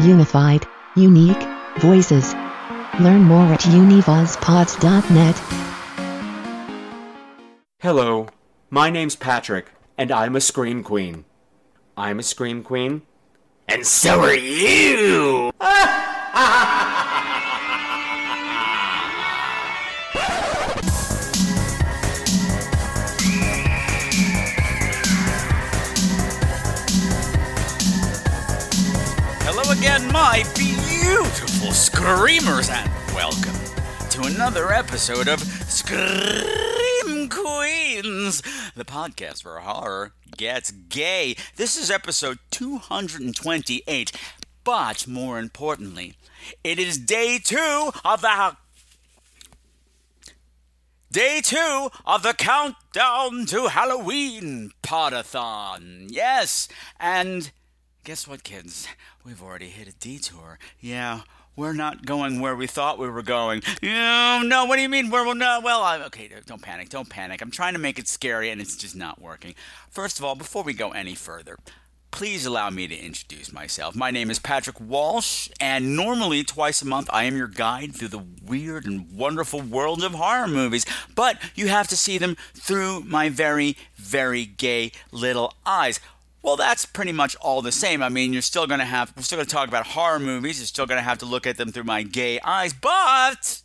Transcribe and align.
Unified, 0.00 0.66
unique, 0.94 1.42
voices. 1.78 2.34
Learn 3.00 3.22
more 3.22 3.46
at 3.46 3.60
univozpods.net. 3.62 5.36
Hello, 7.80 8.28
my 8.70 8.90
name's 8.90 9.16
Patrick, 9.16 9.72
and 9.96 10.12
I'm 10.12 10.36
a 10.36 10.40
Scream 10.40 10.84
Queen. 10.84 11.24
I'm 11.96 12.20
a 12.20 12.22
Scream 12.22 12.62
Queen, 12.62 13.02
and 13.68 13.84
so 13.84 14.20
are 14.20 14.34
you! 14.34 15.50
my 30.30 30.44
beautiful 30.54 31.72
screamers, 31.72 32.68
and 32.68 32.90
welcome 33.14 33.56
to 34.10 34.24
another 34.24 34.70
episode 34.70 35.26
of 35.26 35.40
Scream 35.40 37.30
Queens, 37.30 38.42
the 38.76 38.84
podcast 38.84 39.42
where 39.42 39.60
horror 39.60 40.12
gets 40.36 40.70
gay. 40.70 41.34
This 41.56 41.78
is 41.78 41.90
episode 41.90 42.40
228, 42.50 44.12
but 44.64 45.08
more 45.08 45.38
importantly, 45.38 46.12
it 46.62 46.78
is 46.78 46.98
day 46.98 47.38
two 47.42 47.90
of 48.04 48.20
the 48.20 48.54
Day 51.10 51.40
two 51.42 51.88
of 52.04 52.22
the 52.22 52.34
countdown 52.34 53.46
to 53.46 53.68
Halloween 53.68 54.72
podathon. 54.82 56.08
Yes, 56.10 56.68
and 57.00 57.50
guess 58.04 58.28
what, 58.28 58.44
kids? 58.44 58.86
We've 59.28 59.42
already 59.42 59.68
hit 59.68 59.86
a 59.86 59.92
detour. 59.92 60.58
Yeah, 60.80 61.20
we're 61.54 61.74
not 61.74 62.06
going 62.06 62.40
where 62.40 62.56
we 62.56 62.66
thought 62.66 62.98
we 62.98 63.10
were 63.10 63.20
going. 63.20 63.62
No, 63.82 64.40
no. 64.42 64.64
What 64.64 64.76
do 64.76 64.82
you 64.82 64.88
mean? 64.88 65.10
We're 65.10 65.34
no. 65.34 65.60
Well, 65.62 65.82
I, 65.82 66.00
okay. 66.04 66.30
Don't 66.46 66.62
panic. 66.62 66.88
Don't 66.88 67.10
panic. 67.10 67.42
I'm 67.42 67.50
trying 67.50 67.74
to 67.74 67.78
make 67.78 67.98
it 67.98 68.08
scary, 68.08 68.48
and 68.48 68.58
it's 68.58 68.74
just 68.74 68.96
not 68.96 69.20
working. 69.20 69.54
First 69.90 70.18
of 70.18 70.24
all, 70.24 70.34
before 70.34 70.62
we 70.62 70.72
go 70.72 70.92
any 70.92 71.14
further, 71.14 71.58
please 72.10 72.46
allow 72.46 72.70
me 72.70 72.88
to 72.88 72.96
introduce 72.96 73.52
myself. 73.52 73.94
My 73.94 74.10
name 74.10 74.30
is 74.30 74.38
Patrick 74.38 74.80
Walsh, 74.80 75.50
and 75.60 75.94
normally 75.94 76.42
twice 76.42 76.80
a 76.80 76.86
month 76.86 77.10
I 77.12 77.24
am 77.24 77.36
your 77.36 77.48
guide 77.48 77.94
through 77.94 78.08
the 78.08 78.24
weird 78.42 78.86
and 78.86 79.12
wonderful 79.12 79.60
world 79.60 80.02
of 80.02 80.14
horror 80.14 80.48
movies. 80.48 80.86
But 81.14 81.36
you 81.54 81.68
have 81.68 81.88
to 81.88 81.98
see 81.98 82.16
them 82.16 82.38
through 82.54 83.00
my 83.00 83.28
very, 83.28 83.76
very 83.94 84.46
gay 84.46 84.92
little 85.12 85.52
eyes. 85.66 86.00
Well, 86.42 86.56
that's 86.56 86.86
pretty 86.86 87.12
much 87.12 87.36
all 87.36 87.62
the 87.62 87.72
same. 87.72 88.02
I 88.02 88.08
mean, 88.08 88.32
you're 88.32 88.42
still 88.42 88.66
going 88.66 88.80
to 88.80 88.86
have, 88.86 89.12
we're 89.16 89.22
still 89.22 89.38
going 89.38 89.46
to 89.46 89.54
talk 89.54 89.68
about 89.68 89.88
horror 89.88 90.18
movies. 90.18 90.58
You're 90.58 90.66
still 90.66 90.86
going 90.86 90.98
to 90.98 91.04
have 91.04 91.18
to 91.18 91.26
look 91.26 91.46
at 91.46 91.56
them 91.56 91.72
through 91.72 91.84
my 91.84 92.02
gay 92.02 92.38
eyes, 92.40 92.72
but 92.72 93.62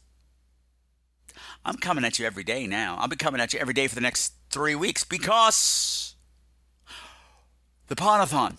I'm 1.66 1.76
coming 1.78 2.04
at 2.04 2.20
you 2.20 2.26
every 2.26 2.44
day 2.44 2.68
now. 2.68 2.98
I'll 3.00 3.08
be 3.08 3.16
coming 3.16 3.40
at 3.40 3.54
you 3.54 3.60
every 3.60 3.74
day 3.74 3.88
for 3.88 3.96
the 3.96 4.02
next 4.02 4.34
three 4.50 4.76
weeks 4.76 5.04
because 5.04 6.16
the 7.88 7.96
Podathon 7.96 8.58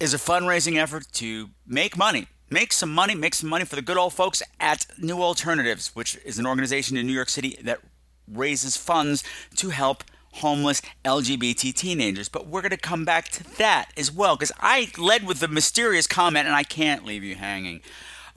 is 0.00 0.14
a 0.14 0.18
fundraising 0.18 0.76
effort 0.76 1.06
to 1.12 1.48
make 1.66 1.96
money. 1.96 2.26
Make 2.50 2.72
some 2.72 2.92
money, 2.94 3.14
make 3.14 3.34
some 3.34 3.50
money 3.50 3.64
for 3.64 3.76
the 3.76 3.82
good 3.82 3.98
old 3.98 4.14
folks 4.14 4.42
at 4.58 4.86
New 4.98 5.20
Alternatives, 5.20 5.94
which 5.94 6.16
is 6.24 6.38
an 6.38 6.46
organization 6.46 6.96
in 6.96 7.06
New 7.06 7.12
York 7.12 7.28
City 7.28 7.58
that 7.62 7.80
raises 8.26 8.76
funds 8.76 9.22
to 9.56 9.70
help 9.70 10.04
homeless 10.34 10.82
LGBT 11.04 11.74
teenagers. 11.74 12.28
But 12.28 12.46
we're 12.46 12.62
going 12.62 12.70
to 12.70 12.76
come 12.76 13.04
back 13.04 13.28
to 13.30 13.44
that 13.58 13.90
as 13.96 14.12
well 14.12 14.36
because 14.36 14.52
I 14.60 14.90
led 14.98 15.26
with 15.26 15.40
the 15.40 15.48
mysterious 15.48 16.06
comment 16.06 16.46
and 16.46 16.54
I 16.54 16.62
can't 16.62 17.04
leave 17.04 17.24
you 17.24 17.34
hanging. 17.34 17.80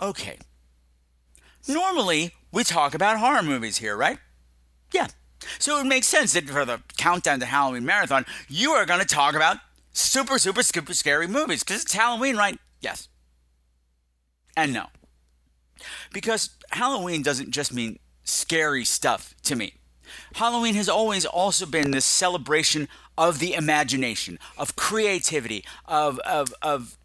Okay. 0.02 0.38
Normally, 1.68 2.34
we 2.52 2.64
talk 2.64 2.94
about 2.94 3.20
horror 3.20 3.44
movies 3.44 3.78
here, 3.78 3.96
right? 3.96 4.18
Yeah. 4.92 5.08
So 5.60 5.80
it 5.80 5.86
makes 5.86 6.08
sense 6.08 6.34
that 6.34 6.50
for 6.50 6.66
the 6.66 6.82
countdown 6.98 7.40
to 7.40 7.46
Halloween 7.46 7.86
marathon, 7.86 8.26
you 8.48 8.72
are 8.72 8.86
going 8.86 9.00
to 9.00 9.06
talk 9.06 9.36
about 9.36 9.58
super, 9.94 10.38
super, 10.38 10.64
super 10.64 10.94
scary 10.94 11.28
movies 11.28 11.64
because 11.64 11.84
it's 11.84 11.94
Halloween, 11.94 12.38
right? 12.38 12.58
Yes. 12.80 13.10
And 14.56 14.74
no. 14.74 14.88
Because 16.14 16.52
Halloween 16.72 17.24
doesn't 17.24 17.52
just 17.52 17.74
mean 17.74 18.00
scary 18.24 18.86
stuff 18.86 19.34
to 19.44 19.56
me. 19.56 19.76
Halloween 20.34 20.76
has 20.76 20.90
always 20.90 21.26
also 21.26 21.66
been 21.66 21.92
this 21.92 22.06
celebration 22.06 22.88
of 23.18 23.40
the 23.40 23.54
imagination, 23.54 24.40
of 24.58 24.76
creativity, 24.76 25.64
of, 25.86 26.20
of, 26.20 26.54
of 26.62 26.98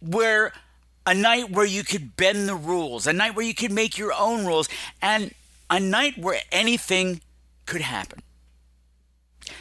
where 0.00 0.52
a 1.06 1.14
night 1.14 1.50
where 1.50 1.66
you 1.66 1.84
could 1.84 2.16
bend 2.16 2.48
the 2.48 2.54
rules, 2.54 3.06
a 3.06 3.12
night 3.12 3.34
where 3.34 3.44
you 3.44 3.54
could 3.54 3.72
make 3.72 3.96
your 3.96 4.12
own 4.12 4.46
rules, 4.46 4.68
and 5.00 5.34
a 5.68 5.80
night 5.80 6.18
where 6.18 6.40
anything 6.50 7.20
could 7.66 7.80
happen. 7.80 8.22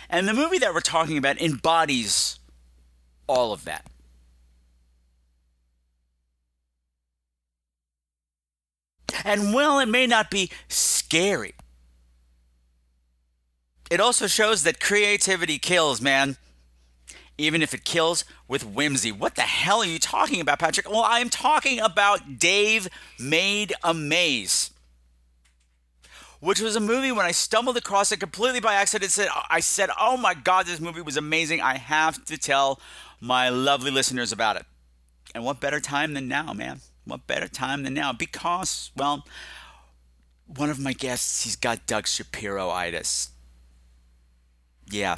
And 0.10 0.28
the 0.28 0.34
movie 0.34 0.58
that 0.58 0.74
we're 0.74 0.82
talking 0.82 1.18
about 1.18 1.40
embodies 1.40 2.40
all 3.28 3.54
of 3.54 3.64
that. 3.66 3.86
And 9.24 9.54
while 9.54 9.80
it 9.80 9.88
may 9.88 10.08
not 10.08 10.30
be 10.30 10.52
scary, 10.68 11.54
it 13.90 14.00
also 14.00 14.28
shows 14.28 14.64
that 14.64 14.80
creativity 14.80 15.58
kills, 15.58 16.02
man. 16.02 16.38
Even 17.38 17.62
if 17.62 17.74
it 17.74 17.86
kills 17.86 18.26
with 18.50 18.66
whimsy. 18.66 19.14
What 19.14 19.36
the 19.36 19.44
hell 19.44 19.82
are 19.82 19.86
you 19.86 19.98
talking 19.98 20.42
about, 20.42 20.60
Patrick? 20.60 20.90
Well, 20.90 21.06
I'm 21.06 21.30
talking 21.30 21.80
about 21.80 22.38
Dave 22.38 22.90
Made 23.18 23.74
a 23.82 23.94
Maze 23.94 24.72
which 26.40 26.62
was 26.62 26.76
a 26.76 26.80
movie 26.80 27.12
when 27.12 27.26
I 27.26 27.32
stumbled 27.32 27.78
across 27.78 28.12
it 28.12 28.18
completely 28.18 28.60
by 28.60 28.76
accident. 28.76 29.12
Said 29.12 29.30
I 29.50 29.60
said, 29.60 29.90
"Oh 30.00 30.18
my 30.18 30.34
God, 30.34 30.66
this 30.66 30.80
movie 30.80 31.02
was 31.02 31.18
amazing! 31.18 31.62
I 31.62 31.78
have 31.78 32.24
to 32.26 32.38
tell 32.38 32.80
my 33.20 33.50
lovely 33.50 33.92
listeners 33.92 34.32
about 34.32 34.56
it." 34.56 34.66
And 35.36 35.44
what 35.44 35.60
better 35.60 35.80
time 35.80 36.14
than 36.14 36.28
now, 36.28 36.54
man? 36.54 36.82
What 37.10 37.28
better 37.28 37.48
time 37.48 37.84
than 37.84 37.94
now? 37.94 38.14
Because, 38.14 38.92
well, 38.96 39.26
one 40.46 40.70
of 40.70 40.80
my 40.80 40.94
guests, 40.94 41.44
he's 41.44 41.56
got 41.56 41.86
Doug 41.86 42.08
Shapiro-itis. 42.08 43.30
Yeah, 44.90 45.18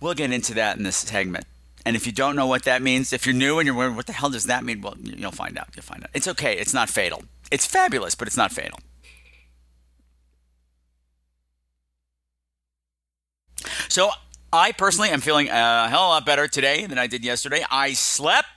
we'll 0.00 0.14
get 0.14 0.30
into 0.32 0.54
that 0.54 0.76
in 0.76 0.82
this 0.82 0.96
segment. 0.96 1.46
And 1.84 1.94
if 1.94 2.04
you 2.06 2.12
don't 2.12 2.34
know 2.34 2.46
what 2.46 2.64
that 2.64 2.82
means, 2.82 3.12
if 3.12 3.26
you're 3.26 3.34
new 3.34 3.58
and 3.58 3.66
you're 3.66 3.74
wondering 3.74 3.96
what 3.96 4.06
the 4.06 4.12
hell 4.12 4.30
does 4.30 4.44
that 4.44 4.64
mean, 4.64 4.82
well, 4.82 4.96
you'll 5.00 5.30
find 5.30 5.56
out. 5.56 5.68
You'll 5.74 5.84
find 5.84 6.02
out. 6.02 6.10
It's 6.14 6.26
okay. 6.26 6.56
It's 6.58 6.74
not 6.74 6.90
fatal. 6.90 7.22
It's 7.52 7.64
fabulous, 7.64 8.16
but 8.16 8.26
it's 8.26 8.36
not 8.36 8.50
fatal. 8.50 8.78
So 13.88 14.10
I 14.52 14.72
personally 14.72 15.10
am 15.10 15.20
feeling 15.20 15.48
a 15.48 15.88
hell 15.88 16.02
of 16.02 16.06
a 16.06 16.10
lot 16.10 16.26
better 16.26 16.48
today 16.48 16.86
than 16.86 16.98
I 16.98 17.06
did 17.06 17.24
yesterday. 17.24 17.64
I 17.70 17.92
slept 17.92 18.55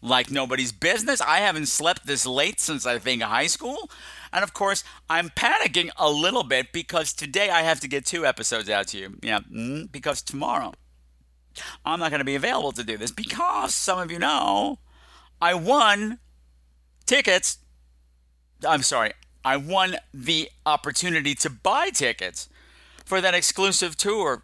like 0.00 0.30
nobody's 0.30 0.72
business. 0.72 1.20
I 1.20 1.38
haven't 1.38 1.66
slept 1.66 2.06
this 2.06 2.24
late 2.26 2.60
since 2.60 2.86
I 2.86 2.98
think 2.98 3.22
high 3.22 3.46
school. 3.46 3.90
And 4.32 4.42
of 4.42 4.52
course, 4.52 4.84
I'm 5.08 5.30
panicking 5.30 5.90
a 5.96 6.10
little 6.10 6.44
bit 6.44 6.72
because 6.72 7.12
today 7.12 7.50
I 7.50 7.62
have 7.62 7.80
to 7.80 7.88
get 7.88 8.06
two 8.06 8.26
episodes 8.26 8.68
out 8.68 8.88
to 8.88 8.98
you. 8.98 9.18
Yeah, 9.22 9.40
mm, 9.40 9.90
because 9.90 10.22
tomorrow 10.22 10.74
I'm 11.84 12.00
not 12.00 12.10
going 12.10 12.20
to 12.20 12.24
be 12.24 12.34
available 12.34 12.72
to 12.72 12.84
do 12.84 12.96
this 12.96 13.10
because 13.10 13.74
some 13.74 13.98
of 13.98 14.10
you 14.10 14.18
know 14.18 14.78
I 15.40 15.54
won 15.54 16.18
tickets. 17.06 17.58
I'm 18.66 18.82
sorry, 18.82 19.12
I 19.44 19.56
won 19.56 19.96
the 20.12 20.50
opportunity 20.66 21.34
to 21.36 21.50
buy 21.50 21.90
tickets 21.90 22.48
for 23.04 23.20
that 23.20 23.34
exclusive 23.34 23.96
tour 23.96 24.42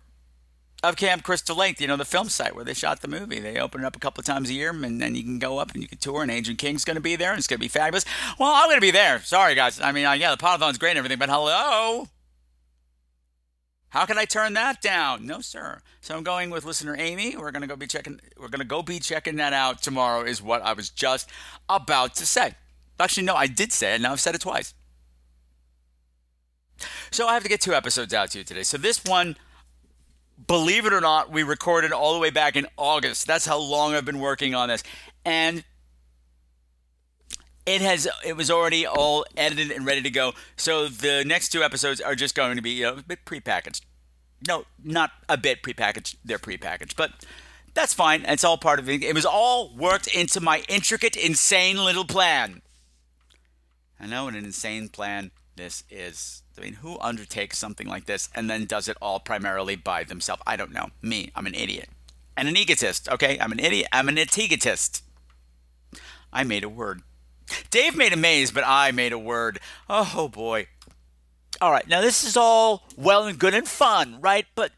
of 0.84 0.97
Camp 0.97 1.22
Crystal 1.22 1.56
Lake, 1.56 1.81
you 1.81 1.87
know, 1.87 1.97
the 1.97 2.05
film 2.05 2.28
site 2.28 2.55
where 2.55 2.65
they 2.65 2.75
shot 2.75 3.00
the 3.00 3.09
movie. 3.09 3.41
They 3.41 3.59
open 3.59 3.83
it 3.83 3.87
up 3.87 3.97
a 3.97 3.99
couple 3.99 4.21
of 4.21 4.27
times 4.27 4.50
a 4.50 4.53
year, 4.53 4.71
and 4.71 5.01
then 5.01 5.15
you 5.15 5.22
can 5.22 5.39
go 5.39 5.59
up 5.59 5.72
and 5.72 5.83
you 5.83 5.89
can 5.89 5.98
tour. 5.98 6.22
And 6.22 6.31
Adrienne 6.31 6.57
King's 6.57 6.84
going 6.84 6.97
to 6.97 7.03
be 7.03 7.16
there, 7.16 7.31
and 7.31 7.39
it's 7.39 7.47
going 7.47 7.59
to 7.59 7.65
be 7.65 7.69
fabulous. 7.69 8.04
Well, 8.39 8.53
I'm 8.53 8.66
going 8.66 8.77
to 8.77 8.81
be 8.81 8.91
there. 8.91 9.21
Sorry, 9.22 9.54
guys. 9.54 9.81
I 9.81 9.92
mean, 9.92 10.03
yeah, 10.03 10.31
the 10.31 10.36
Podathon's 10.36 10.78
great 10.78 10.91
and 10.91 10.98
everything, 10.98 11.19
but 11.19 11.28
hello. 11.28 12.09
How 13.89 14.07
can 14.07 14.19
I 14.19 14.25
turn 14.25 14.54
that 14.54 14.83
down? 14.83 15.25
No, 15.25 15.41
sir. 15.41 15.81
So 16.01 16.16
I'm 16.16 16.25
going 16.25 16.51
with 16.51 16.65
listener 16.65 16.97
Amy. 16.98 17.36
We're 17.36 17.53
to 17.53 17.66
go 17.66 17.77
be 17.77 17.86
checking. 17.86 18.21
We're 18.36 18.48
to 18.48 18.65
go 18.65 18.83
be 18.83 18.98
checking 18.98 19.36
that 19.36 19.53
out 19.53 19.83
tomorrow. 19.83 20.25
Is 20.25 20.42
what 20.42 20.63
I 20.63 20.72
was 20.72 20.91
just 20.91 21.31
about 21.69 22.16
to 22.16 22.27
say. 22.27 22.54
Actually, 22.98 23.27
no, 23.27 23.36
I 23.36 23.47
did 23.47 23.72
say 23.72 23.95
it. 23.95 24.01
Now 24.01 24.13
I've 24.13 24.21
said 24.21 24.34
it 24.34 24.41
twice. 24.41 24.75
So 27.13 27.28
I 27.28 27.34
have 27.34 27.45
to 27.45 27.48
get 27.48 27.60
two 27.60 27.72
episodes 27.72 28.13
out 28.13 28.33
to 28.33 28.39
you 28.39 28.45
today. 28.45 28.65
So 28.65 28.78
this 28.78 29.04
one 29.04 29.36
believe 30.47 30.86
it 30.86 30.92
or 30.92 31.01
not, 31.01 31.31
we 31.31 31.42
recorded 31.42 31.92
all 31.92 32.15
the 32.15 32.21
way 32.21 32.31
back 32.31 32.57
in 32.57 32.66
August. 32.77 33.27
That's 33.27 33.47
how 33.47 33.59
long 33.59 33.95
I've 33.95 34.04
been 34.04 34.21
working 34.21 34.54
on 34.54 34.69
this. 34.69 34.83
And 35.25 35.65
it 37.66 37.81
has 37.81 38.07
it 38.25 38.36
was 38.36 38.51
already 38.51 38.86
all 38.86 39.25
edited 39.36 39.71
and 39.71 39.86
ready 39.86 40.03
to 40.03 40.10
go. 40.10 40.33
So 40.57 40.89
the 40.89 41.25
next 41.27 41.48
two 41.48 41.63
episodes 41.63 42.01
are 42.01 42.15
just 42.15 42.34
going 42.34 42.57
to 42.57 42.63
be 42.63 42.71
you 42.71 42.84
know, 42.84 42.97
a 42.98 43.03
bit 43.03 43.25
prepackaged. 43.25 43.81
No, 44.47 44.65
not 44.83 45.13
a 45.28 45.39
bit 45.39 45.63
prepackaged. 45.63 46.16
They're 46.25 46.39
prepackaged, 46.39 46.97
but 46.97 47.13
That's 47.75 47.92
fine. 47.92 48.25
It's 48.27 48.45
all 48.45 48.57
part 48.57 48.78
of 48.78 48.89
it. 48.89 49.03
It 49.03 49.15
was 49.15 49.27
all 49.27 49.75
worked 49.77 50.07
into 50.07 50.41
my 50.41 50.63
intricate, 50.69 51.16
insane 51.16 51.77
little 51.77 52.04
plan. 52.04 52.63
I 53.98 54.07
know 54.07 54.27
what 54.27 54.34
an 54.34 54.45
insane 54.45 54.89
plan 54.89 55.33
this 55.57 55.83
is. 55.91 56.44
I 56.59 56.62
mean, 56.62 56.74
who 56.74 56.98
undertakes 57.01 57.59
something 57.59 57.86
like 57.86 58.06
this 58.06 58.28
and 58.34 58.48
then 58.48 58.65
does 58.65 58.89
it 58.89 58.97
all 59.03 59.21
primarily 59.21 59.77
by 59.77 60.04
themselves? 60.04 60.42
I 60.47 60.56
don't 60.56 60.72
know. 60.72 60.91
Me, 61.03 61.30
I'm 61.34 61.47
an 61.47 61.54
idiot. 61.54 61.89
And 62.36 62.48
an 62.48 62.56
egotist, 62.56 63.09
okay? 63.09 63.39
I'm 63.39 63.53
an 63.53 63.60
idiot. 63.60 63.89
I'm 63.92 64.09
an 64.09 64.18
egotist. 64.18 65.03
I 66.33 66.45
made 66.45 66.65
a 66.65 66.68
word. 66.68 67.03
Dave 67.71 67.97
made 67.97 68.12
a 68.12 68.16
maze, 68.16 68.51
but 68.51 68.65
I 68.66 68.91
made 68.91 69.12
a 69.12 69.18
word. 69.18 69.60
Oh 69.89 70.28
boy. 70.28 70.66
All 71.60 71.71
right, 71.71 71.86
now 71.86 72.01
this 72.01 72.24
is 72.24 72.36
all 72.36 72.83
well 72.97 73.27
and 73.27 73.39
good 73.39 73.54
and 73.54 73.68
fun, 73.68 74.21
right? 74.21 74.47
But 74.54 74.72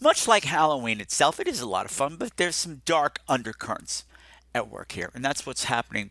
much 0.00 0.28
like 0.28 0.44
Halloween 0.44 1.00
itself, 1.00 1.40
it 1.40 1.48
is 1.48 1.60
a 1.60 1.68
lot 1.68 1.86
of 1.86 1.90
fun, 1.90 2.16
but 2.16 2.36
there's 2.36 2.56
some 2.56 2.82
dark 2.84 3.20
undercurrents 3.28 4.04
at 4.54 4.70
work 4.70 4.92
here. 4.92 5.10
And 5.14 5.24
that's 5.24 5.46
what's 5.46 5.64
happening 5.64 6.10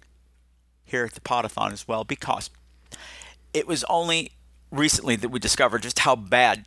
here 0.83 1.05
at 1.05 1.13
the 1.13 1.21
Podathon 1.21 1.71
as 1.71 1.87
well, 1.87 2.03
because 2.03 2.49
it 3.53 3.67
was 3.67 3.83
only 3.85 4.31
recently 4.71 5.15
that 5.15 5.29
we 5.29 5.39
discovered 5.39 5.83
just 5.83 5.99
how 5.99 6.15
bad 6.15 6.65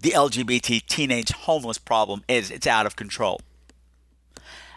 the 0.00 0.10
LGBT 0.10 0.86
teenage 0.86 1.30
homeless 1.30 1.78
problem 1.78 2.24
is. 2.28 2.50
It's 2.50 2.66
out 2.66 2.86
of 2.86 2.96
control. 2.96 3.40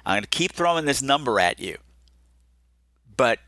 I'm 0.06 0.14
going 0.14 0.24
to 0.24 0.30
keep 0.30 0.54
throwing 0.54 0.86
this 0.86 1.02
number 1.02 1.40
at 1.40 1.60
you, 1.60 1.78
but 3.16 3.40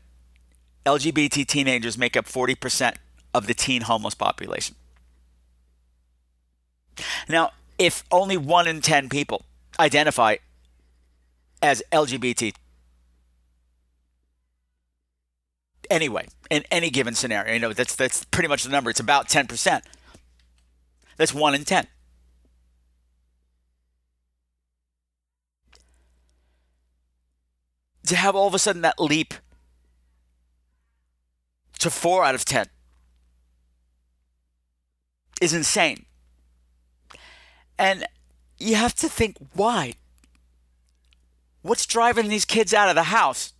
LGBT 0.86 1.46
teenagers 1.46 1.98
make 1.98 2.16
up 2.16 2.26
40% 2.26 2.94
of 3.32 3.46
the 3.46 3.54
teen 3.54 3.82
homeless 3.82 4.14
population. 4.14 4.76
Now, 7.28 7.50
if 7.78 8.04
only 8.12 8.36
one 8.36 8.68
in 8.68 8.80
10 8.80 9.08
people 9.08 9.44
identify 9.80 10.36
as 11.60 11.82
LGBT 11.90 12.54
anyway, 15.90 16.28
in 16.50 16.64
any 16.70 16.90
given 16.90 17.14
scenario, 17.14 17.54
you 17.54 17.60
know, 17.60 17.72
that's, 17.72 17.94
that's 17.94 18.24
pretty 18.26 18.48
much 18.48 18.64
the 18.64 18.70
number. 18.70 18.90
It's 18.90 19.00
about 19.00 19.28
10%. 19.28 19.82
That's 21.16 21.34
one 21.34 21.54
in 21.54 21.64
10. 21.64 21.86
To 28.06 28.16
have 28.16 28.36
all 28.36 28.46
of 28.46 28.54
a 28.54 28.58
sudden 28.58 28.82
that 28.82 29.00
leap 29.00 29.34
to 31.78 31.90
four 31.90 32.24
out 32.24 32.34
of 32.34 32.44
10 32.44 32.66
is 35.40 35.52
insane. 35.52 36.06
And 37.78 38.06
you 38.58 38.76
have 38.76 38.94
to 38.96 39.08
think 39.08 39.36
why? 39.54 39.94
What's 41.62 41.86
driving 41.86 42.28
these 42.28 42.44
kids 42.44 42.74
out 42.74 42.88
of 42.88 42.94
the 42.94 43.04
house? 43.04 43.52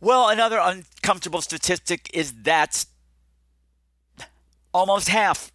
Well, 0.00 0.28
another 0.28 0.58
uncomfortable 0.62 1.42
statistic 1.42 2.10
is 2.14 2.32
that 2.42 2.86
almost 4.72 5.08
half 5.08 5.52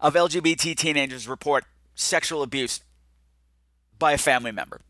of 0.00 0.14
LGBT 0.14 0.76
teenagers 0.76 1.28
report 1.28 1.64
sexual 1.94 2.42
abuse 2.42 2.80
by 3.98 4.12
a 4.12 4.18
family 4.18 4.52
member 4.52 4.80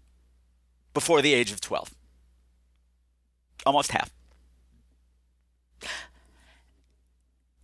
before 0.95 1.23
the 1.23 1.35
age 1.35 1.53
of 1.53 1.61
12. 1.61 1.95
Almost 3.67 3.93
half. 3.93 4.11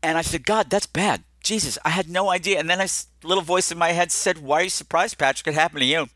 And 0.02 0.18
I 0.18 0.22
said, 0.22 0.44
God, 0.44 0.68
that's 0.68 0.86
bad. 0.86 1.24
Jesus, 1.42 1.78
I 1.84 1.90
had 1.90 2.08
no 2.08 2.30
idea. 2.30 2.58
And 2.58 2.68
then 2.68 2.80
a 2.80 2.88
little 3.22 3.42
voice 3.42 3.70
in 3.70 3.78
my 3.78 3.92
head 3.92 4.12
said, 4.12 4.38
Why 4.38 4.60
are 4.60 4.62
you 4.64 4.70
surprised, 4.70 5.18
Patrick? 5.18 5.46
It 5.46 5.54
happened 5.54 5.80
to 5.80 5.86
you. 5.86 6.08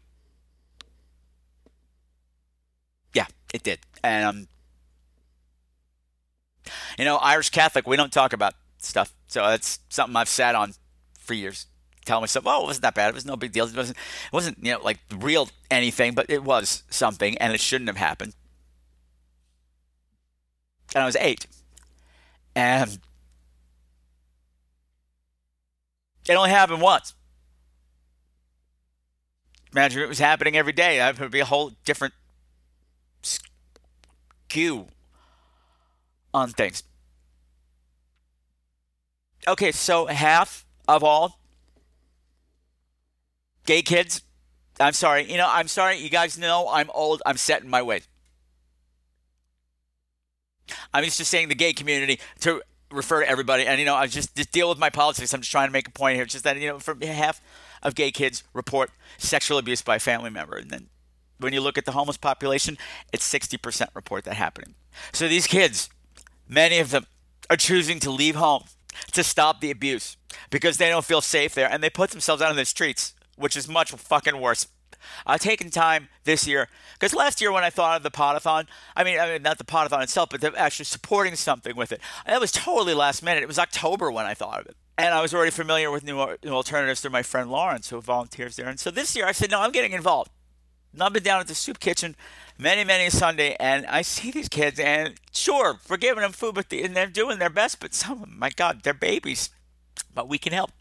Yeah, 3.14 3.26
it 3.52 3.62
did. 3.62 3.80
And, 4.02 4.24
um, 4.24 4.48
you 6.98 7.04
know, 7.04 7.16
Irish 7.16 7.50
Catholic, 7.50 7.86
we 7.86 7.96
don't 7.96 8.12
talk 8.12 8.32
about 8.32 8.54
stuff. 8.78 9.14
So 9.26 9.42
that's 9.42 9.80
something 9.88 10.16
I've 10.16 10.28
sat 10.28 10.54
on 10.54 10.74
for 11.18 11.34
years. 11.34 11.66
Tell 12.04 12.20
myself, 12.20 12.46
oh, 12.46 12.62
it 12.62 12.66
wasn't 12.66 12.82
that 12.82 12.94
bad. 12.94 13.10
It 13.10 13.14
was 13.14 13.26
no 13.26 13.36
big 13.36 13.52
deal. 13.52 13.66
It 13.66 13.76
wasn't, 13.76 13.98
it 13.98 14.32
wasn't, 14.32 14.58
you 14.64 14.72
know, 14.72 14.80
like 14.82 14.98
real 15.14 15.50
anything, 15.70 16.14
but 16.14 16.30
it 16.30 16.42
was 16.42 16.82
something, 16.88 17.36
and 17.38 17.52
it 17.52 17.60
shouldn't 17.60 17.88
have 17.88 17.98
happened. 17.98 18.34
And 20.94 21.02
I 21.02 21.06
was 21.06 21.16
eight, 21.16 21.46
and 22.56 22.98
it 26.26 26.34
only 26.34 26.48
happened 26.48 26.80
once. 26.80 27.12
Imagine 29.72 30.00
it 30.00 30.08
was 30.08 30.18
happening 30.18 30.56
every 30.56 30.72
day. 30.72 30.96
That 30.96 31.20
would 31.20 31.30
be 31.30 31.40
a 31.40 31.44
whole 31.44 31.72
different 31.84 32.14
skew 33.22 34.86
on 36.34 36.50
things. 36.50 36.82
Okay, 39.46 39.72
so 39.72 40.06
half 40.06 40.66
of 40.86 41.02
all 41.02 41.38
gay 43.66 43.82
kids. 43.82 44.22
I'm 44.80 44.92
sorry. 44.92 45.30
You 45.30 45.36
know, 45.36 45.48
I'm 45.48 45.68
sorry. 45.68 45.98
You 45.98 46.10
guys 46.10 46.38
know 46.38 46.68
I'm 46.70 46.90
old. 46.94 47.22
I'm 47.26 47.36
set 47.36 47.62
in 47.62 47.70
my 47.70 47.82
ways. 47.82 48.06
I'm 50.92 51.04
just 51.04 51.24
saying 51.24 51.48
the 51.48 51.54
gay 51.54 51.72
community 51.72 52.20
to 52.40 52.62
refer 52.90 53.20
to 53.20 53.28
everybody. 53.28 53.66
And, 53.66 53.78
you 53.78 53.86
know, 53.86 53.94
I 53.94 54.06
just, 54.06 54.36
just 54.36 54.52
deal 54.52 54.68
with 54.68 54.78
my 54.78 54.90
politics. 54.90 55.32
I'm 55.32 55.40
just 55.40 55.50
trying 55.50 55.68
to 55.68 55.72
make 55.72 55.88
a 55.88 55.92
point 55.92 56.16
here. 56.16 56.24
Just 56.24 56.44
that, 56.44 56.58
you 56.58 56.68
know, 56.68 56.78
for 56.78 56.96
half 57.02 57.40
of 57.82 57.94
gay 57.94 58.10
kids 58.10 58.44
report 58.52 58.90
sexual 59.16 59.58
abuse 59.58 59.82
by 59.82 59.96
a 59.96 60.00
family 60.00 60.30
member. 60.30 60.56
And 60.56 60.70
then 60.70 60.88
when 61.38 61.52
you 61.52 61.60
look 61.60 61.78
at 61.78 61.84
the 61.84 61.92
homeless 61.92 62.16
population, 62.16 62.78
it's 63.12 63.30
60% 63.32 63.88
report 63.94 64.24
that 64.24 64.34
happening. 64.34 64.74
So 65.12 65.28
these 65.28 65.46
kids, 65.46 65.88
many 66.48 66.78
of 66.78 66.90
them 66.90 67.06
are 67.50 67.56
choosing 67.56 68.00
to 68.00 68.10
leave 68.10 68.34
home 68.34 68.64
to 69.12 69.22
stop 69.22 69.60
the 69.60 69.70
abuse 69.70 70.16
because 70.50 70.78
they 70.78 70.88
don't 70.88 71.04
feel 71.04 71.20
safe 71.20 71.54
there 71.54 71.70
and 71.70 71.82
they 71.82 71.90
put 71.90 72.10
themselves 72.10 72.42
out 72.42 72.50
on 72.50 72.56
the 72.56 72.64
streets, 72.64 73.14
which 73.36 73.56
is 73.56 73.68
much 73.68 73.92
fucking 73.92 74.40
worse. 74.40 74.66
Uh, 75.26 75.32
I've 75.32 75.40
taken 75.40 75.70
time 75.70 76.08
this 76.24 76.46
year 76.46 76.68
because 76.94 77.14
last 77.14 77.40
year 77.40 77.52
when 77.52 77.64
I 77.64 77.70
thought 77.70 77.96
of 77.96 78.02
the 78.02 78.10
podathon, 78.10 78.66
I 78.96 79.04
mean, 79.04 79.18
I 79.18 79.32
mean 79.32 79.42
not 79.42 79.58
the 79.58 79.64
podathon 79.64 80.02
itself, 80.02 80.30
but 80.30 80.44
actually 80.56 80.86
supporting 80.86 81.36
something 81.36 81.76
with 81.76 81.92
it. 81.92 82.00
That 82.26 82.40
was 82.40 82.52
totally 82.52 82.94
last 82.94 83.22
minute. 83.22 83.42
It 83.42 83.46
was 83.46 83.58
October 83.58 84.10
when 84.10 84.26
I 84.26 84.34
thought 84.34 84.60
of 84.60 84.66
it, 84.66 84.76
and 84.96 85.14
I 85.14 85.22
was 85.22 85.32
already 85.32 85.50
familiar 85.50 85.90
with 85.90 86.04
new, 86.04 86.36
new 86.44 86.52
alternatives 86.52 87.00
through 87.00 87.12
my 87.12 87.22
friend 87.22 87.50
Lawrence, 87.50 87.90
who 87.90 88.00
volunteers 88.00 88.56
there. 88.56 88.68
And 88.68 88.80
so 88.80 88.90
this 88.90 89.14
year 89.14 89.26
I 89.26 89.32
said, 89.32 89.50
no, 89.50 89.60
I'm 89.60 89.72
getting 89.72 89.92
involved. 89.92 90.30
I've 90.98 91.12
been 91.12 91.22
down 91.22 91.40
at 91.40 91.48
the 91.48 91.54
soup 91.54 91.80
kitchen 91.80 92.16
many, 92.58 92.84
many 92.84 93.08
Sunday, 93.08 93.56
and 93.60 93.86
I 93.86 94.02
see 94.02 94.30
these 94.30 94.48
kids, 94.48 94.80
and 94.80 95.14
sure, 95.32 95.78
we're 95.88 95.96
giving 95.96 96.22
them 96.22 96.32
food, 96.32 96.54
but 96.56 96.68
the, 96.68 96.82
and 96.82 96.96
they're 96.96 97.06
doing 97.06 97.38
their 97.38 97.50
best, 97.50 97.80
but 97.80 97.94
some 97.94 98.12
of 98.12 98.20
them, 98.20 98.38
my 98.38 98.50
God, 98.50 98.82
they're 98.82 98.94
babies. 98.94 99.50
But 100.12 100.28
we 100.28 100.38
can 100.38 100.52
help. 100.52 100.72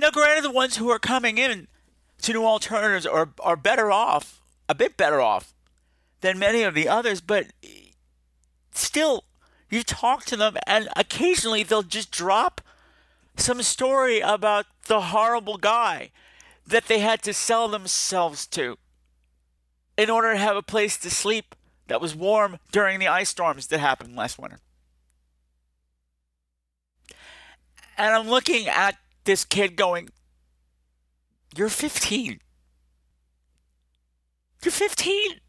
Now, 0.00 0.10
granted, 0.10 0.44
the 0.44 0.50
ones 0.50 0.76
who 0.76 0.90
are 0.90 0.98
coming 0.98 1.38
in 1.38 1.68
to 2.22 2.32
new 2.32 2.44
alternatives 2.44 3.06
are, 3.06 3.30
are 3.40 3.56
better 3.56 3.90
off, 3.90 4.40
a 4.68 4.74
bit 4.74 4.96
better 4.96 5.20
off 5.20 5.54
than 6.20 6.38
many 6.38 6.62
of 6.62 6.74
the 6.74 6.88
others, 6.88 7.20
but 7.20 7.46
still, 8.72 9.24
you 9.70 9.82
talk 9.82 10.24
to 10.26 10.36
them, 10.36 10.56
and 10.66 10.88
occasionally 10.96 11.62
they'll 11.62 11.82
just 11.82 12.10
drop 12.10 12.60
some 13.36 13.62
story 13.62 14.20
about 14.20 14.66
the 14.86 15.00
horrible 15.00 15.58
guy 15.58 16.10
that 16.66 16.86
they 16.86 16.98
had 16.98 17.22
to 17.22 17.32
sell 17.32 17.68
themselves 17.68 18.46
to 18.46 18.78
in 19.96 20.10
order 20.10 20.32
to 20.32 20.38
have 20.38 20.56
a 20.56 20.62
place 20.62 20.96
to 20.98 21.10
sleep 21.10 21.54
that 21.88 22.00
was 22.00 22.14
warm 22.14 22.58
during 22.72 22.98
the 22.98 23.08
ice 23.08 23.28
storms 23.28 23.66
that 23.68 23.78
happened 23.78 24.16
last 24.16 24.38
winter. 24.38 24.58
And 27.98 28.14
I'm 28.14 28.28
looking 28.28 28.68
at 28.68 28.96
this 29.24 29.44
kid 29.44 29.76
going, 29.76 30.10
You're 31.56 31.68
15. 31.68 32.40
You're 34.62 34.72
15. 34.72 35.40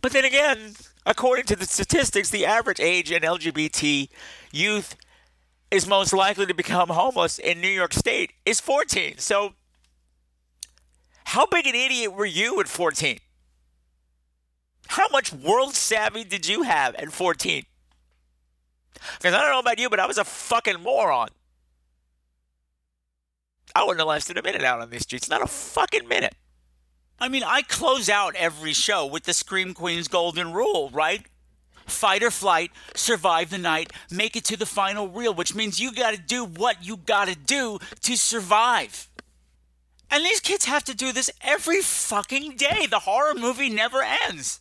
But 0.00 0.12
then 0.12 0.24
again, 0.24 0.74
according 1.06 1.46
to 1.46 1.56
the 1.56 1.64
statistics, 1.64 2.30
the 2.30 2.46
average 2.46 2.80
age 2.80 3.10
in 3.10 3.22
LGBT 3.22 4.08
youth 4.52 4.96
is 5.70 5.86
most 5.86 6.12
likely 6.12 6.46
to 6.46 6.54
become 6.54 6.88
homeless 6.88 7.38
in 7.38 7.60
New 7.60 7.68
York 7.68 7.92
State 7.92 8.32
is 8.44 8.60
14. 8.60 9.18
So 9.18 9.54
how 11.28 11.44
big 11.44 11.66
an 11.66 11.74
idiot 11.74 12.14
were 12.14 12.24
you 12.24 12.58
at 12.58 12.68
14? 12.68 13.18
How 14.88 15.08
much 15.12 15.30
world 15.30 15.74
savvy 15.74 16.24
did 16.24 16.48
you 16.48 16.62
have 16.62 16.94
at 16.94 17.12
14? 17.12 17.64
Because 18.94 19.34
I 19.34 19.42
don't 19.42 19.50
know 19.50 19.58
about 19.58 19.78
you, 19.78 19.90
but 19.90 20.00
I 20.00 20.06
was 20.06 20.16
a 20.16 20.24
fucking 20.24 20.80
moron. 20.82 21.28
I 23.74 23.82
wouldn't 23.82 24.00
have 24.00 24.08
lasted 24.08 24.38
a 24.38 24.42
minute 24.42 24.64
out 24.64 24.80
on 24.80 24.88
these 24.88 25.02
streets. 25.02 25.28
Not 25.28 25.42
a 25.42 25.46
fucking 25.46 26.08
minute. 26.08 26.34
I 27.20 27.28
mean, 27.28 27.42
I 27.44 27.60
close 27.60 28.08
out 28.08 28.34
every 28.34 28.72
show 28.72 29.04
with 29.04 29.24
the 29.24 29.34
Scream 29.34 29.74
Queen's 29.74 30.08
golden 30.08 30.54
rule, 30.54 30.88
right? 30.94 31.26
fight 31.90 32.22
or 32.22 32.30
flight, 32.30 32.70
survive 32.94 33.50
the 33.50 33.58
night, 33.58 33.92
make 34.10 34.36
it 34.36 34.44
to 34.44 34.56
the 34.56 34.66
final 34.66 35.08
reel, 35.08 35.34
which 35.34 35.54
means 35.54 35.80
you 35.80 35.92
got 35.92 36.14
to 36.14 36.20
do 36.20 36.44
what 36.44 36.84
you 36.84 36.96
got 36.96 37.28
to 37.28 37.34
do 37.34 37.78
to 38.02 38.16
survive. 38.16 39.07
And 40.10 40.24
these 40.24 40.40
kids 40.40 40.64
have 40.64 40.84
to 40.84 40.94
do 40.94 41.12
this 41.12 41.30
every 41.42 41.82
fucking 41.82 42.56
day. 42.56 42.86
The 42.86 43.00
horror 43.00 43.34
movie 43.34 43.68
never 43.68 44.02
ends. 44.26 44.60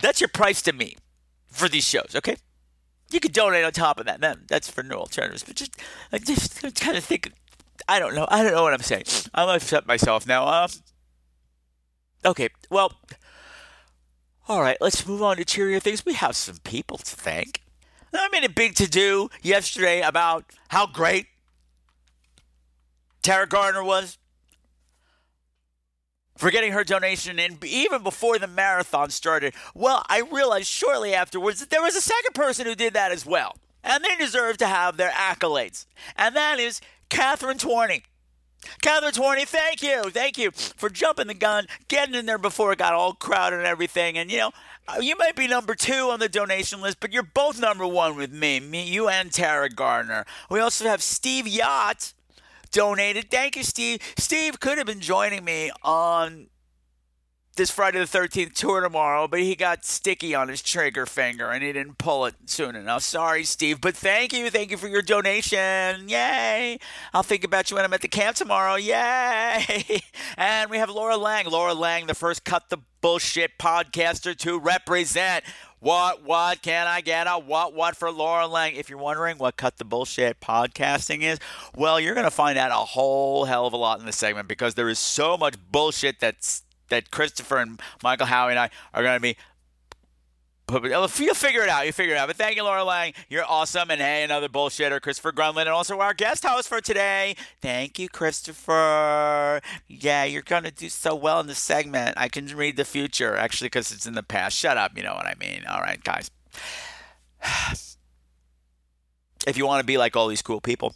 That's 0.00 0.20
your 0.20 0.28
price 0.28 0.62
to 0.62 0.72
me 0.72 0.96
for 1.48 1.68
these 1.68 1.84
shows, 1.84 2.14
okay? 2.14 2.36
You 3.10 3.20
could 3.20 3.32
donate 3.32 3.64
on 3.64 3.72
top 3.72 3.98
of 3.98 4.06
that. 4.06 4.20
That's 4.48 4.70
for 4.70 4.82
new 4.82 4.94
alternatives. 4.94 5.42
But 5.44 5.56
just, 5.56 5.76
I 6.12 6.18
just 6.18 6.62
kind 6.80 6.96
of 6.96 7.04
think, 7.04 7.32
I 7.88 7.98
don't 7.98 8.14
know. 8.14 8.26
I 8.30 8.42
don't 8.42 8.52
know 8.52 8.62
what 8.62 8.74
I'm 8.74 8.80
saying. 8.80 9.04
I'm 9.34 9.48
upset 9.48 9.86
myself 9.86 10.26
now. 10.26 10.46
Um, 10.46 10.70
okay, 12.24 12.48
well, 12.70 12.92
all 14.46 14.60
right. 14.60 14.76
Let's 14.80 15.06
move 15.06 15.22
on 15.22 15.36
to 15.36 15.44
cheerier 15.44 15.80
things. 15.80 16.04
We 16.04 16.14
have 16.14 16.36
some 16.36 16.58
people 16.64 16.98
to 16.98 17.16
thank. 17.16 17.62
I 18.12 18.28
made 18.30 18.44
a 18.44 18.50
big 18.50 18.74
to 18.76 18.88
do 18.88 19.28
yesterday 19.42 20.00
about 20.00 20.44
how 20.68 20.86
great 20.86 21.26
Tara 23.22 23.46
Gardner 23.46 23.84
was 23.84 24.18
for 26.38 26.50
getting 26.50 26.72
her 26.72 26.84
donation 26.84 27.38
in 27.38 27.58
even 27.64 28.02
before 28.02 28.38
the 28.38 28.46
marathon 28.46 29.10
started. 29.10 29.54
Well, 29.74 30.04
I 30.08 30.20
realized 30.20 30.68
shortly 30.68 31.12
afterwards 31.12 31.60
that 31.60 31.70
there 31.70 31.82
was 31.82 31.96
a 31.96 32.00
second 32.00 32.34
person 32.34 32.66
who 32.66 32.74
did 32.74 32.94
that 32.94 33.12
as 33.12 33.26
well. 33.26 33.56
And 33.82 34.04
they 34.04 34.16
deserve 34.16 34.56
to 34.58 34.66
have 34.66 34.96
their 34.96 35.10
accolades. 35.10 35.86
And 36.16 36.34
that 36.36 36.58
is 36.58 36.80
Catherine 37.08 37.58
Twarney. 37.58 38.02
Catherine 38.82 39.12
Twarney, 39.12 39.46
thank 39.46 39.82
you. 39.82 40.10
Thank 40.10 40.36
you 40.36 40.50
for 40.50 40.90
jumping 40.90 41.28
the 41.28 41.34
gun, 41.34 41.66
getting 41.86 42.14
in 42.14 42.26
there 42.26 42.38
before 42.38 42.72
it 42.72 42.78
got 42.78 42.92
all 42.92 43.14
crowded 43.14 43.58
and 43.58 43.66
everything. 43.66 44.18
And, 44.18 44.30
you 44.30 44.38
know, 44.38 44.52
uh, 44.88 45.00
you 45.00 45.16
might 45.16 45.36
be 45.36 45.46
number 45.46 45.74
two 45.74 46.10
on 46.10 46.18
the 46.18 46.28
donation 46.28 46.80
list, 46.80 46.98
but 47.00 47.12
you're 47.12 47.22
both 47.22 47.60
number 47.60 47.86
one 47.86 48.16
with 48.16 48.32
me, 48.32 48.58
me, 48.58 48.84
you 48.84 49.08
and 49.08 49.32
Tara 49.32 49.68
Gardner. 49.68 50.24
We 50.50 50.60
also 50.60 50.86
have 50.86 51.02
Steve 51.02 51.46
Yacht 51.46 52.14
donated. 52.68 53.30
Thank 53.30 53.56
you, 53.56 53.62
Steve. 53.62 54.00
Steve 54.18 54.60
could 54.60 54.78
have 54.78 54.86
been 54.86 55.00
joining 55.00 55.44
me 55.44 55.70
on 55.82 56.48
this 57.58 57.70
Friday 57.72 57.98
the 57.98 58.04
13th 58.04 58.54
tour 58.54 58.80
tomorrow, 58.80 59.26
but 59.26 59.40
he 59.40 59.56
got 59.56 59.84
sticky 59.84 60.32
on 60.32 60.48
his 60.48 60.62
trigger 60.62 61.04
finger 61.04 61.50
and 61.50 61.62
he 61.62 61.72
didn't 61.72 61.98
pull 61.98 62.24
it 62.24 62.36
soon 62.46 62.76
enough. 62.76 63.02
Sorry, 63.02 63.42
Steve, 63.42 63.80
but 63.80 63.96
thank 63.96 64.32
you. 64.32 64.48
Thank 64.48 64.70
you 64.70 64.76
for 64.76 64.86
your 64.86 65.02
donation. 65.02 66.08
Yay. 66.08 66.78
I'll 67.12 67.24
think 67.24 67.42
about 67.42 67.68
you 67.68 67.74
when 67.74 67.84
I'm 67.84 67.92
at 67.92 68.00
the 68.00 68.08
camp 68.08 68.36
tomorrow. 68.36 68.76
Yay. 68.76 70.00
And 70.36 70.70
we 70.70 70.78
have 70.78 70.88
Laura 70.88 71.16
Lang. 71.16 71.46
Laura 71.46 71.74
Lang, 71.74 72.06
the 72.06 72.14
first 72.14 72.44
Cut 72.44 72.68
the 72.70 72.78
Bullshit 73.00 73.58
podcaster 73.58 74.36
to 74.38 74.58
represent 74.58 75.44
what, 75.80 76.24
what 76.24 76.62
can 76.62 76.86
I 76.86 77.00
get 77.00 77.26
a 77.26 77.38
what, 77.38 77.74
what 77.74 77.96
for 77.96 78.10
Laura 78.10 78.46
Lang? 78.46 78.74
If 78.74 78.90
you're 78.90 78.98
wondering 78.98 79.38
what 79.38 79.56
Cut 79.56 79.78
the 79.78 79.84
Bullshit 79.84 80.40
podcasting 80.40 81.22
is, 81.22 81.38
well, 81.76 82.00
you're 82.00 82.14
going 82.14 82.24
to 82.24 82.30
find 82.30 82.58
out 82.58 82.70
a 82.70 82.74
whole 82.74 83.44
hell 83.44 83.66
of 83.66 83.72
a 83.72 83.76
lot 83.76 84.00
in 84.00 84.06
this 84.06 84.16
segment 84.16 84.48
because 84.48 84.74
there 84.74 84.88
is 84.88 84.98
so 84.98 85.36
much 85.36 85.54
bullshit 85.70 86.20
that's 86.20 86.62
that 86.88 87.10
Christopher 87.10 87.58
and 87.58 87.80
Michael 88.02 88.26
Howie 88.26 88.52
and 88.52 88.58
I 88.58 88.70
are 88.94 89.02
going 89.02 89.16
to 89.16 89.20
be 89.20 89.36
Uh, 90.70 90.80
You'll 90.82 91.08
figure 91.08 91.62
it 91.62 91.68
out. 91.68 91.86
You 91.86 91.92
figure 91.92 92.14
it 92.14 92.18
out. 92.18 92.28
But 92.28 92.36
thank 92.36 92.56
you, 92.56 92.62
Laura 92.62 92.84
Lang. 92.84 93.14
You're 93.28 93.44
awesome. 93.44 93.90
And 93.90 94.00
hey, 94.00 94.22
another 94.22 94.48
bullshitter, 94.48 95.00
Christopher 95.00 95.32
Grunlin, 95.32 95.62
and 95.62 95.70
also 95.70 95.98
our 96.00 96.14
guest 96.14 96.44
host 96.44 96.68
for 96.68 96.80
today. 96.80 97.36
Thank 97.62 97.98
you, 97.98 98.08
Christopher. 98.08 99.60
Yeah, 99.86 100.24
you're 100.24 100.42
going 100.42 100.64
to 100.64 100.70
do 100.70 100.88
so 100.88 101.14
well 101.14 101.40
in 101.40 101.46
this 101.46 101.58
segment. 101.58 102.14
I 102.18 102.28
can 102.28 102.46
read 102.46 102.76
the 102.76 102.84
future, 102.84 103.36
actually, 103.36 103.66
because 103.66 103.92
it's 103.92 104.06
in 104.06 104.14
the 104.14 104.22
past. 104.22 104.56
Shut 104.56 104.76
up. 104.76 104.96
You 104.96 105.04
know 105.04 105.14
what 105.14 105.26
I 105.26 105.34
mean. 105.40 105.64
All 105.68 105.80
right, 105.80 106.02
guys. 106.02 106.30
If 109.46 109.56
you 109.56 109.66
want 109.66 109.80
to 109.80 109.86
be 109.86 109.96
like 109.96 110.16
all 110.16 110.28
these 110.28 110.42
cool 110.42 110.60
people, 110.60 110.94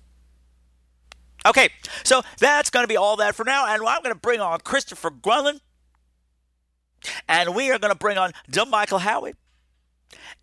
Okay, 1.44 1.70
so 2.04 2.22
that's 2.38 2.70
going 2.70 2.84
to 2.84 2.88
be 2.88 2.96
all 2.96 3.16
that 3.16 3.34
for 3.34 3.44
now. 3.44 3.66
And 3.66 3.82
I'm 3.86 4.02
going 4.02 4.14
to 4.14 4.20
bring 4.20 4.40
on 4.40 4.60
Christopher 4.60 5.10
Grunlin. 5.10 5.60
And 7.28 7.54
we 7.54 7.70
are 7.72 7.78
going 7.78 7.92
to 7.92 7.98
bring 7.98 8.16
on 8.16 8.32
Dumb 8.48 8.70
Michael 8.70 8.98
Howie. 8.98 9.34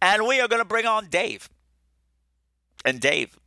And 0.02 0.28
we 0.28 0.42
are 0.42 0.48
going 0.48 0.62
to 0.62 0.68
bring 0.68 0.86
on 0.86 1.08
Dave. 1.08 1.50
And 2.84 3.00
Dave, 3.00 3.38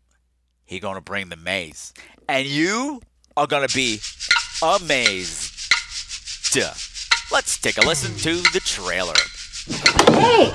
he's 0.64 0.80
going 0.80 0.94
to 0.94 1.02
bring 1.02 1.28
the 1.28 1.36
maze. 1.36 1.92
And 2.28 2.46
you 2.46 3.02
are 3.36 3.46
going 3.46 3.66
to 3.66 3.74
be 3.74 3.98
amazed. 4.62 5.50
Let's 7.30 7.58
take 7.58 7.78
a 7.78 7.86
listen 7.86 8.14
to 8.18 8.36
the 8.52 8.60
trailer. 8.60 9.14
Hey! 9.68 10.50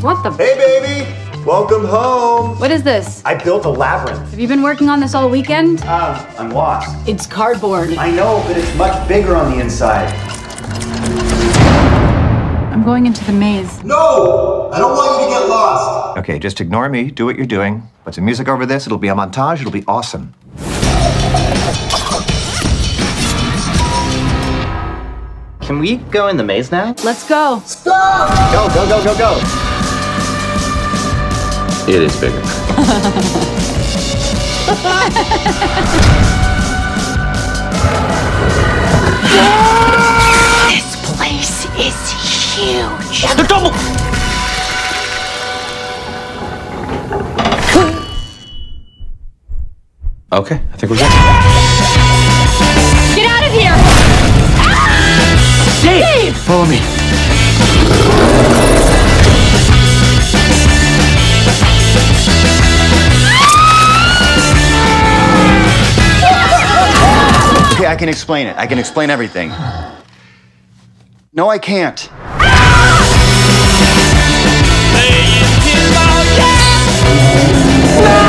What 0.00 0.24
the? 0.24 0.32
Hey, 0.36 0.56
baby! 0.56 1.44
Welcome 1.44 1.84
home! 1.84 2.58
What 2.58 2.72
is 2.72 2.82
this? 2.82 3.22
I 3.24 3.36
built 3.36 3.64
a 3.64 3.70
labyrinth. 3.70 4.28
Have 4.30 4.40
you 4.40 4.48
been 4.48 4.62
working 4.62 4.88
on 4.88 4.98
this 4.98 5.14
all 5.14 5.30
weekend? 5.30 5.82
Ah, 5.84 6.26
I'm 6.36 6.50
lost. 6.50 7.08
It's 7.08 7.26
cardboard. 7.28 7.90
I 7.96 8.10
know, 8.10 8.42
but 8.48 8.56
it's 8.56 8.74
much 8.76 9.06
bigger 9.06 9.36
on 9.36 9.52
the 9.52 9.60
inside. 9.62 10.12
I'm 12.72 12.82
going 12.82 13.06
into 13.06 13.24
the 13.24 13.32
maze. 13.32 13.84
No! 13.84 14.68
I 14.72 14.78
don't 14.80 14.96
want 14.96 15.20
you 15.20 15.28
to 15.28 15.40
get 15.40 15.48
lost! 15.48 16.18
Okay, 16.18 16.40
just 16.40 16.60
ignore 16.60 16.88
me. 16.88 17.12
Do 17.12 17.24
what 17.24 17.36
you're 17.36 17.46
doing. 17.46 17.88
Put 18.04 18.16
some 18.16 18.24
music 18.24 18.48
over 18.48 18.66
this. 18.66 18.86
It'll 18.86 18.98
be 18.98 19.08
a 19.08 19.14
montage. 19.14 19.60
It'll 19.60 19.70
be 19.70 19.84
awesome. 19.86 20.34
Can 25.66 25.80
we 25.80 25.96
go 25.96 26.28
in 26.28 26.36
the 26.36 26.44
maze 26.44 26.70
now? 26.70 26.94
Let's 27.02 27.28
go. 27.28 27.60
Go, 27.84 28.68
go, 28.72 28.86
go, 28.88 29.02
go, 29.02 29.18
go! 29.18 29.40
It 31.88 32.02
is 32.02 32.20
bigger. 32.20 32.40
This 40.68 40.88
place 41.16 41.64
is 41.76 41.96
huge. 42.54 43.22
The 43.36 43.44
double. 43.48 43.72
Okay, 50.32 50.60
I 50.72 50.76
think 50.76 50.90
we're 50.90 50.98
good. 50.98 51.10
Get 53.16 53.26
out 53.30 53.46
of 53.46 53.52
here! 53.52 54.05
Dave! 55.82 56.36
Follow 56.36 56.66
me. 56.66 56.76
Okay, 67.74 67.86
I 67.86 67.96
can 67.96 68.08
explain 68.08 68.46
it. 68.46 68.56
I 68.56 68.66
can 68.66 68.78
explain 68.78 69.10
everything. 69.10 69.50
No, 71.32 71.48
I 71.50 71.58
can't. 71.58 72.08
Ah! 78.08 78.25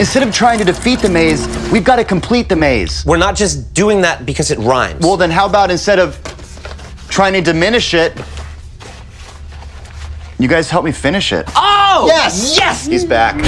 Instead 0.00 0.26
of 0.26 0.32
trying 0.32 0.58
to 0.58 0.64
defeat 0.64 0.98
the 1.00 1.10
maze, 1.10 1.46
we've 1.70 1.84
got 1.84 1.96
to 1.96 2.04
complete 2.04 2.48
the 2.48 2.56
maze. 2.56 3.04
We're 3.04 3.18
not 3.18 3.36
just 3.36 3.74
doing 3.74 4.00
that 4.00 4.24
because 4.24 4.50
it 4.50 4.58
rhymes. 4.58 5.04
Well, 5.04 5.18
then 5.18 5.30
how 5.30 5.44
about 5.44 5.70
instead 5.70 5.98
of 5.98 6.18
trying 7.10 7.34
to 7.34 7.42
diminish 7.42 7.92
it, 7.92 8.18
you 10.38 10.48
guys 10.48 10.70
help 10.70 10.86
me 10.86 10.92
finish 10.92 11.34
it? 11.34 11.44
Oh! 11.54 12.04
Yes! 12.06 12.56
Yes! 12.56 12.86
He's 12.86 13.04
back. 13.04 13.44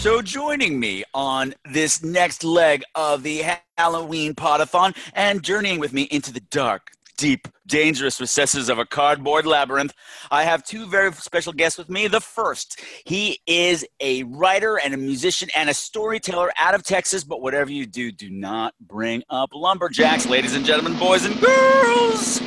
So, 0.00 0.20
joining 0.20 0.80
me 0.80 1.04
on 1.14 1.54
this 1.70 2.02
next 2.02 2.42
leg 2.42 2.82
of 2.96 3.22
the 3.22 3.44
Halloween 3.78 4.34
Podathon 4.34 4.96
and 5.14 5.44
journeying 5.44 5.78
with 5.78 5.92
me 5.92 6.08
into 6.10 6.32
the 6.32 6.40
dark, 6.40 6.90
deep, 7.18 7.46
dangerous 7.72 8.20
recesses 8.20 8.68
of 8.68 8.78
a 8.78 8.84
cardboard 8.84 9.46
labyrinth, 9.46 9.94
I 10.30 10.44
have 10.44 10.62
two 10.62 10.86
very 10.86 11.10
special 11.14 11.54
guests 11.54 11.78
with 11.78 11.88
me. 11.88 12.06
The 12.06 12.20
first, 12.20 12.78
he 13.06 13.40
is 13.46 13.86
a 13.98 14.24
writer 14.24 14.78
and 14.78 14.92
a 14.92 14.98
musician 14.98 15.48
and 15.56 15.70
a 15.70 15.74
storyteller 15.74 16.52
out 16.58 16.74
of 16.74 16.82
Texas, 16.82 17.24
but 17.24 17.40
whatever 17.40 17.72
you 17.72 17.86
do, 17.86 18.12
do 18.12 18.28
not 18.28 18.74
bring 18.78 19.22
up 19.30 19.54
lumberjacks, 19.54 20.26
ladies 20.26 20.54
and 20.54 20.66
gentlemen, 20.66 20.98
boys 20.98 21.24
and 21.24 21.40
girls, 21.40 22.40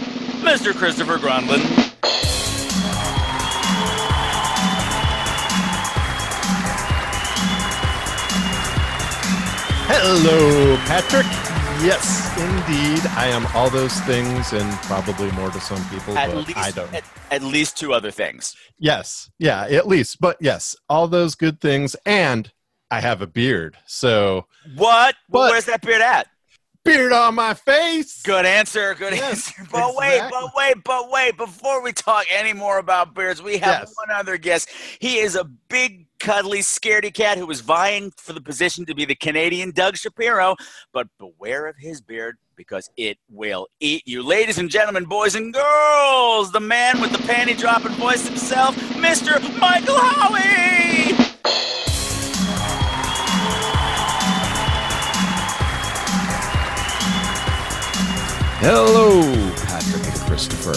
Mr. 0.44 0.76
Christopher 0.76 1.18
Grundlin. 1.18 1.64
Hello, 9.88 10.78
Patrick. 10.86 11.55
Yes, 11.84 12.32
indeed. 12.40 13.06
I 13.16 13.28
am 13.28 13.46
all 13.54 13.70
those 13.70 14.00
things 14.02 14.54
and 14.54 14.72
probably 14.84 15.30
more 15.32 15.50
to 15.52 15.60
some 15.60 15.84
people, 15.90 16.18
At 16.18 16.32
but 16.32 16.48
least, 16.48 16.58
I 16.58 16.72
don't. 16.72 16.94
At, 16.94 17.04
at 17.32 17.44
least 17.44 17.78
two 17.78 17.94
other 17.94 18.12
things. 18.12 18.56
Yes, 18.80 19.30
yeah, 19.40 19.64
at 19.66 19.88
least. 19.88 20.20
But 20.20 20.38
yes, 20.40 20.76
all 20.90 21.08
those 21.08 21.36
good 21.36 21.60
things. 21.62 21.96
And 22.06 22.52
I 22.90 23.02
have 23.02 23.22
a 23.22 23.28
beard. 23.28 23.78
So, 23.86 24.46
What? 24.76 25.16
But- 25.30 25.52
Where's 25.52 25.66
that 25.66 25.82
beard 25.82 26.02
at? 26.02 26.28
beard 26.84 27.12
on 27.12 27.34
my 27.34 27.54
face. 27.56 28.22
Good 28.22 28.46
answer. 28.46 28.94
Good 28.96 29.14
Yes, 29.14 29.48
answer. 29.58 29.68
But 29.72 29.96
wait, 29.96 30.22
but 30.32 30.52
wait, 30.56 30.76
but 30.84 31.10
wait. 31.12 31.36
Before 31.36 31.82
we 31.82 31.92
talk 31.92 32.26
any 32.32 32.54
more 32.54 32.78
about 32.78 33.14
beards, 33.16 33.42
we 33.42 33.58
have 33.58 33.82
Yes. 33.82 33.94
one 33.96 34.16
other 34.16 34.38
guest. 34.38 34.70
He 35.00 35.18
is 35.18 35.36
a 35.36 35.44
big, 35.46 36.05
cuddly, 36.20 36.60
scaredy 36.60 37.14
cat 37.14 37.38
who 37.38 37.46
was 37.46 37.62
vying 37.62 38.12
for 38.18 38.34
the 38.34 38.42
position 38.42 38.86
to 38.86 38.96
be 38.96 39.06
the 39.06 39.16
Canadian 39.16 39.72
Doug 39.72 39.98
Shapiro. 39.98 40.56
But 40.94 41.08
beware 41.20 41.68
of 41.68 41.76
his 41.78 42.02
beard 42.02 42.38
because 42.56 42.90
it 42.98 43.18
will 43.30 43.68
eat 43.80 44.04
you. 44.06 44.24
Ladies 44.24 44.58
and 44.58 44.70
gentlemen, 44.70 45.06
boys 45.06 45.36
and 45.36 45.54
girls, 45.54 46.52
the 46.52 46.60
man 46.60 47.02
with 47.02 47.12
the 47.12 47.18
panty 47.20 47.58
dropping 47.58 47.92
voice 47.94 48.28
himself, 48.28 48.76
Mr. 48.76 49.42
Michael 49.60 49.98
Howie. 49.98 51.16
Hello, 58.60 59.22
Patrick 59.68 60.06
and 60.06 60.22
Christopher. 60.22 60.74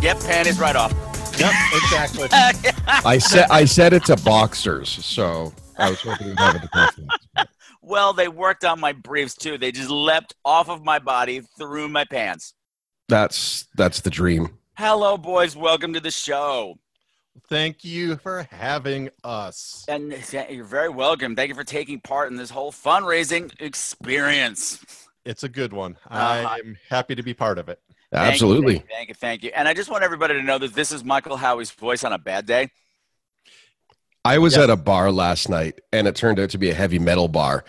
Yep, 0.00 0.20
panties 0.20 0.60
right 0.60 0.76
off. 0.76 1.11
Yep, 1.38 1.52
exactly. 1.74 2.28
I 2.86 3.18
said 3.18 3.46
I 3.50 3.64
said 3.64 3.92
it 3.92 4.04
to 4.06 4.16
boxers, 4.16 4.88
so 4.88 5.52
I 5.78 5.90
was 5.90 6.00
hoping 6.00 6.28
you'd 6.28 6.38
have 6.38 6.56
a 6.56 6.68
difference. 6.68 7.12
Well, 7.80 8.12
they 8.12 8.28
worked 8.28 8.64
on 8.64 8.78
my 8.78 8.92
briefs 8.92 9.34
too. 9.34 9.58
They 9.58 9.72
just 9.72 9.90
leapt 9.90 10.34
off 10.44 10.68
of 10.68 10.84
my 10.84 10.98
body 10.98 11.42
through 11.58 11.88
my 11.88 12.04
pants. 12.04 12.54
That's 13.08 13.66
that's 13.74 14.00
the 14.00 14.10
dream. 14.10 14.58
Hello, 14.76 15.18
boys. 15.18 15.56
Welcome 15.56 15.92
to 15.94 16.00
the 16.00 16.10
show. 16.10 16.78
Thank 17.48 17.84
you 17.84 18.16
for 18.16 18.46
having 18.50 19.10
us. 19.24 19.84
And 19.88 20.14
you're 20.50 20.64
very 20.64 20.88
welcome. 20.88 21.34
Thank 21.34 21.48
you 21.48 21.54
for 21.54 21.64
taking 21.64 22.00
part 22.00 22.30
in 22.30 22.36
this 22.36 22.50
whole 22.50 22.72
fundraising 22.72 23.50
experience. 23.60 24.84
It's 25.24 25.42
a 25.42 25.48
good 25.48 25.72
one. 25.72 25.96
Uh-huh. 26.10 26.48
I'm 26.48 26.76
happy 26.88 27.14
to 27.14 27.22
be 27.22 27.34
part 27.34 27.58
of 27.58 27.68
it. 27.68 27.80
Thank 28.12 28.32
Absolutely. 28.34 28.74
Thank 28.74 28.82
you, 28.88 28.94
thank 28.94 29.08
you, 29.08 29.14
thank 29.14 29.42
you. 29.42 29.50
And 29.56 29.66
I 29.66 29.72
just 29.72 29.90
want 29.90 30.04
everybody 30.04 30.34
to 30.34 30.42
know 30.42 30.58
that 30.58 30.74
this 30.74 30.92
is 30.92 31.02
Michael 31.02 31.36
Howie's 31.36 31.70
voice 31.70 32.04
on 32.04 32.12
a 32.12 32.18
bad 32.18 32.44
day. 32.44 32.68
I 34.24 34.36
was 34.38 34.54
Yes. 34.54 34.64
at 34.64 34.70
a 34.70 34.76
bar 34.76 35.10
last 35.10 35.48
night 35.48 35.80
and 35.92 36.06
it 36.06 36.14
turned 36.14 36.38
out 36.38 36.50
to 36.50 36.58
be 36.58 36.68
a 36.70 36.74
heavy 36.74 36.98
metal 36.98 37.26
bar. 37.26 37.64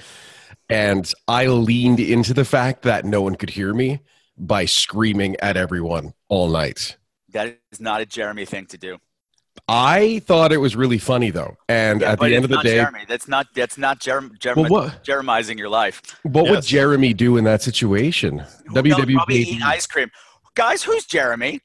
And 0.70 1.12
I 1.30 1.48
leaned 1.48 2.00
into 2.02 2.34
the 2.34 2.46
fact 2.46 2.82
that 2.84 3.06
no 3.06 3.22
one 3.22 3.36
could 3.36 3.52
hear 3.52 3.74
me 3.74 4.02
by 4.38 4.66
screaming 4.66 5.38
at 5.40 5.56
everyone 5.56 6.14
all 6.28 6.50
night. 6.50 6.98
That 7.30 7.58
is 7.72 7.80
not 7.80 8.02
a 8.02 8.06
Jeremy 8.06 8.44
thing 8.46 8.66
to 8.68 8.78
do. 8.78 8.98
I 9.68 10.20
thought 10.26 10.52
it 10.52 10.58
was 10.58 10.76
really 10.76 10.98
funny 10.98 11.30
though. 11.30 11.56
And 11.70 12.02
Yeah, 12.02 12.12
at 12.12 12.20
the 12.20 12.36
end 12.36 12.44
of 12.44 12.52
the 12.52 12.58
day, 12.58 12.76
Jeremy. 12.76 13.06
That's 13.08 13.28
not 13.28 13.48
that's 13.56 13.78
not 13.78 14.00
Jerem, 14.00 14.38
Jerem, 14.40 14.58
Well, 14.58 14.70
what- 14.70 15.04
Jeremizing 15.06 15.58
your 15.58 15.70
life. 15.70 16.02
what 16.24 16.50
would 16.50 16.64
Jeremy 16.66 17.14
do 17.14 17.38
in 17.38 17.46
that 17.46 17.62
situation? 17.62 18.44
Eat 18.76 19.62
ice 19.64 19.88
cream. 19.88 20.12
Guys, 20.56 20.84
who's 20.84 21.06
Jeremy? 21.06 21.62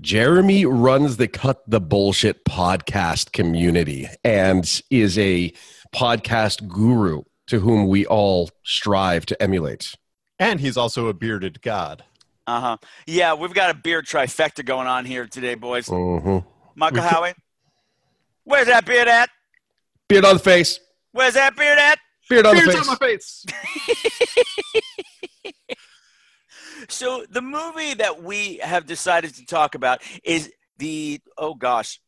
Jeremy 0.00 0.66
runs 0.66 1.16
the 1.16 1.28
Cut 1.28 1.62
the 1.68 1.80
Bullshit 1.80 2.44
podcast 2.44 3.32
community 3.32 4.08
and 4.24 4.82
is 4.90 5.16
a 5.18 5.52
podcast 5.94 6.66
guru 6.68 7.22
to 7.46 7.60
whom 7.60 7.86
we 7.86 8.04
all 8.06 8.50
strive 8.64 9.26
to 9.26 9.40
emulate. 9.40 9.94
And 10.38 10.58
he's 10.58 10.76
also 10.76 11.06
a 11.06 11.14
bearded 11.14 11.62
god. 11.62 12.04
Uh 12.46 12.60
huh. 12.60 12.76
Yeah, 13.06 13.34
we've 13.34 13.54
got 13.54 13.70
a 13.70 13.74
beard 13.74 14.06
trifecta 14.06 14.64
going 14.64 14.88
on 14.88 15.04
here 15.04 15.26
today, 15.26 15.54
boys. 15.54 15.86
hmm 15.86 16.38
Michael 16.74 16.96
We 16.96 17.00
ca- 17.02 17.08
Howie, 17.08 17.34
where's 18.44 18.66
that 18.66 18.84
beard 18.84 19.06
at? 19.06 19.28
Beard 20.08 20.24
on 20.24 20.34
the 20.34 20.40
face. 20.40 20.80
Where's 21.12 21.34
that 21.34 21.54
beard 21.54 21.78
at? 21.78 21.98
Beard 22.28 22.46
on 22.46 22.56
the 22.56 22.62
Beard's 22.62 22.78
face. 22.78 22.88
on 22.88 22.96
my 23.00 23.06
face. 23.06 23.44
So 26.92 27.24
the 27.28 27.42
movie 27.42 27.94
that 27.94 28.22
we 28.22 28.58
have 28.58 28.86
decided 28.86 29.34
to 29.36 29.46
talk 29.46 29.74
about 29.74 30.02
is 30.24 30.52
the 30.78 31.20
oh 31.38 31.54
gosh, 31.54 32.00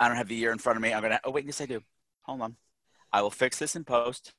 I 0.00 0.08
don't 0.08 0.16
have 0.16 0.28
the 0.28 0.34
year 0.34 0.52
in 0.52 0.58
front 0.58 0.76
of 0.76 0.82
me. 0.82 0.92
I'm 0.92 1.02
gonna 1.02 1.20
oh 1.24 1.30
wait, 1.30 1.44
yes 1.44 1.60
I 1.60 1.66
do. 1.66 1.82
Hold 2.22 2.40
on, 2.42 2.56
I 3.12 3.22
will 3.22 3.30
fix 3.30 3.58
this 3.58 3.76
in 3.76 3.84
post. 3.84 4.32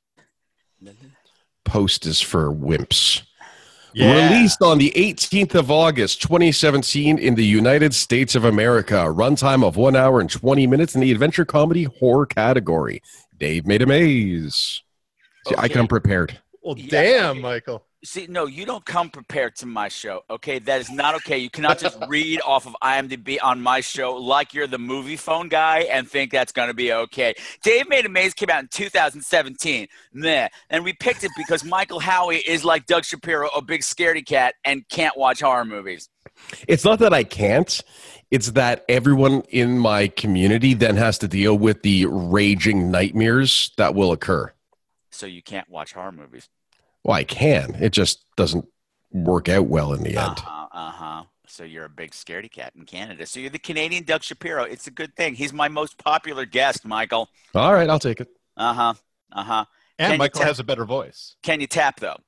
Post 1.64 2.06
is 2.06 2.20
for 2.20 2.52
wimps. 2.52 3.22
Yeah. 3.94 4.28
Released 4.28 4.62
on 4.62 4.78
the 4.78 4.92
18th 4.94 5.54
of 5.54 5.70
August, 5.70 6.20
2017, 6.22 7.18
in 7.18 7.34
the 7.34 7.44
United 7.44 7.94
States 7.94 8.34
of 8.34 8.44
America. 8.44 8.94
Runtime 8.94 9.66
of 9.66 9.76
one 9.76 9.96
hour 9.96 10.20
and 10.20 10.30
20 10.30 10.66
minutes 10.66 10.94
in 10.94 11.00
the 11.00 11.10
adventure 11.10 11.44
comedy 11.44 11.84
horror 11.84 12.26
category. 12.26 13.02
Dave 13.36 13.66
made 13.66 13.82
a 13.82 13.86
maze. 13.86 14.82
See, 15.46 15.54
I 15.56 15.68
come 15.68 15.88
prepared. 15.88 16.38
Well, 16.62 16.76
Yeah, 16.78 16.88
damn. 16.90 17.40
Michael. 17.40 17.84
See, 18.04 18.28
no, 18.28 18.46
you 18.46 18.64
don't 18.64 18.84
come 18.84 19.10
prepared 19.10 19.56
to 19.56 19.66
my 19.66 19.88
show. 19.88 20.22
Okay, 20.30 20.60
that 20.60 20.80
is 20.80 20.88
not 20.88 21.16
okay. 21.16 21.36
You 21.36 21.50
cannot 21.50 21.80
just 21.80 21.98
read 22.06 22.40
off 22.46 22.64
of 22.64 22.76
IMDb 22.80 23.38
on 23.42 23.60
my 23.60 23.80
show 23.80 24.14
like 24.14 24.54
you're 24.54 24.68
the 24.68 24.78
Moviefone 24.78 25.50
guy 25.50 25.80
and 25.90 26.08
think 26.08 26.30
that's 26.30 26.52
going 26.52 26.68
to 26.68 26.74
be 26.74 26.92
okay. 26.92 27.34
Dave 27.64 27.88
Made 27.88 28.06
a 28.06 28.08
Maze 28.08 28.34
came 28.34 28.50
out 28.50 28.62
in 28.62 28.68
2017. 28.68 29.88
Meh. 30.12 30.48
And 30.70 30.84
we 30.84 30.92
picked 30.92 31.24
it 31.24 31.32
because 31.36 31.64
Michael 31.64 31.98
Howie 31.98 32.36
is 32.36 32.64
like 32.64 32.86
Doug 32.86 33.04
Shapiro, 33.04 33.48
a 33.48 33.60
big 33.60 33.80
scaredy 33.80 34.24
cat, 34.24 34.54
and 34.64 34.88
can't 34.88 35.16
watch 35.16 35.40
horror 35.40 35.64
movies. 35.64 36.08
It's 36.68 36.84
not 36.84 37.00
that 37.00 37.12
I 37.12 37.24
can't. 37.24 37.82
It's 38.30 38.52
that 38.52 38.84
everyone 38.88 39.42
in 39.48 39.76
my 39.76 40.06
community 40.06 40.74
then 40.74 40.94
has 40.96 41.18
to 41.18 41.26
deal 41.26 41.58
with 41.58 41.82
the 41.82 42.06
raging 42.06 42.92
nightmares 42.92 43.72
that 43.76 43.96
will 43.96 44.12
occur. 44.12 44.52
So 45.10 45.26
you 45.26 45.42
can't 45.42 45.68
watch 45.68 45.94
horror 45.94 46.12
movies. 46.12 46.48
Well, 47.04 47.16
I 47.16 47.24
can. 47.24 47.74
It 47.76 47.90
just 47.90 48.24
doesn't 48.36 48.66
work 49.12 49.48
out 49.48 49.66
well 49.66 49.92
in 49.92 50.02
the 50.02 50.10
end. 50.16 50.18
Uh-huh, 50.18 50.66
uh-huh. 50.72 51.24
So 51.46 51.64
you're 51.64 51.86
a 51.86 51.88
big 51.90 52.10
scaredy 52.10 52.50
cat 52.50 52.72
in 52.76 52.84
Canada. 52.84 53.24
So 53.26 53.40
you're 53.40 53.50
the 53.50 53.58
Canadian 53.58 54.04
Doug 54.04 54.22
Shapiro. 54.22 54.64
It's 54.64 54.86
a 54.86 54.90
good 54.90 55.16
thing. 55.16 55.34
He's 55.34 55.52
my 55.52 55.68
most 55.68 55.96
popular 55.98 56.44
guest, 56.44 56.84
Michael. 56.84 57.28
All 57.54 57.72
right, 57.72 57.88
I'll 57.88 57.98
take 57.98 58.20
it. 58.20 58.28
Uh-huh. 58.56 58.94
Uh-huh. 59.32 59.64
And 59.98 60.12
Can 60.12 60.18
Michael 60.18 60.40
tell- 60.40 60.48
has 60.48 60.60
a 60.60 60.64
better 60.64 60.84
voice. 60.84 61.36
Can 61.42 61.60
you 61.60 61.66
tap 61.66 62.00
though? 62.00 62.18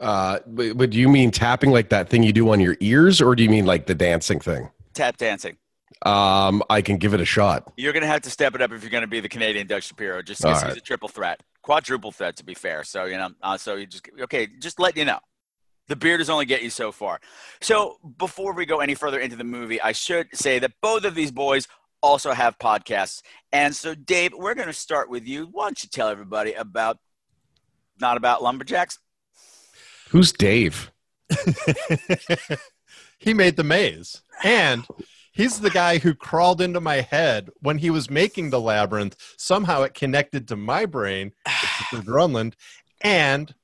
Uh, 0.00 0.40
but, 0.46 0.76
but 0.76 0.90
do 0.90 0.98
you 0.98 1.08
mean 1.08 1.30
tapping 1.30 1.70
like 1.70 1.90
that 1.90 2.08
thing 2.08 2.24
you 2.24 2.32
do 2.32 2.50
on 2.50 2.58
your 2.58 2.76
ears, 2.80 3.20
or 3.22 3.36
do 3.36 3.42
you 3.44 3.48
mean 3.48 3.66
like 3.66 3.86
the 3.86 3.94
dancing 3.94 4.40
thing? 4.40 4.68
Tap 4.94 5.16
dancing. 5.16 5.56
Um, 6.04 6.62
I 6.68 6.82
can 6.82 6.96
give 6.96 7.14
it 7.14 7.20
a 7.20 7.24
shot. 7.24 7.72
You're 7.76 7.92
gonna 7.92 8.08
have 8.08 8.22
to 8.22 8.30
step 8.30 8.56
it 8.56 8.60
up 8.62 8.72
if 8.72 8.82
you're 8.82 8.90
gonna 8.90 9.06
be 9.06 9.20
the 9.20 9.28
Canadian 9.28 9.68
Doug 9.68 9.82
Shapiro, 9.82 10.20
just 10.20 10.44
All 10.44 10.50
because 10.50 10.62
he's 10.62 10.68
right. 10.70 10.78
a 10.78 10.80
triple 10.80 11.08
threat, 11.08 11.40
quadruple 11.62 12.12
threat 12.12 12.36
to 12.36 12.44
be 12.44 12.54
fair. 12.54 12.84
So 12.84 13.04
you 13.04 13.16
know, 13.16 13.30
uh, 13.42 13.56
so 13.56 13.76
you 13.76 13.86
just 13.86 14.08
okay, 14.22 14.48
just 14.58 14.78
let 14.78 14.96
you 14.96 15.04
know. 15.04 15.20
The 15.88 15.96
beard 15.96 16.20
is 16.20 16.30
only 16.30 16.46
get 16.46 16.62
you 16.62 16.70
so 16.70 16.92
far. 16.92 17.20
So 17.60 17.96
before 18.18 18.54
we 18.54 18.66
go 18.66 18.78
any 18.78 18.94
further 18.94 19.18
into 19.18 19.36
the 19.36 19.44
movie, 19.44 19.80
I 19.80 19.92
should 19.92 20.28
say 20.32 20.58
that 20.60 20.72
both 20.80 21.04
of 21.04 21.14
these 21.14 21.30
boys 21.32 21.66
also 22.02 22.32
have 22.32 22.58
podcasts. 22.58 23.22
And 23.52 23.74
so, 23.74 23.94
Dave, 23.94 24.32
we're 24.34 24.54
gonna 24.54 24.72
start 24.72 25.10
with 25.10 25.26
you. 25.26 25.48
Why 25.50 25.66
don't 25.66 25.82
you 25.82 25.88
tell 25.88 26.08
everybody 26.08 26.52
about 26.52 26.98
not 28.00 28.16
about 28.16 28.42
lumberjacks? 28.42 28.98
Who's 30.10 30.32
Dave? 30.32 30.90
he 33.18 33.34
made 33.34 33.56
the 33.56 33.64
maze. 33.64 34.22
And 34.44 34.86
he's 35.32 35.60
the 35.60 35.70
guy 35.70 35.98
who 35.98 36.14
crawled 36.14 36.60
into 36.60 36.80
my 36.80 37.00
head 37.00 37.50
when 37.60 37.78
he 37.78 37.90
was 37.90 38.08
making 38.10 38.50
the 38.50 38.60
labyrinth. 38.60 39.16
Somehow 39.36 39.82
it 39.82 39.94
connected 39.94 40.46
to 40.48 40.56
my 40.56 40.86
brain, 40.86 41.32
Grunland, 41.92 42.54
and 43.00 43.54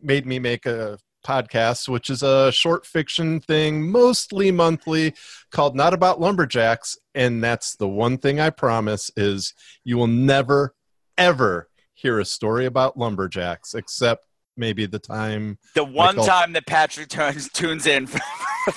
made 0.00 0.26
me 0.26 0.38
make 0.38 0.66
a 0.66 0.98
podcast, 1.24 1.88
which 1.88 2.10
is 2.10 2.22
a 2.22 2.52
short 2.52 2.84
fiction 2.84 3.40
thing, 3.40 3.90
mostly 3.90 4.50
monthly, 4.50 5.14
called 5.50 5.74
Not 5.74 5.94
About 5.94 6.20
Lumberjacks. 6.20 6.98
And 7.14 7.42
that's 7.42 7.76
the 7.76 7.88
one 7.88 8.18
thing 8.18 8.38
I 8.40 8.50
promise 8.50 9.10
is 9.16 9.54
you 9.84 9.96
will 9.96 10.06
never, 10.06 10.74
ever 11.16 11.68
hear 11.94 12.18
a 12.18 12.24
story 12.26 12.66
about 12.66 12.98
lumberjacks 12.98 13.72
except 13.74 14.26
maybe 14.56 14.84
the 14.84 14.98
time 14.98 15.58
The 15.74 15.84
one 15.84 16.16
Michael- 16.16 16.26
time 16.26 16.52
that 16.52 16.66
Patrick 16.66 17.08
turns 17.08 17.48
tunes 17.48 17.86
in 17.86 18.06
for 18.06 18.20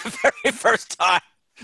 the 0.10 0.18
very 0.44 0.56
first 0.56 0.98
time. 0.98 1.20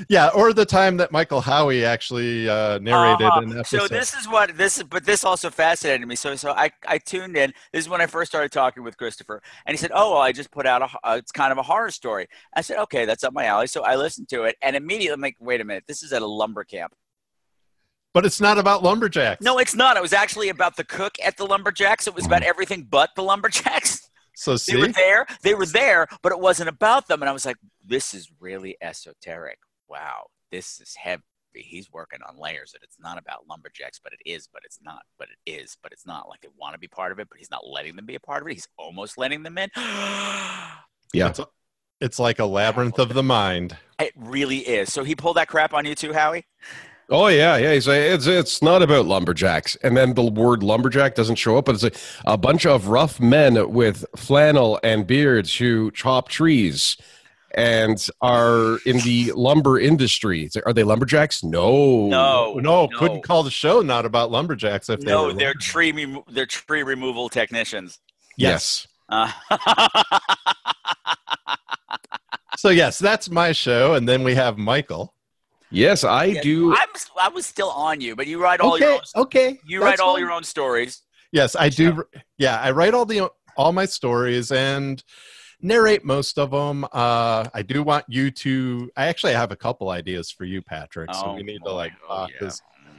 Yeah, 0.10 0.30
or 0.30 0.54
the 0.54 0.66
time 0.66 0.98
that 0.98 1.12
Michael 1.12 1.42
Howie 1.42 1.86
actually 1.86 2.50
uh, 2.50 2.80
narrated 2.80 3.28
Uh-huh. 3.28 3.42
an 3.42 3.52
episode. 3.58 3.80
So 3.82 3.88
this 3.88 4.14
is 4.14 4.28
what 4.28 4.58
this 4.58 4.78
is, 4.78 4.84
but 4.84 5.06
this 5.06 5.24
also 5.24 5.50
fascinated 5.50 6.08
me. 6.08 6.16
So 6.16 6.36
so 6.36 6.52
I 6.52 6.72
I 6.88 6.98
tuned 6.98 7.38
in. 7.38 7.54
This 7.72 7.86
is 7.86 7.90
when 7.90 8.02
I 8.02 8.08
first 8.08 8.32
started 8.32 8.52
talking 8.52 8.84
with 8.84 8.98
Christopher, 8.98 9.42
and 9.66 9.74
he 9.74 9.78
said, 9.78 9.92
"Oh, 9.94 10.14
well, 10.14 10.22
I 10.22 10.32
just 10.32 10.52
put 10.52 10.66
out 10.66 10.82
a 10.82 10.90
uh, 11.08 11.16
it's 11.18 11.32
kind 11.32 11.52
of 11.52 11.58
a 11.58 11.64
horror 11.64 11.92
story." 11.92 12.28
I 12.56 12.62
said, 12.62 12.78
"Okay, 12.80 13.06
that's 13.06 13.24
up 13.24 13.34
my 13.34 13.46
alley." 13.46 13.68
So 13.68 13.84
I 13.84 13.96
listened 13.96 14.30
to 14.30 14.44
it, 14.44 14.56
and 14.62 14.76
immediately 14.76 15.14
I'm 15.14 15.22
like, 15.22 15.38
"Wait 15.40 15.62
a 15.62 15.64
minute, 15.64 15.84
this 15.88 16.02
is 16.04 16.12
at 16.14 16.22
a 16.22 16.28
lumber 16.28 16.64
camp." 16.64 16.94
but 18.14 18.28
it's 18.28 18.40
not 18.40 18.60
about 18.60 18.84
lumberjacks. 18.84 19.42
No, 19.44 19.58
it's 19.58 19.74
not. 19.76 19.98
It 19.98 20.02
was 20.04 20.14
actually 20.14 20.50
about 20.50 20.76
the 20.76 20.84
cook 20.84 21.14
at 21.24 21.36
the 21.38 21.46
lumberjacks. 21.48 22.06
It 22.06 22.14
was 22.14 22.28
about 22.28 22.44
everything 22.44 22.84
but 22.90 23.10
the 23.16 23.24
lumberjacks. 23.24 24.08
So 24.36 24.56
see? 24.56 24.74
They 24.74 24.80
were 24.82 24.88
there. 24.88 25.26
They 25.44 25.54
were 25.54 25.66
there, 25.66 26.08
but 26.24 26.32
it 26.32 26.40
wasn't 26.40 26.70
about 26.70 27.08
them. 27.08 27.22
And 27.22 27.30
I 27.30 27.34
was 27.34 27.46
like, 27.46 27.58
"This 27.86 28.14
is 28.16 28.32
really 28.40 28.76
esoteric. 28.82 29.60
Wow, 29.94 30.26
this 30.52 30.82
is 30.82 30.96
heavy." 30.96 31.22
He's 31.56 31.92
working 31.92 32.20
on 32.28 32.40
layers, 32.40 32.72
that 32.72 32.82
it's 32.82 32.98
not 33.00 33.20
about 33.20 33.46
lumberjacks, 33.48 34.00
but 34.04 34.12
it 34.12 34.28
is, 34.28 34.50
but 34.52 34.64
it's 34.66 34.80
not, 34.82 35.04
but 35.20 35.28
it 35.30 35.52
is, 35.52 35.78
but 35.84 35.92
it's 35.92 36.04
not. 36.06 36.28
Like 36.28 36.42
they 36.42 36.48
want 36.58 36.74
to 36.74 36.80
be 36.80 36.88
part 36.88 37.12
of 37.12 37.20
it, 37.20 37.30
but 37.30 37.38
he's 37.38 37.52
not 37.52 37.68
letting 37.68 37.96
them 37.96 38.08
be 38.08 38.16
a 38.16 38.20
part 38.20 38.42
of 38.42 38.48
it. 38.48 38.54
He's 38.54 38.68
almost 38.76 39.18
letting 39.18 39.44
them 39.44 39.58
in. 39.58 39.70
Yeah. 41.16 41.30
it's, 41.30 41.40
it's 42.02 42.18
like 42.18 42.40
a 42.40 42.46
labyrinth 42.46 42.98
of 42.98 43.14
the 43.14 43.22
mind. 43.22 43.78
It 44.00 44.14
really 44.16 44.58
is. 44.58 44.92
So 44.92 45.04
he 45.04 45.16
pulled 45.16 45.38
that 45.38 45.48
crap 45.48 45.76
on 45.76 45.86
you 45.86 45.94
too, 45.94 46.12
Howie. 46.12 46.48
Oh 47.10 47.28
yeah, 47.28 47.58
yeah. 47.58 47.74
He's 47.74 47.88
like, 47.88 48.00
it's 48.00 48.26
it's 48.26 48.62
not 48.62 48.82
about 48.82 49.06
lumberjacks, 49.06 49.76
and 49.84 49.96
then 49.96 50.14
the 50.14 50.24
word 50.24 50.64
lumberjack 50.64 51.16
doesn't 51.16 51.36
show 51.36 51.58
up, 51.58 51.66
but 51.66 51.76
it's 51.76 51.84
a, 51.84 51.92
a 52.26 52.38
bunch 52.38 52.66
of 52.66 52.88
rough 52.88 53.20
men 53.20 53.72
with 53.72 54.06
flannel 54.16 54.80
and 54.84 55.06
beards 55.06 55.56
who 55.58 55.92
chop 55.92 56.30
trees 56.30 56.98
and 57.56 58.08
are 58.22 58.78
in 58.86 58.98
the 59.00 59.32
lumber 59.36 59.80
industry. 59.80 60.50
Are 60.66 60.74
they 60.74 60.84
lumberjacks? 60.84 61.44
No, 61.44 62.08
No, 62.08 62.54
no, 62.56 62.88
couldn't 62.98 63.22
call 63.24 63.44
the 63.44 63.52
show 63.52 63.82
not 63.82 64.06
about 64.06 64.32
lumberjacks 64.32 64.90
if 64.90 65.00
they 65.02 65.12
No, 65.12 65.26
were. 65.28 65.34
they're 65.34 65.54
tree 65.54 65.92
remo- 65.92 66.26
they're 66.30 66.46
tree 66.46 66.84
removal 66.84 67.30
technicians. 67.30 68.00
Yes. 68.38 68.88
Uh, 69.10 69.32
so 72.58 72.70
yes, 72.70 72.98
that's 73.00 73.30
my 73.30 73.52
show, 73.52 73.94
and 73.96 74.08
then 74.08 74.24
we 74.24 74.36
have 74.36 74.58
Michael. 74.58 75.14
Yes, 75.72 76.04
I 76.04 76.34
do. 76.42 76.72
I'm, 76.76 76.88
I 77.20 77.30
was 77.30 77.46
still 77.46 77.70
on 77.72 78.00
you, 78.00 78.16
but 78.16 78.28
you 78.28 78.42
write 78.42 78.60
all 78.60 78.80
your 78.80 78.94
own, 78.94 79.00
okay, 79.16 79.60
you 79.66 79.80
that's 79.80 80.00
write 80.00 80.00
all 80.00 80.14
fine. 80.14 80.22
your 80.22 80.32
own 80.32 80.44
stories. 80.44 81.02
Yes, 81.32 81.56
I 81.56 81.70
do. 81.70 82.04
Yeah, 82.38 82.60
I 82.60 82.72
write 82.72 82.94
all 82.94 83.06
the 83.06 83.30
all 83.58 83.72
my 83.72 83.86
stories 83.86 84.52
and 84.52 85.04
narrate 85.64 86.06
most 86.06 86.38
of 86.38 86.52
them. 86.52 86.86
Uh, 86.92 87.48
I 87.54 87.64
do 87.64 87.82
want 87.82 88.06
you 88.08 88.30
to. 88.30 88.92
I 88.96 89.08
actually 89.08 89.34
have 89.34 89.52
a 89.52 89.56
couple 89.56 89.90
ideas 89.90 90.30
for 90.30 90.46
you, 90.46 90.62
Patrick. 90.62 91.12
so 91.14 91.22
Oh, 91.26 91.36
we 91.36 91.44
need 91.44 91.64
to 91.66 91.72
like 91.72 91.94
oh, 92.08 92.28
yeah. 92.40 92.50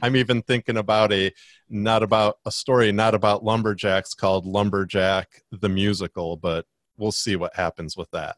I'm 0.01 0.15
even 0.17 0.41
thinking 0.41 0.77
about 0.77 1.13
a 1.13 1.31
not 1.69 2.03
about 2.03 2.39
a 2.45 2.51
story, 2.51 2.91
not 2.91 3.15
about 3.15 3.43
lumberjacks 3.43 4.13
called 4.13 4.45
Lumberjack 4.45 5.43
the 5.51 5.69
musical, 5.69 6.35
but 6.35 6.65
we'll 6.97 7.13
see 7.13 7.35
what 7.35 7.55
happens 7.55 7.95
with 7.95 8.11
that. 8.11 8.35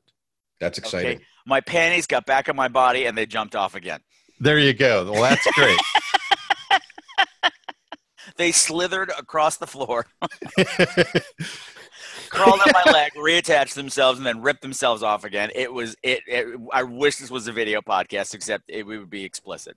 That's 0.59 0.77
exciting. 0.77 1.17
Okay, 1.17 1.25
my 1.45 1.61
panties 1.61 2.07
got 2.07 2.25
back 2.25 2.49
on 2.49 2.55
my 2.55 2.67
body 2.67 3.05
and 3.05 3.17
they 3.17 3.25
jumped 3.25 3.55
off 3.55 3.75
again. 3.75 4.01
There 4.39 4.59
you 4.59 4.73
go. 4.73 5.11
Well, 5.11 5.21
that's 5.23 5.47
great. 5.53 5.79
They 8.37 8.51
slithered 8.51 9.11
across 9.17 9.57
the 9.57 9.65
floor, 9.65 10.05
crawled 12.27 12.59
up 12.61 12.67
my 12.85 12.91
leg, 12.91 13.13
reattached 13.13 13.73
themselves, 13.73 14.17
and 14.19 14.25
then 14.25 14.41
ripped 14.41 14.61
themselves 14.61 15.03
off 15.03 15.23
again. 15.23 15.49
It 15.55 15.71
was 15.71 15.95
it. 16.03 16.21
it 16.27 16.47
I 16.73 16.83
wish 16.83 17.17
this 17.17 17.31
was 17.31 17.47
a 17.47 17.51
video 17.51 17.81
podcast, 17.81 18.33
except 18.33 18.65
it 18.67 18.85
would 18.85 19.09
be 19.09 19.23
explicit. 19.23 19.75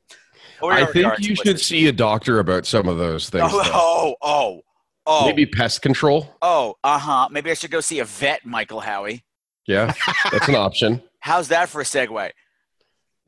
I 0.62 0.84
think 0.86 0.96
you 0.96 1.32
explicit. 1.32 1.38
should 1.46 1.60
see 1.60 1.86
a 1.88 1.92
doctor 1.92 2.38
about 2.38 2.66
some 2.66 2.88
of 2.88 2.98
those 2.98 3.28
things. 3.28 3.50
Oh, 3.52 3.62
oh, 3.74 4.14
oh, 4.22 4.60
oh, 5.06 5.26
Maybe 5.26 5.46
pest 5.46 5.82
control. 5.82 6.34
oh, 6.42 6.76
uh 6.82 6.98
huh. 6.98 7.28
Maybe 7.30 7.50
I 7.50 7.54
should 7.54 7.70
go 7.70 7.80
see 7.80 7.98
a 7.98 8.04
vet, 8.04 8.44
Michael 8.46 8.80
Howie. 8.80 9.24
Yeah, 9.66 9.92
that's 10.32 10.48
an 10.48 10.54
option. 10.56 11.02
How's 11.20 11.48
that 11.48 11.68
for 11.68 11.80
a 11.82 11.84
segue? 11.84 12.30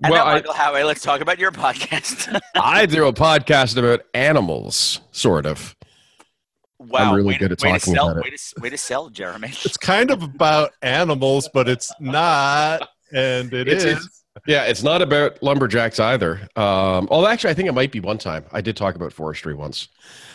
And 0.03 0.11
Well, 0.11 0.25
now, 0.25 0.31
I- 0.31 0.35
Michael 0.35 0.55
Howie, 0.55 0.83
let's 0.83 1.03
talk 1.03 1.21
about 1.21 1.39
your 1.39 1.53
podcast. 1.53 2.41
I 2.57 2.87
do 2.87 3.07
a 3.07 3.13
podcast 3.13 3.77
about 3.77 4.01
animals, 4.15 5.01
sort 5.13 5.45
of. 5.47 5.77
Wow, 6.89 7.15
really 7.15 7.29
way 7.29 7.33
to- 7.35 7.39
good 7.39 7.53
at 7.53 7.63
way 7.63 7.73
to 7.73 7.79
talking 7.79 7.95
sell, 7.95 8.09
about 8.11 8.19
it. 8.27 8.31
Way 8.31 8.37
to, 8.37 8.61
way 8.61 8.71
to 8.71 8.79
sell, 8.79 9.09
Jeremy. 9.11 9.49
it's 9.65 9.77
kind 9.77 10.11
of 10.11 10.23
about 10.23 10.71
animals, 10.83 11.49
but 11.53 11.69
it's 11.69 11.93
not, 12.01 12.89
and 13.13 13.53
it 13.53 13.69
It's- 13.69 13.85
is. 13.85 13.93
it's- 13.97 14.19
Yeah, 14.47 14.63
it's 14.65 14.83
not 14.83 15.03
about 15.03 15.43
lumberjacks 15.43 16.01
either. 16.01 16.41
Um, 16.57 17.07
oh, 17.11 17.27
actually, 17.27 17.51
I 17.51 17.55
think 17.55 17.69
it 17.69 17.73
might 17.75 17.93
be 17.93 18.01
one 18.01 18.17
time. 18.17 18.47
I 18.51 18.63
did 18.63 18.77
talk 18.79 18.95
about 18.95 19.13
forestry 19.13 19.55
once. 19.55 19.89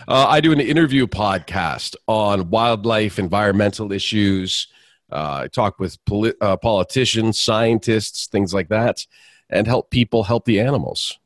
Uh, 0.08 0.28
I 0.30 0.40
do 0.40 0.52
an 0.52 0.60
interview 0.60 1.08
podcast 1.08 1.96
on 2.08 2.52
wildlife, 2.52 3.18
environmental 3.18 3.92
issues. 3.92 4.68
Uh, 5.12 5.42
I 5.44 5.48
talk 5.48 5.80
with 5.80 5.98
poli- 6.06 6.36
uh, 6.42 6.58
politicians, 6.58 7.40
scientists, 7.40 8.28
things 8.28 8.54
like 8.54 8.70
that, 8.70 9.04
and 9.50 9.66
help 9.66 9.90
people 9.90 10.24
help 10.24 10.46
the 10.46 10.60
animals. 10.60 11.18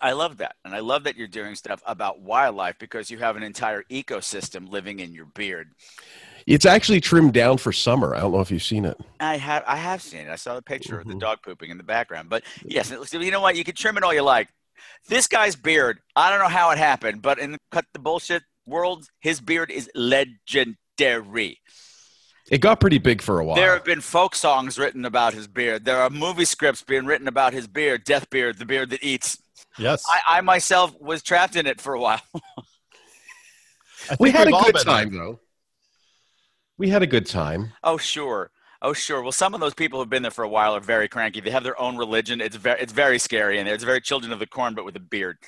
I 0.00 0.12
love 0.12 0.38
that. 0.38 0.56
And 0.64 0.74
I 0.74 0.80
love 0.80 1.04
that 1.04 1.16
you're 1.16 1.28
doing 1.28 1.54
stuff 1.54 1.82
about 1.86 2.20
wildlife 2.20 2.78
because 2.78 3.10
you 3.10 3.18
have 3.18 3.36
an 3.36 3.42
entire 3.42 3.82
ecosystem 3.90 4.70
living 4.70 5.00
in 5.00 5.12
your 5.12 5.26
beard. 5.26 5.72
It's 6.46 6.64
actually 6.64 7.00
trimmed 7.02 7.34
down 7.34 7.58
for 7.58 7.70
summer. 7.72 8.14
I 8.14 8.20
don't 8.20 8.32
know 8.32 8.40
if 8.40 8.50
you've 8.50 8.62
seen 8.62 8.84
it. 8.86 8.98
I 9.20 9.36
have 9.36 9.62
I 9.66 9.76
have 9.76 10.00
seen 10.00 10.20
it. 10.22 10.30
I 10.30 10.36
saw 10.36 10.54
the 10.54 10.62
picture 10.62 10.98
Mm-hmm. 10.98 11.10
of 11.10 11.14
the 11.14 11.20
dog 11.20 11.38
pooping 11.44 11.70
in 11.70 11.76
the 11.76 11.84
background. 11.84 12.30
But 12.30 12.44
yes, 12.64 12.90
it 12.90 12.98
looks- 12.98 13.12
you 13.12 13.30
know 13.30 13.40
what? 13.42 13.56
You 13.56 13.64
can 13.64 13.74
trim 13.74 13.96
it 13.98 14.02
all 14.02 14.14
you 14.14 14.22
like. 14.22 14.48
This 15.08 15.26
guy's 15.26 15.54
beard, 15.56 16.00
I 16.16 16.30
don't 16.30 16.38
know 16.40 16.48
how 16.48 16.70
it 16.70 16.78
happened, 16.78 17.20
but 17.20 17.38
in 17.38 17.52
the 17.52 17.58
cut 17.70 17.84
the 17.92 17.98
bullshit 17.98 18.42
world, 18.66 19.06
his 19.20 19.40
beard 19.40 19.70
is 19.70 19.90
legendary. 19.94 21.60
It 22.50 22.58
got 22.60 22.80
pretty 22.80 22.98
big 22.98 23.22
for 23.22 23.38
a 23.38 23.44
while. 23.44 23.56
There 23.56 23.72
have 23.74 23.84
been 23.84 24.00
folk 24.00 24.34
songs 24.34 24.78
written 24.78 25.04
about 25.04 25.34
his 25.34 25.46
beard. 25.46 25.84
There 25.84 26.00
are 26.00 26.10
movie 26.10 26.44
scripts 26.44 26.82
being 26.82 27.06
written 27.06 27.28
about 27.28 27.52
his 27.52 27.68
beard, 27.68 28.04
Death 28.04 28.28
Beard, 28.30 28.58
the 28.58 28.64
beard 28.66 28.90
that 28.90 29.04
eats. 29.04 29.38
Yes, 29.80 30.04
I, 30.08 30.38
I 30.38 30.40
myself 30.42 30.94
was 31.00 31.22
trapped 31.22 31.56
in 31.56 31.66
it 31.66 31.80
for 31.80 31.94
a 31.94 32.00
while. 32.00 32.22
We 34.18 34.30
had 34.30 34.48
a 34.48 34.50
good 34.50 34.74
been 34.74 34.82
time, 34.82 35.14
though. 35.14 35.40
We 36.78 36.88
had 36.88 37.02
a 37.02 37.06
good 37.06 37.26
time. 37.26 37.72
Oh 37.84 37.98
sure, 37.98 38.50
oh 38.82 38.92
sure. 38.92 39.22
Well, 39.22 39.32
some 39.32 39.54
of 39.54 39.60
those 39.60 39.74
people 39.74 39.98
who've 39.98 40.08
been 40.08 40.22
there 40.22 40.30
for 40.30 40.44
a 40.44 40.48
while 40.48 40.74
are 40.74 40.80
very 40.80 41.08
cranky. 41.08 41.40
They 41.40 41.50
have 41.50 41.64
their 41.64 41.80
own 41.80 41.96
religion. 41.96 42.40
It's 42.40 42.56
very, 42.56 42.80
it's 42.80 42.92
very 42.92 43.18
scary 43.18 43.58
in 43.58 43.66
there. 43.66 43.74
It's 43.74 43.84
very 43.84 44.00
Children 44.00 44.32
of 44.32 44.38
the 44.38 44.46
Corn, 44.46 44.74
but 44.74 44.84
with 44.84 44.96
a 44.96 45.00
beard. 45.00 45.38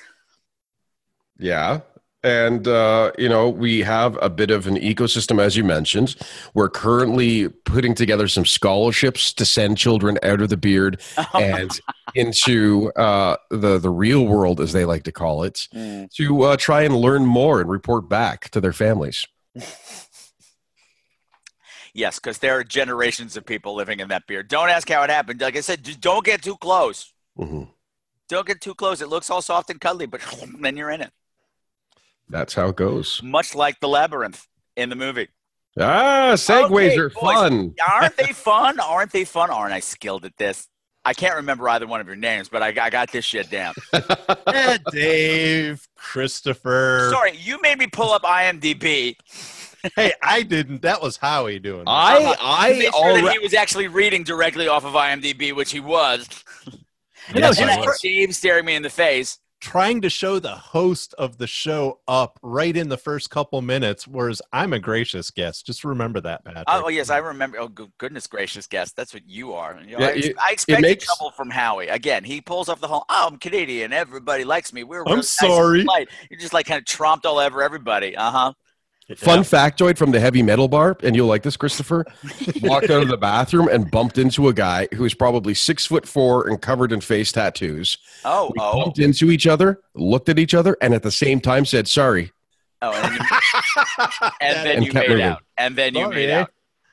Yeah. 1.39 1.81
And, 2.25 2.69
uh, 2.69 3.11
you 3.17 3.27
know, 3.27 3.49
we 3.49 3.81
have 3.81 4.17
a 4.21 4.29
bit 4.29 4.49
of 4.49 4.65
an 4.65 4.75
ecosystem, 4.77 5.41
as 5.41 5.57
you 5.57 5.63
mentioned. 5.65 6.15
We're 6.53 6.69
currently 6.69 7.49
putting 7.49 7.95
together 7.95 8.29
some 8.29 8.45
scholarships 8.45 9.33
to 9.33 9.45
send 9.45 9.77
children 9.77 10.17
out 10.23 10.39
of 10.39 10.47
the 10.47 10.55
beard 10.55 11.01
and 11.33 11.69
into 12.15 12.91
uh, 12.95 13.37
the, 13.49 13.77
the 13.79 13.89
real 13.89 14.25
world, 14.25 14.59
as 14.61 14.73
they 14.73 14.85
like 14.85 15.03
to 15.03 15.11
call 15.11 15.43
it, 15.43 15.67
to 15.73 16.41
uh, 16.43 16.57
try 16.57 16.83
and 16.83 16.95
learn 16.95 17.25
more 17.25 17.61
and 17.61 17.69
report 17.69 18.07
back 18.09 18.49
to 18.51 18.61
their 18.61 18.73
families. 18.73 19.25
Yes, 21.95 22.17
because 22.17 22.39
there 22.39 22.57
are 22.57 22.63
generations 22.63 23.37
of 23.37 23.45
people 23.45 23.75
living 23.75 23.99
in 23.99 24.07
that 24.07 24.25
beard. 24.25 24.47
Don't 24.47 24.69
ask 24.69 24.89
how 24.89 25.03
it 25.03 25.11
happened. 25.11 25.39
Like 25.41 25.55
I 25.55 25.59
said, 25.61 25.83
just 25.83 26.01
don't 26.01 26.25
get 26.25 26.41
too 26.41 26.57
close. 26.57 27.13
Mhm. 27.37 27.69
Don't 28.27 28.47
get 28.47 28.61
too 28.61 28.73
close. 28.73 28.99
It 29.01 29.09
looks 29.09 29.29
all 29.29 29.43
soft 29.43 29.69
and 29.69 29.79
cuddly, 29.79 30.07
but 30.07 30.21
then 30.59 30.75
you're 30.75 30.89
in 30.89 31.01
it. 31.01 31.11
That's 32.29 32.55
how 32.55 32.69
it 32.69 32.77
goes. 32.77 33.21
Much 33.21 33.53
like 33.53 33.79
the 33.79 33.87
labyrinth 33.87 34.47
in 34.75 34.89
the 34.89 34.95
movie. 34.95 35.27
Ah, 35.79 36.33
segues 36.35 36.71
Okay, 36.71 36.97
are 36.97 37.09
boys, 37.09 37.21
fun. 37.21 37.75
Aren't 37.91 38.17
they 38.17 38.27
fun? 38.33 38.79
Aren't 38.79 39.11
they 39.11 39.25
fun? 39.25 39.51
Aren't 39.51 39.73
I 39.73 39.79
skilled 39.79 40.25
at 40.25 40.37
this? 40.37 40.67
I 41.05 41.13
can't 41.13 41.35
remember 41.35 41.67
either 41.67 41.85
one 41.85 41.99
of 41.99 42.07
your 42.07 42.15
names, 42.15 42.47
but 42.47 42.63
I, 42.63 42.67
I 42.67 42.89
got 42.89 43.11
this 43.11 43.25
shit 43.25 43.49
down. 43.49 43.73
Dave, 44.91 45.87
Christopher. 45.95 47.09
Sorry, 47.11 47.35
you 47.35 47.61
made 47.61 47.77
me 47.77 47.87
pull 47.87 48.11
up 48.11 48.23
IMDb. 48.23 49.17
hey, 49.97 50.13
I 50.21 50.43
didn't. 50.43 50.81
That 50.81 51.01
was 51.01 51.17
Howie 51.17 51.59
doing. 51.59 51.85
That. 51.85 51.91
I 51.91 52.23
uh-huh. 52.23 52.35
I 52.39 52.69
Make 52.69 52.81
sure 52.81 52.91
that 52.91 52.93
already 52.93 53.29
he 53.31 53.39
was 53.39 53.53
actually 53.53 53.87
reading 53.87 54.23
directly 54.23 54.69
off 54.69 54.85
of 54.85 54.93
IMDb, 54.93 55.53
which 55.53 55.71
he 55.71 55.81
was. 55.81 56.27
Yes, 57.33 57.59
and 57.59 57.69
I 57.69 57.81
I. 57.81 57.91
Steve 57.93 58.35
staring 58.35 58.65
me 58.65 58.75
in 58.75 58.83
the 58.83 58.89
face. 58.89 59.39
Trying 59.63 60.01
to 60.01 60.09
show 60.09 60.39
the 60.39 60.49
host 60.55 61.13
of 61.17 61.37
the 61.37 61.47
show 61.47 61.99
up 62.05 62.37
right 62.43 62.75
in 62.75 62.89
the 62.89 62.97
first 62.97 63.29
couple 63.29 63.61
minutes, 63.61 64.05
whereas 64.05 64.41
I'm 64.51 64.73
a 64.73 64.79
gracious 64.79 65.31
guest. 65.31 65.65
Just 65.65 65.85
remember 65.85 66.19
that, 66.19 66.43
Patrick. 66.43 66.65
Oh, 66.67 66.89
yes, 66.89 67.09
I 67.09 67.19
remember. 67.19 67.59
Oh, 67.61 67.69
goodness 67.97 68.27
gracious, 68.27 68.67
guest. 68.67 68.97
That's 68.97 69.13
what 69.13 69.23
you 69.25 69.53
are. 69.53 69.79
You 69.85 69.93
know, 69.97 69.99
Yeah, 69.99 70.07
I, 70.07 70.09
it- 70.11 70.35
I 70.37 70.49
it 70.49 70.53
expected 70.53 70.81
makes- 70.81 71.05
trouble 71.05 71.31
from 71.31 71.49
Howie. 71.49 71.87
Again, 71.87 72.25
he 72.25 72.41
pulls 72.41 72.67
off 72.67 72.81
the 72.81 72.87
whole, 72.89 73.05
oh, 73.07 73.29
I'm 73.31 73.37
Canadian. 73.37 73.93
Everybody 73.93 74.43
likes 74.43 74.73
me. 74.73 74.83
We're 74.83 74.99
I'm 75.01 75.05
really 75.05 75.15
nice 75.19 75.29
sorry. 75.29 75.83
polite." 75.85 76.09
You 76.29 76.37
just 76.37 76.53
like 76.53 76.65
kind 76.65 76.79
of 76.79 76.83
tromped 76.85 77.25
all 77.25 77.39
over 77.39 77.63
everybody. 77.63 78.17
Uh 78.17 78.31
huh. 78.31 78.53
Fun 79.17 79.39
factoid 79.39 79.97
from 79.97 80.11
the 80.11 80.19
heavy 80.19 80.41
metal 80.41 80.67
bar, 80.69 80.95
and 81.03 81.15
you'll 81.15 81.27
like 81.27 81.43
this, 81.43 81.57
Christopher. 81.57 82.05
Walked 82.61 82.89
out 82.89 83.01
of 83.03 83.09
the 83.09 83.17
bathroom 83.17 83.67
and 83.67 83.91
bumped 83.91 84.17
into 84.17 84.47
a 84.47 84.53
guy 84.53 84.87
who 84.93 85.03
was 85.03 85.13
probably 85.13 85.53
six 85.53 85.85
foot 85.85 86.07
four 86.07 86.47
and 86.47 86.61
covered 86.61 86.91
in 86.93 87.01
face 87.01 87.31
tattoos. 87.31 87.97
Oh, 88.23 88.45
We 88.55 88.61
oh, 88.61 88.83
bumped 88.83 88.99
into 88.99 89.29
each 89.29 89.45
other, 89.45 89.81
looked 89.93 90.29
at 90.29 90.39
each 90.39 90.53
other, 90.53 90.77
and 90.81 90.93
at 90.93 91.03
the 91.03 91.11
same 91.11 91.41
time 91.41 91.65
said 91.65 91.87
sorry. 91.87 92.31
oh. 92.81 92.91
And, 92.93 93.13
you- 93.13 94.29
and 94.41 94.55
then 94.67 94.75
And 94.77 94.85
you 94.85 94.93
made 94.93 95.09
moving. 95.09 95.23
out. 95.25 95.41
And 95.57 95.75
then 95.75 95.95
you 95.95 96.03
Sorry, 96.05 96.15
made 96.15 96.29
eh? 96.29 96.39
out. 96.41 96.51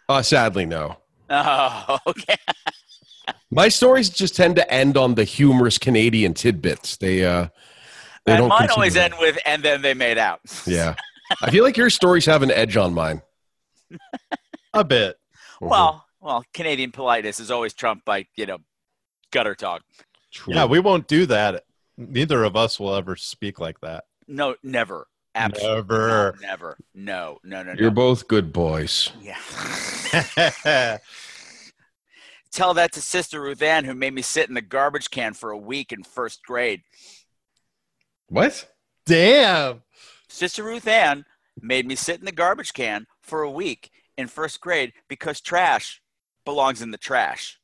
Uh, 0.08 0.22
sadly, 0.22 0.66
no. 0.66 0.96
Oh, 1.30 1.98
okay. 2.08 2.36
My 3.52 3.68
stories 3.68 4.10
just 4.10 4.34
tend 4.36 4.56
to 4.56 4.72
end 4.72 4.96
on 4.96 5.14
the 5.14 5.24
humorous 5.24 5.78
Canadian 5.78 6.34
tidbits. 6.34 6.96
They 6.96 7.24
uh, 7.24 7.48
they 8.26 8.32
And 8.32 8.40
don't. 8.40 8.48
mine 8.48 8.58
continue. 8.68 8.74
always 8.74 8.96
end 8.96 9.14
with, 9.20 9.38
and 9.46 9.62
then 9.62 9.82
they 9.82 9.94
made 9.94 10.18
out. 10.18 10.40
Yeah, 10.66 10.94
I 11.42 11.50
feel 11.50 11.64
like 11.64 11.76
your 11.76 11.90
stories 11.90 12.26
have 12.26 12.42
an 12.42 12.50
edge 12.50 12.76
on 12.76 12.94
mine. 12.94 13.22
a 14.74 14.84
bit. 14.84 15.16
Mm-hmm. 15.56 15.68
Well, 15.68 16.04
well, 16.20 16.44
Canadian 16.52 16.92
politeness 16.92 17.40
is 17.40 17.50
always 17.50 17.72
trumped 17.74 18.04
by, 18.04 18.26
you 18.36 18.46
know, 18.46 18.58
gutter 19.30 19.54
talk. 19.54 19.82
True. 20.32 20.54
Yeah, 20.54 20.66
we 20.66 20.80
won't 20.80 21.08
do 21.08 21.26
that. 21.26 21.64
Neither 21.96 22.44
of 22.44 22.56
us 22.56 22.78
will 22.78 22.94
ever 22.94 23.16
speak 23.16 23.58
like 23.60 23.80
that. 23.80 24.04
No, 24.26 24.54
never. 24.62 25.06
Absolutely. 25.34 25.76
Never. 25.76 26.36
No, 26.40 26.48
never. 26.48 26.78
No, 26.94 27.38
no, 27.44 27.62
no, 27.62 27.72
no. 27.74 27.80
You're 27.80 27.90
both 27.90 28.28
good 28.28 28.52
boys. 28.52 29.10
Yeah. 29.20 29.38
Tell 32.52 32.74
that 32.74 32.92
to 32.92 33.00
Sister 33.00 33.40
Ruth 33.40 33.62
Ann, 33.62 33.84
who 33.84 33.94
made 33.94 34.12
me 34.12 34.22
sit 34.22 34.48
in 34.48 34.54
the 34.54 34.60
garbage 34.60 35.10
can 35.10 35.34
for 35.34 35.50
a 35.50 35.58
week 35.58 35.92
in 35.92 36.02
first 36.02 36.42
grade. 36.42 36.82
What? 38.28 38.68
Damn. 39.06 39.82
Sister 40.30 40.62
Ruth 40.62 40.86
Ann 40.86 41.24
made 41.60 41.86
me 41.86 41.94
sit 41.94 42.18
in 42.18 42.24
the 42.24 42.32
garbage 42.32 42.72
can 42.72 43.06
for 43.20 43.42
a 43.42 43.50
week 43.50 43.90
in 44.16 44.28
first 44.28 44.60
grade 44.60 44.92
because 45.08 45.40
trash 45.40 46.00
belongs 46.44 46.80
in 46.82 46.90
the 46.90 46.98
trash. 46.98 47.58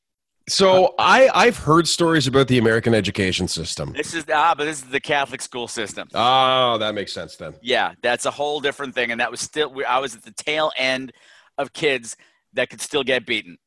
So 0.49 0.95
I 0.99 1.29
I've 1.35 1.57
heard 1.59 1.89
stories 1.89 2.27
about 2.29 2.47
the 2.47 2.59
American 2.59 2.95
education 2.95 3.49
system. 3.49 3.93
This 3.97 4.15
is 4.15 4.25
ah, 4.33 4.55
but 4.57 4.65
this 4.65 4.79
is 4.79 4.89
the 4.91 5.01
Catholic 5.01 5.43
school 5.43 5.67
system. 5.67 6.09
Oh, 6.15 6.79
that 6.79 6.95
makes 6.95 7.13
sense 7.13 7.35
then. 7.37 7.55
Yeah, 7.63 7.95
that's 8.03 8.27
a 8.27 8.31
whole 8.31 8.61
different 8.61 8.95
thing, 8.95 9.11
and 9.11 9.21
that 9.21 9.31
was 9.31 9.41
still 9.41 9.75
I 9.89 9.99
was 9.99 10.15
at 10.15 10.23
the 10.23 10.31
tail 10.33 10.71
end 10.77 11.13
of 11.59 11.73
kids 11.73 12.17
that 12.53 12.71
could 12.71 12.81
still 12.81 13.03
get 13.03 13.27
beaten. 13.27 13.59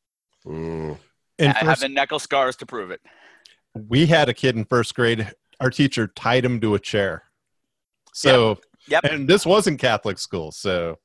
Mm. 0.46 0.98
In 1.38 1.48
I 1.52 1.66
have 1.66 1.80
the 1.82 1.90
knuckle 1.90 2.20
scars 2.20 2.56
to 2.58 2.66
prove 2.66 2.92
it. 2.92 3.02
we 3.76 4.06
had 4.06 4.30
a 4.30 4.34
kid 4.34 4.56
in 4.56 4.64
first 4.66 4.96
grade. 4.96 5.32
Our 5.60 5.70
teacher 5.70 6.08
tied 6.08 6.46
him 6.46 6.62
to 6.62 6.76
a 6.76 6.80
chair. 6.80 7.24
So, 8.14 8.50
Yep. 8.50 8.58
And 9.04 9.28
this 9.28 9.46
wasn't 9.46 9.80
Catholic 9.80 10.18
school. 10.18 10.52
So, 10.52 10.98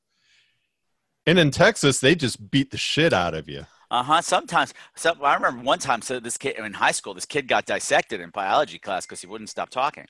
and 1.26 1.38
in 1.38 1.50
Texas, 1.50 2.00
they 2.00 2.14
just 2.14 2.50
beat 2.50 2.70
the 2.70 2.78
shit 2.78 3.12
out 3.12 3.34
of 3.34 3.48
you. 3.48 3.66
Uh 3.90 4.02
huh. 4.02 4.22
Sometimes, 4.22 4.74
so 4.96 5.14
I 5.22 5.34
remember 5.34 5.62
one 5.62 5.78
time. 5.78 6.02
So 6.02 6.18
this 6.18 6.36
kid 6.36 6.56
in 6.58 6.72
high 6.72 6.90
school, 6.90 7.14
this 7.14 7.26
kid 7.26 7.46
got 7.46 7.66
dissected 7.66 8.20
in 8.20 8.30
biology 8.30 8.78
class 8.78 9.06
because 9.06 9.20
he 9.20 9.26
wouldn't 9.26 9.50
stop 9.50 9.70
talking. 9.70 10.06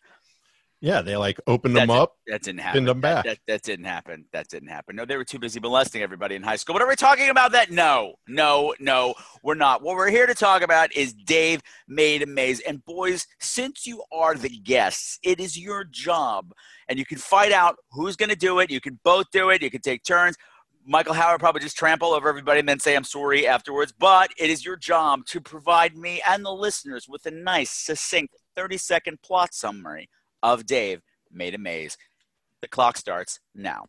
Yeah, 0.85 1.01
they 1.01 1.17
like 1.17 1.41
opened 1.47 1.75
them 1.75 1.89
That's- 1.89 2.03
up. 2.03 2.17
That 2.27 2.43
didn't 2.43 2.61
happen. 2.61 2.81
Pinned 2.81 2.89
them 2.89 3.01
back. 3.01 3.25
That, 3.25 3.39
that 3.47 3.63
didn't 3.63 3.87
happen. 3.87 4.27
That 4.35 4.49
didn't 4.49 4.69
happen. 4.69 4.95
No, 4.97 5.07
they 5.07 5.17
were 5.17 5.25
too 5.25 5.39
busy 5.39 5.59
molesting 5.59 6.03
everybody 6.03 6.35
in 6.35 6.43
high 6.43 6.57
school. 6.57 6.75
But 6.75 6.83
are 6.83 6.89
we 6.89 6.95
talking 6.95 7.31
about 7.31 7.53
that? 7.53 7.71
No, 7.71 8.17
no, 8.29 8.75
no, 8.79 9.15
we're 9.43 9.55
not. 9.55 9.81
What 9.81 9.97
we're 9.97 10.11
here 10.11 10.27
to 10.27 10.35
talk 10.35 10.61
about 10.61 10.95
is 10.95 11.15
Dave 11.15 11.63
Made 11.89 12.21
a 12.21 12.27
Maze. 12.27 12.61
And 12.61 12.85
boys, 12.85 13.27
since 13.41 13.87
you 13.87 14.05
are 14.13 14.35
the 14.35 14.51
guests, 14.51 15.19
it 15.23 15.41
is 15.41 15.59
your 15.59 15.85
job. 15.85 16.53
And 16.91 16.99
you 16.99 17.07
can 17.07 17.17
fight 17.17 17.51
out 17.51 17.77
who's 17.93 18.15
going 18.15 18.29
to 18.29 18.37
do 18.37 18.59
it. 18.59 18.71
You 18.71 18.83
can 18.83 19.01
both 19.05 19.31
do 19.33 19.49
it. 19.49 19.63
You 19.63 19.71
can 19.71 19.81
take 19.81 20.05
turns. 20.05 20.37
Michael 20.87 21.15
Howard 21.15 21.41
probably 21.41 21.63
just 21.63 21.79
trample 21.79 22.13
over 22.13 22.29
everybody 22.29 22.61
and 22.61 22.69
then 22.69 22.79
say 22.79 22.95
I'm 22.95 23.05
sorry 23.05 23.47
afterwards. 23.47 23.95
But 23.99 24.33
it 24.37 24.51
is 24.51 24.67
your 24.67 24.77
job 24.77 25.25
to 25.29 25.41
provide 25.41 25.97
me 25.97 26.21
and 26.29 26.45
the 26.45 26.53
listeners 26.53 27.09
with 27.09 27.25
a 27.25 27.31
nice, 27.31 27.71
succinct 27.71 28.35
30 28.55 28.77
second 28.77 29.23
plot 29.23 29.55
summary 29.55 30.11
of 30.45 30.67
Dave 30.67 31.01
Made 31.33 31.55
a 31.55 31.59
Maze. 31.59 31.97
The 32.61 32.69
clock 32.69 32.97
starts 32.97 33.41
now. 33.55 33.87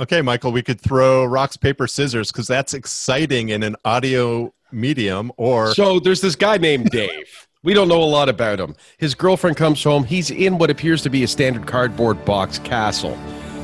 Okay, 0.00 0.22
Michael, 0.22 0.50
we 0.50 0.62
could 0.62 0.80
throw 0.80 1.24
rocks, 1.24 1.56
paper, 1.56 1.86
scissors 1.86 2.32
because 2.32 2.46
that's 2.46 2.74
exciting 2.74 3.50
in 3.50 3.62
an 3.62 3.76
audio 3.84 4.52
medium. 4.72 5.30
Or 5.36 5.74
So 5.74 6.00
there's 6.00 6.20
this 6.20 6.34
guy 6.34 6.56
named 6.56 6.90
Dave. 6.90 7.46
We 7.62 7.74
don't 7.74 7.88
know 7.88 8.02
a 8.02 8.04
lot 8.04 8.28
about 8.28 8.60
him. 8.60 8.74
His 8.98 9.14
girlfriend 9.14 9.56
comes 9.56 9.82
home. 9.82 10.04
He's 10.04 10.30
in 10.30 10.58
what 10.58 10.70
appears 10.70 11.02
to 11.02 11.10
be 11.10 11.22
a 11.22 11.28
standard 11.28 11.66
cardboard 11.66 12.24
box 12.24 12.58
castle. 12.58 13.18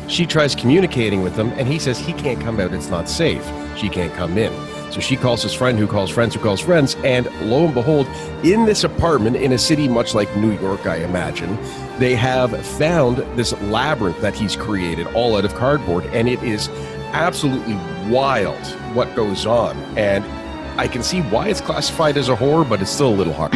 She 0.08 0.26
tries 0.26 0.54
communicating 0.54 1.22
with 1.22 1.36
him, 1.36 1.50
and 1.50 1.68
he 1.68 1.78
says 1.78 1.98
he 1.98 2.12
can't 2.14 2.40
come 2.40 2.58
out. 2.60 2.72
It's 2.72 2.88
not 2.88 3.08
safe. 3.08 3.44
She 3.76 3.88
can't 3.88 4.12
come 4.14 4.38
in. 4.38 4.69
So 4.90 5.00
she 5.00 5.16
calls 5.16 5.42
his 5.42 5.54
friend, 5.54 5.78
who 5.78 5.86
calls 5.86 6.10
friends, 6.10 6.34
who 6.34 6.40
calls 6.40 6.60
friends, 6.60 6.96
and 7.04 7.26
lo 7.48 7.64
and 7.64 7.74
behold, 7.74 8.08
in 8.42 8.64
this 8.64 8.82
apartment 8.82 9.36
in 9.36 9.52
a 9.52 9.58
city 9.58 9.86
much 9.88 10.14
like 10.14 10.34
New 10.36 10.52
York, 10.58 10.86
I 10.86 10.96
imagine, 10.96 11.56
they 11.98 12.16
have 12.16 12.64
found 12.78 13.18
this 13.38 13.52
labyrinth 13.62 14.20
that 14.20 14.34
he's 14.34 14.56
created 14.56 15.06
all 15.08 15.36
out 15.36 15.44
of 15.44 15.54
cardboard, 15.54 16.06
and 16.06 16.28
it 16.28 16.42
is 16.42 16.68
absolutely 17.12 17.74
wild 18.10 18.64
what 18.94 19.14
goes 19.14 19.46
on. 19.46 19.76
And 19.96 20.24
I 20.80 20.88
can 20.88 21.02
see 21.02 21.20
why 21.20 21.48
it's 21.48 21.60
classified 21.60 22.16
as 22.16 22.28
a 22.28 22.36
horror, 22.36 22.64
but 22.64 22.80
it's 22.80 22.90
still 22.90 23.10
a 23.10 23.14
little 23.14 23.34
hard. 23.34 23.52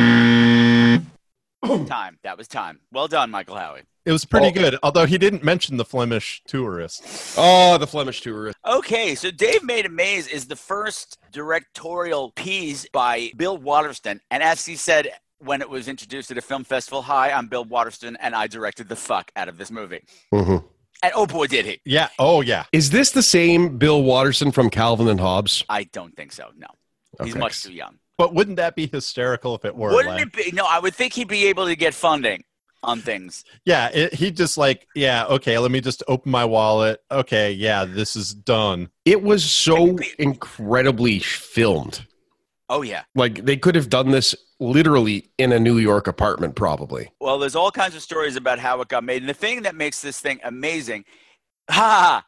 Time. 1.87 2.19
That 2.23 2.37
was 2.39 2.47
time. 2.49 2.81
Well 2.93 3.09
done, 3.09 3.31
Michael 3.31 3.57
Howie. 3.57 3.83
it 4.05 4.13
was 4.13 4.25
pretty 4.27 4.49
Oh. 4.49 4.51
good, 4.51 4.79
although 4.83 5.07
he 5.07 5.17
didn't 5.19 5.43
mention 5.43 5.77
the 5.79 5.85
Flemish 5.85 6.43
tourist. 6.47 7.03
Oh, 7.39 7.79
the 7.79 7.87
Flemish 7.87 8.21
tourist. 8.21 8.59
Okay, 8.67 9.15
so 9.15 9.31
Dave 9.31 9.63
Made 9.63 9.87
a 9.87 9.89
Maze 9.89 10.27
is 10.27 10.47
the 10.47 10.57
first 10.57 11.19
directorial 11.33 12.31
piece 12.33 12.87
by 12.93 13.33
Bill 13.37 13.57
Watterson. 13.57 14.21
And 14.31 14.43
as 14.43 14.67
he 14.67 14.77
said 14.77 15.09
when 15.39 15.61
it 15.63 15.69
was 15.71 15.89
introduced 15.89 16.31
at 16.31 16.39
a 16.39 16.43
film 16.43 16.65
festival, 16.65 17.03
hi, 17.03 17.31
I'm 17.31 17.49
Bill 17.49 17.65
Watterson, 17.65 18.17
and 18.21 18.35
I 18.35 18.47
directed 18.47 18.89
the 18.89 18.97
fuck 18.97 19.31
out 19.37 19.49
of 19.49 19.57
this 19.59 19.71
movie. 19.71 20.03
Mm-hmm. 20.33 20.67
And 21.03 21.13
oh 21.15 21.27
boy, 21.27 21.47
did 21.49 21.65
he. 21.67 21.81
Yeah. 21.85 22.09
Oh, 22.19 22.41
yeah. 22.41 22.65
Is 22.73 22.91
this 22.91 23.11
the 23.11 23.23
same 23.23 23.77
Bill 23.79 24.03
Watterson 24.03 24.53
from 24.53 24.71
Calvin 24.71 25.09
and 25.09 25.21
Hobbes? 25.21 25.65
I 25.69 25.85
don't 25.85 26.15
think 26.17 26.33
so. 26.33 26.51
No. 26.57 26.67
He's 27.25 27.35
much 27.37 27.63
too 27.63 27.73
young. 27.73 27.99
But 28.17 28.35
wouldn't 28.35 28.57
that 28.59 28.77
be 28.77 28.87
hysterical 28.87 29.55
if 29.55 29.65
it 29.65 29.75
were? 29.75 29.91
Wouldn't 29.91 30.15
like- 30.15 30.27
it 30.27 30.33
be? 30.33 30.53
No, 30.53 30.67
I 30.69 30.79
would 30.79 30.95
think 30.95 31.15
he'd 31.15 31.29
be 31.29 31.47
able 31.47 31.67
to 31.67 31.77
get 31.77 31.95
funding 31.95 32.45
on 32.85 33.01
things. 33.01 33.45
Yeah, 33.65 33.89
it, 33.93 34.15
he 34.15 34.31
just 34.31 34.57
like, 34.57 34.87
yeah, 34.95 35.25
okay, 35.27 35.59
let 35.59 35.71
me 35.71 35.81
just 35.81 36.03
open 36.07 36.31
my 36.31 36.45
wallet. 36.45 37.01
Okay, 37.11 37.53
yeah, 37.53 37.85
this 37.85 38.15
is 38.15 38.35
done. 38.35 38.91
It 39.05 39.23
was 39.23 39.45
so 39.45 39.99
incredibly 40.19 41.19
filmed. 41.19 42.07
Oh, 42.69 42.83
yeah. 42.83 43.03
Like 43.15 43.45
they 43.45 43.57
could 43.57 43.75
have 43.75 43.89
done 43.89 44.11
this 44.11 44.35
literally 44.61 45.31
in 45.39 45.53
a 45.53 45.59
New 45.59 45.79
York 45.79 46.07
apartment, 46.07 46.55
probably. 46.55 47.11
Well, 47.21 47.39
there's 47.39 47.57
all 47.57 47.71
kinds 47.71 47.95
of 47.95 48.03
stories 48.03 48.37
about 48.37 48.59
how 48.59 48.81
it 48.81 48.89
got 48.89 49.05
made. 49.05 49.23
And 49.23 49.29
the 49.29 49.35
thing 49.35 49.63
that 49.63 49.75
makes 49.75 50.01
this 50.01 50.21
thing 50.21 50.41
amazing, 50.45 51.05
ha, 51.71 52.25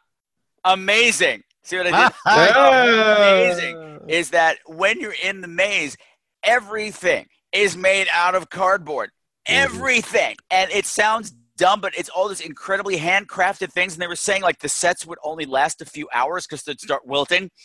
amazing. 0.64 1.42
See 1.66 1.76
what 1.78 1.92
I 1.92 2.08
did? 2.08 3.56
amazing 3.56 4.00
is 4.08 4.30
that 4.30 4.58
when 4.66 5.00
you're 5.00 5.16
in 5.22 5.40
the 5.40 5.48
maze, 5.48 5.96
everything 6.44 7.26
is 7.52 7.76
made 7.76 8.06
out 8.12 8.36
of 8.36 8.50
cardboard. 8.50 9.10
Mm-hmm. 9.48 9.64
Everything. 9.64 10.36
And 10.48 10.70
it 10.70 10.86
sounds 10.86 11.34
dumb, 11.56 11.80
but 11.80 11.92
it's 11.98 12.08
all 12.08 12.28
this 12.28 12.40
incredibly 12.40 12.96
handcrafted 12.98 13.72
things. 13.72 13.94
And 13.94 14.02
they 14.02 14.06
were 14.06 14.14
saying 14.14 14.42
like 14.42 14.60
the 14.60 14.68
sets 14.68 15.04
would 15.06 15.18
only 15.24 15.44
last 15.44 15.82
a 15.82 15.84
few 15.84 16.08
hours 16.14 16.46
because 16.46 16.62
they'd 16.62 16.80
start 16.80 17.06
wilting. 17.06 17.50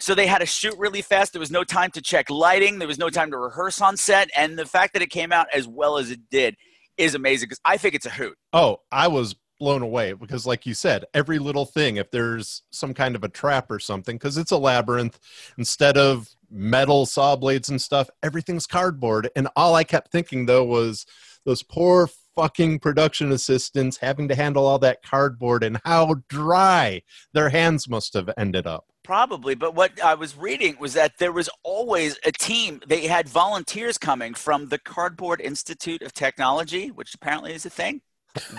So 0.00 0.14
they 0.14 0.26
had 0.26 0.40
to 0.40 0.46
shoot 0.46 0.74
really 0.76 1.00
fast. 1.00 1.32
There 1.32 1.40
was 1.40 1.50
no 1.50 1.64
time 1.64 1.90
to 1.92 2.02
check 2.02 2.28
lighting. 2.28 2.78
There 2.78 2.86
was 2.86 2.98
no 2.98 3.08
time 3.08 3.30
to 3.30 3.38
rehearse 3.38 3.80
on 3.80 3.96
set. 3.96 4.28
And 4.36 4.58
the 4.58 4.66
fact 4.66 4.92
that 4.92 5.00
it 5.00 5.08
came 5.08 5.32
out 5.32 5.46
as 5.50 5.66
well 5.66 5.96
as 5.96 6.10
it 6.10 6.20
did 6.30 6.56
is 6.98 7.14
amazing 7.14 7.46
because 7.46 7.60
I 7.64 7.78
think 7.78 7.94
it's 7.94 8.04
a 8.04 8.10
hoot. 8.10 8.36
Oh, 8.52 8.80
I 8.92 9.08
was 9.08 9.34
blown 9.58 9.82
away 9.82 10.12
because, 10.12 10.46
like 10.46 10.66
you 10.66 10.74
said, 10.74 11.04
every 11.14 11.38
little 11.38 11.66
thing, 11.66 11.96
if 11.96 12.10
there's 12.10 12.62
some 12.70 12.94
kind 12.94 13.16
of 13.16 13.24
a 13.24 13.28
trap 13.28 13.70
or 13.70 13.78
something, 13.78 14.16
because 14.16 14.38
it's 14.38 14.50
a 14.50 14.58
labyrinth, 14.58 15.18
instead 15.56 15.96
of 15.96 16.28
metal 16.50 17.06
saw 17.06 17.36
blades 17.36 17.68
and 17.68 17.80
stuff, 17.80 18.08
everything's 18.22 18.66
cardboard. 18.66 19.28
And 19.36 19.48
all 19.56 19.74
I 19.74 19.84
kept 19.84 20.12
thinking, 20.12 20.46
though, 20.46 20.64
was 20.64 21.06
those 21.44 21.62
poor 21.62 22.08
fucking 22.38 22.78
production 22.78 23.32
assistants 23.32 23.96
having 23.96 24.28
to 24.28 24.34
handle 24.34 24.64
all 24.64 24.78
that 24.78 25.02
cardboard 25.02 25.64
and 25.64 25.80
how 25.84 26.22
dry 26.28 27.02
their 27.32 27.48
hands 27.48 27.88
must 27.88 28.14
have 28.14 28.30
ended 28.38 28.64
up. 28.64 28.86
Probably, 29.02 29.54
but 29.56 29.74
what 29.74 30.00
I 30.02 30.14
was 30.14 30.36
reading 30.36 30.76
was 30.78 30.92
that 30.92 31.18
there 31.18 31.32
was 31.32 31.48
always 31.64 32.16
a 32.24 32.30
team. 32.30 32.80
They 32.86 33.06
had 33.06 33.28
volunteers 33.28 33.98
coming 33.98 34.34
from 34.34 34.68
the 34.68 34.78
Cardboard 34.78 35.40
Institute 35.40 36.02
of 36.02 36.12
Technology, 36.12 36.90
which 36.90 37.14
apparently 37.14 37.54
is 37.54 37.66
a 37.66 37.70
thing. 37.70 38.02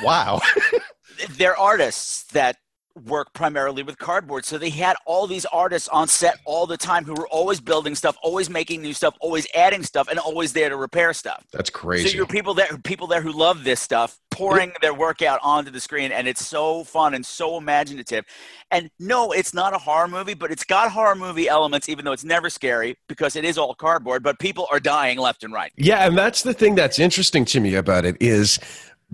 Wow. 0.03 0.41
They're 1.29 1.57
artists 1.57 2.23
that 2.31 2.57
work 3.05 3.33
primarily 3.33 3.83
with 3.83 3.97
cardboard. 3.97 4.45
So 4.45 4.57
they 4.57 4.69
had 4.69 4.95
all 5.05 5.27
these 5.27 5.45
artists 5.45 5.87
on 5.89 6.07
set 6.07 6.37
all 6.45 6.65
the 6.65 6.77
time 6.77 7.05
who 7.05 7.13
were 7.13 7.27
always 7.27 7.59
building 7.59 7.95
stuff, 7.95 8.17
always 8.21 8.49
making 8.49 8.81
new 8.81 8.93
stuff, 8.93 9.15
always 9.21 9.47
adding 9.55 9.83
stuff, 9.83 10.07
and 10.09 10.19
always 10.19 10.53
there 10.53 10.69
to 10.69 10.75
repair 10.75 11.13
stuff. 11.13 11.45
That's 11.51 11.69
crazy. 11.69 12.09
So 12.09 12.15
you're 12.15 12.25
people 12.25 12.53
there, 12.53 12.67
people 12.83 13.07
there 13.07 13.21
who 13.21 13.31
love 13.31 13.63
this 13.63 13.79
stuff, 13.79 14.19
pouring 14.31 14.73
their 14.81 14.93
work 14.93 15.21
out 15.21 15.39
onto 15.43 15.71
the 15.71 15.79
screen, 15.79 16.11
and 16.11 16.27
it's 16.27 16.45
so 16.45 16.83
fun 16.83 17.13
and 17.13 17.25
so 17.25 17.57
imaginative. 17.57 18.25
And 18.71 18.89
no, 18.99 19.31
it's 19.31 19.53
not 19.53 19.73
a 19.73 19.77
horror 19.77 20.07
movie, 20.07 20.33
but 20.33 20.51
it's 20.51 20.63
got 20.63 20.91
horror 20.91 21.15
movie 21.15 21.47
elements, 21.47 21.89
even 21.89 22.05
though 22.05 22.11
it's 22.11 22.25
never 22.25 22.49
scary 22.49 22.95
because 23.07 23.35
it 23.35 23.45
is 23.45 23.57
all 23.57 23.73
cardboard. 23.73 24.23
But 24.23 24.39
people 24.39 24.67
are 24.71 24.79
dying 24.79 25.17
left 25.17 25.43
and 25.43 25.53
right. 25.53 25.71
Yeah, 25.77 26.07
and 26.07 26.17
that's 26.17 26.43
the 26.43 26.53
thing 26.53 26.75
that's 26.75 26.99
interesting 26.99 27.45
to 27.45 27.59
me 27.59 27.75
about 27.75 28.05
it 28.05 28.17
is 28.19 28.59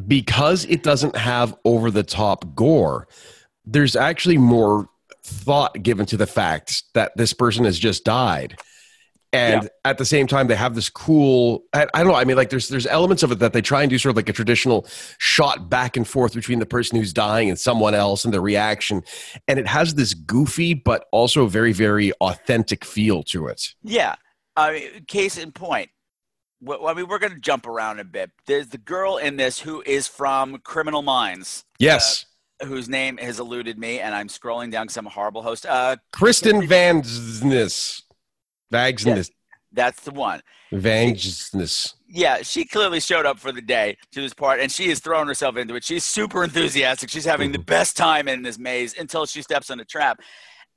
because 0.07 0.65
it 0.65 0.83
doesn't 0.83 1.15
have 1.15 1.55
over 1.65 1.89
the 1.91 2.03
top 2.03 2.55
gore, 2.55 3.07
there's 3.65 3.95
actually 3.95 4.37
more 4.37 4.89
thought 5.23 5.81
given 5.81 6.05
to 6.07 6.17
the 6.17 6.27
fact 6.27 6.83
that 6.93 7.11
this 7.15 7.33
person 7.33 7.65
has 7.65 7.79
just 7.79 8.03
died. 8.03 8.57
And 9.33 9.63
Yeah. 9.63 9.69
at 9.83 9.97
the 9.97 10.05
same 10.05 10.27
time, 10.27 10.47
they 10.47 10.55
have 10.55 10.75
this 10.75 10.87
cool. 10.87 11.63
I, 11.73 11.87
I 11.93 11.99
don't 12.03 12.07
know. 12.09 12.15
I 12.15 12.23
mean, 12.23 12.37
like, 12.37 12.51
there's 12.51 12.69
there's 12.69 12.87
elements 12.87 13.21
of 13.21 13.31
it 13.33 13.39
that 13.39 13.51
they 13.51 13.61
try 13.61 13.81
and 13.81 13.89
do 13.89 13.97
sort 13.97 14.11
of 14.11 14.15
like 14.15 14.29
a 14.29 14.33
traditional 14.33 14.87
shot 15.17 15.69
back 15.69 15.97
and 15.97 16.07
forth 16.07 16.33
between 16.33 16.59
the 16.59 16.65
person 16.65 16.97
who's 16.97 17.11
dying 17.11 17.49
and 17.49 17.59
someone 17.59 17.93
else 17.95 18.23
and 18.23 18.33
the 18.33 18.39
reaction, 18.39 19.03
and 19.47 19.59
it 19.59 19.67
has 19.67 19.95
this 19.95 20.13
goofy 20.13 20.73
but 20.73 21.05
also 21.11 21.47
very 21.47 21.73
very 21.73 22.13
authentic 22.21 22.85
feel 22.85 23.23
to 23.23 23.47
it. 23.47 23.73
Yeah. 23.83 24.15
Case 25.07 25.37
in 25.37 25.51
point. 25.51 25.89
Well, 26.61 26.87
I 26.87 26.93
mean, 26.93 27.07
we're 27.07 27.19
going 27.19 27.33
to 27.33 27.39
jump 27.39 27.67
around 27.67 27.99
a 27.99 28.05
bit. 28.05 28.31
There's 28.47 28.67
the 28.67 28.77
girl 28.77 29.17
in 29.17 29.37
this 29.37 29.59
who 29.59 29.83
is 29.85 30.07
from 30.07 30.57
Criminal 30.59 31.01
Minds. 31.01 31.65
Yes, 31.79 32.25
whose 32.63 32.87
name 32.87 33.17
has 33.17 33.39
eluded 33.39 33.77
me, 33.77 33.99
and 33.99 34.15
I'm 34.15 34.27
scrolling 34.27 34.71
down 34.71 34.85
because 34.85 34.97
I'm 34.97 35.07
a 35.07 35.11
horrible 35.11 35.41
host. 35.41 35.65
Uh, 35.65 35.97
Kristen 36.13 36.65
Van 36.67 37.01
Znis, 37.01 38.01
Vagsness, 38.71 39.29
that's 39.73 40.01
the 40.03 40.11
one. 40.11 40.41
Vangsness. 40.71 41.95
Yeah, 42.07 42.41
she 42.41 42.65
clearly 42.65 43.01
showed 43.01 43.25
up 43.25 43.39
for 43.39 43.51
the 43.51 43.61
day 43.61 43.97
to 44.13 44.21
this 44.21 44.33
part, 44.33 44.61
and 44.61 44.71
she 44.71 44.89
is 44.89 44.99
throwing 44.99 45.27
herself 45.27 45.57
into 45.57 45.75
it. 45.75 45.83
She's 45.83 46.05
super 46.05 46.43
enthusiastic. 46.43 47.09
She's 47.09 47.25
having 47.25 47.51
the 47.51 47.59
best 47.59 47.97
time 47.97 48.27
in 48.27 48.41
this 48.41 48.57
maze 48.57 48.97
until 48.97 49.25
she 49.25 49.41
steps 49.41 49.69
on 49.69 49.79
a 49.81 49.85
trap 49.85 50.21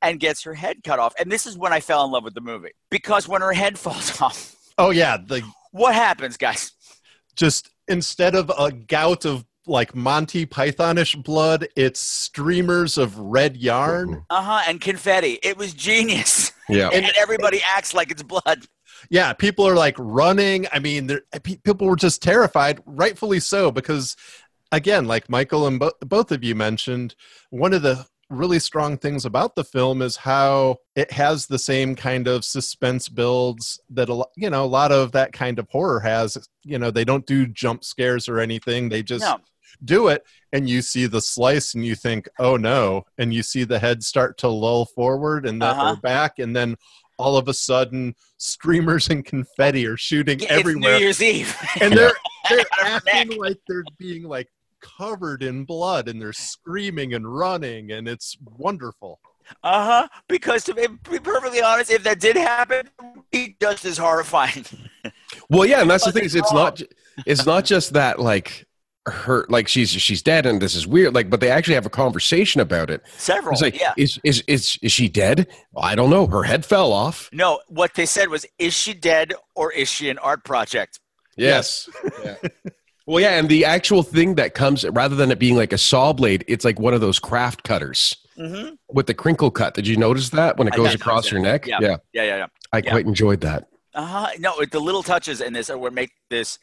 and 0.03 0.19
gets 0.19 0.43
her 0.43 0.55
head 0.55 0.83
cut 0.83 0.99
off. 0.99 1.15
And 1.19 1.31
this 1.31 1.47
is 1.47 1.57
when 1.57 1.73
I 1.73 1.81
fell 1.81 2.05
in 2.05 2.11
love 2.11 2.25
with 2.25 2.35
the 2.35 2.41
movie 2.41 2.73
because 2.91 3.29
when 3.29 3.41
her 3.41 3.53
head 3.53 3.79
falls 3.79 4.21
off, 4.21 4.57
Oh 4.79 4.91
yeah, 4.91 5.17
the 5.17 5.43
what 5.73 5.95
happens, 5.95 6.37
guys? 6.37 6.73
just 7.39 7.71
instead 7.87 8.35
of 8.35 8.51
a 8.59 8.71
gout 8.73 9.25
of 9.25 9.45
like 9.67 9.95
Monty 9.95 10.45
Pythonish 10.45 11.23
blood, 11.23 11.69
it's 11.77 12.01
streamers 12.01 12.99
of 12.99 13.17
red 13.19 13.57
yarn. 13.57 14.25
Uh 14.29 14.43
huh. 14.43 14.63
And 14.67 14.81
confetti. 14.81 15.39
It 15.43 15.57
was 15.57 15.73
genius. 15.75 16.53
Yeah. 16.71 16.91
and 16.93 17.07
everybody 17.19 17.63
acts 17.65 17.95
like 17.95 18.11
it's 18.11 18.23
blood. 18.23 18.67
Yeah, 19.09 19.33
people 19.33 19.67
are 19.67 19.75
like 19.75 19.95
running. 19.99 20.67
I 20.71 20.79
mean, 20.81 21.19
people 21.65 21.87
were 21.87 21.97
just 21.97 22.23
terrified, 22.23 22.83
rightfully 22.85 23.41
so, 23.41 23.71
because 23.71 24.15
again, 24.71 25.07
like 25.07 25.31
Michael 25.31 25.67
and 25.67 25.81
bo- 25.81 25.95
both 26.01 26.31
of 26.31 26.45
you 26.45 26.55
mentioned, 26.55 27.15
one 27.49 27.73
of 27.73 27.81
the 27.81 28.05
really 28.31 28.59
strong 28.59 28.99
things 28.99 29.25
about 29.25 29.55
the 29.57 29.65
film 29.65 30.03
is 30.03 30.17
how 30.17 30.77
it 30.95 31.11
has 31.13 31.47
the 31.47 31.59
same 31.59 31.95
kind 31.97 32.29
of 32.29 32.45
suspense 32.45 33.09
builds 33.09 33.81
that 33.91 34.09
a 34.09 34.15
lot, 34.15 34.29
you 34.37 34.51
know, 34.51 34.65
a 34.65 34.67
lot 34.67 34.93
of 34.93 35.13
that 35.13 35.33
kind 35.33 35.59
of 35.59 35.67
horror 35.71 36.01
has. 36.01 36.37
You 36.63 36.79
know, 36.79 36.91
they 36.91 37.05
don't 37.05 37.25
do 37.27 37.47
jump 37.47 37.85
scares 37.85 38.29
or 38.29 38.39
anything. 38.39 38.89
They 38.91 39.03
just 39.03 39.25
No. 39.25 39.39
do 39.85 40.09
it 40.09 40.25
and 40.53 40.69
you 40.69 40.83
see 40.83 41.07
the 41.07 41.21
slice 41.23 41.75
and 41.75 41.85
you 41.87 41.95
think, 41.95 42.29
"Oh 42.39 42.57
no." 42.57 43.05
And 43.19 43.33
you 43.33 43.43
see 43.43 43.65
the 43.65 43.79
head 43.79 44.03
start 44.03 44.37
to 44.39 44.49
lull 44.49 44.85
forward 44.87 45.47
and 45.47 45.61
then 45.63 45.71
Uh-huh. 45.71 45.97
back 46.03 46.39
and 46.39 46.55
then 46.55 46.77
all 47.19 47.37
of 47.37 47.49
a 47.49 47.55
sudden 47.55 48.15
streamers 48.37 49.09
and 49.09 49.25
confetti 49.25 49.87
are 49.87 49.97
shooting 49.97 50.39
Yeah, 50.39 50.45
It's 50.47 50.53
everywhere 50.61 50.93
New 50.95 50.99
Year's 51.05 51.23
Eve. 51.23 51.57
and 51.81 51.93
they're 51.97 52.13
they're 52.49 52.61
Out 52.61 52.67
of 52.99 53.03
her 53.05 53.11
acting 53.13 53.39
like 53.41 53.57
they're 53.67 53.85
being 53.99 54.23
like 54.25 54.49
covered 54.81 55.43
in 55.43 55.65
blood 55.65 56.09
and 56.09 56.21
they're 56.21 56.33
screaming 56.33 57.15
and 57.15 57.37
running 57.37 57.93
and 57.93 58.09
it's 58.09 58.37
wonderful 58.57 59.21
Uh 59.63 59.85
huh. 59.85 60.09
Because 60.29 60.65
to 60.65 60.75
be 60.75 60.87
be 61.11 61.19
perfectly 61.19 61.63
honest, 61.63 61.91
if 61.91 62.03
that 62.05 62.21
did 62.21 62.37
happen, 62.37 62.87
it 62.87 62.93
would 63.03 63.31
be 63.31 63.57
just 63.61 63.85
as 63.85 63.99
horrifying. 63.99 64.65
Well, 65.51 65.65
yeah, 65.65 65.81
and 65.81 65.91
that's 65.91 66.05
the 66.05 66.13
thing 66.13 66.25
is 66.25 66.35
it's 66.35 66.47
it's 66.47 66.53
not 66.53 66.83
it's 67.27 67.47
not 67.47 67.65
just 67.65 67.95
that 67.95 68.19
like 68.19 68.67
her 69.07 69.47
like 69.49 69.69
she's 69.69 69.91
she's 69.91 70.23
dead 70.23 70.45
and 70.47 70.61
this 70.61 70.75
is 70.75 70.87
weird 70.87 71.15
like 71.15 71.31
but 71.31 71.41
they 71.41 71.51
actually 71.51 71.75
have 71.75 71.87
a 71.87 71.91
conversation 71.91 72.61
about 72.61 72.91
it. 72.91 73.03
Several. 73.17 73.53
It's 73.53 73.63
like 73.63 73.79
yeah. 73.79 73.95
is 73.97 74.19
is 74.25 74.43
is 74.47 74.79
is 74.83 74.93
she 74.93 75.09
dead? 75.09 75.49
Well, 75.73 75.85
I 75.85 75.95
don't 75.95 76.11
know. 76.11 76.27
Her 76.27 76.43
head 76.43 76.65
fell 76.67 76.93
off. 76.93 77.31
No, 77.33 77.61
what 77.69 77.95
they 77.95 78.07
said 78.07 78.29
was, 78.29 78.45
is 78.59 78.75
she 78.75 78.93
dead 78.95 79.35
or 79.55 79.73
is 79.73 79.89
she 79.89 80.11
an 80.11 80.19
art 80.19 80.45
project? 80.45 81.01
Yes. 81.37 81.89
Yeah. 82.25 82.35
Well, 83.09 83.21
yeah, 83.21 83.39
and 83.39 83.49
the 83.49 83.65
actual 83.65 84.03
thing 84.03 84.35
that 84.35 84.53
comes 84.53 84.85
rather 84.85 85.17
than 85.17 85.31
it 85.31 85.39
being 85.39 85.57
like 85.57 85.73
a 85.73 85.79
saw 85.79 86.13
blade, 86.13 86.45
it's 86.47 86.63
like 86.63 86.79
one 86.79 86.93
of 86.93 87.01
those 87.01 87.19
craft 87.19 87.63
cutters 87.65 88.17
Mm-hmm. 88.39 88.75
with 88.91 89.07
the 89.09 89.15
crinkle 89.15 89.51
cut. 89.51 89.75
Did 89.75 89.87
you 89.89 89.97
notice 89.97 90.29
that 90.29 90.59
when 90.59 90.69
it 90.69 90.75
goes 90.75 90.95
across 90.95 91.29
your 91.33 91.41
neck? 91.41 91.67
Yeah. 91.67 91.79
yeah. 91.81 91.97
Yeah, 92.13 92.23
yeah, 92.23 92.37
yeah. 92.37 92.47
I 92.73 92.79
Yeah. 92.79 92.91
quite 92.91 93.07
enjoyed 93.07 93.41
that. 93.41 93.67
Uh 93.95 94.05
huh. 94.05 94.29
No, 94.39 94.63
the 94.65 94.79
little 94.79 95.03
touches 95.03 95.41
in 95.41 95.55
this 95.55 95.71
are 95.71 95.79
what 95.79 95.93
make 95.93 96.11
this 96.31 96.59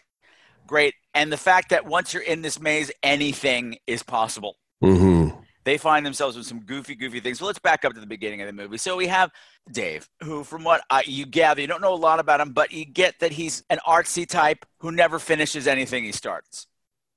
great. 0.67 0.93
And 1.13 1.31
the 1.33 1.37
fact 1.37 1.71
that 1.71 1.85
once 1.85 2.13
you're 2.13 2.23
in 2.23 2.43
this 2.43 2.61
maze, 2.61 2.91
anything 3.03 3.77
is 3.87 4.03
possible. 4.03 4.55
hmm 4.81 5.29
They 5.65 5.77
find 5.77 6.05
themselves 6.05 6.37
with 6.37 6.45
some 6.45 6.61
goofy, 6.61 6.93
goofy 6.93 7.19
things. 7.19 7.39
So 7.39 7.45
let's 7.45 7.59
back 7.59 7.83
up 7.83 7.93
to 7.93 7.99
the 7.99 8.05
beginning 8.05 8.39
of 8.41 8.47
the 8.47 8.53
movie. 8.53 8.77
So 8.77 8.95
we 8.95 9.07
have 9.07 9.31
Dave, 9.71 10.07
who, 10.23 10.43
from 10.43 10.63
what 10.63 10.83
I, 10.91 11.03
you 11.05 11.25
gather, 11.25 11.59
you 11.59 11.67
don't 11.67 11.81
know 11.81 11.93
a 11.93 11.95
lot 11.95 12.19
about 12.19 12.39
him, 12.39 12.51
but 12.51 12.71
you 12.71 12.85
get 12.85 13.19
that 13.19 13.31
he's 13.31 13.63
an 13.71 13.79
artsy 13.87 14.27
type 14.27 14.65
who 14.79 14.91
never 14.91 15.17
finishes 15.17 15.67
anything 15.67 16.03
he 16.03 16.11
starts. 16.11 16.67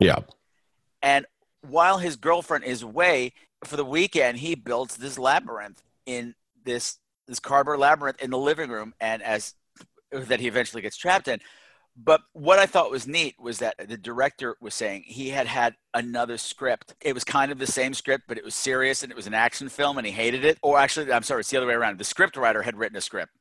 Yeah. 0.01 0.21
And 1.03 1.27
while 1.61 1.99
his 1.99 2.17
girlfriend 2.17 2.65
is 2.65 2.83
away 2.83 3.35
for 3.65 3.77
the 3.77 3.85
weekend, 3.85 4.39
he 4.39 4.55
builds 4.55 4.97
this 4.97 5.19
labyrinth 5.19 5.83
in 6.07 6.35
this 6.65 6.99
this 7.27 7.41
cardboard 7.41 7.79
labyrinth 7.79 8.23
in 8.23 8.31
the 8.31 8.39
living 8.39 8.71
room, 8.71 8.95
and 8.99 9.23
as 9.23 9.55
that 10.11 10.41
he 10.41 10.49
eventually 10.49 10.81
gets 10.81 10.97
trapped 10.97 11.29
in. 11.29 11.41
But 12.01 12.21
what 12.33 12.61
I 12.61 12.67
thought 12.67 12.93
was 12.93 13.09
neat 13.09 13.35
was 13.41 13.59
that 13.59 13.75
the 13.89 13.97
director 13.97 14.57
was 14.61 14.73
saying 14.73 15.03
he 15.07 15.31
had 15.31 15.49
had 15.49 15.75
another 15.93 16.39
script. 16.39 16.95
It 17.01 17.13
was 17.13 17.25
kind 17.25 17.51
of 17.51 17.59
the 17.59 17.67
same 17.67 17.93
script, 17.93 18.25
but 18.29 18.39
it 18.39 18.45
was 18.45 18.55
serious 18.55 19.03
and 19.03 19.11
it 19.11 19.17
was 19.17 19.27
an 19.27 19.35
action 19.35 19.69
film, 19.69 19.99
and 19.99 20.07
he 20.07 20.13
hated 20.13 20.45
it. 20.45 20.59
Or 20.63 20.79
actually, 20.79 21.13
I'm 21.13 21.25
sorry, 21.25 21.41
it's 21.41 21.51
the 21.51 21.57
other 21.57 21.67
way 21.67 21.75
around. 21.75 21.99
The 21.99 22.05
script 22.05 22.37
writer 22.37 22.63
had 22.63 22.77
written 22.77 22.97
a 22.97 23.01
script, 23.01 23.33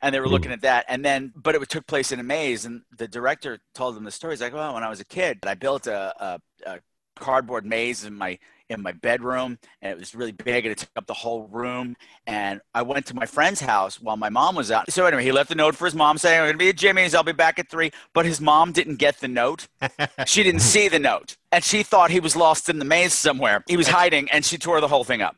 and 0.00 0.14
they 0.14 0.20
were 0.20 0.26
hmm. 0.26 0.32
looking 0.32 0.52
at 0.52 0.62
that. 0.62 0.86
And 0.88 1.04
then, 1.04 1.34
but 1.36 1.54
it 1.54 1.68
took 1.68 1.86
place 1.86 2.10
in 2.10 2.18
a 2.18 2.22
maze, 2.22 2.64
and 2.64 2.82
the 2.96 3.06
director 3.06 3.58
told 3.74 3.96
them 3.96 4.04
the 4.04 4.10
story. 4.10 4.32
He's 4.32 4.40
like, 4.40 4.54
"Well, 4.54 4.72
when 4.72 4.82
I 4.82 4.88
was 4.88 5.00
a 5.00 5.04
kid, 5.04 5.40
I 5.44 5.54
built 5.54 5.86
a, 5.86 6.14
a, 6.18 6.40
a 6.66 6.80
cardboard 7.16 7.66
maze 7.66 8.04
in 8.04 8.14
my 8.14 8.38
in 8.68 8.82
my 8.82 8.92
bedroom 8.92 9.58
and 9.80 9.92
it 9.92 9.98
was 9.98 10.14
really 10.14 10.32
big 10.32 10.64
and 10.64 10.72
it 10.72 10.78
took 10.78 10.90
up 10.96 11.06
the 11.06 11.14
whole 11.14 11.46
room 11.48 11.96
and 12.26 12.60
i 12.74 12.82
went 12.82 13.06
to 13.06 13.14
my 13.14 13.26
friend's 13.26 13.60
house 13.60 14.00
while 14.00 14.16
my 14.16 14.28
mom 14.28 14.54
was 14.54 14.70
out. 14.70 14.90
So 14.90 15.06
anyway 15.06 15.24
he 15.24 15.32
left 15.32 15.50
a 15.50 15.54
note 15.54 15.76
for 15.76 15.84
his 15.84 15.94
mom 15.94 16.18
saying 16.18 16.40
i'm 16.40 16.46
going 16.46 16.54
to 16.54 16.58
be 16.58 16.68
at 16.68 16.76
jimmy's 16.76 17.14
i'll 17.14 17.22
be 17.22 17.32
back 17.32 17.58
at 17.58 17.70
three 17.70 17.90
but 18.12 18.26
his 18.26 18.40
mom 18.40 18.72
didn't 18.72 18.96
get 18.96 19.20
the 19.20 19.28
note. 19.28 19.68
She 20.26 20.42
didn't 20.42 20.60
see 20.60 20.88
the 20.88 20.98
note 20.98 21.36
and 21.52 21.62
she 21.62 21.82
thought 21.82 22.10
he 22.10 22.20
was 22.20 22.34
lost 22.34 22.68
in 22.68 22.78
the 22.78 22.84
maze 22.84 23.12
somewhere. 23.12 23.62
He 23.68 23.76
was 23.76 23.88
hiding 23.88 24.28
and 24.30 24.44
she 24.44 24.58
tore 24.58 24.80
the 24.80 24.88
whole 24.88 25.04
thing 25.04 25.22
up. 25.22 25.36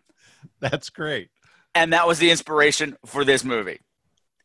That's 0.60 0.88
great. 0.90 1.28
And 1.74 1.92
that 1.92 2.06
was 2.06 2.18
the 2.18 2.30
inspiration 2.30 2.96
for 3.04 3.24
this 3.24 3.44
movie. 3.44 3.80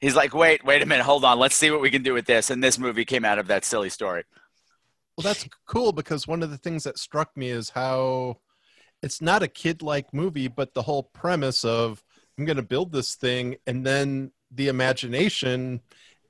He's 0.01 0.15
like 0.15 0.33
wait 0.33 0.65
wait 0.65 0.81
a 0.81 0.85
minute 0.85 1.03
hold 1.03 1.23
on 1.23 1.39
let's 1.39 1.55
see 1.55 1.71
what 1.71 1.81
we 1.81 1.89
can 1.89 2.03
do 2.03 2.13
with 2.13 2.25
this 2.25 2.49
and 2.49 2.63
this 2.63 2.77
movie 2.77 3.05
came 3.05 3.23
out 3.23 3.39
of 3.39 3.47
that 3.47 3.63
silly 3.63 3.89
story. 3.89 4.23
Well 5.17 5.23
that's 5.23 5.47
cool 5.65 5.91
because 5.93 6.27
one 6.27 6.43
of 6.43 6.51
the 6.51 6.57
things 6.57 6.83
that 6.83 6.97
struck 6.97 7.35
me 7.37 7.49
is 7.49 7.69
how 7.69 8.37
it's 9.03 9.21
not 9.21 9.43
a 9.43 9.47
kid 9.47 9.81
like 9.81 10.13
movie 10.13 10.47
but 10.47 10.73
the 10.73 10.81
whole 10.81 11.03
premise 11.03 11.63
of 11.63 12.03
i'm 12.37 12.45
going 12.45 12.57
to 12.57 12.63
build 12.63 12.91
this 12.91 13.15
thing 13.15 13.55
and 13.67 13.85
then 13.85 14.31
the 14.51 14.67
imagination 14.67 15.81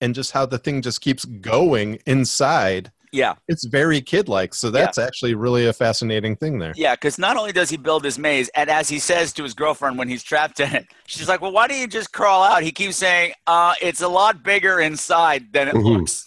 and 0.02 0.14
just 0.16 0.32
how 0.32 0.46
the 0.46 0.58
thing 0.58 0.82
just 0.82 1.02
keeps 1.02 1.24
going 1.26 1.98
inside 2.06 2.92
yeah 3.12 3.36
it's 3.48 3.66
very 3.66 4.02
kid 4.02 4.28
like 4.28 4.54
so 4.54 4.70
that's 4.72 4.98
actually 4.98 5.34
really 5.36 5.68
a 5.68 5.74
fascinating 5.74 6.36
thing 6.36 6.60
there 6.60 6.74
Yeah, 6.76 6.96
because 6.96 7.20
not 7.20 7.38
only 7.38 7.52
does 7.52 7.70
he 7.70 7.78
build 7.78 8.04
his 8.04 8.18
maze, 8.18 8.50
and 8.56 8.70
as 8.70 8.90
he 8.90 8.98
says 8.98 9.32
to 9.34 9.44
his 9.44 9.54
girlfriend 9.54 9.98
when 9.98 10.08
he's 10.10 10.24
trapped 10.24 10.60
in 10.60 10.74
it, 10.74 10.88
she's 11.06 11.30
like, 11.30 11.40
"Well, 11.42 11.52
why 11.52 11.68
don't 11.68 11.78
you 11.80 11.88
just 11.88 12.12
crawl 12.12 12.42
out?" 12.42 12.64
He 12.64 12.72
keeps 12.72 12.98
saying, 12.98 13.34
"Uh, 13.46 13.76
it's 13.82 14.02
a 14.02 14.08
lot 14.08 14.44
bigger 14.44 14.80
inside 14.80 15.54
than 15.54 15.68
it 15.68 15.76
Mhm. 15.76 15.84
looks." 15.84 16.26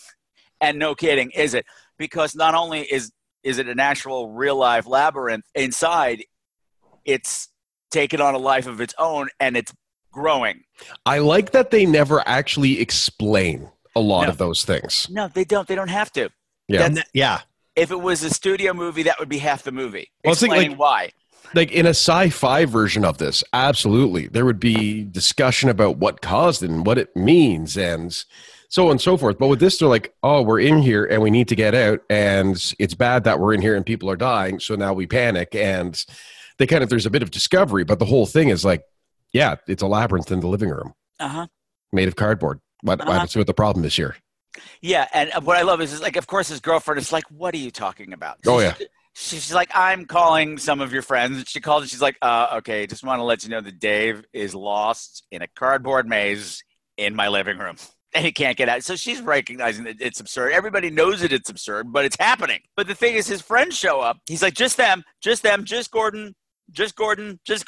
And 0.60 0.78
no 0.78 0.94
kidding, 0.94 1.30
is 1.32 1.54
it? 1.54 1.66
Because 1.98 2.34
not 2.36 2.54
only 2.54 2.82
is 2.82 3.10
is 3.42 3.58
it 3.58 3.68
an 3.68 3.80
actual 3.80 4.30
real 4.30 4.56
life 4.56 4.86
labyrinth? 4.86 5.44
Inside, 5.54 6.24
it's 7.06 7.48
taken 7.90 8.20
on 8.20 8.34
a 8.34 8.38
life 8.38 8.66
of 8.66 8.80
its 8.80 8.94
own 8.98 9.28
and 9.40 9.56
it's 9.56 9.72
growing. 10.12 10.64
I 11.06 11.18
like 11.18 11.52
that 11.52 11.70
they 11.70 11.86
never 11.86 12.22
actually 12.26 12.80
explain 12.80 13.70
a 13.94 14.00
lot 14.00 14.24
No. 14.24 14.28
of 14.30 14.38
those 14.38 14.64
things. 14.64 15.08
No, 15.10 15.28
they 15.28 15.44
don't. 15.44 15.66
They 15.68 15.74
don't 15.74 15.88
have 15.88 16.12
to. 16.12 16.28
Yeah. 16.68 16.78
That's- 16.80 16.94
that- 16.96 17.08
yeah. 17.14 17.40
if 17.76 17.90
it 17.90 18.00
was 18.00 18.22
a 18.22 18.30
studio 18.30 18.72
movie, 18.74 19.04
that 19.04 19.18
would 19.18 19.28
be 19.28 19.38
half 19.38 19.62
the 19.62 19.72
movie. 19.72 20.10
Well, 20.24 20.32
it's 20.32 20.42
like- 20.42 20.50
like- 20.70 20.78
why. 20.78 21.10
like 21.54 21.70
in 21.70 21.86
a 21.86 21.90
sci-fi 21.90 22.64
version 22.64 23.04
of 23.04 23.18
this 23.18 23.44
absolutely 23.52 24.26
there 24.26 24.44
would 24.44 24.58
be 24.58 25.04
discussion 25.04 25.68
about 25.68 25.96
what 25.96 26.20
caused 26.20 26.60
it 26.62 26.68
and 26.70 26.84
what 26.84 26.98
it 26.98 27.14
means 27.14 27.76
and 27.78 28.24
so 28.68 28.86
on 28.86 28.90
and 28.92 29.00
so 29.00 29.16
forth 29.16 29.38
but 29.38 29.46
with 29.46 29.60
this 29.60 29.78
they're 29.78 29.88
like 29.88 30.12
oh 30.24 30.42
we're 30.42 30.58
in 30.58 30.82
here 30.82 31.04
and 31.04 31.22
we 31.22 31.30
need 31.30 31.46
to 31.46 31.54
get 31.54 31.72
out 31.72 32.00
and 32.10 32.74
it's 32.80 32.94
bad 32.94 33.22
that 33.22 33.38
we're 33.38 33.54
in 33.54 33.60
here 33.62 33.76
and 33.76 33.86
people 33.86 34.10
are 34.10 34.16
dying 34.16 34.58
so 34.58 34.74
now 34.74 34.92
we 34.92 35.06
panic 35.06 35.54
and 35.54 36.04
they 36.58 36.66
kind 36.66 36.82
of 36.82 36.88
there's 36.90 37.06
a 37.06 37.10
bit 37.10 37.22
of 37.22 37.30
discovery 37.30 37.84
but 37.84 37.98
the 37.98 38.04
whole 38.04 38.26
thing 38.26 38.48
is 38.48 38.64
like 38.64 38.82
yeah 39.32 39.56
it's 39.66 39.82
a 39.82 39.86
labyrinth 39.86 40.30
in 40.30 40.40
the 40.40 40.46
living 40.48 40.70
room 40.70 40.94
Uh 41.20 41.28
huh. 41.28 41.46
made 41.92 42.08
of 42.08 42.16
cardboard 42.16 42.60
what, 42.82 43.00
Uh-huh. 43.00 43.26
See 43.26 43.38
what 43.38 43.46
the 43.46 43.54
problem 43.54 43.84
is 43.84 43.94
here 43.96 44.16
Yeah, 44.80 45.06
and 45.12 45.30
what 45.44 45.56
I 45.56 45.62
love 45.62 45.80
is, 45.80 45.92
is 45.92 46.00
like, 46.00 46.16
of 46.16 46.26
course, 46.26 46.48
his 46.48 46.60
girlfriend 46.60 46.98
is 46.98 47.12
like, 47.12 47.24
"What 47.30 47.54
are 47.54 47.58
you 47.58 47.70
talking 47.70 48.12
about?" 48.14 48.38
Oh, 48.46 48.58
yeah. 48.60 48.74
She's 49.14 49.52
like, 49.52 49.70
"I'm 49.74 50.06
calling 50.06 50.56
some 50.58 50.80
of 50.80 50.92
your 50.92 51.02
friends." 51.02 51.44
She 51.48 51.60
called 51.60 51.82
and 51.82 51.90
she's 51.90 52.00
like, 52.02 52.16
uh, 52.22 52.58
"Okay, 52.58 52.86
just 52.86 53.02
want 53.04 53.18
to 53.20 53.24
let 53.24 53.44
you 53.44 53.50
know 53.50 53.60
that 53.60 53.78
Dave 53.78 54.24
is 54.32 54.54
lost 54.54 55.26
in 55.30 55.42
a 55.42 55.46
cardboard 55.56 56.06
maze 56.06 56.62
in 56.96 57.14
my 57.14 57.28
living 57.28 57.58
room." 57.58 57.76
And 58.14 58.24
he 58.24 58.32
can't 58.32 58.56
get 58.56 58.70
out. 58.70 58.82
So 58.82 58.96
she's 58.96 59.20
recognizing 59.20 59.84
that 59.84 59.96
it's 60.00 60.20
absurd. 60.20 60.52
Everybody 60.52 60.88
knows 60.88 61.20
that 61.20 61.32
it's 61.34 61.50
absurd, 61.50 61.92
but 61.92 62.06
it's 62.06 62.16
happening. 62.18 62.60
But 62.74 62.86
the 62.86 62.94
thing 62.94 63.14
is, 63.14 63.26
his 63.26 63.42
friends 63.42 63.76
show 63.76 64.00
up. 64.00 64.16
He's 64.26 64.40
like, 64.40 64.54
just 64.54 64.78
them, 64.78 65.02
just 65.20 65.42
them, 65.42 65.64
just 65.64 65.90
Gordon, 65.90 66.34
just 66.70 66.96
Gordon, 66.96 67.38
just 67.44 67.64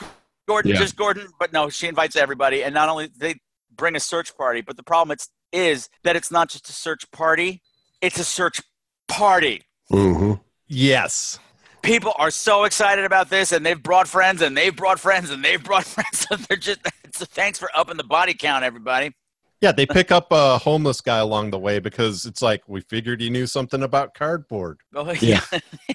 Gordon, 0.47 0.73
Yeah. 0.73 0.79
just 0.79 0.97
Gordon. 0.97 1.29
But 1.39 1.53
no, 1.53 1.69
she 1.69 1.87
invites 1.89 2.17
everybody. 2.17 2.63
And 2.65 2.75
not 2.75 2.89
only 2.89 3.11
they 3.17 3.37
bring 3.75 3.97
a 3.97 4.01
search 4.01 4.37
party, 4.37 4.61
but 4.61 4.77
the 4.77 4.83
problem 4.83 5.13
it's, 5.13 5.29
is 5.53 5.89
that 6.05 6.17
it's 6.17 6.31
not 6.31 6.49
just 6.51 6.69
a 6.69 6.73
search 6.73 7.11
party, 7.11 7.63
it's 8.01 8.19
a 8.19 8.25
search 8.25 8.61
party. 9.09 9.63
mm-hmm. 9.91 10.35
Yes. 10.67 11.39
People 11.81 12.13
are 12.19 12.31
so 12.31 12.65
excited 12.65 13.05
about 13.05 13.31
this, 13.31 13.53
and 13.53 13.65
they've 13.65 13.83
brought 13.83 14.09
friends, 14.09 14.43
and 14.43 14.57
they've 14.57 14.75
brought 14.75 15.01
friends, 15.01 15.31
and 15.31 15.43
they've 15.45 15.63
brought 15.63 15.85
friends. 15.97 16.27
So 16.29 16.37
they're 16.37 16.57
just 16.59 16.81
so 17.15 17.25
thanks 17.25 17.59
for 17.59 17.71
upping 17.75 17.97
the 17.97 18.05
body 18.05 18.35
count, 18.35 18.65
everybody. 18.65 19.15
Yeah, 19.61 19.73
they 19.73 19.87
pick 19.87 20.13
up 20.13 20.29
a 20.31 20.59
homeless 20.59 21.01
guy 21.01 21.19
along 21.19 21.51
the 21.51 21.59
way 21.59 21.81
because 21.81 22.27
it's 22.27 22.41
like 22.41 22.63
we 22.69 22.81
figured 22.81 23.21
he 23.21 23.29
knew 23.29 23.47
something 23.47 23.83
about 23.83 24.15
cardboard. 24.15 24.79
Oh, 24.95 25.11
Yeah. 25.13 25.41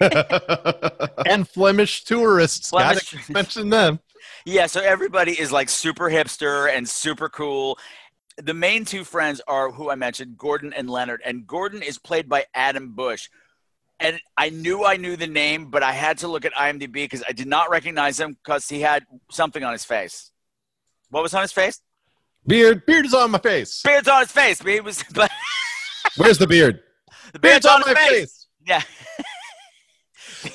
and 1.26 1.48
Flemish 1.48 2.04
tourists. 2.04 2.70
Flemish 2.70 3.12
Gotta 3.12 3.32
mention 3.32 3.70
them. 3.70 4.00
Yeah, 4.44 4.66
so 4.66 4.80
everybody 4.80 5.32
is 5.32 5.50
like 5.50 5.70
super 5.70 6.10
hipster 6.10 6.74
and 6.74 6.86
super 6.86 7.30
cool. 7.30 7.78
The 8.36 8.52
main 8.52 8.84
two 8.84 9.04
friends 9.04 9.40
are 9.48 9.70
who 9.70 9.90
I 9.90 9.94
mentioned, 9.94 10.36
Gordon 10.36 10.74
and 10.74 10.90
Leonard. 10.90 11.22
And 11.24 11.46
Gordon 11.46 11.82
is 11.82 11.98
played 11.98 12.28
by 12.28 12.44
Adam 12.54 12.92
Busch. 12.94 13.28
And 14.00 14.20
I 14.36 14.50
knew 14.50 14.84
I 14.84 14.96
knew 14.96 15.16
the 15.16 15.26
name, 15.26 15.70
but 15.70 15.82
I 15.82 15.92
had 15.92 16.18
to 16.18 16.28
look 16.28 16.44
at 16.44 16.52
IMDb 16.52 16.92
because 16.92 17.22
I 17.26 17.32
did 17.32 17.46
not 17.46 17.70
recognize 17.70 18.20
him 18.20 18.36
because 18.44 18.68
he 18.68 18.80
had 18.80 19.06
something 19.30 19.62
on 19.64 19.72
his 19.72 19.84
face. 19.84 20.30
What 21.08 21.22
was 21.22 21.32
on 21.32 21.42
his 21.42 21.52
face? 21.52 21.80
Beard 22.46 22.84
Beard 22.86 23.06
is 23.06 23.14
on 23.14 23.30
my 23.30 23.38
face. 23.38 23.80
Beard's 23.82 24.08
on 24.08 24.20
his 24.22 24.32
face. 24.32 24.58
But 24.62 24.72
he 24.72 24.80
was, 24.80 25.02
but 25.14 25.30
where's 26.16 26.38
the 26.38 26.46
beard 26.46 26.80
the 27.32 27.38
Beard's 27.38 27.64
beard's 27.64 27.66
on 27.66 27.82
on 27.82 27.88
my 27.88 27.94
face. 27.94 28.10
face. 28.10 28.40
Yeah. 28.66 28.80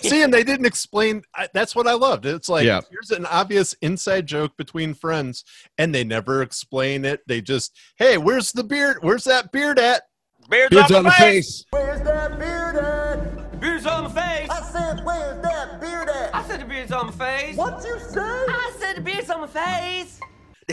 See, 0.01 0.21
and 0.23 0.33
they 0.33 0.43
didn't 0.43 0.65
explain. 0.65 1.23
I, 1.35 1.47
that's 1.53 1.75
what 1.75 1.87
I 1.87 1.93
loved. 1.93 2.25
It's 2.25 2.49
like 2.49 2.65
Yeah. 2.65 2.81
here's 2.91 3.11
an 3.11 3.25
obvious 3.27 3.73
inside 3.81 4.25
joke 4.27 4.55
between 4.57 4.93
friends, 4.93 5.43
and 5.77 5.93
they 5.93 6.03
never 6.03 6.41
explain 6.41 7.05
it. 7.05 7.21
They 7.27 7.41
just, 7.41 7.75
hey, 7.97 8.17
where's 8.17 8.51
the 8.51 8.63
beard? 8.63 8.97
Where's 9.01 9.23
that 9.25 9.51
beard 9.51 9.77
at? 9.79 10.03
Beard's, 10.49 10.75
beard's 10.75 10.91
on, 10.91 10.97
on 10.99 11.03
the 11.05 11.11
face 11.11 11.63
Where's 11.71 12.01
that 12.01 12.39
beard 12.39 12.75
at? 12.77 13.59
Beard's 13.59 13.85
on 13.85 14.03
my 14.05 14.09
face. 14.09 14.49
I 14.49 14.61
said, 14.71 15.05
where's 15.05 15.41
that 15.43 15.79
beard 15.81 16.09
at? 16.09 16.33
I 16.35 16.43
said 16.47 16.61
the 16.61 16.65
beard's 16.65 16.91
on 16.91 17.05
my 17.07 17.11
face. 17.11 17.55
What 17.57 17.83
you 17.83 17.99
say? 17.99 18.19
I 18.21 18.73
said 18.79 18.95
the 18.97 19.01
beard's 19.01 19.29
on 19.29 19.41
my 19.41 19.47
face. 19.47 20.19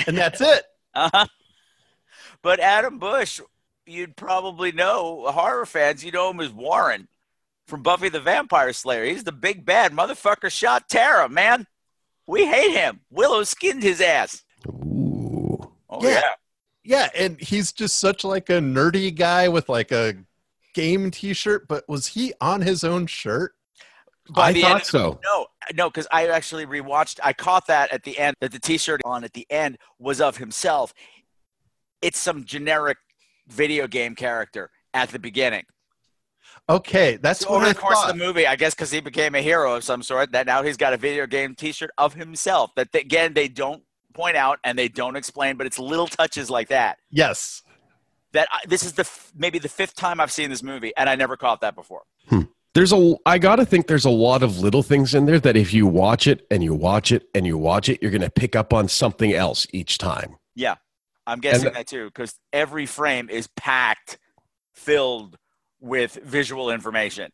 And 0.07 0.17
that's 0.17 0.41
it. 0.41 0.63
Uh-huh. 0.97 1.27
But 2.43 2.61
Adam 2.61 2.99
Busch, 2.99 3.41
you'd 3.87 4.15
probably 4.17 4.71
know, 4.71 5.25
horror 5.33 5.67
fans, 5.67 6.05
you 6.05 6.13
know 6.13 6.31
him 6.31 6.39
as 6.41 6.53
Warren 6.53 7.09
from 7.67 7.83
Buffy 7.83 8.09
the 8.09 8.21
Vampire 8.21 8.73
Slayer. 8.73 9.05
He's 9.05 9.25
the 9.25 9.33
big 9.33 9.65
bad 9.65 9.93
motherfucker 9.93 10.51
shot 10.51 10.89
Tara, 10.89 11.29
man. 11.29 11.67
We 12.29 12.47
hate 12.47 12.73
him. 12.73 13.01
Willow 13.11 13.43
skinned 13.43 13.83
his 13.83 14.01
ass. 14.01 14.45
Ooh. 14.69 15.73
Oh, 15.91 16.03
Yeah. 16.03 16.11
yeah. 16.11 16.21
Yeah, 16.85 17.09
and 17.17 17.41
he's 17.41 17.73
just 17.73 17.99
such 17.99 18.23
like 18.23 18.49
a 18.49 18.61
nerdy 18.61 19.13
guy 19.13 19.49
with 19.49 19.69
like 19.69 19.91
a 19.91 20.15
game 20.73 21.11
T-shirt. 21.11 21.67
But 21.67 21.89
was 21.89 22.07
he 22.07 22.33
on 22.41 22.61
his 22.61 22.85
own 22.85 23.09
shirt? 23.09 23.56
By 24.31 24.49
I 24.49 24.53
the 24.53 24.61
thought 24.63 24.73
end 24.77 24.85
so. 24.85 25.21
No, 25.25 25.47
no, 25.75 25.89
because 25.91 26.07
I 26.11 26.27
actually 26.29 26.67
rewatched. 26.67 27.21
I 27.23 27.33
caught 27.33 27.67
that 27.69 27.93
at 27.93 28.03
the 28.03 28.19
end 28.19 28.37
that 28.41 28.53
the 28.53 28.59
T-shirt 28.59 29.01
on 29.05 29.23
at 29.25 29.33
the 29.33 29.47
end 29.51 29.79
was 29.99 30.21
of 30.21 30.37
himself. 30.39 30.93
It's 32.03 32.19
some 32.19 32.45
generic 32.45 32.99
video 33.49 33.87
game 33.87 34.15
character 34.15 34.71
at 34.95 35.11
the 35.11 35.19
beginning. 35.19 35.65
Okay, 36.69 37.17
that's 37.17 37.41
So 37.41 37.51
what 37.51 37.57
over 37.59 37.67
I 37.67 37.69
the 37.73 37.79
course 37.79 37.95
thought. 38.01 38.11
of 38.11 38.19
the 38.19 38.25
movie, 38.25 38.47
I 38.47 38.57
guess 38.57 38.75
because 38.75 38.91
he 38.91 39.01
became 39.01 39.35
a 39.37 39.41
hero 39.43 39.75
of 39.77 39.85
some 39.85 40.03
sort, 40.03 40.33
that 40.33 40.47
now 40.47 40.63
he's 40.63 40.77
got 40.77 40.93
a 40.93 40.97
video 40.97 41.27
game 41.27 41.55
T-shirt 41.55 41.91
of 41.99 42.15
himself. 42.15 42.73
That 42.75 42.91
they- 42.93 43.01
again, 43.01 43.35
they 43.35 43.47
don't 43.49 43.83
point 44.15 44.37
out 44.37 44.59
and 44.65 44.77
they 44.79 44.89
don't 44.89 45.15
explain, 45.17 45.57
but 45.57 45.67
it's 45.67 45.79
little 45.79 46.07
touches 46.09 46.51
like 46.51 46.69
that. 46.69 46.99
yes, 47.11 47.63
That 48.33 48.49
I, 48.51 48.61
this 48.67 48.83
is 48.83 48.95
the 48.95 49.03
f- 49.03 49.31
maybe 49.37 49.59
the 49.61 49.69
fifth 49.69 49.95
time 49.95 50.21
I've 50.21 50.33
seen 50.33 50.51
this 50.51 50.63
movie, 50.63 50.93
and 50.97 51.09
I 51.09 51.15
never 51.15 51.37
caught 51.37 51.61
that 51.61 51.75
before. 51.77 52.03
Hmm. 52.29 52.43
There's 52.77 52.93
a 52.93 53.15
i 53.25 53.39
gotta 53.39 53.65
think 53.65 53.87
there's 53.87 54.05
a 54.05 54.11
lot 54.11 54.43
of 54.43 54.59
little 54.59 54.83
things 54.83 55.15
in 55.15 55.25
there 55.27 55.41
that 55.41 55.57
if 55.57 55.73
you 55.73 55.87
watch 55.87 56.27
it 56.27 56.47
and 56.51 56.63
you 56.63 56.75
watch 56.75 57.11
it 57.11 57.27
and 57.35 57.47
you 57.47 57.57
watch 57.57 57.89
it 57.89 58.01
you're 58.03 58.11
gonna 58.11 58.31
pick 58.31 58.55
up 58.55 58.73
on 58.75 58.87
something 58.87 59.33
else 59.33 59.67
each 59.73 59.97
time 59.99 60.37
Yeah, 60.55 60.75
I'm 61.27 61.41
guessing 61.41 61.69
And- 61.69 61.77
that 61.77 61.87
too 61.87 62.07
because 62.07 62.35
every 62.53 62.87
frame 62.87 63.29
is 63.31 63.47
packed, 63.57 64.19
filled 64.75 65.37
with 65.81 66.19
visual 66.25 66.71
information. 66.71 67.31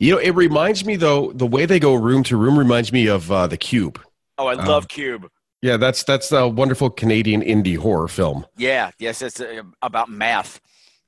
you 0.00 0.12
know 0.12 0.18
it 0.18 0.32
reminds 0.34 0.84
me 0.84 0.96
though 0.96 1.32
the 1.32 1.46
way 1.46 1.64
they 1.66 1.78
go 1.78 1.94
room 1.94 2.22
to 2.24 2.36
room 2.36 2.58
reminds 2.58 2.92
me 2.92 3.06
of 3.06 3.30
uh, 3.30 3.46
the 3.46 3.56
cube 3.56 4.00
Oh, 4.38 4.46
I 4.48 4.54
Um, 4.54 4.66
love 4.66 4.88
Cube. 4.88 5.28
yeah 5.62 5.76
that's 5.76 6.02
that's 6.02 6.32
a 6.32 6.48
wonderful 6.48 6.90
canadian 6.90 7.42
indie 7.42 7.76
horror 7.76 8.08
film 8.08 8.44
Yeah, 8.56 8.90
yes, 8.98 9.22
it's 9.22 9.40
uh, 9.40 9.62
about 9.82 10.08
math. 10.10 10.60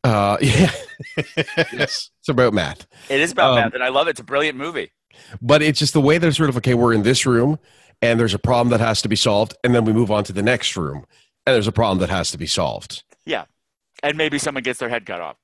Uh 0.04 0.36
yeah 0.40 0.70
yes 1.72 2.10
it's 2.20 2.28
about 2.28 2.52
math 2.52 2.86
It 3.08 3.20
is 3.20 3.32
about 3.32 3.50
Um, 3.50 3.54
math, 3.56 3.74
and 3.74 3.82
I 3.82 3.88
love 3.88 4.06
it. 4.08 4.10
It's 4.10 4.20
a 4.20 4.24
brilliant 4.24 4.58
movie. 4.58 4.92
but 5.40 5.62
it's 5.62 5.78
just 5.78 5.92
the 5.92 6.00
way 6.00 6.18
they're 6.18 6.32
sort 6.32 6.48
of 6.48 6.56
okay 6.56 6.74
we're 6.74 6.92
in 6.94 7.02
this 7.02 7.24
room 7.26 7.58
and 8.00 8.18
there's 8.18 8.34
a 8.34 8.38
problem 8.38 8.70
that 8.70 8.80
has 8.80 9.00
to 9.02 9.08
be 9.08 9.16
solved 9.16 9.54
and 9.62 9.74
then 9.74 9.84
we 9.84 9.92
move 9.92 10.10
on 10.10 10.24
to 10.24 10.32
the 10.32 10.42
next 10.42 10.76
room 10.76 11.04
and 11.46 11.54
there's 11.54 11.66
a 11.68 11.72
problem 11.72 11.98
that 11.98 12.10
has 12.10 12.30
to 12.30 12.38
be 12.38 12.46
solved 12.46 13.04
Yeah, 13.26 13.44
and 14.02 14.16
maybe 14.16 14.38
someone 14.38 14.62
gets 14.62 14.78
their 14.80 14.88
head 14.88 15.06
cut 15.06 15.20
off. 15.20 15.36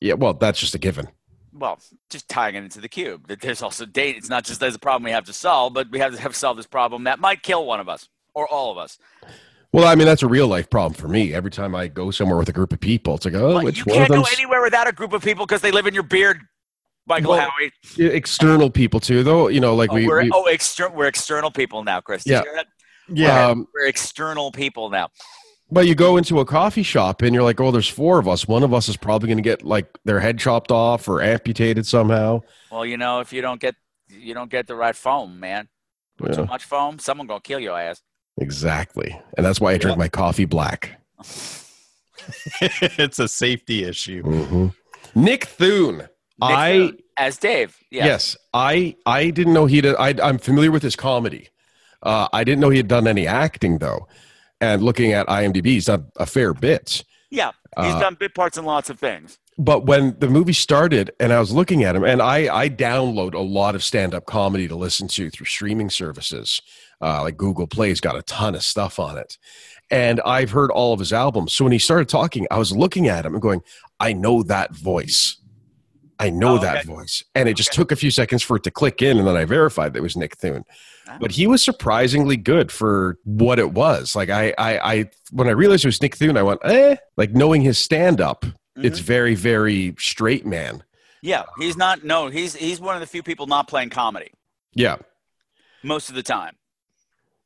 yeah 0.00 0.14
well 0.14 0.34
that's 0.34 0.60
just 0.60 0.74
a 0.74 0.78
given 0.78 1.08
well, 1.52 1.80
just 2.08 2.28
tying 2.28 2.54
it 2.54 2.62
into 2.62 2.80
the 2.80 2.88
cube. 2.88 3.26
That 3.26 3.40
there's 3.40 3.60
also 3.60 3.84
date. 3.84 4.16
It's 4.16 4.28
not 4.30 4.44
just 4.44 4.60
there's 4.60 4.76
a 4.76 4.78
problem 4.78 5.02
we 5.02 5.10
have 5.10 5.24
to 5.24 5.32
solve, 5.32 5.74
but 5.74 5.90
we 5.90 5.98
have 5.98 6.14
to 6.14 6.20
have 6.20 6.36
solve 6.36 6.56
this 6.56 6.68
problem 6.68 7.04
that 7.04 7.18
might 7.18 7.42
kill 7.42 7.66
one 7.66 7.80
of 7.80 7.88
us 7.88 8.08
or 8.34 8.46
all 8.46 8.70
of 8.70 8.78
us. 8.78 8.98
Well 9.72 9.86
i 9.86 9.94
mean 9.94 10.06
that's 10.06 10.22
a 10.22 10.26
real 10.28 10.46
life 10.48 10.68
problem 10.70 10.94
for 10.94 11.08
me 11.08 11.32
every 11.34 11.50
time 11.50 11.74
i 11.74 11.86
go 11.88 12.10
somewhere 12.10 12.36
with 12.38 12.48
a 12.48 12.52
group 12.52 12.72
of 12.72 12.80
people 12.80 13.14
it's 13.14 13.24
like 13.24 13.34
oh 13.34 13.54
But 13.54 13.64
which 13.64 13.78
you 13.78 13.84
can't 13.84 14.08
go 14.10 14.24
anywhere 14.32 14.62
without 14.62 14.88
a 14.88 14.92
group 14.92 15.12
of 15.12 15.22
people 15.22 15.46
because 15.46 15.60
they 15.62 15.70
live 15.70 15.86
in 15.86 15.94
your 15.94 16.02
beard, 16.02 16.40
Michael 17.06 17.30
Well, 17.32 17.48
Howie. 17.50 17.72
External 17.98 18.70
people 18.70 19.00
too 19.00 19.22
though 19.22 19.48
you 19.48 19.60
know 19.60 19.74
like 19.74 19.90
Oh, 19.90 19.94
we, 19.94 20.06
we're, 20.06 20.22
we 20.22 20.30
oh, 20.32 20.44
exter- 20.44 20.90
we're 20.90 21.06
external 21.06 21.50
people 21.50 21.82
now, 21.84 22.00
Chris. 22.00 22.24
Did 22.24 22.30
Yeah. 22.32 22.38
you 22.38 22.44
hear 22.44 22.54
that? 22.56 22.66
yeah. 23.08 23.46
um, 23.48 23.66
We're 23.74 23.86
external 23.86 24.52
people 24.52 24.90
now. 24.90 25.08
but 25.70 25.86
you 25.86 25.94
go 25.94 26.16
into 26.16 26.40
a 26.40 26.44
coffee 26.44 26.82
shop 26.82 27.22
and 27.22 27.34
you're 27.34 27.42
like 27.44 27.60
oh 27.60 27.70
there's 27.70 27.88
four 27.88 28.18
of 28.18 28.28
us 28.28 28.46
one 28.48 28.62
of 28.62 28.72
us 28.74 28.88
is 28.88 28.96
probably 28.96 29.26
going 29.28 29.38
to 29.38 29.42
get 29.42 29.64
like 29.64 29.86
their 30.04 30.20
head 30.20 30.38
chopped 30.38 30.70
off 30.70 31.08
or 31.08 31.22
amputated 31.22 31.86
somehow 31.86 32.40
Well, 32.70 32.84
you 32.86 32.96
know, 32.96 33.20
if 33.20 33.32
you 33.32 33.40
don't 33.42 33.60
get 33.60 33.74
you 34.08 34.34
don't 34.34 34.50
get 34.50 34.66
the 34.66 34.74
right 34.74 34.96
foam, 34.96 35.38
man. 35.38 35.68
Yeah. 36.22 36.32
Too 36.32 36.44
much 36.46 36.64
foam, 36.64 36.98
someone 36.98 37.26
gonna 37.28 37.40
kill 37.40 37.60
your 37.60 37.78
ass. 37.78 38.02
Exactly 38.38 39.18
and 39.36 39.44
that's 39.44 39.60
why 39.60 39.72
i 39.72 39.78
drink 39.78 39.98
my 39.98 40.08
coffee 40.08 40.44
black 40.44 41.00
it's 42.60 43.18
a 43.18 43.28
safety 43.28 43.84
issue. 43.84 44.22
hmm 44.22 44.66
nick 45.14 45.44
thune 45.44 45.96
Nick 45.98 46.08
i 46.42 46.72
Fury 46.72 47.04
as 47.16 47.36
Dave. 47.38 47.76
Yeah. 47.90 48.06
yes 48.06 48.36
i 48.54 48.94
i 49.06 49.30
didn't 49.30 49.52
know 49.52 49.66
he 49.66 49.80
did 49.80 49.96
I, 49.96 50.14
i'm 50.22 50.38
familiar 50.38 50.70
with 50.70 50.82
his 50.82 50.94
comedy 50.96 51.48
uh, 52.02 52.28
i 52.32 52.44
didn't 52.44 52.60
know 52.60 52.70
he 52.70 52.76
had 52.78 52.88
done 52.88 53.06
any 53.08 53.26
acting 53.26 53.78
though 53.78 54.06
and 54.60 54.82
looking 54.82 55.12
at 55.12 55.26
imdb 55.26 55.66
he's 55.66 55.86
done 55.86 56.06
a 56.16 56.26
fair 56.26 56.54
bit 56.54 57.02
Yeah. 57.30 57.52
He's 57.80 57.94
Uh, 57.94 58.00
done 58.00 58.16
bit 58.18 58.34
parts 58.34 58.58
in 58.58 58.64
lots 58.64 58.90
of 58.90 58.98
things. 58.98 59.38
but 59.56 59.86
when 59.86 60.16
the 60.18 60.28
movie 60.28 60.52
started 60.52 61.12
and 61.20 61.32
I 61.32 61.38
was 61.38 61.52
looking 61.52 61.84
at 61.84 61.94
him, 61.94 62.02
and 62.02 62.20
I, 62.20 62.52
I 62.62 62.68
download 62.68 63.34
a 63.34 63.38
lot 63.58 63.74
of 63.76 63.82
stand 63.84 64.12
up 64.14 64.26
comedy 64.26 64.66
to 64.66 64.74
listen 64.74 65.06
to 65.08 65.30
through 65.30 65.46
streaming 65.46 65.88
services, 65.90 66.60
uh, 67.00 67.22
like 67.22 67.36
Google 67.36 67.66
Play's 67.66 68.00
got 68.00 68.16
a 68.16 68.22
ton 68.22 68.54
of 68.54 68.62
stuff 68.62 68.98
on 68.98 69.16
it. 69.18 69.38
And 69.90 70.20
I've 70.20 70.50
heard 70.50 70.70
all 70.70 70.92
of 70.92 70.98
his 71.00 71.12
albums. 71.12 71.52
So 71.54 71.64
when 71.64 71.72
he 71.72 71.78
started 71.78 72.08
talking, 72.08 72.46
I 72.50 72.58
was 72.58 72.72
looking 72.76 73.08
at 73.08 73.26
him 73.26 73.34
and 73.34 73.42
going, 73.42 73.62
I 73.98 74.12
know 74.12 74.42
that 74.44 74.74
voice. 74.74 75.36
I 76.18 76.30
know 76.30 76.56
Oh, 76.56 76.58
that 76.58 76.84
voice. 76.84 77.24
And 77.34 77.48
it 77.48 77.54
just 77.56 77.72
took 77.72 77.90
a 77.90 77.96
few 77.96 78.10
seconds 78.10 78.42
for 78.42 78.56
it 78.56 78.62
to 78.64 78.70
click 78.70 79.00
in. 79.02 79.18
And 79.18 79.26
then 79.26 79.36
I 79.36 79.46
verified 79.46 79.94
that 79.94 79.98
it 80.00 80.02
was 80.02 80.16
Nick 80.16 80.36
Thune. 80.36 80.64
But 81.18 81.32
he 81.32 81.48
was 81.48 81.60
surprisingly 81.60 82.36
good 82.36 82.70
for 82.70 83.18
what 83.24 83.58
it 83.58 83.72
was. 83.72 84.14
Like 84.14 84.28
I, 84.30 84.54
I, 84.58 84.92
I 84.94 85.10
when 85.32 85.48
I 85.48 85.52
realized 85.52 85.84
it 85.84 85.88
was 85.88 86.00
Nick 86.00 86.14
Thune, 86.14 86.36
I 86.36 86.42
went, 86.44 86.60
eh. 86.62 86.96
Like 87.16 87.32
knowing 87.32 87.62
his 87.62 87.78
stand 87.78 88.20
up, 88.20 88.44
it's 88.76 88.98
Mm-hmm. 89.00 89.06
very, 89.06 89.34
very 89.34 89.94
straight 89.98 90.46
man. 90.46 90.84
Yeah, 91.20 91.42
he's 91.58 91.76
not. 91.76 92.04
No, 92.04 92.28
he's 92.28 92.54
he's 92.54 92.80
one 92.80 92.94
of 92.94 93.00
the 93.00 93.06
few 93.08 93.22
people 93.24 93.46
not 93.48 93.66
playing 93.66 93.90
comedy 93.90 94.30
Yeah. 94.74 94.96
most 95.82 96.08
of 96.10 96.14
the 96.14 96.22
time. 96.22 96.54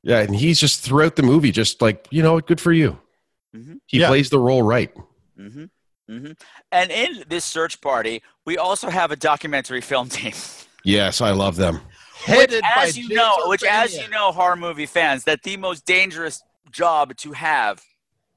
Yeah. 0.04 0.20
And 0.20 0.36
he's 0.36 0.60
just 0.60 0.80
throughout 0.82 1.16
the 1.16 1.22
movie, 1.22 1.50
just 1.50 1.80
like, 1.82 2.06
you 2.10 2.22
know 2.22 2.38
good 2.40 2.60
for 2.60 2.72
you. 2.72 2.98
Mhm. 3.56 3.78
He 3.86 4.00
Yeah. 4.00 4.08
plays 4.08 4.30
the 4.30 4.38
role 4.38 4.62
right. 4.62 4.92
hmm 5.36 5.64
hmm 6.08 6.32
And 6.70 6.90
in 6.90 7.24
this 7.28 7.44
search 7.44 7.80
party, 7.80 8.22
we 8.44 8.58
also 8.58 8.90
have 8.90 9.10
a 9.10 9.16
documentary 9.16 9.80
film 9.80 10.08
team. 10.08 10.34
Yes, 10.84 11.20
I 11.22 11.30
love 11.30 11.56
them. 11.56 11.80
Headed 12.26 12.62
by 12.62 12.84
as 12.84 12.96
you 12.98 13.08
James 13.08 13.16
know, 13.16 13.36
which 13.48 13.64
as 13.64 13.96
you 13.96 14.08
know, 14.08 14.30
horror 14.32 14.56
movie 14.56 14.86
fans, 14.86 15.24
that 15.24 15.42
the 15.42 15.56
most 15.56 15.84
dangerous 15.86 16.42
job 16.70 17.16
to 17.16 17.32
have 17.32 17.82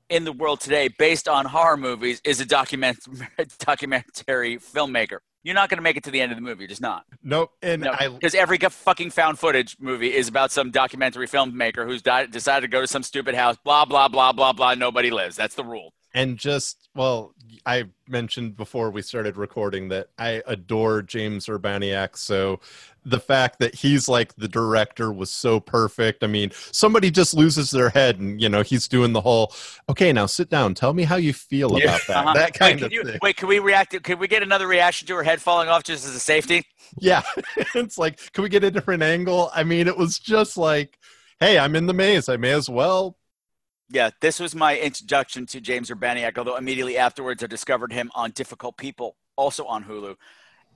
in 0.10 0.24
the 0.24 0.32
world 0.32 0.62
today, 0.62 0.88
based 0.88 1.28
on 1.28 1.46
horror 1.46 1.76
movies, 1.78 2.22
is 2.24 2.40
a 2.40 2.46
document 2.46 3.00
documentary 3.60 4.58
filmmaker. 4.58 5.20
You're 5.48 5.54
not 5.54 5.70
going 5.70 5.78
to 5.78 5.82
make 5.82 5.96
it 5.96 6.04
to 6.04 6.12
the 6.12 6.20
end 6.20 6.34
of 6.34 6.38
the 6.38 6.42
movie. 6.42 6.64
You're 6.64 6.68
just 6.68 6.82
not. 6.82 7.06
Nope. 7.24 7.52
And 7.62 7.84
No, 7.84 7.94
I 7.98 8.10
because 8.10 8.36
every 8.36 8.58
fucking 8.58 9.12
found 9.12 9.40
footage 9.40 9.78
movie 9.80 10.14
is 10.14 10.28
about 10.28 10.52
some 10.52 10.72
documentary 10.72 11.26
filmmaker 11.26 11.86
who's 11.86 12.02
decided 12.02 12.64
to 12.64 12.68
go 12.68 12.82
to 12.82 12.88
some 12.88 13.02
stupid 13.02 13.34
house. 13.34 13.56
Blah 13.64 13.86
blah 13.86 14.10
blah 14.10 14.34
blah 14.34 14.52
blah. 14.52 14.74
Nobody 14.74 15.10
lives. 15.10 15.38
That's 15.38 15.56
the 15.56 15.64
rule. 15.64 15.94
And 16.14 16.38
just 16.38 16.90
well, 16.96 17.34
I 17.66 17.86
mentioned 18.10 18.58
before 18.58 18.90
we 18.90 19.02
started 19.04 19.38
recording 19.38 19.90
that 19.90 20.08
I 20.18 20.42
adore 20.48 21.04
James 21.04 21.46
Urbaniak. 21.46 22.18
So 22.18 22.60
the 23.06 23.20
fact 23.20 23.60
that 23.60 23.76
he's 23.76 24.10
like 24.10 24.36
the 24.36 24.48
director 24.48 25.14
was 25.14 25.30
so 25.30 25.60
perfect. 25.60 26.24
I 26.24 26.28
mean, 26.28 26.52
somebody 26.72 27.12
just 27.12 27.34
loses 27.36 27.70
their 27.70 27.90
head, 27.90 28.20
and 28.20 28.42
you 28.42 28.50
know 28.50 28.64
he's 28.64 28.88
doing 28.88 29.14
the 29.14 29.22
whole. 29.22 29.54
Okay, 29.90 30.12
now 30.12 30.26
sit 30.26 30.50
down. 30.50 30.74
Tell 30.74 30.94
me 30.94 31.04
how 31.04 31.18
you 31.18 31.34
feel 31.34 31.78
Yeah. 31.78 31.86
about 31.86 32.08
that. 32.08 32.18
Uh-huh. 32.18 32.34
That 32.34 32.54
kind 32.54 32.82
wait, 32.82 32.86
of 32.86 32.92
can 32.92 32.92
you, 32.92 33.04
thing. 33.12 33.20
Wait, 33.22 33.38
can 33.38 33.48
we 33.48 33.60
react? 33.60 34.04
Can 34.04 34.18
we 34.20 34.28
get 34.28 34.42
another 34.44 34.68
reaction 34.68 35.08
to 35.10 35.16
her 35.16 35.24
head 35.24 35.42
falling 35.42 35.70
off 35.70 35.84
just 35.84 36.06
as 36.06 36.16
a 36.16 36.20
safety? 36.20 36.66
Yeah, 37.00 37.22
it's 37.76 37.98
like, 37.98 38.32
can 38.34 38.44
we 38.44 38.50
get 38.50 38.64
a 38.64 38.72
different 38.72 39.04
angle? 39.04 39.52
I 39.54 39.64
mean, 39.64 39.88
it 39.88 39.98
was 39.98 40.20
just 40.20 40.58
like, 40.58 40.98
hey, 41.40 41.60
I'm 41.60 41.76
in 41.76 41.86
the 41.86 41.94
maze. 41.94 42.28
I 42.30 42.38
may 42.38 42.52
as 42.52 42.70
well. 42.70 43.17
Yeah, 43.90 44.10
this 44.20 44.40
was 44.40 44.54
my 44.54 44.78
introduction 44.78 45.46
to 45.48 45.62
James 45.62 45.90
Urbaniak. 45.90 46.38
Although 46.38 46.58
immediately 46.58 46.98
afterwards, 46.98 47.44
I 47.44 47.48
discovered 47.48 47.94
him 47.94 48.12
on 48.16 48.32
Difficult 48.32 48.78
People, 48.78 49.16
also 49.38 49.66
on 49.66 49.84
Hulu, 49.86 50.16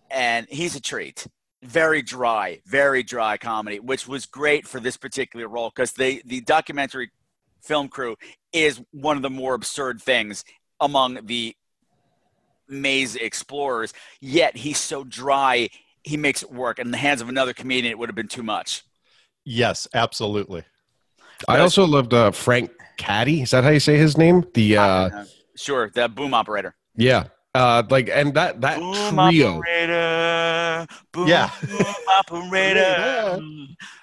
and 0.10 0.48
he's 0.50 0.76
a 0.76 0.82
treat. 0.82 1.28
Very 1.64 2.02
dry, 2.02 2.62
very 2.66 3.04
dry 3.04 3.38
comedy, 3.38 3.80
which 3.80 4.08
was 4.08 4.26
great 4.26 4.66
for 4.66 4.80
this 4.80 4.98
particular 4.98 5.48
role 5.48 5.72
because 5.76 5.92
the 5.92 6.22
the 6.26 6.42
documentary 6.42 7.12
film 7.62 7.90
crew 7.90 8.16
is 8.54 8.82
one 8.92 9.18
of 9.18 9.24
the 9.24 9.30
more 9.30 9.54
absurd 9.54 10.02
things 10.02 10.44
among 10.80 11.20
the 11.26 11.56
maze 12.68 13.16
explorers. 13.16 13.94
Yet 14.22 14.58
he's 14.58 14.80
so 14.80 15.04
dry, 15.04 15.70
he 16.04 16.18
makes 16.18 16.42
it 16.42 16.52
work. 16.52 16.80
In 16.80 16.92
the 16.92 16.98
hands 16.98 17.22
of 17.22 17.30
another 17.30 17.54
comedian, 17.54 17.92
it 17.92 18.00
would 18.00 18.10
have 18.10 18.16
been 18.16 18.28
too 18.28 18.42
much. 18.42 18.84
Yes, 19.44 19.88
absolutely. 19.94 20.64
I 21.48 21.60
also 21.60 21.86
loved 21.86 22.14
uh, 22.14 22.32
Frank 22.32 22.72
Caeti. 22.98 23.44
Is 23.44 23.52
that 23.52 23.64
how 23.64 23.70
you 23.72 23.80
say 23.80 23.98
his 23.98 24.18
name? 24.18 24.44
The 24.54 24.78
uh, 24.78 24.84
Uh, 24.84 25.26
sure, 25.56 25.90
the 25.94 26.08
boom 26.10 26.34
operator. 26.34 26.76
yeah, 26.96 27.26
uh, 27.56 27.84
like 27.90 28.10
and 28.10 28.34
that 28.36 28.62
that 28.62 28.80
Boom 28.80 28.94
trio. 29.30 29.58
operator. 29.58 30.88
Boom, 31.12 31.28
Yeah. 31.28 31.50
boom 31.68 31.96
operator. 32.20 33.40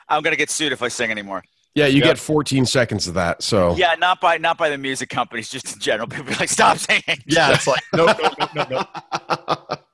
I'm 0.08 0.22
gonna 0.22 0.36
get 0.36 0.50
sued 0.50 0.72
if 0.72 0.82
I 0.82 0.88
sing 0.88 1.10
anymore. 1.10 1.42
Yeah, 1.74 1.86
you 1.86 1.98
Yep. 1.98 2.04
get 2.04 2.18
14 2.18 2.66
seconds 2.66 3.06
of 3.06 3.14
that. 3.14 3.42
So 3.42 3.76
Yeah, 3.76 3.94
not 3.98 4.20
by 4.20 4.38
not 4.38 4.58
by 4.58 4.68
the 4.68 4.78
music 4.78 5.08
companies, 5.10 5.48
just 5.48 5.74
in 5.74 5.78
general. 5.80 6.08
People 6.12 6.24
be 6.26 6.34
like, 6.34 6.48
"Stop 6.48 6.78
singing." 6.78 7.22
Yeah, 7.26 7.52
it's 7.52 7.66
like, 7.66 7.82
nope, 7.94 8.16
nope, 8.20 8.32
nope, 8.38 8.50
nope, 8.54 8.68
nope. 8.70 9.84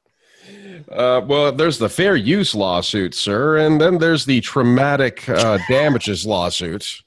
Uh, 0.91 1.21
well, 1.27 1.53
there's 1.53 1.79
the 1.79 1.89
fair 1.89 2.17
use 2.17 2.55
lawsuit, 2.55 3.15
sir, 3.15 3.57
and 3.59 3.81
then 3.81 3.99
there's 3.99 4.25
the 4.25 4.41
traumatic 4.41 5.29
uh, 5.29 5.59
damages 5.69 6.27
lawsuit. 6.27 7.03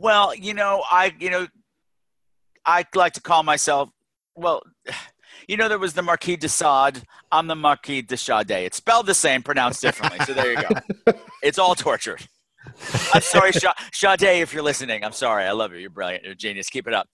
Well, 0.00 0.34
you 0.34 0.54
know, 0.54 0.82
I 0.90 1.14
you 1.18 1.30
know, 1.30 1.46
I 2.64 2.84
like 2.94 3.12
to 3.14 3.20
call 3.20 3.42
myself. 3.42 3.90
Well, 4.34 4.62
you 5.48 5.56
know, 5.56 5.68
there 5.68 5.78
was 5.78 5.92
the 5.92 6.02
Marquis 6.02 6.36
de 6.36 6.48
Sade. 6.48 7.02
I'm 7.30 7.46
the 7.46 7.56
Marquis 7.56 8.02
de 8.02 8.16
Sade. 8.16 8.50
It's 8.50 8.78
spelled 8.78 9.06
the 9.06 9.14
same, 9.14 9.42
pronounced 9.42 9.82
differently. 9.82 10.18
So 10.24 10.34
there 10.34 10.52
you 10.52 10.62
go. 10.62 11.12
It's 11.42 11.58
all 11.58 11.74
tortured. 11.74 12.20
I'm 13.14 13.22
sorry, 13.22 13.52
Sade, 13.52 14.42
if 14.42 14.52
you're 14.52 14.62
listening. 14.62 15.02
I'm 15.04 15.12
sorry. 15.12 15.44
I 15.44 15.52
love 15.52 15.72
you. 15.72 15.78
You're 15.78 15.88
brilliant. 15.88 16.22
You're 16.22 16.34
a 16.34 16.36
genius. 16.36 16.68
Keep 16.68 16.86
it 16.86 16.92
up. 16.92 17.08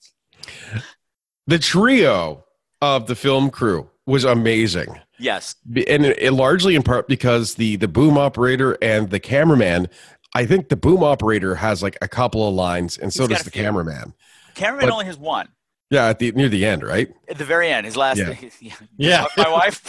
The 1.47 1.61
trio 1.61 2.45
of 2.83 3.07
the 3.07 3.15
film 3.15 3.51
crew 3.51 3.89
was 4.05 4.25
amazing. 4.25 5.01
Yes. 5.19 5.55
And 5.67 6.05
it, 6.05 6.19
it 6.21 6.33
largely 6.33 6.75
in 6.75 6.83
part 6.83 7.09
because 7.09 7.55
the 7.55 7.77
the 7.77 7.89
boom 7.89 8.19
operator 8.19 8.77
and 8.83 9.11
the 9.11 9.21
cameraman 9.21 9.89
i 10.35 10.45
think 10.47 10.69
the 10.69 10.77
boom 10.77 11.03
operator 11.03 11.55
has 11.55 11.83
like 11.83 11.97
a 12.03 12.09
couple 12.09 12.47
of 12.49 12.55
lines 12.55 12.99
and 12.99 13.13
so 13.13 13.23
He's 13.27 13.37
does 13.39 13.45
the 13.45 13.51
few. 13.51 13.63
cameraman 13.63 14.15
Cameron 14.55 14.87
But- 14.87 14.93
only 14.93 15.05
has 15.07 15.19
one. 15.19 15.49
yeah 15.91 16.07
at 16.09 16.19
the 16.19 16.33
near 16.33 16.49
the 16.49 16.65
end 16.65 16.83
right 16.83 17.09
At 17.29 17.39
the 17.39 17.45
very 17.45 17.69
end, 17.71 17.85
his 17.87 17.97
last. 17.97 18.19
Yeah. 18.19 18.35
Yeah. 18.61 18.75
Yeah. 18.97 19.27
My 19.37 19.51
wife. 19.51 19.83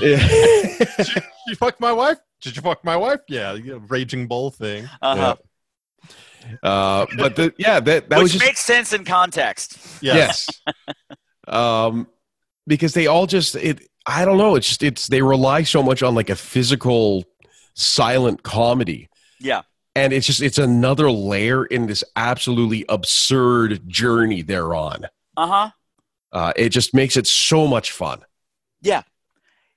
yeah. 0.00 1.18
you 1.46 1.54
fuck 1.56 1.80
my 1.80 1.92
wife? 1.92 2.18
Did 2.40 2.56
you 2.56 2.62
fuck 2.62 2.84
my 2.84 2.96
wife? 2.96 3.20
Yeah, 3.28 3.54
you 3.54 3.72
know, 3.74 3.82
raging 3.88 4.26
bull 4.28 4.50
thing. 4.50 4.88
Uh-huh. 5.02 5.36
uh 6.62 7.06
but 7.16 7.36
the 7.36 7.52
yeah 7.58 7.80
that 7.80 8.08
that 8.10 8.16
Which 8.18 8.22
was 8.24 8.32
just 8.32 8.44
makes 8.44 8.60
sense 8.60 8.92
in 8.92 9.04
context. 9.04 9.78
Yes. 10.02 10.48
yes 10.66 10.78
um 11.48 12.06
because 12.66 12.94
they 12.94 13.06
all 13.06 13.26
just 13.26 13.54
it 13.56 13.86
i 14.06 14.24
don't 14.24 14.38
know 14.38 14.54
it's 14.56 14.68
just 14.68 14.82
it's 14.82 15.06
they 15.08 15.22
rely 15.22 15.62
so 15.62 15.82
much 15.82 16.02
on 16.02 16.14
like 16.14 16.30
a 16.30 16.36
physical 16.36 17.24
silent 17.74 18.42
comedy 18.42 19.08
Yeah. 19.40 19.62
And 19.94 20.12
it's 20.12 20.26
just 20.26 20.42
it's 20.42 20.58
another 20.58 21.10
layer 21.10 21.64
in 21.66 21.86
this 21.86 22.04
absolutely 22.16 22.84
absurd 22.88 23.88
journey 23.88 24.42
they're 24.42 24.74
on 24.74 25.06
Uh 25.36 25.46
huh. 25.46 25.70
uh, 26.32 26.52
it 26.56 26.70
just 26.70 26.94
makes 26.94 27.16
it 27.16 27.26
so 27.26 27.66
much 27.66 27.92
fun 27.92 28.20
Yeah. 28.82 29.02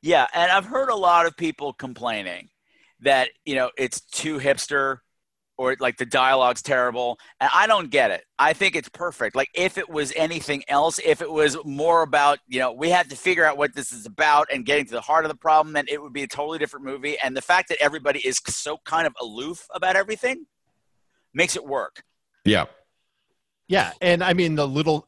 Yeah. 0.01 0.27
And 0.33 0.51
I've 0.51 0.65
heard 0.65 0.89
a 0.89 0.95
lot 0.95 1.25
of 1.25 1.35
people 1.37 1.73
complaining 1.73 2.49
that, 3.01 3.29
you 3.45 3.55
know, 3.55 3.71
it's 3.77 4.01
too 4.01 4.39
hipster 4.39 4.99
or 5.57 5.75
like 5.79 5.97
the 5.97 6.05
dialogue's 6.05 6.61
terrible. 6.61 7.19
And 7.39 7.49
I 7.53 7.67
don't 7.67 7.89
get 7.89 8.11
it. 8.11 8.23
I 8.37 8.53
think 8.53 8.75
it's 8.75 8.89
perfect. 8.89 9.35
Like 9.35 9.49
if 9.53 9.77
it 9.77 9.89
was 9.89 10.13
anything 10.15 10.63
else, 10.67 10.99
if 11.03 11.21
it 11.21 11.31
was 11.31 11.57
more 11.65 12.03
about, 12.03 12.39
you 12.47 12.59
know, 12.59 12.71
we 12.71 12.89
had 12.89 13.09
to 13.09 13.15
figure 13.15 13.43
out 13.43 13.57
what 13.57 13.73
this 13.73 13.91
is 13.91 14.05
about 14.05 14.47
and 14.53 14.65
getting 14.65 14.85
to 14.85 14.91
the 14.91 15.01
heart 15.01 15.25
of 15.25 15.29
the 15.29 15.37
problem, 15.37 15.73
then 15.73 15.85
it 15.89 16.01
would 16.01 16.13
be 16.13 16.23
a 16.23 16.27
totally 16.27 16.59
different 16.59 16.85
movie. 16.85 17.17
And 17.23 17.35
the 17.35 17.41
fact 17.41 17.69
that 17.69 17.81
everybody 17.81 18.19
is 18.19 18.39
so 18.47 18.77
kind 18.85 19.07
of 19.07 19.15
aloof 19.19 19.67
about 19.73 19.95
everything 19.95 20.45
makes 21.33 21.55
it 21.55 21.65
work. 21.65 22.03
yeah 22.45 22.65
Yeah, 23.67 23.91
and 24.01 24.23
I 24.23 24.33
mean 24.33 24.55
the 24.55 24.67
little 24.67 25.07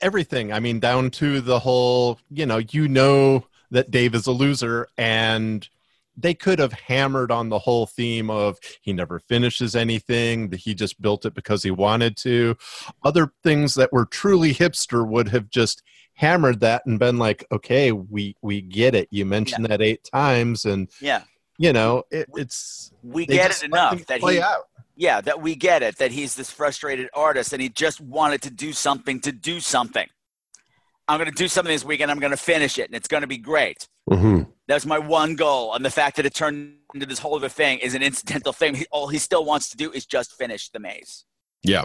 everything. 0.00 0.52
I 0.52 0.60
mean 0.60 0.80
down 0.80 1.10
to 1.12 1.40
the 1.40 1.60
whole, 1.60 2.18
you 2.30 2.46
know, 2.46 2.58
you 2.58 2.88
know 2.88 3.46
that 3.70 3.90
Dave 3.90 4.14
is 4.14 4.26
a 4.26 4.32
loser 4.32 4.88
and 4.96 5.68
they 6.16 6.34
could 6.34 6.58
have 6.58 6.72
hammered 6.72 7.30
on 7.30 7.48
the 7.48 7.58
whole 7.58 7.86
theme 7.86 8.30
of 8.30 8.58
he 8.82 8.92
never 8.92 9.18
finishes 9.18 9.76
anything, 9.76 10.48
that 10.50 10.60
he 10.60 10.74
just 10.74 11.00
built 11.00 11.24
it 11.26 11.34
because 11.34 11.62
he 11.62 11.70
wanted 11.70 12.16
to. 12.18 12.56
Other 13.04 13.32
things 13.42 13.74
that 13.74 13.92
were 13.92 14.06
truly 14.06 14.54
hipster 14.54 15.06
would 15.06 15.28
have 15.28 15.50
just 15.50 15.82
hammered 16.14 16.60
that 16.60 16.82
and 16.86 16.98
been 16.98 17.18
like, 17.18 17.44
"Okay, 17.52 17.92
we 17.92 18.34
we 18.42 18.62
get 18.62 18.94
it. 18.94 19.08
You 19.10 19.26
mentioned 19.26 19.66
that 19.66 19.82
8 19.82 20.02
times 20.04 20.64
and 20.64 20.88
Yeah. 21.00 21.22
you 21.58 21.72
know, 21.72 22.04
it, 22.10 22.26
it's 22.34 22.92
We 23.02 23.26
get 23.26 23.50
it 23.50 23.62
enough 23.64 24.04
that 24.06 24.20
play 24.20 24.36
he, 24.36 24.40
out. 24.40 24.62
yeah, 24.96 25.20
that 25.20 25.42
we 25.42 25.54
get 25.54 25.82
it 25.82 25.98
that 25.98 26.12
he's 26.12 26.34
this 26.34 26.50
frustrated 26.50 27.10
artist 27.12 27.52
and 27.52 27.60
he 27.60 27.68
just 27.68 28.00
wanted 28.00 28.40
to 28.42 28.50
do 28.50 28.72
something 28.72 29.20
to 29.20 29.32
do 29.32 29.60
something. 29.60 30.06
I'm 31.08 31.18
going 31.18 31.30
to 31.30 31.36
do 31.36 31.48
something 31.48 31.72
this 31.72 31.84
weekend. 31.84 32.10
I'm 32.10 32.18
going 32.18 32.32
to 32.32 32.36
finish 32.36 32.78
it 32.78 32.86
and 32.86 32.94
it's 32.94 33.06
going 33.08 33.20
to 33.20 33.26
be 33.28 33.38
great. 33.38 33.86
Hmm 34.10 34.42
That's 34.68 34.86
my 34.86 34.98
one 34.98 35.34
goal. 35.36 35.74
And 35.74 35.84
the 35.84 35.90
fact 35.90 36.16
that 36.16 36.26
it 36.26 36.34
turned 36.34 36.74
into 36.94 37.06
this 37.06 37.18
whole 37.18 37.36
other 37.36 37.48
thing 37.48 37.78
is 37.80 37.94
an 37.94 38.02
incidental 38.02 38.52
thing. 38.52 38.74
He, 38.76 38.86
all 38.90 39.08
he 39.08 39.18
still 39.18 39.44
wants 39.44 39.68
to 39.70 39.76
do 39.76 39.90
is 39.92 40.06
just 40.06 40.32
finish 40.32 40.68
the 40.70 40.78
maze. 40.78 41.24
yeah 41.62 41.84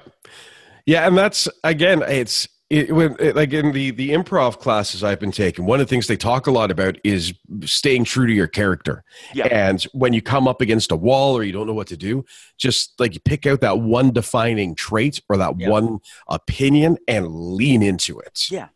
yeah 0.86 1.08
and 1.08 1.18
that's 1.18 1.48
again 1.64 2.02
it's 2.08 2.48
it, 2.70 2.92
when 2.96 3.16
it, 3.20 3.36
like 3.36 3.52
in 3.52 3.72
the 3.74 3.92
the 3.92 4.12
improv 4.12 4.58
classes 4.60 5.04
I've 5.04 5.20
been 5.20 5.34
taking, 5.34 5.66
one 5.66 5.82
of 5.82 5.88
the 5.88 5.90
things 5.90 6.08
they 6.08 6.16
talk 6.16 6.48
a 6.48 6.52
lot 6.52 6.72
about 6.72 6.98
is 7.04 7.34
staying 7.66 8.06
true 8.06 8.26
to 8.26 8.32
your 8.32 8.48
character. 8.48 9.04
Yeah. 9.34 9.48
And 9.52 9.84
when 9.92 10.14
you 10.14 10.22
come 10.22 10.48
up 10.48 10.62
against 10.62 10.90
a 10.94 10.96
wall 10.96 11.38
or 11.38 11.44
you 11.44 11.52
don't 11.52 11.68
know 11.68 11.74
what 11.74 11.88
to 11.88 11.98
do, 11.98 12.24
just 12.58 12.98
like 12.98 13.14
you 13.14 13.20
pick 13.20 13.46
out 13.46 13.60
that 13.60 13.80
one 13.80 14.12
defining 14.12 14.74
trait 14.76 15.22
or 15.28 15.36
that 15.36 15.60
Yeah. 15.60 15.70
one 15.70 16.00
opinion 16.30 16.98
and 17.10 17.28
lean 17.28 17.84
into 17.84 18.20
it. 18.20 18.46
Yeah. 18.50 18.70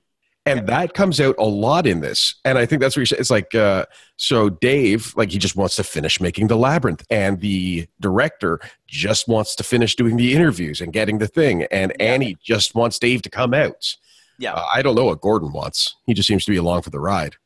And 0.48 0.68
that 0.68 0.94
comes 0.94 1.20
out 1.20 1.36
a 1.40 1.46
lot 1.46 1.88
in 1.88 2.02
this. 2.02 2.36
And 2.46 2.60
I 2.60 2.68
think 2.68 2.80
that's 2.80 2.96
what 2.96 3.00
you're 3.00 3.06
saying. 3.08 3.20
It's 3.20 3.32
like, 3.32 3.56
uh, 3.56 3.86
so 4.18 4.50
Dave, 4.50 5.12
like, 5.16 5.32
he 5.32 5.40
just 5.40 5.56
wants 5.56 5.76
to 5.78 5.84
finish 5.84 6.22
making 6.22 6.48
the 6.48 6.56
labyrinth. 6.56 7.04
And 7.10 7.40
the 7.40 7.88
director 8.00 8.60
just 8.86 9.28
wants 9.28 9.56
to 9.56 9.64
finish 9.64 9.96
doing 9.96 10.18
the 10.18 10.36
interviews 10.36 10.82
and 10.82 10.94
getting 10.94 11.18
the 11.18 11.28
thing. 11.28 11.64
And 11.72 12.00
Annie 12.00 12.38
just 12.44 12.76
wants 12.76 13.00
Dave 13.00 13.24
to 13.24 13.30
come 13.30 13.56
out. 13.56 13.96
Yeah. 14.38 14.54
Uh, 14.54 14.66
I 14.72 14.84
don't 14.84 14.96
know 14.96 15.06
what 15.06 15.22
Gordon 15.22 15.52
wants. 15.52 15.96
He 16.06 16.14
just 16.14 16.28
seems 16.28 16.46
to 16.46 16.52
be 16.52 16.58
along 16.58 16.84
for 16.84 16.92
the 16.92 17.00
ride. 17.00 17.38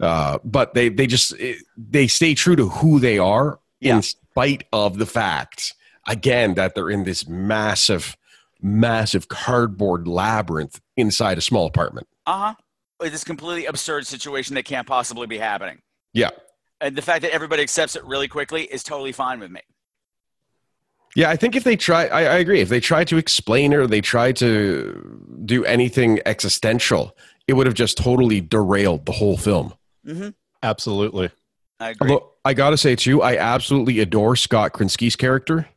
Uh, 0.00 0.38
but 0.42 0.74
they, 0.74 0.88
they 0.88 1.06
just, 1.06 1.34
eh, 1.38 1.54
they 1.76 2.08
stay 2.08 2.34
true 2.34 2.56
to 2.56 2.70
who 2.70 2.98
they 2.98 3.18
are 3.18 3.60
in 3.80 4.02
spite 4.02 4.64
of 4.72 4.98
the 4.98 5.06
fact, 5.06 5.74
again, 6.08 6.54
that 6.54 6.74
they're 6.74 6.90
in 6.90 7.04
this 7.04 7.28
massive, 7.28 8.16
massive 8.62 9.28
cardboard 9.28 10.06
labyrinth 10.06 10.80
inside 10.96 11.38
a 11.38 11.40
small 11.40 11.66
apartment. 11.66 12.06
Uh 12.26 12.54
huh. 12.54 12.54
This 13.00 13.24
completely 13.24 13.66
absurd 13.66 14.06
situation 14.06 14.54
that 14.56 14.64
can't 14.64 14.86
possibly 14.86 15.26
be 15.26 15.38
happening. 15.38 15.80
Yeah. 16.12 16.30
And 16.80 16.96
the 16.96 17.02
fact 17.02 17.22
that 17.22 17.32
everybody 17.32 17.62
accepts 17.62 17.96
it 17.96 18.04
really 18.04 18.28
quickly 18.28 18.64
is 18.64 18.82
totally 18.82 19.12
fine 19.12 19.40
with 19.40 19.50
me. 19.50 19.60
Yeah, 21.16 21.30
I 21.30 21.36
think 21.36 21.56
if 21.56 21.64
they 21.64 21.76
try, 21.76 22.06
I, 22.06 22.20
I 22.20 22.38
agree. 22.38 22.60
If 22.60 22.68
they 22.68 22.78
try 22.78 23.04
to 23.04 23.16
explain 23.16 23.74
or 23.74 23.86
they 23.86 24.00
try 24.00 24.32
to 24.32 25.28
do 25.44 25.64
anything 25.64 26.20
existential, 26.24 27.16
it 27.48 27.54
would 27.54 27.66
have 27.66 27.74
just 27.74 27.98
totally 27.98 28.40
derailed 28.40 29.06
the 29.06 29.12
whole 29.12 29.36
film. 29.36 29.74
Mm-hmm. 30.06 30.28
Absolutely. 30.62 31.30
I 31.80 31.90
agree. 31.90 32.10
Although 32.10 32.30
I 32.44 32.54
gotta 32.54 32.76
say 32.76 32.94
too, 32.94 33.22
I 33.22 33.36
absolutely 33.38 33.98
adore 34.00 34.36
Scott 34.36 34.72
Krinsky's 34.72 35.16
character. 35.16 35.68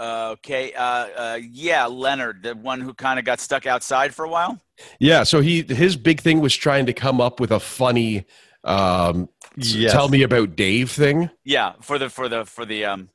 Uh, 0.00 0.30
okay. 0.32 0.72
Uh, 0.72 0.82
uh, 0.82 1.38
yeah, 1.50 1.86
Leonard, 1.86 2.42
the 2.42 2.54
one 2.54 2.80
who 2.80 2.94
kind 2.94 3.18
of 3.18 3.24
got 3.24 3.38
stuck 3.38 3.66
outside 3.66 4.14
for 4.14 4.24
a 4.24 4.28
while. 4.28 4.58
Yeah, 4.98 5.24
so 5.24 5.40
he 5.40 5.62
his 5.62 5.96
big 5.96 6.20
thing 6.20 6.40
was 6.40 6.56
trying 6.56 6.86
to 6.86 6.94
come 6.94 7.20
up 7.20 7.38
with 7.38 7.50
a 7.52 7.60
funny 7.60 8.24
um 8.64 9.28
Yes. 9.56 9.92
tell 9.92 10.08
me 10.08 10.22
about 10.22 10.56
Dave 10.56 10.90
thing. 10.90 11.28
Yeah, 11.44 11.72
for 11.82 11.98
the 11.98 12.08
for 12.08 12.28
the 12.28 12.46
for 12.46 12.64
the 12.64 12.86
um 12.86 13.10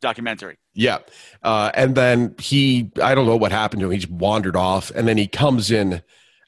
documentary. 0.00 0.58
Yeah. 0.74 0.98
Uh, 1.42 1.70
and 1.74 1.94
then 1.94 2.34
he, 2.38 2.90
I 3.02 3.14
don't 3.14 3.26
know 3.26 3.36
what 3.36 3.52
happened 3.52 3.80
to 3.80 3.86
him. 3.86 3.92
He 3.92 3.98
just 3.98 4.12
wandered 4.12 4.56
off. 4.56 4.90
And 4.90 5.06
then 5.06 5.18
he 5.18 5.26
comes 5.26 5.70
in 5.70 6.02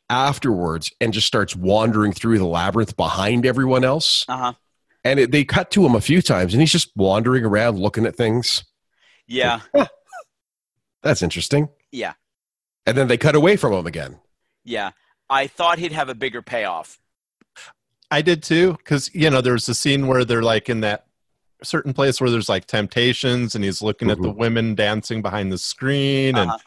afterwards 0.09 0.93
and 1.01 1.12
just 1.12 1.27
starts 1.27 1.57
wandering 1.57 2.12
through 2.12 2.39
the 2.39 2.47
labyrinth 2.47 2.97
behind 2.97 3.47
everyone 3.47 3.85
else. 3.85 4.25
Uh 4.29 4.37
huh. 4.37 4.53
And 5.05 5.18
it, 5.18 5.33
they 5.33 5.45
cut 5.45 5.70
to 5.73 5.85
him 5.85 5.95
a 5.95 6.01
few 6.01 6.23
times 6.23 6.55
and 6.55 6.61
he's 6.61 6.73
just 6.73 6.93
wandering 6.97 7.45
around 7.45 7.79
looking 7.79 8.07
at 8.07 8.16
things. 8.16 8.64
Yeah. 9.33 9.61
That's 11.03 11.22
interesting. 11.22 11.68
Yeah. 11.91 12.12
And 12.87 12.97
then 12.97 13.09
they 13.09 13.16
cut 13.16 13.35
away 13.35 13.57
from 13.57 13.72
him 13.72 13.87
again. 13.87 14.18
Yeah. 14.64 14.91
I 15.30 15.47
thought 15.47 15.78
he'd 15.78 15.93
have 15.93 16.09
a 16.09 16.14
bigger 16.14 16.43
payoff. 16.43 16.99
I 18.11 18.20
did 18.22 18.43
too, 18.43 18.72
because 18.72 19.12
you 19.14 19.30
know 19.30 19.41
there's 19.41 19.68
a 19.70 19.74
scene 19.74 20.07
where 20.07 20.24
they're 20.24 20.43
like 20.43 20.68
in 20.68 20.80
that 20.83 21.07
certain 21.62 21.95
place 21.95 22.20
where 22.20 22.28
there's 22.28 22.49
like 22.49 22.66
temptations, 22.66 23.55
and 23.55 23.64
he's 23.64 23.80
looking 23.80 24.11
at 24.11 24.20
the 24.20 24.30
women 24.30 24.74
dancing 24.74 25.22
behind 25.22 25.51
the 25.51 25.57
screen, 25.57 26.37
and 26.37 26.51
Uh-huh. 26.51 26.59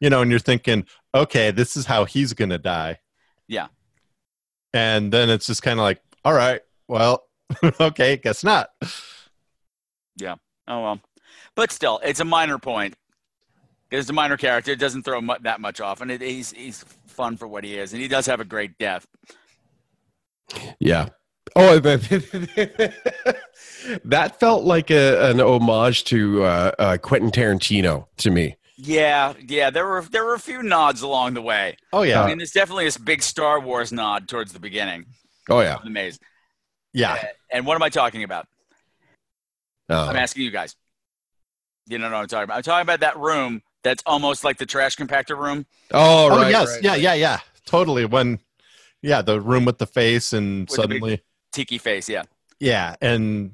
you 0.00 0.08
know, 0.08 0.22
and 0.22 0.30
you're 0.30 0.40
thinking, 0.40 0.86
okay, 1.14 1.50
this 1.50 1.76
is 1.76 1.84
how 1.84 2.06
he's 2.06 2.32
gonna 2.32 2.56
die, 2.56 3.00
Yeah. 3.48 3.66
and 4.72 5.12
then 5.12 5.28
it's 5.28 5.46
just 5.46 5.62
kind 5.62 5.78
of 5.78 5.82
like, 5.82 6.00
all 6.24 6.32
right, 6.32 6.62
well, 6.88 7.26
okay, 7.80 8.16
guess 8.16 8.42
not. 8.42 8.70
Yeah. 10.16 10.36
Oh 10.66 10.82
well. 10.82 11.00
But 11.54 11.70
still, 11.72 12.00
it's 12.04 12.20
a 12.20 12.24
minor 12.24 12.58
point. 12.58 12.94
It's 13.90 14.08
a 14.10 14.12
minor 14.12 14.36
character. 14.36 14.72
It 14.72 14.78
doesn't 14.80 15.04
throw 15.04 15.20
mu- 15.20 15.34
that 15.42 15.60
much 15.60 15.80
off, 15.80 16.00
and 16.00 16.10
it, 16.10 16.20
he's 16.20 16.50
he's 16.52 16.84
fun 17.06 17.36
for 17.36 17.46
what 17.46 17.62
he 17.64 17.78
is, 17.78 17.92
and 17.92 18.02
he 18.02 18.08
does 18.08 18.26
have 18.26 18.40
a 18.40 18.44
great 18.44 18.76
death. 18.78 19.06
Yeah. 20.80 21.10
Oh, 21.56 21.78
that, 24.04 24.36
felt 24.40 24.64
like 24.64 24.90
a, 24.90 25.30
an 25.30 25.40
homage 25.40 26.04
to 26.04 26.42
uh, 26.42 26.72
uh, 26.78 26.96
Quentin 27.00 27.30
Tarantino 27.30 28.06
to 28.18 28.30
me. 28.30 28.56
Yeah, 28.76 29.34
yeah. 29.46 29.70
There 29.70 29.86
were 29.86 30.02
there 30.02 30.24
were 30.24 30.34
a 30.34 30.40
few 30.40 30.62
nods 30.62 31.02
along 31.02 31.34
the 31.34 31.42
way. 31.42 31.76
Oh 31.92 32.02
yeah, 32.02 32.22
I 32.22 32.26
mean, 32.28 32.38
there's 32.38 32.50
definitely 32.50 32.86
this 32.86 32.98
big 32.98 33.22
Star 33.22 33.60
Wars 33.60 33.92
nod 33.92 34.26
towards 34.26 34.52
the 34.52 34.58
beginning 34.58 35.06
Oh, 35.48 35.60
yeah. 35.60 35.78
the 35.84 35.90
maze. 35.90 36.18
yeah. 36.92 37.22
And 37.52 37.66
what 37.66 37.76
am 37.76 37.82
I 37.84 37.88
talking 37.90 38.24
about? 38.24 38.48
Uh, 39.88 40.06
I'm 40.08 40.16
asking 40.16 40.42
you 40.42 40.50
guys. 40.50 40.74
You 41.86 41.98
don't 41.98 42.10
know 42.10 42.16
what 42.16 42.22
I'm 42.22 42.28
talking 42.28 42.44
about. 42.44 42.56
I'm 42.56 42.62
talking 42.62 42.82
about 42.82 43.00
that 43.00 43.18
room 43.18 43.62
that's 43.82 44.02
almost 44.06 44.44
like 44.44 44.56
the 44.56 44.66
trash 44.66 44.96
compactor 44.96 45.38
room. 45.38 45.66
oh, 45.92 46.30
oh 46.30 46.40
right. 46.40 46.50
yes, 46.50 46.74
right, 46.74 46.82
yeah, 46.82 46.90
right. 46.90 47.00
yeah, 47.00 47.14
yeah, 47.14 47.38
totally. 47.66 48.04
When, 48.06 48.38
yeah, 49.02 49.20
the 49.22 49.40
room 49.40 49.64
with 49.64 49.78
the 49.78 49.86
face, 49.86 50.32
and 50.32 50.62
With 50.62 50.70
suddenly, 50.70 51.22
Tiki 51.52 51.78
face, 51.78 52.08
yeah. 52.08 52.22
yeah, 52.58 52.96
and 53.00 53.52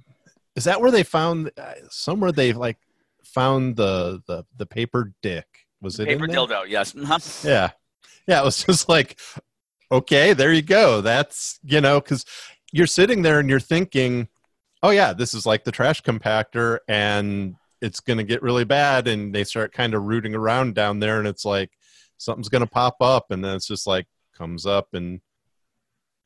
is 0.55 0.65
that 0.65 0.81
where 0.81 0.91
they 0.91 1.03
found 1.03 1.51
uh, 1.59 1.73
somewhere 1.89 2.33
they 2.33 2.53
like 2.53 2.79
found 3.25 3.77
the 3.77 4.23
the 4.27 4.45
the 4.57 4.67
paper 4.67 5.13
dick? 5.23 5.47
Was 5.81 5.99
it 5.99 6.07
Paper 6.07 6.25
in 6.25 6.31
there? 6.31 6.41
dildo, 6.41 6.69
yes. 6.69 6.95
Uh-huh. 6.95 7.19
Yeah. 7.49 7.71
Yeah. 8.27 8.43
It 8.43 8.45
was 8.45 8.65
just 8.65 8.89
like, 8.89 9.19
okay, 9.91 10.33
there 10.33 10.53
you 10.53 10.63
go. 10.63 11.01
That's, 11.01 11.59
you 11.63 11.81
know, 11.81 12.01
because 12.01 12.25
you're 12.73 12.87
sitting 12.87 13.23
there 13.23 13.39
and 13.41 13.49
you're 13.49 13.61
thinking, 13.61 14.29
oh, 14.83 14.91
yeah, 14.91 15.13
this 15.13 15.35
is 15.35 15.47
like 15.47 15.65
the 15.65 15.73
trash 15.73 16.03
compactor 16.03 16.79
and 16.89 17.57
it's 17.81 18.01
going 18.01 18.19
to 18.19 18.25
get 18.25 18.43
really 18.43 18.65
bad. 18.65 19.09
And 19.09 19.35
they 19.35 19.45
start 19.45 19.73
kind 19.73 19.95
of 19.95 20.05
rooting 20.05 20.35
around 20.35 20.75
down 20.75 21.01
there 21.01 21.19
and 21.19 21.29
it's 21.29 21.45
like 21.45 21.71
something's 22.19 22.49
going 22.49 22.65
to 22.65 22.71
pop 22.71 22.97
up. 23.01 23.27
And 23.31 23.45
then 23.45 23.57
it's 23.57 23.67
just 23.67 23.87
like 23.87 24.07
comes 24.37 24.67
up 24.67 24.89
and, 24.93 25.21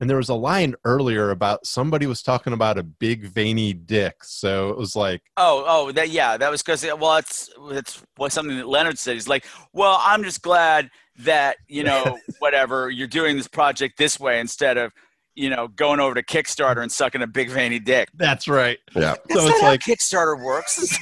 and 0.00 0.10
there 0.10 0.16
was 0.16 0.28
a 0.28 0.34
line 0.34 0.74
earlier 0.84 1.30
about 1.30 1.66
somebody 1.66 2.06
was 2.06 2.20
talking 2.20 2.52
about 2.52 2.78
a 2.78 2.82
big 2.82 3.26
veiny 3.26 3.72
dick. 3.72 4.24
So 4.24 4.70
it 4.70 4.76
was 4.76 4.96
like, 4.96 5.22
Oh, 5.36 5.64
oh, 5.66 5.92
that 5.92 6.10
yeah, 6.10 6.36
that 6.36 6.50
was 6.50 6.62
because 6.62 6.84
well, 6.84 7.16
it's 7.16 7.48
it's 7.70 8.02
what 8.16 8.32
something 8.32 8.56
that 8.56 8.68
Leonard 8.68 8.98
said. 8.98 9.14
He's 9.14 9.28
like, 9.28 9.46
well, 9.72 9.98
I'm 10.02 10.24
just 10.24 10.42
glad 10.42 10.90
that 11.20 11.58
you 11.68 11.84
know 11.84 12.18
whatever 12.40 12.90
you're 12.90 13.06
doing 13.06 13.36
this 13.36 13.48
project 13.48 13.96
this 13.96 14.18
way 14.18 14.40
instead 14.40 14.76
of 14.76 14.92
you 15.34 15.50
know 15.50 15.68
going 15.68 16.00
over 16.00 16.14
to 16.14 16.22
Kickstarter 16.22 16.82
and 16.82 16.90
sucking 16.92 17.22
a 17.22 17.26
big 17.26 17.50
veiny 17.50 17.78
dick. 17.78 18.08
that's 18.14 18.46
right. 18.48 18.78
Yeah. 18.94 19.14
That's 19.28 19.34
So 19.34 19.40
not 19.46 19.50
it's 19.50 19.60
how 19.60 19.66
like, 19.68 19.80
Kickstarter 19.80 20.42
works. 20.42 20.98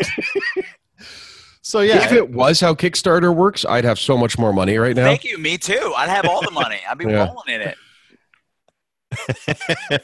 so 1.63 1.81
yeah. 1.81 2.05
If 2.05 2.13
it 2.13 2.31
was 2.31 2.61
how 2.61 2.75
Kickstarter 2.75 3.35
works, 3.35 3.65
I'd 3.65 3.85
have 3.85 3.99
so 3.99 4.17
much 4.17 4.39
more 4.39 4.53
money 4.53 4.77
right 4.79 4.97
now. 4.97 5.05
Thank 5.05 5.25
you, 5.25 5.39
me 5.39 5.59
too. 5.59 5.93
I'd 5.97 6.09
have 6.09 6.25
all 6.27 6.43
the 6.43 6.51
money. 6.51 6.81
I'd 6.89 6.99
be 6.99 7.05
Yeah. 7.09 7.27
rolling 7.27 7.49
in 7.49 7.61
it. 7.61 7.77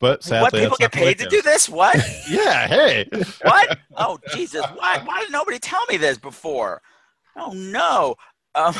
but 0.00 0.22
sadly, 0.22 0.42
what 0.42 0.52
people 0.52 0.76
get 0.76 0.84
not 0.84 0.92
the 0.92 1.00
way 1.00 1.14
paid 1.14 1.18
to 1.18 1.28
do 1.28 1.42
this? 1.42 1.68
What? 1.68 1.96
Yeah. 2.28 2.66
Hey. 2.66 3.08
what? 3.42 3.78
Oh 3.96 4.18
Jesus! 4.34 4.64
Why? 4.74 5.00
Why 5.04 5.20
did 5.20 5.32
nobody 5.32 5.58
tell 5.58 5.80
me 5.88 5.96
this 5.96 6.18
before? 6.18 6.82
Oh 7.36 7.52
no. 7.52 8.16
Um, 8.54 8.74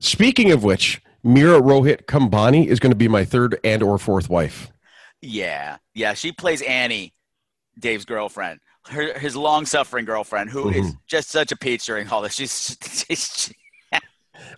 Speaking 0.00 0.52
of 0.52 0.62
which, 0.62 1.00
Meera 1.26 1.60
Rohit 1.60 2.04
Kumbhani 2.06 2.66
is 2.66 2.78
going 2.80 2.92
to 2.92 2.96
be 2.96 3.08
my 3.08 3.24
third 3.24 3.58
and 3.64 3.82
or 3.82 3.98
fourth 3.98 4.30
wife. 4.30 4.70
Yeah, 5.20 5.78
yeah. 5.94 6.14
She 6.14 6.30
plays 6.32 6.62
Annie, 6.62 7.12
Dave's 7.78 8.04
girlfriend, 8.04 8.60
her, 8.88 9.18
his 9.18 9.34
long-suffering 9.34 10.04
girlfriend, 10.04 10.50
who 10.50 10.70
is 10.70 10.86
Mhm. 10.92 10.98
just 11.08 11.30
such 11.30 11.50
a 11.52 11.56
peach 11.56 11.84
during 11.86 12.08
all 12.08 12.22
this. 12.22 12.34
She's, 12.34 12.76
she's 13.08 13.52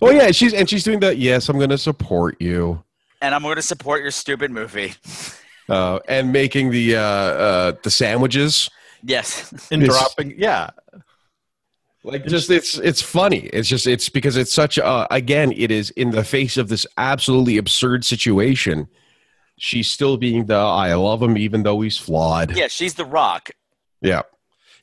Oh 0.02 0.10
yeah, 0.10 0.30
she's 0.32 0.52
and 0.52 0.68
she's 0.68 0.84
doing 0.84 1.00
that. 1.00 1.16
Yes, 1.18 1.48
I'm 1.48 1.56
going 1.56 1.70
to 1.70 1.78
support 1.78 2.36
you. 2.40 2.82
and 3.22 3.34
I'm 3.34 3.42
going 3.42 3.56
to 3.56 3.62
support 3.62 4.02
your 4.02 4.10
stupid 4.12 4.50
movie. 4.50 4.94
Uh, 5.70 5.98
and 6.08 6.32
making 6.32 6.70
the 6.70 6.96
uh, 6.96 7.00
uh, 7.02 7.72
the 7.82 7.90
sandwiches. 7.90 8.70
Yes, 9.02 9.52
And 9.70 9.84
dropping. 9.84 10.34
Yeah. 10.38 10.70
Like 12.08 12.26
just 12.26 12.50
it's 12.50 12.78
it's 12.78 13.02
funny. 13.02 13.40
It's 13.52 13.68
just 13.68 13.86
it's 13.86 14.08
because 14.08 14.36
it's 14.36 14.52
such 14.52 14.78
a 14.78 15.06
again 15.14 15.52
it 15.52 15.70
is 15.70 15.90
in 15.90 16.10
the 16.10 16.24
face 16.24 16.56
of 16.56 16.68
this 16.68 16.86
absolutely 16.96 17.56
absurd 17.58 18.04
situation. 18.04 18.88
She's 19.58 19.90
still 19.90 20.16
being 20.16 20.46
the 20.46 20.54
I 20.56 20.94
love 20.94 21.22
him 21.22 21.36
even 21.36 21.62
though 21.64 21.80
he's 21.80 21.98
flawed. 21.98 22.56
yeah. 22.56 22.68
She's 22.68 22.94
the 22.94 23.04
Rock. 23.04 23.50
Yeah. 24.00 24.22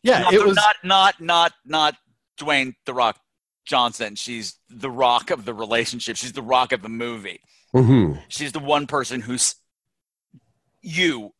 Yeah. 0.03 0.19
not, 0.19 0.33
It 0.33 0.45
was. 0.45 0.55
not 0.55 0.75
not 0.83 1.21
not 1.21 1.53
not 1.65 1.95
Dwayne 2.39 2.73
the 2.85 2.93
Rock 2.93 3.17
Johnson. 3.65 4.15
She's 4.15 4.59
the 4.69 4.91
Rock 4.91 5.31
of 5.31 5.45
the 5.45 5.53
relationship. 5.53 6.17
She's 6.17 6.33
the 6.33 6.41
Rock 6.43 6.71
of 6.73 6.81
the 6.81 6.89
movie. 6.89 7.39
hmm 7.71 8.13
She's 8.27 8.51
the 8.51 8.59
one 8.59 8.85
person 8.85 9.21
who's 9.21 9.55
you. 10.81 11.33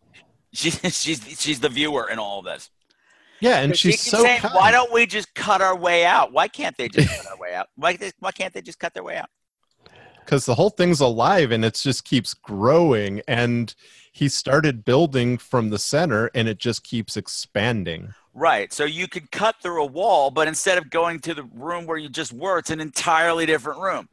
She, 0.53 0.71
she's 0.89 1.21
she's 1.39 1.59
the 1.59 1.69
viewer 1.69 2.09
in 2.09 2.17
all 2.17 2.39
of 2.39 2.45
this. 2.45 2.69
Yeah. 3.39 3.59
And 3.59 3.75
She 3.75 3.91
she's 3.91 4.03
keeps 4.03 4.17
so. 4.17 4.23
saying, 4.23 4.41
kind. 4.41 4.53
"Why 4.55 4.71
don't 4.71 4.91
we 4.91 5.05
just 5.05 5.33
cut 5.33 5.61
our 5.61 5.77
way 5.77 6.05
out? 6.05 6.31
Why 6.31 6.47
can't 6.47 6.75
they 6.77 6.89
just 6.89 7.09
cut 7.09 7.27
our 7.31 7.37
way 7.37 7.53
out? 7.53 7.67
Why, 7.75 7.97
why 8.19 8.31
can't 8.31 8.53
they 8.53 8.61
just 8.61 8.79
cut 8.79 8.93
their 8.93 9.03
way 9.03 9.17
out?" 9.17 9.29
because 10.25 10.45
the 10.45 10.55
whole 10.55 10.71
thing's 10.71 10.99
alive 10.99 11.51
and 11.51 11.63
it 11.63 11.75
just 11.75 12.03
keeps 12.03 12.33
growing. 12.33 13.21
And 13.27 13.73
he 14.11 14.27
started 14.27 14.83
building 14.83 15.37
from 15.37 15.69
the 15.69 15.77
center 15.77 16.31
and 16.33 16.47
it 16.47 16.57
just 16.57 16.83
keeps 16.83 17.15
expanding. 17.15 18.13
Right. 18.33 18.73
So 18.73 18.83
you 18.83 19.07
could 19.07 19.31
cut 19.31 19.55
through 19.61 19.83
a 19.83 19.85
wall, 19.85 20.31
but 20.31 20.47
instead 20.47 20.77
of 20.77 20.89
going 20.89 21.19
to 21.21 21.33
the 21.33 21.43
room 21.43 21.85
where 21.85 21.97
you 21.97 22.09
just 22.09 22.33
were, 22.33 22.57
it's 22.57 22.71
an 22.71 22.81
entirely 22.81 23.45
different 23.45 23.79
room. 23.79 24.09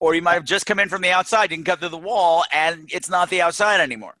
Or 0.00 0.14
you 0.14 0.22
might 0.22 0.34
have 0.34 0.44
just 0.44 0.66
come 0.66 0.80
in 0.80 0.88
from 0.88 1.02
the 1.02 1.10
outside. 1.10 1.50
You 1.50 1.58
can 1.58 1.64
cut 1.64 1.78
through 1.78 1.90
the 1.90 1.98
wall 1.98 2.44
and 2.52 2.88
it's 2.92 3.08
not 3.08 3.30
the 3.30 3.42
outside 3.42 3.80
anymore. 3.80 4.14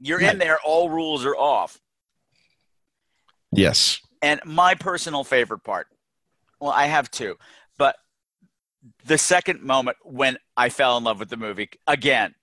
You're 0.00 0.20
in 0.20 0.38
there, 0.38 0.58
all 0.64 0.88
rules 0.88 1.24
are 1.24 1.36
off. 1.36 1.78
Yes. 3.52 4.00
And 4.22 4.40
my 4.44 4.74
personal 4.74 5.24
favorite 5.24 5.64
part, 5.64 5.88
well, 6.60 6.70
I 6.70 6.86
have 6.86 7.10
two, 7.10 7.36
but 7.76 7.96
the 9.04 9.18
second 9.18 9.62
moment 9.62 9.96
when 10.02 10.38
I 10.56 10.68
fell 10.68 10.96
in 10.96 11.04
love 11.04 11.18
with 11.18 11.28
the 11.28 11.36
movie 11.36 11.70
again 11.86 12.34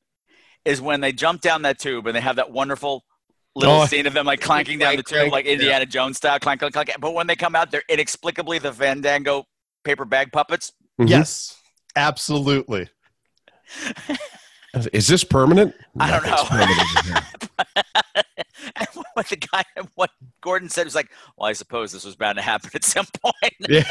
is 0.66 0.82
when 0.82 1.02
they 1.02 1.12
jump 1.12 1.42
down 1.42 1.62
that 1.64 1.80
tube 1.80 2.06
and 2.08 2.16
they 2.16 2.22
have 2.22 2.36
that 2.36 2.52
wonderful 2.52 3.04
little 3.56 3.82
Oh, 3.82 3.86
scene 3.86 4.06
of 4.08 4.14
them 4.14 4.26
like 4.26 4.42
clanking 4.42 4.80
down 4.80 4.96
the 4.96 5.04
tube 5.04 5.18
clank, 5.18 5.32
like 5.32 5.46
Indiana 5.46 5.86
Jones 5.86 6.18
style, 6.18 6.40
clank, 6.40 6.60
clank, 6.60 6.74
clank. 6.74 6.92
But 7.00 7.14
when 7.14 7.28
they 7.28 7.36
come 7.36 7.56
out, 7.56 7.72
they're 7.72 7.84
inexplicably 7.90 8.60
the 8.60 8.72
Fandango 8.72 9.46
paper 9.84 10.06
bag 10.06 10.32
puppets. 10.32 10.72
Mhm. 11.00 11.10
Yes, 11.10 11.56
absolutely. 11.96 12.90
Is 14.94 15.08
this 15.08 15.24
permanent? 15.24 15.74
I 16.00 16.12
don't 16.12 16.26
know. 16.26 16.44
what 19.14 19.28
the 19.28 19.36
guy, 19.36 19.64
what 19.96 20.12
Gordon 20.42 20.70
said 20.70 20.86
was 20.86 20.96
like, 20.96 21.12
"Well, 21.38 21.50
I 21.50 21.54
suppose 21.54 21.92
this 21.92 22.06
was 22.06 22.16
bound 22.16 22.38
to 22.38 22.42
happen 22.42 22.70
at 22.74 22.84
some 22.84 23.08
point." 23.24 23.54
yeah. 23.70 23.90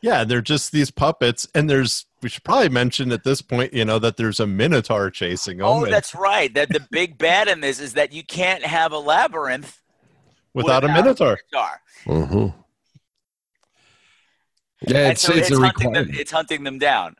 Yeah, 0.00 0.24
they're 0.24 0.42
just 0.42 0.72
these 0.72 0.90
puppets, 0.90 1.46
and 1.54 1.70
there's 1.70 2.06
we 2.22 2.28
should 2.28 2.42
probably 2.42 2.68
mention 2.68 3.12
at 3.12 3.22
this 3.22 3.40
point, 3.40 3.72
you 3.72 3.84
know, 3.84 4.00
that 4.00 4.16
there's 4.16 4.40
a 4.40 4.46
minotaur 4.46 5.10
chasing 5.10 5.58
them. 5.58 5.66
Oh, 5.66 5.84
and 5.84 5.92
that's 5.92 6.12
right. 6.12 6.52
That 6.54 6.70
the 6.70 6.84
big 6.90 7.18
bad 7.18 7.46
in 7.46 7.60
this 7.60 7.78
is 7.78 7.94
that 7.94 8.12
you 8.12 8.24
can't 8.24 8.64
have 8.64 8.90
a 8.90 8.98
labyrinth 8.98 9.80
without, 10.54 10.82
a 10.82 10.88
minotaur. 10.88 11.38
minotaur. 11.52 11.80
Mhm. 12.06 12.54
Yeah, 14.88 15.10
it's 15.10 15.22
so 15.22 15.32
it's, 15.32 15.50
it's, 15.50 15.58
a 15.58 15.62
hunting 15.62 15.92
them, 15.92 16.10
it's 16.12 16.32
hunting 16.32 16.64
them 16.64 16.78
down. 16.80 17.14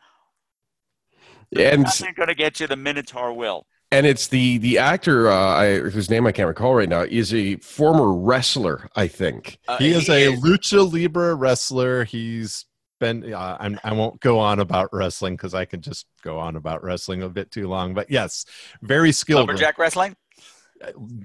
And 1.57 1.83
Nothing 1.83 2.15
going 2.17 2.29
to 2.29 2.35
get 2.35 2.61
you. 2.61 2.67
The 2.67 2.77
Minotaur 2.77 3.33
will. 3.33 3.67
and 3.91 4.07
it's 4.07 4.29
the 4.29 4.59
the 4.59 4.79
actor 4.79 5.31
uh, 5.31 5.37
I, 5.37 5.79
whose 5.79 6.09
name 6.09 6.27
I 6.27 6.33
can't 6.33 6.49
recall 6.49 6.75
right 6.75 6.89
now 6.89 7.03
is 7.03 7.35
a 7.35 7.57
former 7.57 8.13
wrestler, 8.13 8.89
I 8.97 9.07
think. 9.09 9.59
Uh, 9.69 9.77
he 9.77 9.91
is 9.91 10.09
a 10.09 10.35
lucha 10.37 10.91
libre 10.91 11.35
wrestler. 11.35 12.05
He's 12.05 12.65
been. 13.01 13.33
Uh, 13.35 13.57
I'm, 13.61 13.79
I 13.85 13.93
won't 13.93 14.21
go 14.21 14.39
on 14.39 14.61
about 14.61 14.89
wrestling 14.93 15.37
because 15.37 15.53
I 15.55 15.65
can 15.67 15.83
just 15.83 16.07
go 16.23 16.39
on 16.39 16.57
about 16.57 16.83
wrestling 16.83 17.23
a 17.23 17.29
bit 17.29 17.51
too 17.51 17.69
long. 17.69 17.93
But 17.93 18.11
yes, 18.11 18.47
very 18.81 19.13
skilled. 19.13 19.41
lumberjack 19.41 19.77
wrestling. 19.79 20.17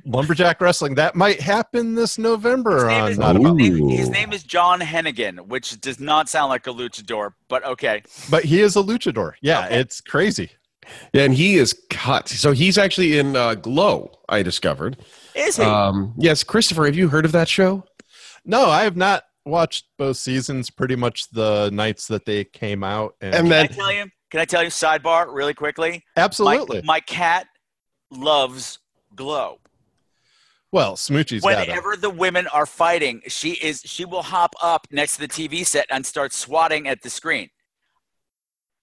Lumberjack 0.06 0.62
wrestling. 0.62 0.96
That 0.96 1.16
might 1.16 1.40
happen 1.40 1.96
this 1.96 2.18
November 2.18 2.76
His 2.76 2.84
name, 2.88 3.04
on. 3.04 3.12
is, 3.12 3.18
Not 3.18 3.36
his, 3.36 3.46
About- 3.46 3.56
name, 3.58 3.90
his 3.90 4.10
name 4.10 4.34
is 4.34 4.44
John 4.44 4.80
Hennigan, 4.80 5.48
which 5.48 5.80
does 5.82 6.00
not 6.00 6.30
sound 6.30 6.50
like 6.50 6.68
a 6.68 6.72
luchador, 6.72 7.34
but 7.50 7.66
okay. 7.66 8.04
but 8.30 8.44
he 8.46 8.62
is 8.62 8.76
a 8.76 8.82
luchador. 8.84 9.34
Yeah, 9.42 9.66
Okay. 9.66 9.80
it's 9.80 10.02
crazy. 10.02 10.52
Yeah, 11.14 11.24
and 11.24 11.34
he 11.34 11.58
is 11.58 11.74
cut. 11.90 12.30
So 12.30 12.54
he's 12.54 12.78
actually 12.78 13.18
in 13.20 13.36
uh, 13.36 13.56
Glow. 13.56 14.12
I 14.30 14.42
discovered. 14.42 14.98
Is 15.36 15.58
he? 15.58 15.64
Um, 15.64 16.14
yes, 16.18 16.44
Christopher, 16.46 16.86
have 16.86 16.96
you 16.96 17.10
heard 17.10 17.26
of 17.26 17.34
that 17.34 17.50
show? 17.50 17.84
No, 18.46 18.68
I 18.70 18.84
have 18.84 18.96
not 18.96 19.24
watched 19.46 19.86
both 19.98 20.16
seasons. 20.16 20.70
Pretty 20.70 20.96
much 20.96 21.30
the 21.32 21.70
nights 21.74 22.08
that 22.08 22.26
they 22.26 22.46
came 22.46 22.86
out, 22.86 23.16
and, 23.20 23.36
And 23.36 23.48
Can 23.50 23.54
I 23.54 23.68
tell 23.68 23.92
you? 23.92 24.06
Can 24.32 24.40
I 24.40 24.46
tell 24.46 24.64
you? 24.64 24.70
Sidebar, 24.70 25.34
really 25.34 25.54
quickly. 25.54 26.04
absolutely. 26.16 26.78
My, 26.84 26.94
my 26.96 27.00
cat 27.02 27.48
loves 28.12 28.80
Glow. 29.18 29.60
well, 30.72 30.96
Smoochie's 30.96 31.42
got. 31.44 31.68
Whenever 31.68 31.98
the 31.98 32.10
women 32.10 32.48
are 32.48 32.66
fighting, 32.66 33.22
she 33.28 33.52
is 33.54 33.82
she 33.86 34.06
will 34.06 34.22
hop 34.22 34.54
up 34.62 34.88
next 34.92 35.16
to 35.16 35.22
the 35.22 35.28
TV 35.28 35.66
set 35.66 35.86
and 35.90 36.06
start 36.06 36.32
swatting 36.32 36.88
at 36.88 37.02
the 37.02 37.10
screen. 37.10 37.50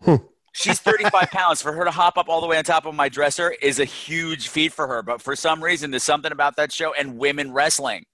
Hmm. 0.03 0.17
She's 0.53 0.79
35 0.81 1.31
pounds. 1.33 1.63
For 1.63 1.73
her 1.73 1.85
to 1.85 1.91
hop 1.91 2.19
up 2.19 2.29
all 2.29 2.41
the 2.41 2.47
way 2.47 2.59
on 2.59 2.65
top 2.65 2.85
of 2.87 2.95
my 2.95 3.09
dresser 3.09 3.51
is 3.63 3.81
a 3.81 3.85
huge 3.85 4.49
feat 4.49 4.73
for 4.73 4.87
her. 4.87 5.03
But 5.03 5.23
for 5.23 5.35
some 5.35 5.63
reason, 5.63 5.91
there's 5.91 6.05
something 6.05 6.33
about 6.33 6.57
that 6.57 6.73
show 6.73 6.93
and 6.95 7.17
women 7.19 7.53
wrestling. 7.53 8.05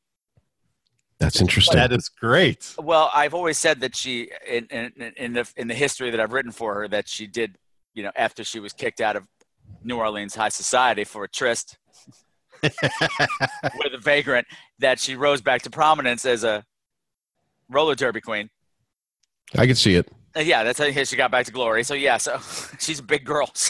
that's 1.18 1.40
interesting. 1.40 1.76
That 1.76 1.92
is 1.92 2.08
great. 2.08 2.74
Well, 2.78 3.10
I've 3.14 3.34
always 3.34 3.58
said 3.58 3.80
that 3.80 3.94
she, 3.96 4.30
in, 4.48 4.66
in, 4.66 5.12
in 5.16 5.32
the 5.34 5.52
in 5.56 5.68
the 5.68 5.74
history 5.74 6.10
that 6.10 6.20
I've 6.20 6.32
written 6.32 6.52
for 6.52 6.74
her, 6.74 6.88
that 6.88 7.08
she 7.08 7.26
did, 7.26 7.56
you 7.94 8.02
know, 8.02 8.12
after 8.16 8.44
she 8.44 8.60
was 8.60 8.72
kicked 8.72 9.00
out 9.00 9.16
of 9.16 9.24
New 9.82 9.96
Orleans 9.96 10.34
high 10.34 10.48
society 10.48 11.04
for 11.04 11.24
a 11.24 11.28
tryst 11.28 11.78
with 12.62 13.94
a 13.94 14.00
vagrant, 14.02 14.46
that 14.78 14.98
she 15.00 15.14
rose 15.16 15.40
back 15.40 15.62
to 15.62 15.70
prominence 15.70 16.24
as 16.24 16.44
a 16.44 16.64
roller 17.68 17.94
derby 17.94 18.20
queen. 18.20 18.50
I 19.56 19.66
can 19.66 19.74
see 19.76 19.94
it. 19.94 20.10
Uh, 20.36 20.40
yeah, 20.40 20.62
that's 20.62 20.78
how 20.78 20.90
she 21.04 21.16
got 21.16 21.30
back 21.30 21.46
to 21.46 21.52
glory. 21.52 21.82
So 21.82 21.94
yeah, 21.94 22.18
so 22.18 22.38
she's 22.78 22.98
a 22.98 23.02
big 23.04 23.24
girl. 23.24 23.50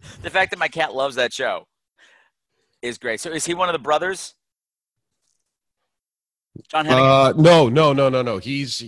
So 0.00 0.12
the 0.22 0.30
fact 0.30 0.50
that 0.52 0.58
my 0.60 0.68
cat 0.68 0.94
loves 0.94 1.16
that 1.16 1.32
show 1.32 1.66
is 2.82 2.98
great. 2.98 3.20
So 3.20 3.30
is 3.32 3.44
he 3.44 3.52
one 3.52 3.68
of 3.68 3.72
the 3.72 3.78
brothers? 3.80 4.34
John 6.70 6.86
Hennigan. 6.86 7.30
Uh, 7.30 7.32
no, 7.36 7.68
no, 7.68 7.92
no, 7.92 8.08
no, 8.08 8.22
no. 8.22 8.38
He's 8.38 8.82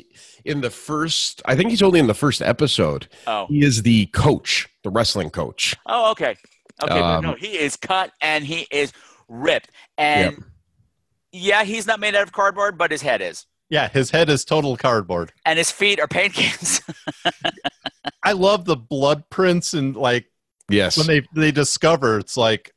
in 0.44 0.60
the 0.60 0.70
first. 0.70 1.42
I 1.46 1.56
think 1.56 1.70
he's 1.70 1.82
only 1.82 1.98
in 1.98 2.06
the 2.06 2.14
first 2.14 2.40
episode. 2.42 3.08
oh, 3.26 3.46
He 3.48 3.64
is 3.64 3.82
the 3.82 4.06
coach, 4.06 4.68
the 4.84 4.90
wrestling 4.90 5.30
coach. 5.30 5.76
oh, 5.86 6.12
okay, 6.12 6.36
okay. 6.82 6.94
but 6.94 7.02
Um, 7.02 7.24
no, 7.24 7.34
he 7.34 7.58
is 7.58 7.76
cut 7.76 8.12
and 8.20 8.44
he 8.44 8.66
is 8.70 8.92
ripped. 9.28 9.70
And 9.98 10.44
yeah, 11.32 11.64
he's 11.64 11.86
not 11.86 12.00
made 12.00 12.14
out 12.14 12.22
of 12.24 12.32
cardboard, 12.32 12.76
but 12.78 12.90
his 12.90 13.02
head 13.02 13.20
is, 13.22 13.46
Yeah, 13.68 13.88
his 13.88 14.10
head 14.10 14.28
is 14.28 14.44
total 14.44 14.76
cardboard. 14.76 15.32
and 15.44 15.58
his 15.58 15.70
feet 15.70 16.00
are 16.00 16.08
paint 16.08 16.34
cans. 16.34 16.80
I 18.24 18.32
love 18.32 18.64
the 18.64 18.76
blood 18.76 19.28
prints 19.30 19.74
and 19.74 19.96
like 19.96 20.26
Yes. 20.68 20.96
when 20.96 21.06
they 21.06 21.22
they 21.34 21.50
discover 21.50 22.18
it's 22.18 22.36
like, 22.36 22.72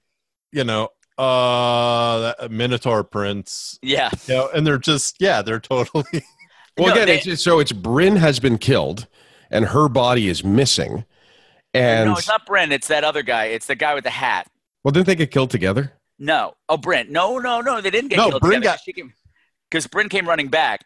you 0.51 0.63
know, 0.63 0.89
uh, 1.17 2.33
that- 2.39 2.51
Minotaur 2.51 3.03
prints. 3.03 3.77
yeah. 3.81 4.09
You 4.27 4.33
know, 4.35 4.49
and 4.53 4.65
they're 4.65 4.77
just 4.79 5.17
yeah, 5.19 5.41
they're 5.41 5.59
totally. 5.59 6.03
well, 6.77 6.87
No, 6.87 6.93
again, 6.93 7.07
they- 7.07 7.17
it's, 7.17 7.27
it's- 7.27 7.41
so 7.43 7.59
it's 7.59 7.71
Bryn 7.71 8.15
has 8.15 8.39
been 8.39 8.57
killed, 8.57 9.07
and 9.51 9.65
her 9.65 9.87
body 9.89 10.27
is 10.27 10.43
missing. 10.43 11.05
And 11.73 12.09
no, 12.09 12.17
it's 12.17 12.27
not 12.27 12.45
Brent. 12.45 12.71
It's 12.71 12.87
that 12.89 13.03
other 13.03 13.23
guy. 13.23 13.45
It's 13.45 13.65
the 13.67 13.75
guy 13.75 13.93
with 13.95 14.03
the 14.03 14.09
hat. 14.09 14.47
well, 14.83 14.91
didn't 14.91 15.07
they 15.07 15.15
get 15.15 15.31
killed 15.31 15.49
together? 15.49 15.93
No. 16.19 16.53
Oh, 16.69 16.77
Brent. 16.77 17.09
No, 17.09 17.39
no, 17.39 17.61
no. 17.61 17.81
They 17.81 17.89
didn't 17.89 18.09
get 18.09 18.17
No, 18.17 18.29
killed 18.29 18.41
Bryn 18.41 18.61
together. 18.61 18.77
got- 18.95 19.05
Because 19.69 19.87
Brent 19.87 20.11
came 20.11 20.27
running 20.27 20.49
back 20.49 20.85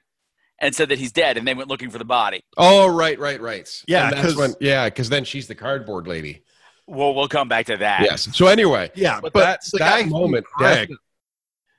and 0.59 0.73
said 0.73 0.89
that 0.89 0.97
he's 0.97 1.11
dead, 1.11 1.37
and 1.37 1.45
they 1.47 1.53
went 1.53 1.67
looking 1.69 1.89
for 1.89 1.97
the 1.97 2.05
body. 2.05 2.41
Oh, 2.57 2.87
right, 2.87 3.19
right, 3.19 3.39
right. 3.41 3.83
Yeah, 3.87 4.05
And 4.05 4.13
that's 4.13 4.21
'cause- 4.27 4.35
when 4.37 4.53
yeah, 4.61 4.85
because 4.85 5.09
then 5.09 5.23
she's 5.25 5.47
the 5.47 5.55
cardboard 5.55 6.07
lady. 6.07 6.43
Well, 6.87 7.13
we'll 7.13 7.27
come 7.27 7.49
back 7.49 7.65
to 7.65 7.77
that. 7.77 8.01
Yes. 8.01 8.29
So 8.35 8.47
anyway, 8.47 8.89
Yeah, 8.95 9.19
but, 9.19 9.33
but 9.33 9.39
that, 9.41 9.61
the 9.73 9.77
that 9.79 10.03
guy 10.03 10.09
moment, 10.09 10.45
Greg, 10.55 10.93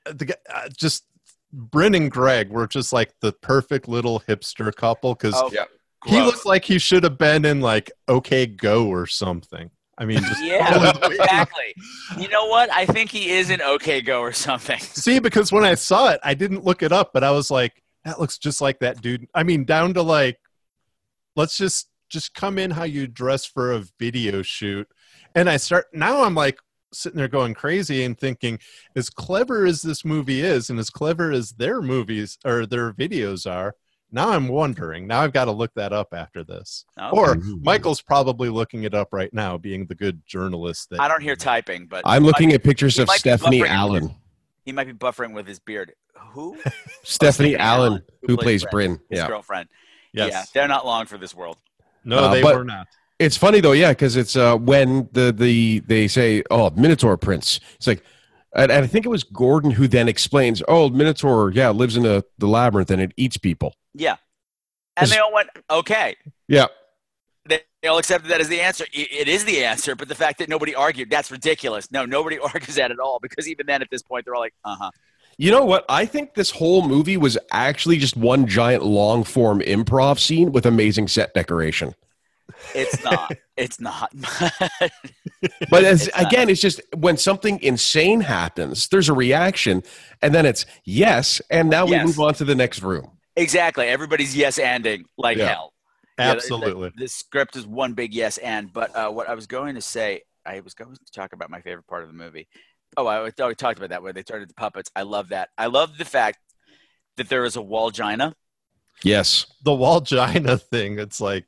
the 0.05 0.25
guy, 0.25 0.35
uh, 0.53 0.69
just 0.77 1.03
Bryn 1.51 1.95
and 1.95 2.11
Greg 2.11 2.51
were 2.51 2.67
just 2.67 2.93
like 2.93 3.11
the 3.21 3.31
perfect 3.33 3.87
little 3.87 4.19
hipster 4.27 4.73
couple 4.73 5.15
because 5.15 5.33
Oh, 5.35 5.49
Yeah. 5.51 5.65
He 6.05 6.11
gross. 6.11 6.25
looked 6.25 6.45
like 6.45 6.65
he 6.65 6.79
should 6.79 7.03
have 7.03 7.17
been 7.17 7.45
in 7.45 7.61
like 7.61 7.91
OK 8.07 8.45
Go 8.47 8.87
or 8.87 9.05
something. 9.07 9.69
I 9.97 10.05
mean, 10.05 10.19
just 10.19 10.43
Yeah, 10.43 10.93
exactly. 11.03 11.75
You 12.17 12.29
know 12.29 12.45
what? 12.45 12.71
I 12.71 12.85
think 12.85 13.11
he 13.11 13.31
is 13.31 13.49
an 13.49 13.61
OK 13.61 14.01
Go 14.01 14.21
or 14.21 14.31
something. 14.31 14.79
See, 14.79 15.19
because 15.19 15.51
when 15.51 15.65
I 15.65 15.75
saw 15.75 16.09
it, 16.09 16.19
I 16.23 16.33
didn't 16.33 16.63
look 16.63 16.83
it 16.83 16.91
up, 16.91 17.11
but 17.13 17.23
I 17.23 17.31
was 17.31 17.51
like, 17.51 17.83
that 18.05 18.19
looks 18.19 18.37
just 18.37 18.61
like 18.61 18.79
that 18.79 19.01
dude. 19.01 19.27
I 19.35 19.43
mean, 19.43 19.65
down 19.65 19.93
to 19.95 20.01
like, 20.01 20.39
let's 21.35 21.57
just 21.57 21.89
just 22.09 22.33
come 22.33 22.57
in 22.57 22.71
how 22.71 22.85
you 22.85 23.05
dress 23.05 23.45
for 23.45 23.71
a 23.73 23.83
video 23.99 24.41
shoot. 24.41 24.87
And 25.35 25.49
I 25.49 25.57
start 25.57 25.87
now 25.93 26.23
I'm 26.23 26.33
like 26.33 26.59
sitting 26.93 27.17
there 27.17 27.27
going 27.27 27.53
crazy 27.53 28.03
and 28.03 28.17
thinking, 28.17 28.59
as 28.95 29.09
clever 29.09 29.65
as 29.65 29.81
this 29.81 30.03
movie 30.03 30.41
is, 30.41 30.69
and 30.69 30.79
as 30.79 30.89
clever 30.89 31.31
as 31.31 31.51
their 31.51 31.81
movies 31.81 32.37
or 32.45 32.65
their 32.65 32.93
videos 32.93 33.49
are, 33.49 33.75
now 34.11 34.29
I'm 34.29 34.47
wondering. 34.47 35.07
Now 35.07 35.21
I've 35.21 35.33
got 35.33 35.45
to 35.45 35.51
look 35.51 35.71
that 35.75 35.93
up 35.93 36.13
after 36.13 36.43
this. 36.43 36.85
Okay. 36.99 37.09
Or. 37.17 37.35
Michael's 37.61 38.01
probably 38.01 38.49
looking 38.49 38.83
it 38.83 38.93
up 38.93 39.09
right 39.11 39.33
now, 39.33 39.57
being 39.57 39.85
the 39.85 39.95
good 39.95 40.21
journalist 40.25 40.89
that 40.91 40.99
I 40.99 41.07
don't 41.07 41.21
hear 41.21 41.35
typing, 41.35 41.85
but 41.87 42.01
I'm 42.05 42.23
looking 42.23 42.49
might- 42.49 42.55
at 42.55 42.63
pictures 42.63 42.97
of 42.99 43.09
Stephanie 43.11 43.59
buffering 43.59 43.61
with 43.61 43.69
Allynne. 43.71 44.01
his- 44.01 44.11
He 44.65 44.71
might 44.71 44.87
be 44.87 44.93
buffering 44.93 45.33
with 45.33 45.47
his 45.47 45.59
beard. 45.59 45.93
Who? 46.33 46.57
Stephanie 47.03 47.03
Stephanie 47.03 47.53
Allynne, 47.55 47.91
Allynne, 47.91 48.01
who 48.27 48.37
plays 48.37 48.63
Bryn, 48.71 48.91
Bryn. 48.95 49.01
His 49.09 49.19
Yeah. 49.19 49.27
girlfriend. 49.27 49.69
Yes. 50.13 50.31
Yeah, 50.31 50.43
they're 50.53 50.67
not 50.67 50.85
long 50.85 51.05
for 51.05 51.17
this 51.17 51.33
world. 51.35 51.57
No, 52.03 52.17
Uh, 52.19 52.33
they 52.33 52.41
but- 52.41 52.55
were 52.55 52.63
not. 52.63 52.87
It's 53.19 53.35
funny 53.35 53.59
though, 53.59 53.73
yeah, 53.73 53.89
because 53.91 54.15
it's 54.15 54.37
uh, 54.37 54.55
when 54.55 55.09
the 55.11 55.33
the 55.33 55.81
they 55.81 56.07
say, 56.07 56.41
"Oh, 56.49 56.69
Minotaur 56.69 57.17
prints." 57.17 57.59
It's 57.75 57.85
like, 57.85 58.01
and, 58.53 58.71
I 58.71 58.87
think 58.87 59.05
it 59.05 59.09
was 59.09 59.23
Gordon 59.23 59.71
who 59.71 59.87
then 59.87 60.07
explains, 60.07 60.61
"Oh, 60.67 60.89
Minotaur, 60.89 61.51
yeah, 61.51 61.69
lives 61.69 61.95
in 61.97 62.03
the 62.03 62.23
the 62.37 62.47
labyrinth 62.47 62.91
and 62.91 63.01
it 63.01 63.11
eats 63.17 63.37
people." 63.37 63.75
Yeah. 63.93 64.15
And 64.97 65.09
they 65.09 65.17
all 65.19 65.33
went, 65.33 65.49
okay. 65.69 66.17
Yeah, 66.49 66.65
They 67.47 67.61
all 67.87 67.99
accepted 67.99 68.29
that 68.31 68.41
as 68.41 68.49
the 68.49 68.59
answer. 68.59 68.83
I- 68.93 69.07
It 69.09 69.27
is 69.29 69.45
the 69.45 69.63
answer, 69.63 69.95
but 69.95 70.09
the 70.09 70.15
fact 70.15 70.39
that 70.39 70.49
nobody 70.49 70.75
argued, 70.75 71.09
that's 71.09 71.31
ridiculous. 71.31 71.89
No, 71.89 72.05
nobody 72.05 72.37
argues 72.53 72.75
that 72.75 72.91
at 72.91 72.99
all 72.99 73.19
because 73.21 73.47
even 73.47 73.65
then 73.65 73.81
at 73.81 73.89
this 73.89 74.01
point, 74.01 74.25
they're 74.25 74.35
all 74.35 74.41
like, 74.41 74.53
uh 74.65 74.75
huh. 74.75 74.91
You 75.37 75.51
know 75.51 75.63
what? 75.63 75.85
I 75.87 76.05
think 76.05 76.33
this 76.33 76.49
whole 76.51 76.85
movie 76.85 77.15
was 77.15 77.37
actually 77.51 77.95
just 77.97 78.17
one 78.17 78.45
giant 78.45 78.83
long 78.83 79.23
form 79.23 79.61
improv 79.61 80.19
scene 80.19 80.51
with 80.51 80.65
amazing 80.65 81.07
set 81.07 81.33
decoration. 81.33 81.95
It's 82.75 83.03
not. 83.03 83.31
it's 83.57 83.79
not. 83.79 84.11
But 85.69 85.83
as, 85.85 86.07
It's 86.07 86.17
not. 86.17 86.27
again, 86.27 86.49
it's 86.49 86.59
just 86.61 86.81
when 86.97 87.15
something 87.17 87.61
insane 87.61 88.21
happens, 88.21 88.87
there's 88.89 89.07
a 89.09 89.13
reaction, 89.13 89.83
and 90.21 90.33
then 90.35 90.45
it's 90.45 90.65
yes, 90.83 91.41
and 91.49 91.69
now 91.69 91.85
we 91.85 91.91
Yes. 91.91 92.05
move 92.07 92.19
on 92.19 92.33
to 92.35 92.43
the 92.45 92.55
next 92.55 92.81
room. 92.81 93.11
exactly. 93.35 93.87
Everybody's 93.87 94.35
yes 94.35 94.59
anding 94.59 95.03
like 95.17 95.37
Yeah. 95.37 95.47
hell. 95.47 95.73
Yeah, 96.17 96.25
the- 96.25 96.31
Absolutely. 96.35 96.89
The, 96.89 97.03
the 97.03 97.07
script 97.07 97.55
is 97.55 97.65
one 97.65 97.93
big 97.93 98.13
yes 98.13 98.37
and. 98.39 98.71
But 98.73 98.93
uh, 98.95 99.09
what 99.09 99.29
I 99.29 99.33
was 99.35 99.47
going 99.47 99.75
to 99.75 99.81
say, 99.81 100.23
I 100.45 100.59
was 100.59 100.73
going 100.73 100.93
to 100.93 101.11
talk 101.13 101.31
about 101.33 101.49
my 101.49 101.61
favorite 101.61 101.87
part 101.87 102.03
of 102.03 102.09
the 102.09 102.15
movie. 102.15 102.47
Oh, 102.97 103.07
I 103.07 103.17
already 103.19 103.55
talked 103.55 103.77
about 103.77 103.91
that 103.91 104.03
where 104.03 104.11
they 104.13 104.21
started 104.23 104.49
the 104.49 104.53
puppets. 104.55 104.91
I 104.95 105.03
love 105.03 105.29
that. 105.29 105.49
I 105.57 105.67
love 105.67 105.97
the 105.97 106.05
fact 106.05 106.39
that 107.15 107.29
there 107.29 107.45
is 107.45 107.55
a 107.55 107.61
Wallgina 107.61 108.33
Yes. 109.03 109.45
the 109.63 109.71
Wallgina 109.71 110.61
thing, 110.61 110.99
it's 110.99 111.21
like, 111.21 111.45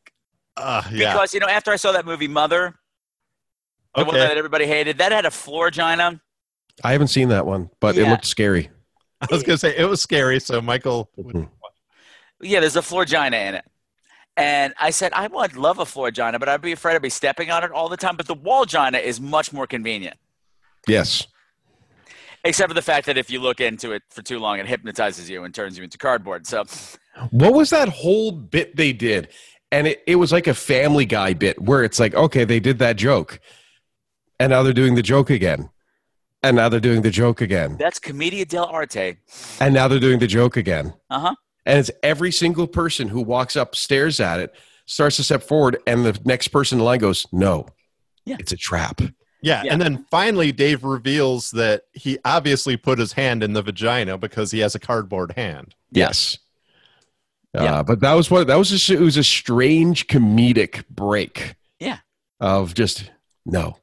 uh, 0.62 0.84
yeah. 0.92 1.14
because 1.14 1.34
you 1.34 1.40
know 1.40 1.48
after 1.48 1.72
I 1.72 1.76
saw 1.76 1.92
that 1.92 2.06
movie 2.06 2.28
Mother, 2.28 2.76
the 3.96 4.06
one 4.06 4.16
that 4.16 4.38
everybody 4.38 4.66
hated, 4.66 4.98
that 5.00 5.12
had 5.12 5.26
a 5.26 5.30
floorgina. 5.30 6.20
I 6.84 6.92
haven't 6.94 7.10
seen 7.10 7.30
that 7.30 7.46
one, 7.46 7.70
but 7.80 7.98
it 7.98 8.08
looked 8.08 8.26
scary. 8.26 8.70
I 9.22 9.28
was 9.30 9.44
going 9.44 9.56
to 9.56 9.58
say 9.60 9.76
it 9.78 9.86
was 9.86 10.02
scary. 10.02 10.40
So 10.40 10.62
Michael, 10.62 11.10
would- 11.16 11.48
Yeah, 12.42 12.60
there's 12.60 12.76
a 12.76 12.82
floorgina 12.82 13.34
in 13.50 13.56
it. 13.56 13.66
And 14.38 14.74
I 14.80 14.90
said, 14.92 15.12
I 15.14 15.28
would 15.28 15.56
love 15.56 15.80
a 15.80 15.84
floorgina, 15.84 16.40
but 16.40 16.48
I'd 16.48 16.62
be 16.62 16.72
afraid 16.72 16.96
I'd 16.96 17.02
be 17.02 17.10
stepping 17.10 17.52
on 17.52 17.64
it 17.64 17.72
all 17.72 17.90
the 17.90 17.98
time. 17.98 18.16
But 18.16 18.28
the 18.28 18.34
wall 18.34 18.66
wallgina 18.66 19.02
is 19.02 19.20
much 19.20 19.52
more 19.52 19.68
convenient. 19.68 20.18
Yes. 20.88 21.28
Except 22.44 22.70
for 22.70 22.74
the 22.74 22.82
fact 22.82 23.06
that 23.06 23.18
if 23.18 23.30
you 23.30 23.40
look 23.40 23.62
into 23.62 23.92
it 23.92 24.02
for 24.10 24.24
too 24.24 24.40
long, 24.40 24.58
it 24.58 24.66
hypnotizes 24.66 25.30
you 25.30 25.44
and 25.44 25.54
turns 25.54 25.78
you 25.78 25.84
into 25.84 25.98
cardboard. 25.98 26.48
So, 26.48 26.64
What 27.30 27.54
was 27.54 27.70
that 27.70 27.90
whole 27.90 28.32
bit 28.32 28.76
they 28.76 28.94
did? 28.94 29.28
And 29.72 29.88
it, 29.88 30.04
it 30.06 30.16
was 30.16 30.32
like 30.32 30.48
a 30.48 30.54
family 30.54 31.06
guy 31.06 31.34
bit 31.34 31.62
where 31.62 31.84
it's 31.84 32.00
like, 32.00 32.14
okay, 32.14 32.44
they 32.44 32.60
did 32.60 32.80
that 32.80 32.98
joke. 32.98 33.40
And 34.40 34.50
now 34.50 34.64
they're 34.64 34.74
doing 34.74 34.96
the 34.96 35.02
joke 35.04 35.30
again. 35.30 35.70
And 36.44 36.56
now 36.56 36.70
they're 36.70 36.80
doing 36.80 37.04
the 37.04 37.12
joke 37.12 37.40
again. 37.42 37.78
that's 37.78 38.00
Commedia 38.00 38.46
dell'arte. 38.46 39.18
And 39.60 39.74
now 39.74 39.88
they're 39.88 40.00
doing 40.00 40.20
the 40.20 40.28
joke 40.28 40.58
again. 40.58 40.94
Uh 41.10 41.20
huh. 41.20 41.36
And 41.66 41.78
it's 41.80 41.92
every 42.02 42.32
single 42.32 42.68
person 42.68 43.08
who 43.08 43.22
walks 43.22 43.56
up, 43.56 43.76
stares 43.76 44.20
at 44.20 44.40
it, 44.40 44.54
starts 44.88 45.18
to 45.18 45.24
step 45.24 45.44
forward, 45.44 45.78
and 45.86 46.04
the 46.04 46.20
next 46.26 46.48
person 46.48 46.80
in 46.80 46.86
line 46.86 46.98
goes, 47.00 47.28
No, 47.32 47.68
Yeah. 48.26 48.38
it's 48.40 48.52
a 48.52 48.58
trap. 48.58 49.00
yeah. 49.44 49.62
Yeah. 49.64 49.72
And 49.72 49.80
then 49.82 50.06
finally, 50.10 50.52
Dave 50.52 50.84
reveals 50.84 51.52
that 51.52 51.84
he 51.94 52.18
obviously 52.26 52.76
put 52.78 52.98
his 52.98 53.14
hand 53.14 53.44
in 53.44 53.54
the 53.54 53.62
vagina 53.62 54.18
because 54.18 54.50
he 54.50 54.60
has 54.60 54.74
a 54.74 54.80
cardboard 54.80 55.34
hand. 55.38 55.76
Yes. 55.92 56.40
Yeah. 57.54 57.80
Uh, 57.80 57.84
but 57.84 58.00
that 58.00 58.14
was 58.14 58.32
what 58.32 58.48
that 58.48 58.56
was. 58.56 58.70
Just, 58.70 58.90
it 58.90 59.00
was 59.00 59.18
a 59.18 59.24
strange 59.24 60.08
comedic 60.08 60.88
break. 60.90 61.56
Yeah. 61.80 61.98
Of 62.40 62.74
just 62.74 63.12
no, 63.46 63.78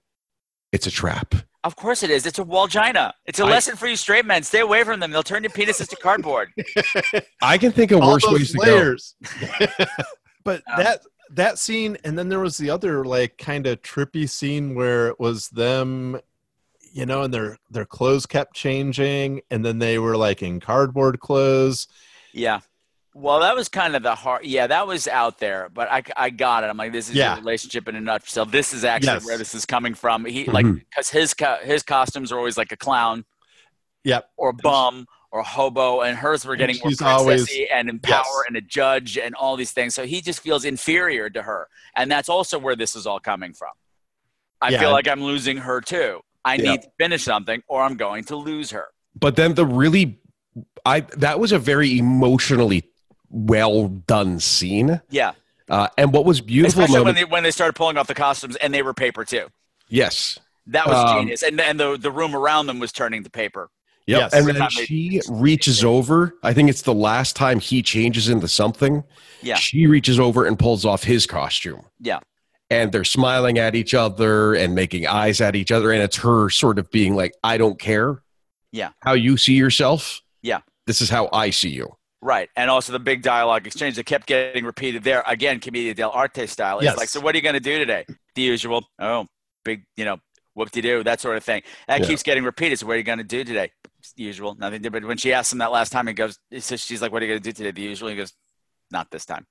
it's 0.73 0.87
a 0.87 0.91
trap. 0.91 1.35
Of 1.65 1.77
course 1.77 2.03
it 2.03 2.09
is. 2.11 2.25
It's 2.25 2.39
a 2.39 2.45
wallgina. 2.45 3.13
It's 3.27 3.41
a 3.41 3.45
I- 3.45 3.51
lesson 3.51 3.77
for 3.77 3.87
you 3.87 3.97
straight 3.97 4.25
men. 4.25 4.43
Stay 4.43 4.61
away 4.61 4.85
from 4.85 5.01
them. 5.01 5.11
They'll 5.11 5.23
turn 5.23 5.43
your 5.43 5.51
penises 5.51 5.89
to 5.89 5.97
cardboard. 5.97 6.51
I 7.43 7.59
can 7.59 7.73
think 7.73 7.91
of 7.91 8.01
All 8.01 8.13
worse 8.13 8.25
those 8.25 8.33
ways 8.33 8.53
to 8.53 9.69
go. 9.69 9.87
but 10.45 10.63
Um, 10.73 10.83
that 10.83 11.01
that 11.31 11.59
scene, 11.59 11.99
and 12.05 12.19
then 12.19 12.31
there 12.31 12.41
was 12.41 12.57
the 12.57 12.71
other 12.71 13.05
like 13.05 13.37
kind 13.37 13.67
of 13.67 13.83
trippy 13.83 14.29
scene 14.31 14.75
where 14.75 15.09
it 15.09 15.21
was 15.21 15.51
them, 15.51 16.19
you 16.93 17.05
know, 17.05 17.23
and 17.23 17.35
their 17.35 17.59
their 17.71 17.85
clothes 17.85 18.25
kept 18.25 18.55
changing, 18.55 19.43
and 19.51 19.63
then 19.65 19.79
they 19.79 19.99
were 19.99 20.17
like 20.17 20.43
in 20.43 20.59
cardboard 20.61 21.21
clothes. 21.21 21.87
Yeah. 22.33 22.61
Well, 23.21 23.41
that 23.41 23.57
was 23.57 23.69
kind 23.69 23.97
of 23.97 24.05
the 24.05 24.15
hard. 24.15 24.45
Yeah, 24.45 24.69
that 24.69 24.87
was 24.87 25.09
out 25.09 25.39
there, 25.39 25.69
but 25.75 25.91
I, 25.91 26.05
I 26.17 26.31
got 26.31 26.63
it. 26.63 26.69
I'm 26.69 26.77
like, 26.77 26.93
this 26.93 27.09
is 27.09 27.17
Yeah. 27.17 27.35
your 27.35 27.41
relationship 27.43 27.89
in 27.89 27.97
a 27.97 28.01
nutshell. 28.01 28.47
This 28.47 28.73
is 28.73 28.85
actually 28.85 29.15
Yes. 29.15 29.25
where 29.27 29.37
this 29.37 29.57
is 29.57 29.67
coming 29.67 29.95
from. 29.95 30.25
He 30.25 30.45
like 30.45 30.65
Mhm. 30.65 30.85
because 30.89 31.11
his 31.11 31.35
co- 31.35 31.59
his 31.65 31.83
costumes 31.83 32.31
are 32.31 32.39
always 32.39 32.57
like 32.57 32.71
a 32.71 32.77
clown 32.77 33.25
Yep. 34.05 34.31
or 34.37 34.53
bum 34.53 35.07
or 35.33 35.43
hobo, 35.43 36.03
and 36.03 36.17
hers 36.17 36.45
were 36.47 36.53
And 36.53 36.61
getting 36.61 36.79
more 36.79 36.91
she's 36.91 37.03
always- 37.03 37.51
and 37.73 37.89
in 37.91 37.99
power 37.99 38.23
Yes. 38.25 38.45
and 38.47 38.57
a 38.57 38.61
judge 38.61 39.19
and 39.19 39.35
all 39.35 39.57
these 39.57 39.73
things. 39.73 39.97
So 39.97 40.07
he 40.07 40.21
just 40.21 40.39
feels 40.41 40.65
inferior 40.65 41.29
to 41.29 41.43
her, 41.43 41.69
and 41.97 42.11
that's 42.11 42.29
also 42.29 42.57
where 42.59 42.77
this 42.77 42.95
is 42.95 43.05
all 43.05 43.19
coming 43.19 43.53
from. 43.53 43.73
I 44.61 44.69
Yeah. 44.71 44.79
feel 44.79 44.93
like 44.93 45.09
I'm 45.09 45.23
losing 45.25 45.57
her 45.59 45.81
too. 45.81 46.21
I 46.45 46.55
Yeah. 46.55 46.71
need 46.71 46.83
to 46.83 46.89
finish 46.99 47.25
something, 47.25 47.65
or 47.67 47.83
I'm 47.83 47.97
going 47.97 48.25
to 48.27 48.37
lose 48.37 48.71
her. 48.71 48.87
But 49.17 49.35
then 49.35 49.55
the 49.55 49.67
really, 49.67 50.21
I 50.87 51.01
that 51.01 51.41
was 51.41 51.51
a 51.51 51.59
very 51.59 51.99
emotionally 51.99 52.88
well 53.31 53.89
done 53.89 54.41
scene. 54.41 55.01
Yeah, 55.11 55.33
Uh, 55.69 55.89
and 55.99 56.13
what 56.13 56.25
was 56.25 56.41
beautiful 56.41 56.83
especially 56.83 57.05
when 57.05 57.15
they 57.15 57.25
when 57.25 57.43
they 57.43 57.51
started 57.51 57.75
pulling 57.75 57.97
off 57.99 58.07
the 58.07 58.15
costumes 58.15 58.57
and 58.57 58.73
they 58.73 58.83
were 58.83 58.95
paper 58.95 59.25
too. 59.25 59.47
yes, 59.89 60.39
That 60.67 60.87
was 60.87 60.97
Um, 60.97 61.19
genius, 61.21 61.43
and 61.43 61.61
and 61.61 61.79
the 61.81 61.97
the 61.97 62.11
room 62.11 62.35
around 62.35 62.67
them 62.67 62.79
was 62.79 62.93
turning 62.93 63.25
to 63.25 63.31
paper. 63.31 63.71
Yep. 64.07 64.21
Yes. 64.21 64.33
And 64.33 64.41
Every 64.41 64.53
then 64.55 64.71
she 64.71 65.21
reaches 65.29 65.85
over. 65.85 66.35
I 66.43 66.55
think 66.55 66.71
it's 66.71 66.81
the 66.81 66.95
last 66.95 67.37
time 67.37 67.61
he 67.61 67.83
changes 67.83 68.31
into 68.31 68.49
something. 68.49 69.05
Yeah. 69.43 69.57
She 69.57 69.87
reaches 69.87 70.19
over 70.19 70.47
and 70.47 70.59
pulls 70.59 70.87
off 70.87 71.05
his 71.05 71.27
costume. 71.27 71.83
Yeah, 72.01 72.21
And 72.71 72.91
they're 72.91 73.05
smiling 73.05 73.59
at 73.59 73.75
each 73.75 73.93
other 73.93 74.55
and 74.55 74.75
making 74.75 75.07
eyes 75.07 75.43
at 75.43 75.55
each 75.55 75.71
other. 75.71 75.93
And 75.93 76.03
it's 76.03 76.17
her 76.17 76.49
sort 76.49 76.79
of 76.79 76.91
being 76.91 77.17
like, 77.17 77.35
I 77.45 77.59
don't 77.59 77.79
care 77.79 78.23
yeah, 78.73 78.91
how 79.01 79.13
you 79.13 79.37
see 79.37 79.53
yourself. 79.55 80.23
yeah. 80.41 80.61
This 80.87 81.03
is 81.03 81.11
how 81.11 81.29
I 81.31 81.51
see 81.51 81.69
you. 81.69 81.95
Right, 82.21 82.49
and 82.57 82.69
also 82.69 82.93
the 82.93 82.99
big 82.99 83.23
dialogue 83.23 83.67
exchange 83.67 83.95
that 83.97 84.05
kept 84.07 84.27
getting 84.27 84.65
repeated 84.65 85.05
there 85.05 85.23
again, 85.27 85.61
commedia 85.61 85.95
dell'arte 85.95 86.49
style. 86.49 86.79
It's 86.79 86.87
Yes. 86.87 86.97
like, 86.97 87.09
so 87.09 87.21
what 87.21 87.35
are 87.35 87.39
you 87.39 87.43
going 87.43 87.55
to 87.55 87.61
do 87.61 87.79
today? 87.79 88.07
The 88.35 88.43
usual. 88.43 88.89
Oh, 88.99 89.27
big, 89.65 89.85
you 89.97 90.05
know, 90.05 90.19
whoop 90.55 90.71
de 90.73 90.81
doo, 90.83 91.05
that 91.05 91.21
sort 91.21 91.37
of 91.37 91.45
thing. 91.45 91.63
That 91.87 92.01
Yeah. 92.01 92.07
keeps 92.09 92.25
getting 92.25 92.43
repeated. 92.43 92.81
So 92.81 92.87
what 92.87 92.95
are 92.95 92.97
you 92.97 93.05
going 93.05 93.19
to 93.19 93.25
do 93.25 93.45
today? 93.45 93.71
The 94.17 94.25
usual, 94.25 94.57
nothing. 94.57 94.83
to- 94.83 94.91
But 94.91 95.05
when 95.05 95.17
she 95.17 95.33
asked 95.33 95.53
him 95.53 95.59
that 95.61 95.71
last 95.71 95.91
time, 95.93 96.09
he 96.09 96.13
goes, 96.13 96.39
so 96.59 96.75
she's 96.77 97.01
like, 97.01 97.13
what 97.13 97.23
are 97.23 97.27
you 97.27 97.33
going 97.33 97.43
to 97.43 97.53
do 97.53 97.53
today? 97.53 97.71
The 97.71 97.83
usual. 97.83 98.09
He 98.09 98.17
goes, 98.17 98.33
not 98.91 99.11
this 99.13 99.25
time. 99.25 99.47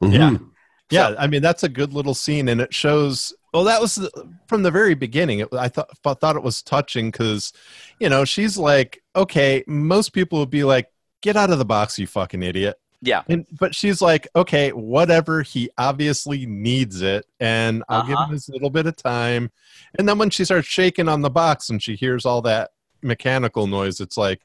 Yeah. 0.00 0.30
Mhm. 0.30 0.50
Yeah, 0.90 1.16
I 1.18 1.26
mean 1.26 1.42
that's 1.42 1.64
a 1.64 1.68
good 1.68 1.92
little 1.92 2.14
scene, 2.14 2.48
and 2.48 2.60
it 2.60 2.72
shows. 2.72 3.34
Well, 3.52 3.64
that 3.64 3.80
was 3.80 3.96
the, 3.96 4.08
from 4.46 4.62
the 4.62 4.70
very 4.70 4.94
beginning. 4.94 5.40
It, 5.40 5.48
I 5.52 5.68
thought 5.68 5.90
thought 6.04 6.20
thought 6.20 6.36
it 6.36 6.44
was 6.44 6.62
touching 6.62 7.10
because, 7.10 7.52
you 7.98 8.08
know, 8.08 8.24
she's 8.24 8.56
like, 8.56 9.02
okay, 9.16 9.64
most 9.66 10.12
people 10.12 10.38
would 10.38 10.50
be 10.50 10.62
like, 10.62 10.86
"Get 11.26 11.36
out 11.36 11.50
of 11.50 11.58
the 11.58 11.64
box, 11.64 11.98
you 11.98 12.06
fucking 12.06 12.42
idiot." 12.42 12.76
Yeah, 13.02 13.22
And 13.28 13.44
but 13.60 13.74
she's 13.74 14.00
like, 14.00 14.26
okay, 14.34 14.70
whatever. 14.70 15.42
He 15.42 15.68
obviously 15.76 16.46
needs 16.46 17.02
it, 17.02 17.26
and 17.40 17.84
I'll 17.90 18.06
give 18.06 18.14
Uh-huh. 18.16 18.26
him 18.26 18.32
his 18.32 18.48
little 18.48 18.70
bit 18.70 18.86
of 18.86 18.96
time. 18.96 19.50
And 19.98 20.08
then 20.08 20.16
when 20.18 20.30
she 20.30 20.44
starts 20.46 20.66
shaking 20.66 21.06
on 21.08 21.20
the 21.20 21.28
box 21.30 21.68
and 21.68 21.80
she 21.82 21.94
hears 21.94 22.24
all 22.24 22.40
that 22.42 22.70
mechanical 23.02 23.66
noise, 23.66 24.00
it's 24.00 24.16
like, 24.16 24.40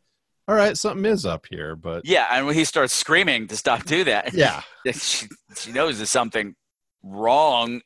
all 0.50 0.56
right, 0.56 0.78
something 0.78 1.06
is 1.06 1.26
up 1.26 1.46
here. 1.50 1.78
But 1.78 2.06
yeah. 2.06 2.28
And 2.32 2.46
when 2.46 2.56
he 2.56 2.66
starts 2.66 2.94
screaming 2.94 3.48
to 3.48 3.56
stop 3.56 3.86
do 3.86 4.04
that, 4.04 4.34
yeah, 4.34 4.62
she, 4.92 5.28
she 5.56 5.72
knows 5.72 5.98
there's 5.98 6.10
something 6.10 6.54
wrong 7.04 7.82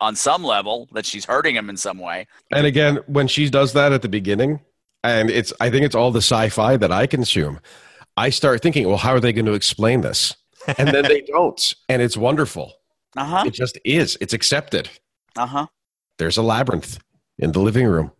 on 0.00 0.14
some 0.14 0.44
level 0.44 0.88
that 0.92 1.04
she's 1.06 1.24
hurting 1.24 1.56
him 1.56 1.68
in 1.68 1.76
some 1.76 1.98
way. 1.98 2.26
And 2.52 2.66
again, 2.66 3.00
when 3.08 3.26
she 3.26 3.50
does 3.50 3.72
that 3.72 3.92
at 3.92 4.02
the 4.02 4.08
beginning, 4.08 4.60
and 5.02 5.28
it's 5.28 5.52
I 5.60 5.70
think 5.70 5.84
it's 5.84 5.94
all 5.96 6.12
the 6.12 6.22
sci-fi 6.22 6.76
that 6.76 6.92
I 6.92 7.06
consume. 7.08 7.58
I 8.18 8.30
start 8.30 8.62
thinking, 8.62 8.88
well, 8.88 8.96
how 8.96 9.12
are 9.12 9.20
they 9.20 9.32
going 9.32 9.46
to 9.46 9.52
explain 9.54 10.00
this? 10.00 10.36
And 10.76 10.88
then 10.88 11.04
they 11.04 11.20
don't, 11.34 11.74
and 11.88 12.02
it's 12.02 12.16
wonderful. 12.16 12.74
Uh 13.16 13.24
huh. 13.24 13.44
It 13.46 13.54
just 13.54 13.78
is. 13.84 14.18
It's 14.20 14.32
accepted. 14.32 14.90
Uh 15.36 15.46
huh. 15.46 15.66
There's 16.18 16.36
a 16.36 16.42
labyrinth 16.42 16.98
in 17.38 17.52
the 17.52 17.60
living 17.60 17.86
room, 17.86 18.10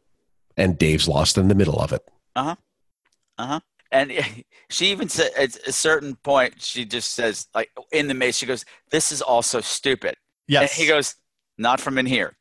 and 0.57 0.79
Dave's 0.79 1.09
lost 1.09 1.37
in 1.37 1.49
the 1.49 1.55
middle 1.55 1.81
of 1.81 1.93
it. 1.93 2.03
Uh 2.37 2.45
huh. 2.45 2.57
Uh 3.39 3.47
huh. 3.47 3.61
And 3.91 4.13
she 4.71 4.87
even 4.93 5.09
said 5.09 5.33
at 5.37 5.57
a 5.67 5.73
certain 5.73 6.15
point, 6.17 6.63
she 6.63 6.85
just 6.85 7.13
says, 7.13 7.49
like 7.55 7.71
in 7.93 8.07
the 8.07 8.15
maze, 8.15 8.39
she 8.39 8.47
goes, 8.47 8.65
"This 8.91 9.11
is 9.13 9.21
also 9.21 9.61
stupid." 9.61 10.15
yes, 10.47 10.63
And 10.63 10.71
he 10.71 10.89
goes, 10.89 11.17
"Not 11.59 11.81
from 11.81 11.99
in 11.99 12.07
here." 12.07 12.37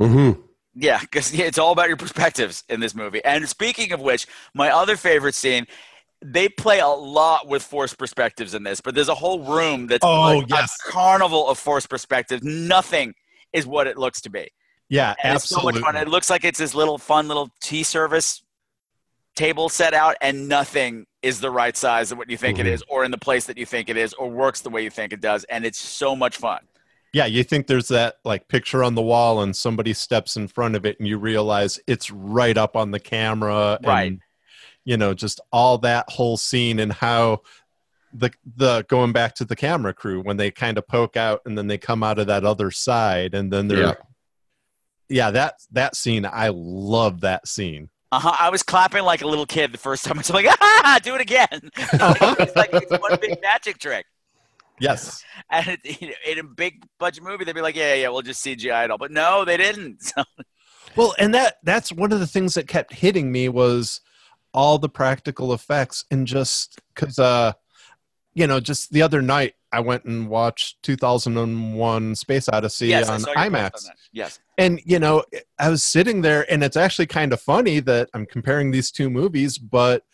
Mm-hmm. 0.00 0.40
Yeah, 0.76 1.00
because 1.00 1.34
it's 1.38 1.58
all 1.58 1.72
about 1.72 1.88
your 1.88 1.96
perspectives 1.96 2.62
in 2.68 2.80
this 2.80 2.94
movie. 2.94 3.22
And 3.24 3.48
speaking 3.48 3.92
of 3.92 4.00
which, 4.00 4.26
my 4.54 4.70
other 4.70 4.96
favorite 4.96 5.34
scene. 5.34 5.66
They 6.26 6.48
play 6.48 6.80
a 6.80 6.88
lot 6.88 7.48
with 7.48 7.62
forced 7.62 7.98
perspectives 7.98 8.54
in 8.54 8.62
this, 8.62 8.80
but 8.80 8.94
there's 8.94 9.10
a 9.10 9.14
whole 9.14 9.40
room 9.44 9.86
that's 9.86 10.04
Oh, 10.04 10.38
like 10.38 10.48
yes. 10.48 10.74
a 10.88 10.90
carnival 10.90 11.46
of 11.48 11.58
forced 11.58 11.90
perspectives. 11.90 12.42
Nothing 12.42 13.14
is 13.52 13.66
what 13.66 13.86
it 13.86 13.98
looks 13.98 14.20
to 14.22 14.30
be. 14.30 14.48
yeah, 14.88 15.14
And 15.22 15.34
absolutely. 15.34 15.70
it's 15.70 15.78
so 15.78 15.80
much 15.84 15.94
fun. 15.94 16.02
It 16.02 16.08
looks 16.08 16.30
like 16.30 16.44
it's 16.44 16.58
this 16.58 16.74
little 16.74 16.98
fun 16.98 17.28
little 17.28 17.50
tea 17.60 17.82
service 17.82 18.42
table 19.36 19.68
set 19.68 19.94
out, 19.94 20.16
and 20.20 20.48
nothing 20.48 21.06
is 21.22 21.40
the 21.40 21.50
right 21.50 21.76
size 21.76 22.12
of 22.12 22.18
what 22.18 22.30
you 22.30 22.36
think 22.36 22.58
it 22.58 22.66
Mhm. 22.66 22.70
is, 22.72 22.84
or 22.88 23.04
in 23.04 23.10
the 23.10 23.18
place 23.18 23.46
that 23.46 23.58
you 23.58 23.66
think 23.66 23.88
it 23.88 23.96
is, 23.96 24.12
or 24.14 24.28
works 24.30 24.60
the 24.60 24.70
way 24.70 24.82
you 24.82 24.90
think 24.90 25.12
it 25.12 25.20
does. 25.20 25.44
And 25.44 25.64
it's 25.66 25.78
so 25.78 26.14
much 26.14 26.36
fun. 26.36 26.60
Yeah, 27.12 27.26
you 27.26 27.44
think 27.44 27.66
there's 27.66 27.88
that 27.88 28.16
like 28.24 28.48
picture 28.48 28.82
on 28.82 28.94
the 28.94 29.02
wall 29.02 29.40
and 29.42 29.54
somebody 29.56 29.92
steps 29.92 30.36
in 30.36 30.48
front 30.48 30.74
of 30.76 30.84
it 30.86 30.98
and 30.98 31.06
you 31.08 31.16
realize 31.18 31.78
it's 31.86 32.10
right 32.10 32.56
up 32.56 32.76
on 32.76 32.90
the 32.90 32.98
camera. 33.00 33.78
Right. 33.84 34.18
And, 34.84 34.90
you 34.90 34.96
know, 34.96 35.14
just 35.14 35.40
all 35.52 35.78
that 35.78 36.10
whole 36.10 36.36
scene 36.36 36.78
and 36.78 36.92
how 36.92 37.42
the 38.12 38.30
the 38.56 38.84
going 38.88 39.12
back 39.12 39.34
to 39.34 39.44
the 39.44 39.56
camera 39.56 39.92
crew 39.92 40.22
when 40.22 40.36
they 40.36 40.50
kind 40.50 40.78
of 40.78 40.86
poke 40.86 41.16
out 41.16 41.40
and 41.46 41.58
then 41.58 41.66
they 41.66 41.78
come 41.78 42.02
out 42.02 42.18
of 42.18 42.28
that 42.28 42.44
other 42.44 42.70
side 42.70 43.34
and 43.34 43.52
then 43.52 43.66
they're 43.66 43.78
Yeah. 43.80 43.94
yeah, 45.08 45.30
that 45.32 45.54
that 45.72 45.96
scene 45.96 46.24
I 46.24 46.50
love 46.52 47.22
that 47.22 47.48
scene. 47.48 47.90
Uh-huh. 48.12 48.36
I 48.38 48.50
was 48.50 48.62
clapping 48.62 49.02
like 49.02 49.22
a 49.22 49.26
little 49.26 49.46
kid 49.46 49.72
the 49.72 49.78
first 49.78 50.04
time. 50.04 50.16
I 50.18 50.20
was 50.20 50.30
like, 50.30 50.46
ah, 50.48 51.00
do 51.02 51.16
it 51.16 51.20
again. 51.20 51.48
it's 51.76 52.54
like 52.54 52.70
it's 52.72 52.92
one 53.00 53.18
big 53.20 53.42
magic 53.42 53.78
trick. 53.78 54.06
Yes. 54.80 55.24
And 55.50 55.78
it, 55.84 56.16
in 56.26 56.38
a 56.38 56.42
big 56.42 56.84
budget 56.98 57.22
movie, 57.22 57.44
they'd 57.44 57.54
be 57.54 57.60
like, 57.60 57.76
yeah, 57.76 57.94
yeah, 57.94 58.08
we'll 58.08 58.22
just 58.22 58.44
CGI 58.44 58.84
it 58.84 58.90
all. 58.90 58.98
But 58.98 59.10
no, 59.10 59.44
they 59.44 59.56
didn't. 59.56 60.02
So, 60.02 60.24
Well, 60.96 61.14
and 61.18 61.34
that 61.34 61.56
that's 61.64 61.92
one 61.92 62.12
of 62.12 62.20
the 62.20 62.26
things 62.26 62.54
that 62.54 62.66
kept 62.66 62.92
hitting 62.92 63.30
me 63.30 63.48
was 63.48 64.00
all 64.54 64.78
the 64.78 64.88
practical 64.88 65.52
effects 65.52 66.04
and 66.10 66.26
just 66.26 66.80
cuz 66.94 67.18
uh 67.18 67.52
you 68.36 68.48
know, 68.48 68.58
just 68.58 68.92
the 68.92 69.02
other 69.02 69.22
night 69.22 69.54
I 69.72 69.80
went 69.80 70.04
and 70.04 70.28
watched 70.28 70.82
2001 70.82 72.14
Space 72.14 72.48
Odyssey 72.48 72.88
yes, 72.88 73.08
on 73.08 73.20
saw 73.20 73.28
your 73.28 73.36
post 73.36 73.52
IMAX. 73.52 73.88
on. 73.88 73.96
Yes. 74.12 74.40
And 74.58 74.80
you 74.84 74.98
know, 74.98 75.24
I 75.58 75.68
was 75.68 75.82
sitting 75.82 76.22
there 76.22 76.50
and 76.50 76.62
it's 76.62 76.76
actually 76.76 77.06
kind 77.06 77.32
of 77.32 77.40
funny 77.40 77.80
that 77.80 78.08
I'm 78.14 78.26
comparing 78.26 78.70
these 78.70 78.90
two 78.90 79.10
movies, 79.10 79.58
but 79.58 80.04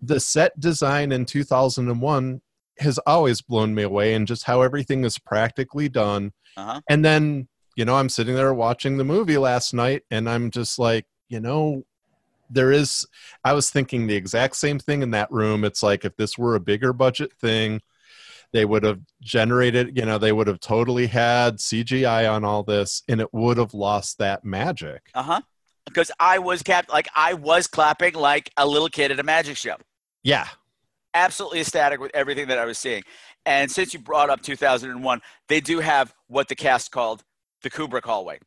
the 0.00 0.20
set 0.20 0.58
design 0.60 1.12
in 1.12 1.24
2001 1.24 2.40
has 2.78 2.98
always 3.06 3.40
blown 3.40 3.74
me 3.74 3.82
away 3.82 4.14
and 4.14 4.26
just 4.26 4.44
how 4.44 4.62
everything 4.62 5.04
is 5.04 5.18
practically 5.18 5.88
done. 5.88 6.32
Uh-huh. 6.56 6.80
And 6.88 7.04
then, 7.04 7.48
you 7.76 7.84
know, 7.84 7.96
I'm 7.96 8.08
sitting 8.08 8.34
there 8.34 8.54
watching 8.54 8.96
the 8.96 9.04
movie 9.04 9.38
last 9.38 9.74
night 9.74 10.02
and 10.10 10.28
I'm 10.28 10.50
just 10.50 10.78
like, 10.78 11.06
you 11.28 11.40
know, 11.40 11.84
there 12.54 12.72
is 12.72 13.06
I 13.44 13.52
was 13.52 13.70
thinking 13.70 14.06
the 14.06 14.14
exact 14.14 14.56
same 14.56 14.78
thing 14.78 15.02
in 15.02 15.10
that 15.10 15.30
room. 15.30 15.64
It's 15.64 15.82
like 15.82 16.04
if 16.04 16.16
this 16.16 16.38
were 16.38 16.54
a 16.54 16.60
bigger 16.60 16.92
budget 16.92 17.32
thing, 17.40 17.80
they 18.52 18.64
would 18.64 18.84
have 18.84 19.00
generated, 19.20 19.96
you 19.96 20.06
know, 20.06 20.16
they 20.16 20.32
would 20.32 20.46
have 20.46 20.60
totally 20.60 21.08
had 21.08 21.58
CGI 21.58 22.30
on 22.30 22.44
all 22.44 22.62
this 22.62 23.02
and 23.08 23.20
it 23.20 23.34
would 23.34 23.58
have 23.58 23.74
lost 23.74 24.18
that 24.18 24.44
magic. 24.44 25.02
Uh 25.14 25.22
huh. 25.22 25.40
Because 25.84 26.10
I 26.18 26.38
was 26.38 26.62
cap 26.62 26.86
like 26.90 27.08
I 27.14 27.34
was 27.34 27.66
clapping 27.66 28.14
like 28.14 28.50
a 28.56 28.66
little 28.66 28.88
kid 28.88 29.10
at 29.10 29.20
a 29.20 29.24
magic 29.24 29.56
show. 29.56 29.76
Yeah. 30.22 30.46
Absolutely 31.12 31.60
ecstatic 31.60 32.00
with 32.00 32.12
everything 32.14 32.48
that 32.48 32.58
I 32.58 32.64
was 32.64 32.78
seeing. 32.78 33.02
And 33.46 33.70
since 33.70 33.92
you 33.92 34.00
brought 34.00 34.30
up 34.30 34.40
2001, 34.40 35.20
they 35.48 35.60
do 35.60 35.80
have 35.80 36.14
what 36.28 36.48
the 36.48 36.56
cast 36.56 36.90
called 36.90 37.22
the 37.62 37.70
Kubrick 37.70 38.04
hallway 38.04 38.38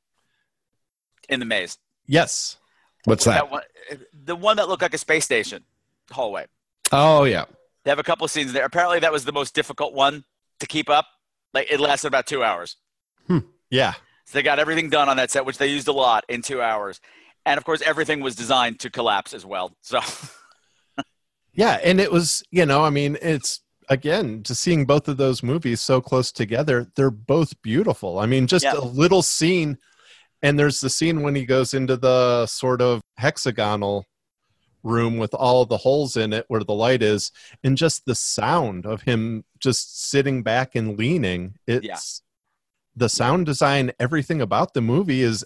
in 1.30 1.39
the 1.39 1.45
maze. 1.45 1.78
Yes. 2.08 2.58
What's 3.06 3.26
that? 3.26 3.50
one, 3.50 3.64
the 4.26 4.36
one 4.36 4.58
that 4.58 4.68
looked 4.68 4.82
like 4.82 4.93
a 4.93 4.98
space 4.98 5.26
station 5.26 5.64
hallway. 6.12 6.45
Oh 6.91 7.24
yeah. 7.24 7.45
They 7.84 7.91
have 7.91 8.00
a 8.00 8.04
couple 8.04 8.26
of 8.26 8.32
scenes 8.32 8.52
there. 8.54 8.66
Apparently, 8.66 9.00
that 9.00 9.12
was 9.12 9.24
the 9.26 9.32
most 9.32 9.54
difficult 9.56 9.93
one 9.93 10.26
to 10.60 10.68
keep 10.68 10.89
up. 10.89 11.06
Like 11.54 11.72
it 11.72 11.80
lasted 11.80 12.08
about 12.08 12.28
two 12.28 12.43
hours. 12.43 12.76
Hmm. 13.28 13.39
Yeah. 13.70 13.93
So 14.26 14.34
they 14.38 14.43
got 14.43 14.60
everything 14.60 14.89
done 14.89 15.08
on 15.08 15.16
that 15.18 15.32
set, 15.32 15.45
which 15.45 15.58
they 15.58 15.68
used 15.68 15.88
a 15.88 15.93
lot 15.93 16.26
in 16.28 16.41
two 16.41 16.62
hours. 16.62 17.00
And 17.45 17.58
of 17.58 17.64
course, 17.64 17.82
everything 17.82 18.20
was 18.20 18.36
designed 18.36 18.80
to 18.82 18.89
collapse 18.89 19.34
as 19.34 19.45
well. 19.45 19.76
So 19.82 20.00
Yeah, 21.54 21.80
and 21.84 22.00
it 22.00 22.12
was, 22.12 22.43
you 22.52 22.66
know, 22.66 22.84
I 22.84 22.89
mean, 22.91 23.18
it's 23.22 23.62
again, 23.89 24.43
to 24.43 24.54
seeing 24.54 24.86
both 24.86 25.08
of 25.08 25.18
those 25.18 25.41
movies 25.41 25.80
so 25.82 26.02
close 26.02 26.32
together, 26.32 26.91
they're 26.95 27.10
both 27.10 27.60
beautiful. 27.62 28.20
I 28.20 28.26
mean, 28.26 28.45
just 28.48 28.66
Yeah. 28.66 28.76
a 28.78 28.82
little 28.84 29.22
scene 29.22 29.78
and 30.42 30.58
there's 30.58 30.80
the 30.80 30.90
scene 30.90 31.22
when 31.22 31.36
he 31.36 31.46
goes 31.46 31.74
into 31.74 31.98
the 31.98 32.46
sort 32.46 32.82
of 32.82 33.02
hexagonal 33.18 34.06
room 34.84 35.18
with 35.18 35.34
all 35.34 35.66
the 35.66 35.78
holes 35.78 36.16
in 36.16 36.34
it 36.34 36.46
where 36.48 36.64
the 36.64 36.74
light 36.74 37.02
is 37.02 37.32
and 37.64 37.78
just 37.78 38.06
the 38.06 38.16
sound 38.16 38.86
of 38.86 39.02
him 39.02 39.44
just 39.60 40.10
sitting 40.10 40.44
back 40.44 40.76
and 40.76 40.98
leaning. 40.98 41.56
It's 41.68 42.22
the 42.96 43.10
sound 43.10 43.46
design, 43.46 43.92
everything 44.00 44.42
about 44.42 44.74
the 44.74 44.82
movie 44.82 45.22
is 45.22 45.46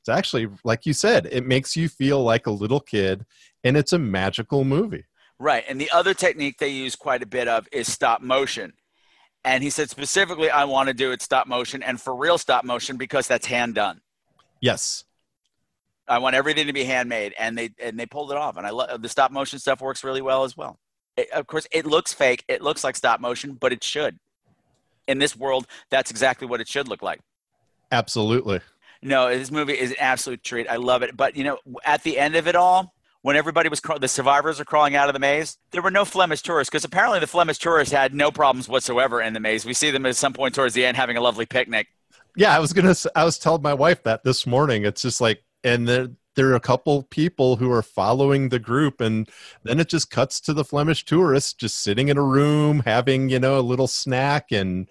it's 0.00 0.08
actually 0.08 0.48
like 0.64 0.86
you 0.86 0.92
said, 0.92 1.26
it 1.30 1.44
makes 1.46 1.76
you 1.76 1.88
feel 1.88 2.22
like 2.22 2.46
a 2.46 2.50
little 2.50 2.80
kid 2.80 3.26
and 3.64 3.76
it's 3.76 3.92
a 3.92 3.98
magical 3.98 4.64
movie. 4.64 5.04
Right. 5.38 5.64
And 5.68 5.80
the 5.80 5.90
other 5.90 6.14
technique 6.14 6.58
they 6.58 6.68
use 6.68 6.96
quite 6.96 7.22
a 7.22 7.26
bit 7.26 7.48
of 7.48 7.68
is 7.72 7.90
stop 7.90 8.20
motion. 8.20 8.74
And 9.44 9.62
he 9.62 9.70
said 9.70 9.88
specifically, 9.88 10.50
I 10.50 10.64
want 10.64 10.88
to 10.88 10.94
do 10.94 11.12
it 11.12 11.22
stop 11.22 11.46
motion 11.46 11.82
and 11.82 12.00
for 12.00 12.14
real 12.14 12.38
stop 12.38 12.64
motion 12.64 12.96
because 12.96 13.26
that's 13.26 13.46
hand 13.46 13.74
done. 13.74 14.00
Yes. 14.60 15.04
I 16.08 16.18
want 16.18 16.34
everything 16.34 16.66
to 16.66 16.72
be 16.72 16.84
handmade, 16.84 17.34
and 17.38 17.56
they 17.56 17.70
and 17.82 17.98
they 17.98 18.06
pulled 18.06 18.30
it 18.30 18.36
off. 18.36 18.56
And 18.56 18.66
I 18.66 18.70
love 18.70 19.02
the 19.02 19.08
stop 19.08 19.30
motion 19.30 19.58
stuff 19.58 19.80
works 19.80 20.02
really 20.02 20.22
well 20.22 20.44
as 20.44 20.56
well. 20.56 20.78
It, 21.16 21.30
of 21.30 21.46
course, 21.46 21.66
it 21.70 21.86
looks 21.86 22.12
fake. 22.12 22.44
It 22.48 22.62
looks 22.62 22.82
like 22.82 22.96
stop 22.96 23.20
motion, 23.20 23.52
but 23.52 23.72
it 23.72 23.84
should. 23.84 24.18
In 25.06 25.18
this 25.18 25.36
world, 25.36 25.66
that's 25.90 26.10
exactly 26.10 26.46
what 26.46 26.60
it 26.60 26.68
should 26.68 26.88
look 26.88 27.02
like. 27.02 27.20
Absolutely. 27.92 28.60
No, 29.02 29.28
this 29.28 29.50
movie 29.50 29.78
is 29.78 29.90
an 29.90 29.96
absolute 30.00 30.42
treat. 30.42 30.68
I 30.68 30.76
love 30.76 31.02
it. 31.02 31.16
But 31.16 31.36
you 31.36 31.44
know, 31.44 31.58
at 31.84 32.02
the 32.02 32.18
end 32.18 32.36
of 32.36 32.48
it 32.48 32.56
all, 32.56 32.94
when 33.22 33.36
everybody 33.36 33.68
was 33.68 33.80
craw- 33.80 33.98
the 33.98 34.08
survivors 34.08 34.60
are 34.60 34.64
crawling 34.64 34.96
out 34.96 35.08
of 35.08 35.12
the 35.12 35.18
maze, 35.18 35.58
there 35.70 35.82
were 35.82 35.90
no 35.90 36.04
Flemish 36.04 36.42
tourists 36.42 36.70
because 36.70 36.84
apparently 36.84 37.20
the 37.20 37.26
Flemish 37.26 37.58
tourists 37.58 37.92
had 37.92 38.14
no 38.14 38.30
problems 38.30 38.68
whatsoever 38.68 39.20
in 39.20 39.34
the 39.34 39.40
maze. 39.40 39.64
We 39.64 39.74
see 39.74 39.90
them 39.90 40.06
at 40.06 40.16
some 40.16 40.32
point 40.32 40.54
towards 40.54 40.74
the 40.74 40.84
end 40.84 40.96
having 40.96 41.16
a 41.16 41.20
lovely 41.20 41.46
picnic. 41.46 41.88
Yeah, 42.38 42.54
I 42.54 42.60
was 42.60 42.72
gonna. 42.72 42.94
I 43.16 43.24
was 43.24 43.36
telling 43.36 43.62
my 43.62 43.74
wife 43.74 44.04
that 44.04 44.22
this 44.22 44.46
morning. 44.46 44.84
It's 44.84 45.02
just 45.02 45.20
like, 45.20 45.42
and 45.64 45.88
there 45.88 46.08
there 46.36 46.46
are 46.50 46.54
a 46.54 46.60
couple 46.60 47.02
people 47.02 47.56
who 47.56 47.68
are 47.72 47.82
following 47.82 48.48
the 48.48 48.60
group, 48.60 49.00
and 49.00 49.28
then 49.64 49.80
it 49.80 49.88
just 49.88 50.08
cuts 50.08 50.40
to 50.42 50.54
the 50.54 50.64
Flemish 50.64 51.04
tourists 51.04 51.52
just 51.52 51.80
sitting 51.80 52.10
in 52.10 52.16
a 52.16 52.22
room 52.22 52.82
having 52.86 53.28
you 53.28 53.40
know 53.40 53.58
a 53.58 53.60
little 53.60 53.88
snack, 53.88 54.52
and 54.52 54.88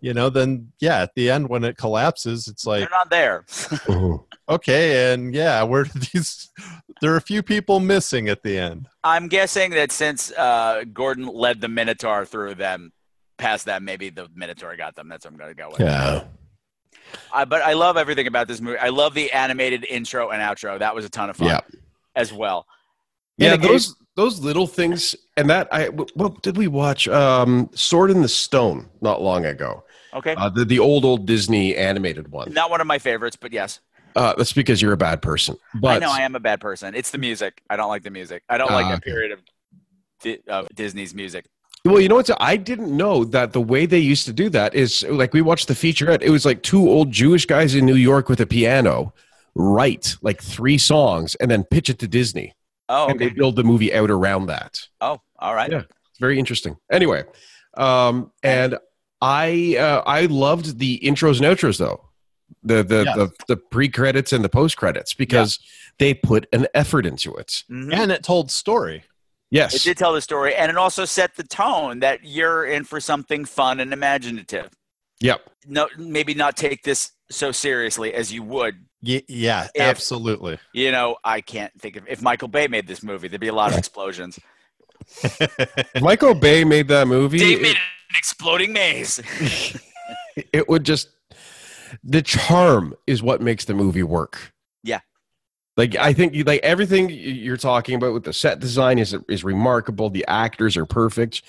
you 0.00 0.12
know 0.12 0.28
then 0.28 0.72
yeah, 0.80 1.02
at 1.02 1.14
the 1.14 1.30
end 1.30 1.48
when 1.48 1.62
it 1.62 1.76
collapses, 1.76 2.48
it's 2.48 2.66
like 2.66 2.80
They're 2.80 2.98
not 2.98 3.10
there. 3.10 3.44
okay, 4.48 5.12
and 5.12 5.32
yeah, 5.32 5.62
where 5.62 5.84
did 5.84 6.02
these? 6.12 6.50
There 7.00 7.12
are 7.12 7.16
a 7.16 7.20
few 7.20 7.44
people 7.44 7.78
missing 7.78 8.28
at 8.28 8.42
the 8.42 8.58
end. 8.58 8.88
I'm 9.04 9.28
guessing 9.28 9.70
that 9.70 9.92
since 9.92 10.32
uh, 10.32 10.82
Gordon 10.92 11.28
led 11.28 11.60
the 11.60 11.68
Minotaur 11.68 12.24
through 12.24 12.56
them, 12.56 12.92
past 13.38 13.66
them, 13.66 13.84
maybe 13.84 14.10
the 14.10 14.26
Minotaur 14.34 14.74
got 14.74 14.96
them. 14.96 15.08
That's 15.08 15.24
what 15.24 15.30
I'm 15.30 15.38
going 15.38 15.50
to 15.50 15.62
go 15.62 15.68
with. 15.70 15.80
Yeah. 15.80 16.24
Uh, 17.32 17.44
but 17.44 17.62
I 17.62 17.72
love 17.74 17.96
everything 17.96 18.26
about 18.26 18.48
this 18.48 18.60
movie. 18.60 18.78
I 18.78 18.88
love 18.88 19.14
the 19.14 19.30
animated 19.32 19.84
intro 19.84 20.30
and 20.30 20.40
outro. 20.42 20.78
That 20.78 20.94
was 20.94 21.04
a 21.04 21.08
ton 21.10 21.30
of 21.30 21.36
fun 21.36 21.48
Yeah. 21.48 21.60
as 22.16 22.32
well. 22.32 22.66
Yeah, 23.38 23.54
And 23.54 23.64
it 23.64 23.68
those 23.68 23.96
those 24.14 24.40
little 24.40 24.66
things, 24.66 25.14
and 25.36 25.48
that 25.50 25.68
I 25.72 25.86
what 25.88 26.42
did 26.42 26.56
we 26.56 26.68
watch? 26.68 27.08
Um, 27.08 27.70
Sword 27.74 28.10
in 28.10 28.20
the 28.22 28.28
Stone 28.28 28.88
not 29.00 29.22
long 29.22 29.46
ago. 29.46 29.84
Okay. 30.14 30.34
Uh, 30.36 30.50
the 30.50 30.64
the 30.66 30.78
old 30.78 31.04
old 31.04 31.26
Disney 31.26 31.74
animated 31.74 32.28
one. 32.30 32.52
Not 32.52 32.70
one 32.70 32.80
of 32.82 32.86
my 32.86 32.98
favorites, 32.98 33.36
but 33.40 33.52
yes. 33.52 33.80
Uh, 34.14 34.34
that's 34.36 34.52
because 34.52 34.82
you're 34.82 34.92
a 34.92 34.96
bad 34.98 35.22
person. 35.22 35.56
But 35.80 35.96
I 35.96 35.98
know 35.98 36.12
I 36.12 36.20
am 36.20 36.34
a 36.36 36.40
bad 36.40 36.60
person. 36.60 36.94
It's 36.94 37.10
the 37.10 37.16
music. 37.16 37.62
I 37.70 37.76
don't 37.76 37.88
like 37.88 38.02
the 38.02 38.10
music. 38.10 38.42
I 38.50 38.58
don't 38.58 38.70
Ah, 38.70 38.74
like 38.74 38.88
that 38.94 39.02
period 39.02 39.32
of 39.32 39.38
Di- 40.20 40.40
of 40.48 40.68
Disney's 40.74 41.14
music. 41.14 41.46
Well, 41.84 42.00
you 42.00 42.08
know 42.08 42.14
what? 42.16 42.30
I 42.40 42.56
didn't 42.56 42.96
know 42.96 43.24
that 43.24 43.52
the 43.52 43.60
way 43.60 43.86
they 43.86 43.98
used 43.98 44.24
to 44.26 44.32
do 44.32 44.48
that 44.50 44.74
is 44.74 45.02
like 45.08 45.32
we 45.32 45.42
watched 45.42 45.66
the 45.66 45.74
featurette. 45.74 46.22
It 46.22 46.30
was 46.30 46.44
like 46.44 46.62
two 46.62 46.88
old 46.88 47.10
Jewish 47.10 47.44
guys 47.44 47.74
in 47.74 47.84
New 47.84 47.96
York 47.96 48.28
with 48.28 48.40
a 48.40 48.46
piano 48.46 49.12
write 49.56 50.16
like 50.22 50.40
three 50.40 50.78
songs 50.78 51.34
and 51.36 51.50
then 51.50 51.64
pitch 51.64 51.90
it 51.90 51.98
to 51.98 52.08
Disney. 52.08 52.54
Oh, 52.88 53.08
And 53.08 53.18
they 53.18 53.30
build 53.30 53.56
the 53.56 53.64
movie 53.64 53.92
out 53.92 54.10
around 54.10 54.46
that. 54.46 54.80
Oh, 55.00 55.20
all 55.40 55.54
right. 55.54 55.70
Yeah, 55.72 55.82
it's 56.10 56.18
very 56.20 56.38
interesting. 56.38 56.76
Anyway, 56.90 57.24
um, 57.76 58.30
and 58.44 58.78
I 59.20 59.76
uh, 59.78 60.02
I 60.06 60.26
loved 60.26 60.78
the 60.78 61.00
intros 61.02 61.38
and 61.44 61.46
outros 61.56 61.78
though, 61.78 62.08
the 62.62 62.84
the 62.84 63.02
Yes. 63.04 63.16
the, 63.16 63.32
the 63.48 63.56
pre 63.56 63.88
credits 63.88 64.32
and 64.32 64.44
the 64.44 64.48
post 64.48 64.76
credits 64.76 65.14
because 65.14 65.58
they 65.98 66.14
put 66.14 66.46
an 66.52 66.66
effort 66.74 67.06
into 67.06 67.34
it. 67.34 67.64
Mhm. 67.68 67.92
And 67.92 68.12
it 68.12 68.22
told 68.22 68.50
story. 68.52 69.04
Yes, 69.52 69.74
It 69.74 69.82
did 69.82 69.98
tell 69.98 70.14
the 70.14 70.22
story, 70.22 70.54
and 70.54 70.70
it 70.70 70.78
also 70.78 71.04
set 71.04 71.36
the 71.36 71.42
tone 71.44 72.00
that 72.00 72.20
you're 72.24 72.64
in 72.64 72.84
for 72.84 73.00
something 73.00 73.44
fun 73.44 73.80
and 73.80 73.92
imaginative. 73.92 74.70
Yep. 75.20 75.42
No, 75.66 75.88
maybe 75.98 76.32
not 76.32 76.56
take 76.56 76.82
this 76.84 77.12
so 77.30 77.52
seriously 77.52 78.14
as 78.14 78.32
you 78.32 78.42
would. 78.42 78.74
Ye- 79.02 79.24
yeah, 79.28 79.68
If- 79.74 79.82
absolutely. 79.82 80.58
You 80.72 80.90
know, 80.90 81.16
I 81.22 81.42
can't 81.42 81.72
think 81.78 81.96
of 81.96 82.08
if 82.08 82.22
Michael 82.22 82.48
Bay 82.48 82.66
made 82.66 82.86
this 82.86 83.02
movie, 83.02 83.28
there'd 83.28 83.40
be 83.42 83.48
a 83.48 83.54
lot 83.54 83.72
of 83.72 83.78
explosions. 83.84 84.38
Michael 86.00 86.34
Bay 86.34 86.64
made 86.64 86.88
that 86.88 87.06
movie. 87.06 87.38
Dave 87.38 87.58
it- 87.58 87.62
made 87.62 87.76
an 87.76 88.16
exploding 88.16 88.72
maze. 88.72 89.20
it 90.52 90.68
would 90.68 90.84
just 90.84 91.10
the 92.02 92.22
charm 92.22 92.94
is 93.06 93.22
what 93.22 93.40
makes 93.42 93.66
the 93.66 93.74
movie 93.74 94.02
work 94.02 94.52
Yeah. 94.82 95.00
Like 95.76 95.96
i 95.96 96.12
think 96.12 96.34
you 96.34 96.44
like 96.44 96.60
everything 96.62 97.08
you're 97.10 97.56
talking 97.56 97.94
about 97.94 98.12
with 98.12 98.24
the 98.24 98.32
set 98.32 98.60
design 98.60 98.98
is 98.98 99.16
is 99.28 99.42
remarkable 99.44 100.10
the 100.10 100.24
actors 100.28 100.76
are 100.76 100.86
perfect 100.86 101.42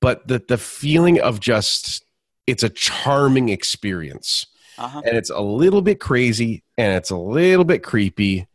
but 0.00 0.26
the 0.28 0.42
the 0.48 0.58
feeling 0.58 1.20
of 1.20 1.40
just 1.40 2.04
it's 2.46 2.62
a 2.62 2.68
charming 2.68 3.48
experience. 3.48 4.46
Uh-huh. 4.78 5.02
And 5.04 5.16
it's 5.16 5.30
a 5.30 5.40
little 5.40 5.82
bit 5.82 6.00
crazy 6.00 6.62
and 6.76 6.94
it's 6.94 7.10
a 7.10 7.16
little 7.16 7.64
bit 7.64 7.82
creepy, 7.82 8.46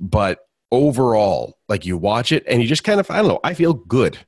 but 0.00 0.46
overall, 0.70 1.58
like 1.68 1.86
you 1.86 1.96
watch 1.96 2.32
it 2.32 2.44
and 2.46 2.60
you 2.60 2.68
just 2.68 2.84
kind 2.84 3.00
of, 3.00 3.10
I 3.10 3.16
don't 3.18 3.28
know, 3.28 3.40
I 3.42 3.54
feel 3.54 3.72
good 3.72 4.18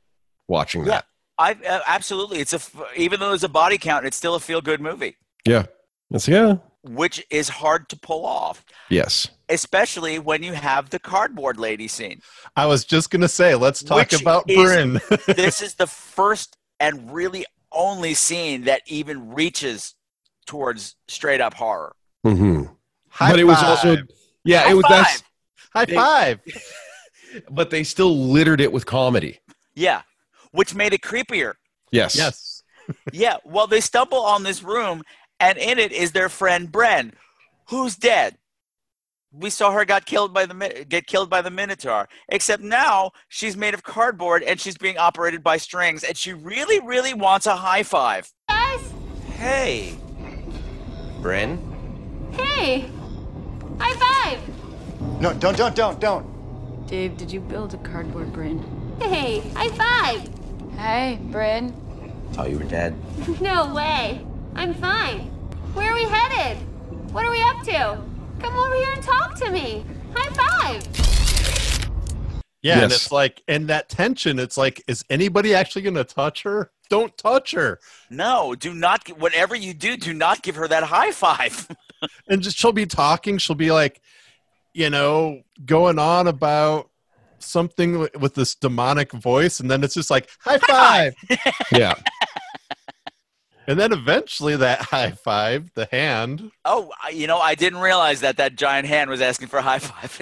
watching 0.49 0.83
Yeah, 0.85 0.89
that. 0.89 1.05
I 1.39 1.53
uh, 1.69 1.81
absolutely. 1.87 2.39
It's 2.39 2.55
a 2.55 2.61
even 2.97 3.21
though 3.21 3.29
there's 3.29 3.45
a 3.45 3.49
body 3.49 3.77
count, 3.77 4.07
it's 4.07 4.17
still 4.17 4.35
a 4.35 4.41
feel 4.41 4.63
good 4.63 4.81
movie, 4.81 5.17
Yeah. 5.47 5.67
It's, 6.11 6.27
yeah. 6.27 6.57
Which 6.89 7.25
is 7.31 7.49
hard 7.49 7.89
to 7.91 7.97
pull 7.99 8.25
off, 8.25 8.65
Yes. 8.89 9.29
especially 9.49 10.19
when 10.19 10.43
you 10.43 10.53
have 10.53 10.91
the 10.91 10.99
cardboard 10.99 11.59
lady 11.59 11.89
scene. 11.89 12.21
I 12.57 12.67
was 12.67 12.85
just 12.85 13.11
gonna 13.11 13.29
say, 13.29 13.55
let's 13.55 13.83
talk 13.83 13.99
Which 14.11 14.21
about 14.21 14.45
is- 14.51 14.57
Bryn. 14.57 15.01
this 15.27 15.63
is 15.63 15.75
the 15.75 15.87
first 15.87 16.57
and 16.81 17.13
really 17.13 17.45
only 17.73 18.15
scene 18.15 18.65
that 18.65 18.83
even 18.87 19.33
reaches 19.35 19.95
towards 20.47 20.97
straight 21.09 21.41
up 21.41 21.55
horror. 21.55 21.95
hmm 22.23 22.65
High 23.09 23.31
but 23.31 23.41
it 23.41 23.45
was 23.45 23.63
also, 23.63 23.97
yeah, 24.45 24.61
High 24.63 24.71
it 24.71 24.75
was 24.75 24.85
that's, 24.89 25.23
high 25.73 25.85
they- 25.87 25.95
five. 25.95 26.41
but 27.51 27.71
they 27.71 27.83
still 27.85 28.17
littered 28.29 28.61
it 28.61 28.73
with 28.73 28.87
comedy. 28.87 29.41
Yeah, 29.75 30.03
which 30.53 30.75
made 30.75 30.95
it 30.95 31.01
creepier. 31.03 31.55
Yes. 31.91 32.17
Yes. 32.17 32.63
Yeah, 33.13 33.37
well, 33.45 33.67
they 33.67 33.81
stumble 33.81 34.21
on 34.21 34.43
this 34.45 34.63
room, 34.63 35.03
and 35.41 35.59
in 35.59 35.79
it 35.79 35.93
is 35.93 36.13
their 36.13 36.29
friend 36.29 36.71
Bren, 36.71 37.13
who's 37.69 37.97
dead. 37.97 38.37
We 39.33 39.51
saw 39.51 39.71
her 39.73 39.85
got 39.85 40.07
killed 40.07 40.33
by 40.33 40.47
the 40.47 40.87
get 40.89 41.07
killed 41.07 41.29
by 41.29 41.43
the 41.43 41.51
Minotaur. 41.51 42.09
Except 42.29 42.63
now 42.63 43.11
she's 43.29 43.57
made 43.57 43.75
of 43.75 43.83
cardboard 43.83 44.43
and 44.43 44.59
she's 44.59 44.79
being 44.79 44.97
operated 44.97 45.43
by 45.43 45.59
strings, 45.59 46.05
and 46.05 46.17
she 46.17 46.33
really, 46.33 46.81
really 46.81 47.13
wants 47.13 47.47
a 47.47 47.55
high 47.57 47.83
five. 47.83 48.31
Guys, 48.49 48.93
Hey. 49.37 49.99
Bryn? 51.21 51.59
hey! 52.33 52.89
High 53.79 53.95
five! 53.95 55.21
No, 55.21 55.35
don't, 55.35 55.57
don't, 55.57 55.75
don't, 55.75 56.01
don't. 56.01 56.87
Dave, 56.87 57.17
did 57.17 57.31
you 57.33 57.41
build 57.41 57.75
a 57.75 57.79
cardboard 57.79 58.33
brain? 58.33 58.65
Hey, 59.01 59.41
high 59.55 59.69
five! 59.71 60.29
Hey, 60.79 61.19
Bryn. 61.31 61.75
Thought 62.33 62.51
you 62.51 62.59
were 62.59 62.65
dead. 62.65 62.95
No 63.41 63.75
way! 63.75 64.25
I'm 64.57 64.73
fine. 64.73 65.21
Where 65.75 65.93
are 65.93 65.95
we 65.95 66.05
headed? 66.05 66.57
What 67.13 67.27
are 67.27 67.31
we 67.31 67.43
up 67.43 67.63
to? 67.65 68.03
Come 68.41 68.57
over 68.57 68.75
here 68.75 68.91
and 68.95 69.03
talk 69.03 69.35
to 69.37 69.51
me. 69.51 69.85
High 70.15 70.81
five! 70.81 72.41
Yeah, 72.63 72.83
and 72.83 72.91
it's 72.91 73.13
like, 73.13 73.43
and 73.47 73.69
that 73.69 73.91
tension, 73.91 74.39
it's 74.39 74.57
like, 74.57 74.83
is 74.89 75.05
anybody 75.11 75.55
actually 75.55 75.83
gonna 75.83 76.05
touch 76.05 76.43
her? 76.45 76.71
Don't 76.89 77.17
touch 77.19 77.53
her. 77.53 77.81
No, 78.09 78.55
do 78.55 78.73
not. 78.73 79.07
Whatever 79.19 79.55
you 79.55 79.75
do, 79.75 79.99
do 79.99 80.15
not 80.15 80.43
give 80.43 80.57
her 80.57 80.67
that 80.69 80.85
high 80.85 81.13
five. 81.13 81.69
And 82.29 82.43
just 82.43 82.59
she'll 82.59 82.73
be 82.73 82.85
talking, 82.85 83.39
she'll 83.39 83.57
be 83.57 83.73
like, 83.73 84.03
you 84.75 84.91
know, 84.91 85.41
going 85.65 85.99
on 85.99 86.29
about 86.29 86.91
something 87.39 88.07
with 88.21 88.35
this 88.35 88.55
demonic 88.55 89.13
voice, 89.13 89.61
and 89.61 89.71
then 89.71 89.83
it's 89.83 89.95
just 89.95 90.11
like, 90.11 90.29
high 90.41 90.59
five. 90.59 91.15
Yeah. 91.73 91.95
And 93.69 93.79
then 93.79 93.93
eventually 93.93 94.57
that 94.57 94.81
high 94.93 95.11
five, 95.13 95.71
the 95.75 95.89
hand. 95.91 96.51
oh, 96.65 96.93
you 97.13 97.27
know, 97.27 97.39
I 97.39 97.55
didn't 97.55 97.81
realize 97.81 98.21
that 98.21 98.37
that 98.39 98.57
giant 98.57 98.87
hand 98.89 99.11
was 99.11 99.21
asking 99.21 99.49
for 99.49 99.59
a 99.59 99.63
high 99.63 99.79
five. 99.81 100.19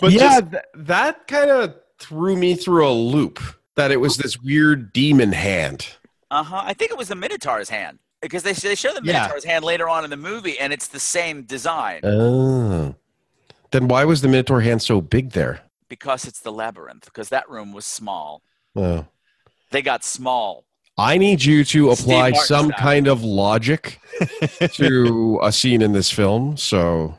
But 0.00 0.12
yeah, 0.12 0.40
just- 0.40 0.50
th- 0.52 0.62
that 0.74 1.26
kind 1.26 1.50
of 1.50 1.74
threw 1.98 2.36
me 2.36 2.54
through 2.54 2.86
a 2.88 2.92
loop 2.92 3.40
that 3.76 3.90
it 3.90 3.96
was 3.98 4.16
this 4.16 4.38
weird 4.40 4.92
demon 4.92 5.32
hand. 5.32 5.88
Uh 6.30 6.42
huh. 6.42 6.62
I 6.64 6.74
think 6.74 6.90
it 6.90 6.98
was 6.98 7.08
the 7.08 7.14
Minotaur's 7.14 7.68
hand 7.68 7.98
because 8.20 8.42
they 8.42 8.52
they 8.52 8.74
show 8.74 8.92
the 8.92 9.00
Yeah. 9.04 9.12
Minotaur's 9.22 9.44
hand 9.44 9.64
later 9.64 9.88
on 9.88 10.04
in 10.04 10.10
the 10.10 10.16
movie, 10.16 10.58
and 10.58 10.72
it's 10.72 10.88
the 10.88 11.00
same 11.00 11.42
design 11.44 12.00
Oh. 12.04 12.94
Then 13.72 13.88
why 13.88 14.04
was 14.04 14.22
the 14.22 14.28
Minotaur 14.28 14.60
hand 14.60 14.82
so 14.82 15.00
big 15.00 15.30
there? 15.32 15.60
because 15.88 16.24
it's 16.24 16.40
the 16.40 16.50
labyrinth. 16.50 17.04
Because 17.04 17.28
that 17.28 17.48
room 17.48 17.72
was 17.72 17.86
small. 17.86 18.42
Oh. 18.74 19.06
They 19.70 19.82
got 19.82 20.02
small. 20.04 20.65
I 20.98 21.18
need 21.18 21.44
you 21.44 21.62
to 21.64 21.90
apply 21.90 22.32
some 22.32 22.68
style. 22.68 22.78
kind 22.78 23.06
of 23.06 23.22
logic 23.22 24.00
to 24.74 25.38
a 25.42 25.52
scene 25.52 25.82
in 25.82 25.92
this 25.92 26.10
film. 26.10 26.56
So, 26.56 27.18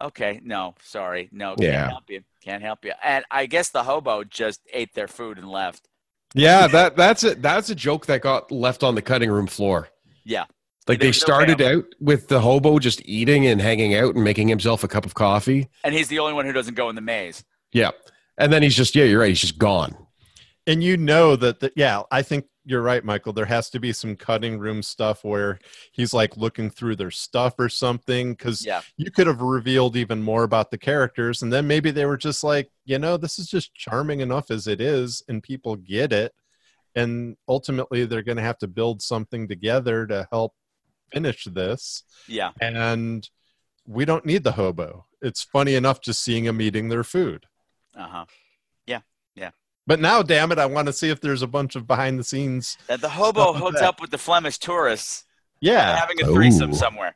Okay, 0.00 0.40
no, 0.44 0.74
sorry, 0.82 1.28
no, 1.32 1.54
Yeah. 1.58 1.82
can't 1.82 1.90
help 1.92 2.10
you, 2.10 2.20
can't 2.42 2.62
help 2.62 2.84
you. 2.84 2.92
And 3.02 3.24
I 3.30 3.46
guess 3.46 3.70
the 3.70 3.84
hobo 3.84 4.24
just 4.24 4.60
ate 4.72 4.92
their 4.94 5.08
food 5.08 5.38
and 5.38 5.48
left. 5.48 5.88
yeah, 6.34 6.66
that 6.66 6.96
that's 6.96 7.22
a 7.24 7.34
that's 7.36 7.70
a 7.70 7.74
joke 7.76 8.06
that 8.06 8.20
got 8.20 8.50
left 8.50 8.82
on 8.82 8.94
the 8.96 9.02
cutting 9.02 9.30
room 9.30 9.46
floor. 9.46 9.88
Yeah, 10.24 10.44
Like 10.88 10.98
they 11.00 11.08
was 11.08 11.20
no 11.20 11.24
started 11.26 11.62
out 11.62 11.84
with 12.00 12.28
the 12.28 12.40
hobo 12.40 12.78
just 12.78 13.02
eating 13.04 13.46
and 13.46 13.60
hanging 13.60 13.94
out 13.94 14.14
and 14.16 14.24
making 14.24 14.48
himself 14.48 14.82
a 14.82 14.88
cup 14.88 15.06
of 15.06 15.14
coffee. 15.14 15.68
and 15.84 15.94
he's 15.94 16.08
the 16.08 16.18
only 16.18 16.32
one 16.32 16.44
who 16.44 16.52
doesn't 16.52 16.74
go 16.74 16.88
in 16.88 16.94
the 16.96 17.00
maze. 17.02 17.44
Yeah. 17.72 17.90
And 18.36 18.52
then 18.52 18.62
he's 18.62 18.74
just 18.74 18.94
yeah, 18.96 19.04
you're 19.04 19.20
right, 19.20 19.28
he's 19.28 19.40
just 19.40 19.58
gone. 19.58 19.96
And 20.66 20.82
you 20.82 20.96
know 20.96 21.36
that, 21.36 21.60
that 21.60 21.72
yeah 21.76 22.02
i 22.10 22.22
think 22.22 22.46
you're 22.66 22.82
right 22.82 23.04
michael. 23.04 23.34
There 23.34 23.44
has 23.44 23.68
to 23.70 23.78
be 23.78 23.92
some 23.92 24.16
cutting 24.16 24.58
room 24.58 24.82
stuff 24.82 25.22
where 25.22 25.58
he's 25.92 26.14
like 26.14 26.38
looking 26.38 26.70
through 26.70 26.96
their 26.96 27.10
stuff 27.10 27.54
or 27.58 27.68
something 27.68 28.32
because 28.32 28.64
Yeah, 28.64 28.80
you 28.96 29.10
could 29.10 29.26
have 29.26 29.42
revealed 29.42 29.96
even 29.96 30.22
more 30.22 30.44
about 30.44 30.70
the 30.70 30.78
characters 30.78 31.42
and 31.42 31.52
then 31.52 31.66
maybe 31.66 31.90
they 31.90 32.06
were 32.06 32.16
just 32.16 32.42
like 32.42 32.70
you 32.86 32.98
know 32.98 33.18
this 33.18 33.38
is 33.38 33.48
just 33.48 33.74
charming 33.74 34.20
enough 34.20 34.50
as 34.50 34.66
it 34.66 34.80
is 34.80 35.22
and 35.28 35.42
people 35.42 35.76
get 35.76 36.10
it 36.10 36.32
and 36.94 37.36
ultimately 37.48 38.06
they're 38.06 38.22
going 38.22 38.36
to 38.36 38.42
have 38.42 38.58
to 38.58 38.68
build 38.68 39.02
something 39.02 39.48
together 39.48 40.06
to 40.06 40.28
help 40.30 40.54
finish 41.12 41.44
this. 41.44 42.04
Yeah, 42.28 42.52
and 42.60 43.28
we 43.86 44.04
don't 44.04 44.24
need 44.24 44.44
the 44.44 44.52
hobo. 44.52 45.06
It's 45.20 45.42
funny 45.42 45.74
enough 45.74 46.00
just 46.00 46.22
seeing 46.22 46.44
him 46.44 46.60
eating 46.60 46.88
their 46.88 47.04
food. 47.04 47.46
Uh 47.96 48.08
huh. 48.08 48.24
But 49.86 50.00
now 50.00 50.22
damn 50.22 50.50
it 50.52 50.58
i 50.58 50.66
want 50.66 50.86
to 50.86 50.92
see 50.92 51.08
if 51.10 51.20
there's 51.20 51.42
a 51.42 51.46
bunch 51.46 51.76
of 51.76 51.86
behind 51.86 52.18
the 52.18 52.24
scenes 52.24 52.76
That 52.86 53.00
the 53.00 53.08
hobo 53.08 53.52
Stuff 53.52 53.62
hooked 53.62 53.82
up 53.82 54.00
with 54.00 54.10
the 54.10 54.18
Flemish 54.18 54.58
tourists, 54.58 55.24
yeah 55.60 55.96
having 55.96 56.20
a 56.22 56.26
threesome 56.26 56.70
Oh. 56.70 56.74
somewhere. 56.74 57.14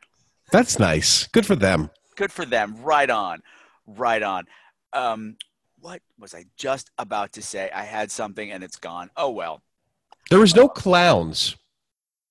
That's 0.51 0.79
nice. 0.79 1.27
Good 1.29 1.45
for 1.45 1.55
them. 1.57 1.91
Good 2.17 2.33
for 2.33 2.47
them. 2.47 2.77
Right 2.83 3.11
on, 3.11 3.43
right 3.87 4.23
on. 4.23 4.47
Um, 4.95 5.37
what 5.81 6.01
was 6.19 6.35
I 6.35 6.47
just 6.57 6.91
about 6.97 7.33
to 7.35 7.43
say? 7.43 7.71
I 7.75 7.83
had 7.83 8.11
something 8.11 8.51
and 8.51 8.65
it's 8.65 8.77
gone. 8.77 9.11
Oh 9.17 9.29
well. 9.31 9.61
There 10.31 10.39
was 10.39 10.55
no 10.57 10.67
clowns. 10.69 11.55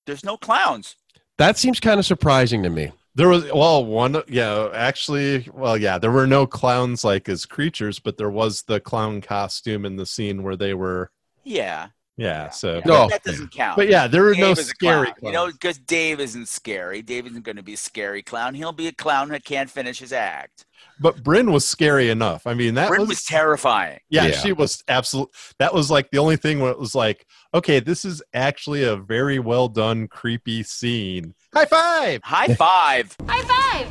There's 0.08 0.24
no 0.26 0.36
clowns. 0.36 0.96
That 1.38 1.58
seems 1.58 1.80
kind 1.80 2.00
of 2.00 2.06
surprising 2.08 2.64
to 2.64 2.70
me. 2.72 2.92
There 3.18 3.30
was 3.30 3.52
well 3.52 3.84
one 3.84 4.22
yeah 4.28 4.70
actually 4.74 5.50
well 5.54 5.76
yeah 5.76 5.98
there 5.98 6.12
were 6.12 6.28
no 6.28 6.46
clowns 6.46 7.04
like 7.04 7.28
as 7.28 7.46
creatures 7.48 7.98
but 7.98 8.16
there 8.18 8.30
was 8.30 8.62
the 8.62 8.80
clown 8.80 9.22
costume 9.22 9.86
in 9.86 9.96
the 9.96 10.06
scene 10.06 10.44
where 10.44 10.56
they 10.56 10.76
were 10.76 11.10
Yeah. 11.44 11.88
yeah 12.16 12.50
so 12.52 12.76
Yeah, 12.76 12.82
No. 12.86 13.04
Oh, 13.06 13.10
that 13.10 13.24
doesn't 13.24 13.52
count. 13.52 13.76
but 13.76 13.88
yeah 13.90 14.06
there 14.06 14.22
were 14.22 14.36
no 14.36 14.54
Dave 14.54 14.60
a 14.60 14.64
scary 14.64 15.14
You 15.24 15.32
know, 15.32 15.48
because 15.52 15.80
Dave 15.80 16.20
isn't 16.20 16.48
scary. 16.48 17.02
Dave 17.02 17.26
isn't 17.26 17.44
going 17.44 17.56
to 17.58 17.64
be 17.64 17.74
a 17.74 17.78
scary 17.78 18.22
clown. 18.22 18.54
He'll 18.54 18.72
be 18.72 18.88
a 18.88 18.94
clown 18.94 19.30
that 19.30 19.44
can't 19.44 19.70
finish 19.70 19.98
his 19.98 20.14
act. 20.14 20.67
But 21.00 21.24
Bryn 21.24 21.52
was 21.52 21.68
scary 21.68 22.10
enough 22.10 22.46
I 22.48 22.54
mean 22.54 22.76
that 22.76 22.88
Bryn 22.90 23.02
was, 23.02 23.10
was 23.10 23.24
terrifying. 23.26 24.00
yeah, 24.10 24.28
Yeah. 24.28 24.38
she 24.40 24.54
was 24.54 24.84
absolute 24.88 25.30
that 25.60 25.74
was 25.74 25.90
like 25.92 26.10
the 26.12 26.18
only 26.18 26.38
thing 26.38 26.60
where 26.60 26.72
it 26.72 26.80
was 26.80 26.96
like 26.96 27.26
okay 27.54 27.80
this 27.80 28.04
is 28.06 28.22
actually 28.34 28.84
a 28.84 28.96
very 28.96 29.40
well 29.40 29.68
done 29.68 30.08
creepy 30.08 30.64
scene 30.64 31.34
high 31.54 31.66
five 31.66 32.22
High 32.24 32.54
five. 32.56 33.16
High 33.28 33.44
five! 33.44 33.88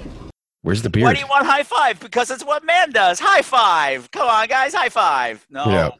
Where's 0.63 0.83
the 0.83 0.91
beard? 0.91 1.05
Why 1.05 1.15
do 1.15 1.21
you 1.21 1.27
want 1.29 1.47
high 1.47 1.63
five? 1.63 2.01
Because 2.01 2.29
it's 2.31 2.45
what 2.45 2.65
man 2.65 2.91
does. 2.91 3.21
High 3.21 3.43
five. 3.43 4.11
Come 4.11 4.29
on, 4.29 4.49
guys. 4.49 4.75
High 4.75 4.89
five. 4.89 5.47
No. 5.49 5.65
Yeah. 5.67 5.91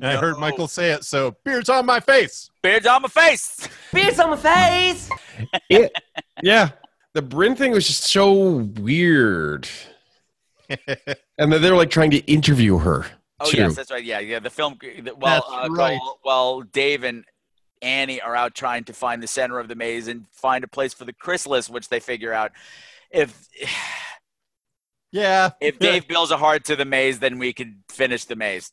and 0.00 0.06
I 0.10 0.16
heard 0.16 0.38
Michael 0.38 0.66
say 0.66 0.92
it 0.92 1.04
so 1.04 1.36
beard's 1.44 1.68
on 1.68 1.84
my 1.84 2.00
face 2.00 2.50
Beard's 2.62 2.86
on 2.86 3.02
my 3.02 3.08
face. 3.08 3.68
Beards 3.92 4.18
on 4.18 4.30
my 4.30 4.36
face! 4.36 5.10
It- 5.68 5.92
yeah. 6.42 6.70
The 7.12 7.20
Bryn 7.22 7.54
thing 7.54 7.70
was 7.72 7.86
just 7.86 8.04
so 8.04 8.32
weird. 8.80 9.68
and 11.38 11.52
then 11.52 11.62
they're 11.62 11.76
like 11.76 11.90
trying 11.90 12.10
to 12.10 12.18
interview 12.30 12.78
her. 12.78 13.06
Oh 13.40 13.50
too. 13.50 13.58
yes, 13.58 13.74
that's 13.76 13.90
right. 13.90 14.04
Yeah, 14.04 14.20
yeah. 14.20 14.38
The 14.38 14.50
film. 14.50 14.78
Well, 15.18 15.44
uh, 15.50 15.68
right. 15.70 15.98
While, 15.98 16.18
while 16.22 16.60
Dave 16.62 17.04
and 17.04 17.24
Annie 17.82 18.20
are 18.20 18.34
out 18.36 18.54
trying 18.54 18.84
to 18.84 18.92
find 18.92 19.22
the 19.22 19.26
center 19.26 19.58
of 19.58 19.68
the 19.68 19.74
maze 19.74 20.08
and 20.08 20.26
find 20.32 20.64
a 20.64 20.68
place 20.68 20.94
for 20.94 21.04
the 21.04 21.12
chrysalis, 21.12 21.68
which 21.68 21.88
they 21.88 22.00
figure 22.00 22.32
out. 22.32 22.52
If 23.10 23.48
yeah 25.12 25.50
if 25.60 25.78
Dave 25.78 26.08
builds 26.08 26.30
a 26.30 26.36
heart 26.36 26.64
to 26.64 26.76
the 26.76 26.84
maze, 26.84 27.18
then 27.18 27.38
we 27.38 27.52
can 27.52 27.82
finish 27.88 28.24
the 28.24 28.36
maze. 28.36 28.72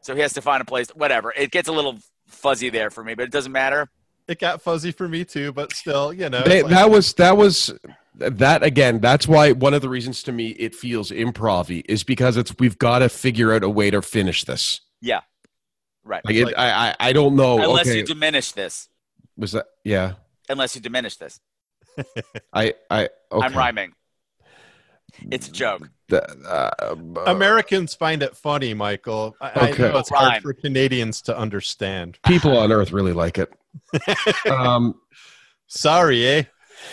So 0.00 0.14
he 0.14 0.20
has 0.20 0.32
to 0.34 0.42
find 0.42 0.60
a 0.60 0.64
place. 0.64 0.88
Whatever. 0.90 1.32
It 1.36 1.50
gets 1.50 1.68
a 1.68 1.72
little 1.72 1.98
fuzzy 2.26 2.70
there 2.70 2.90
for 2.90 3.04
me, 3.04 3.14
but 3.14 3.24
it 3.24 3.30
doesn't 3.32 3.52
matter. 3.52 3.88
it 4.28 4.38
got 4.38 4.62
fuzzy 4.62 4.92
for 4.92 5.08
me 5.08 5.24
too 5.24 5.52
but 5.52 5.72
still 5.72 6.12
you 6.12 6.28
know 6.30 6.42
They- 6.42 6.62
like- 6.62 6.70
that 6.72 6.90
was 6.90 7.12
that 7.14 7.36
was 7.36 7.72
that 8.14 8.62
again 8.62 9.00
that's 9.00 9.26
why 9.26 9.52
one 9.52 9.72
of 9.74 9.80
the 9.80 9.88
reasons 9.88 10.22
to 10.22 10.32
me 10.32 10.48
it 10.50 10.74
feels 10.74 11.10
improv 11.10 11.82
is 11.88 12.04
because 12.04 12.36
it's 12.36 12.54
we've 12.58 12.76
got 12.78 12.98
to 12.98 13.08
figure 13.08 13.52
out 13.54 13.62
a 13.64 13.70
way 13.70 13.90
to 13.90 14.02
finish 14.02 14.44
this 14.44 14.80
Yeah. 15.00 15.20
Right. 16.04 16.22
like, 16.24 16.34
it, 16.34 16.54
I, 16.58 16.88
I 16.90 16.96
i 17.00 17.12
don't 17.12 17.36
know 17.36 17.58
Unless 17.62 17.86
okay 17.88 17.98
you 17.98 18.04
diminish 18.04 18.52
this. 18.52 18.88
Was 19.36 19.52
that? 19.52 19.66
Yeah. 19.84 20.14
Unless 20.48 20.74
you 20.74 20.82
diminish 20.82 21.16
this. 21.16 21.40
I. 22.52 22.74
I. 22.90 23.08
Okay. 23.30 23.46
I'm 23.46 23.54
rhyming. 23.54 23.92
It's 25.30 25.48
a 25.48 25.52
joke. 25.52 25.88
The- 26.08 26.22
uh, 26.46 26.94
Americans 27.26 27.94
find 27.94 28.22
it 28.22 28.36
funny, 28.36 28.74
Michael. 28.74 29.36
I, 29.40 29.46
I 29.46 29.70
Okay. 29.70 29.82
know 29.84 29.98
it's 29.98 30.10
Rhyme. 30.10 30.30
hard 30.30 30.42
for 30.42 30.52
Canadians 30.52 31.22
to 31.22 31.36
understand. 31.36 32.18
people 32.26 32.56
on 32.58 32.72
Earth 32.72 32.92
really 32.92 33.12
like 33.14 33.38
it. 33.38 33.52
Um, 34.50 34.96
Sorry, 35.66 36.26
eh? 36.26 36.42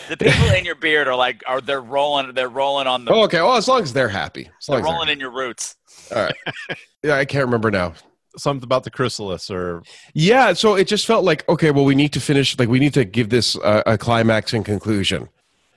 The 0.07 0.17
people 0.17 0.49
in 0.49 0.65
your 0.65 0.75
beard 0.75 1.07
are 1.07 1.15
like, 1.15 1.43
are 1.47 1.61
they're 1.61 1.81
rolling? 1.81 2.33
They're 2.33 2.49
rolling 2.49 2.87
on 2.87 3.05
the. 3.05 3.11
oh, 3.11 3.23
okay. 3.23 3.41
Well, 3.41 3.55
as 3.55 3.67
long 3.67 3.81
as 3.81 3.93
they're 3.93 4.09
happy. 4.09 4.49
As 4.59 4.69
long 4.69 4.77
they're 4.77 4.79
as 4.79 4.85
they're 4.85 4.93
rolling 4.93 5.09
in 5.09 5.19
your 5.19 5.31
roots. 5.31 5.75
All 6.15 6.23
right. 6.23 6.35
Yeah, 7.01 7.15
I 7.15 7.23
can't 7.23 7.45
remember 7.45 7.71
now. 7.71 7.93
Something 8.35 8.65
about 8.65 8.83
the 8.83 8.91
chrysalis, 8.91 9.49
or 9.49 9.83
Yeah, 10.13 10.51
so 10.51 10.75
it 10.75 10.85
just 10.85 11.05
felt 11.05 11.23
like 11.23 11.47
okay, 11.47 11.71
well, 11.71 11.85
we 11.85 11.95
need 11.95 12.11
to 12.11 12.19
finish. 12.19 12.59
Like, 12.59 12.67
we 12.67 12.77
need 12.77 12.93
to 12.95 13.05
give 13.05 13.29
this 13.29 13.55
uh, 13.57 13.83
a 13.85 13.97
climax 13.97 14.51
and 14.51 14.65
conclusion. 14.65 15.29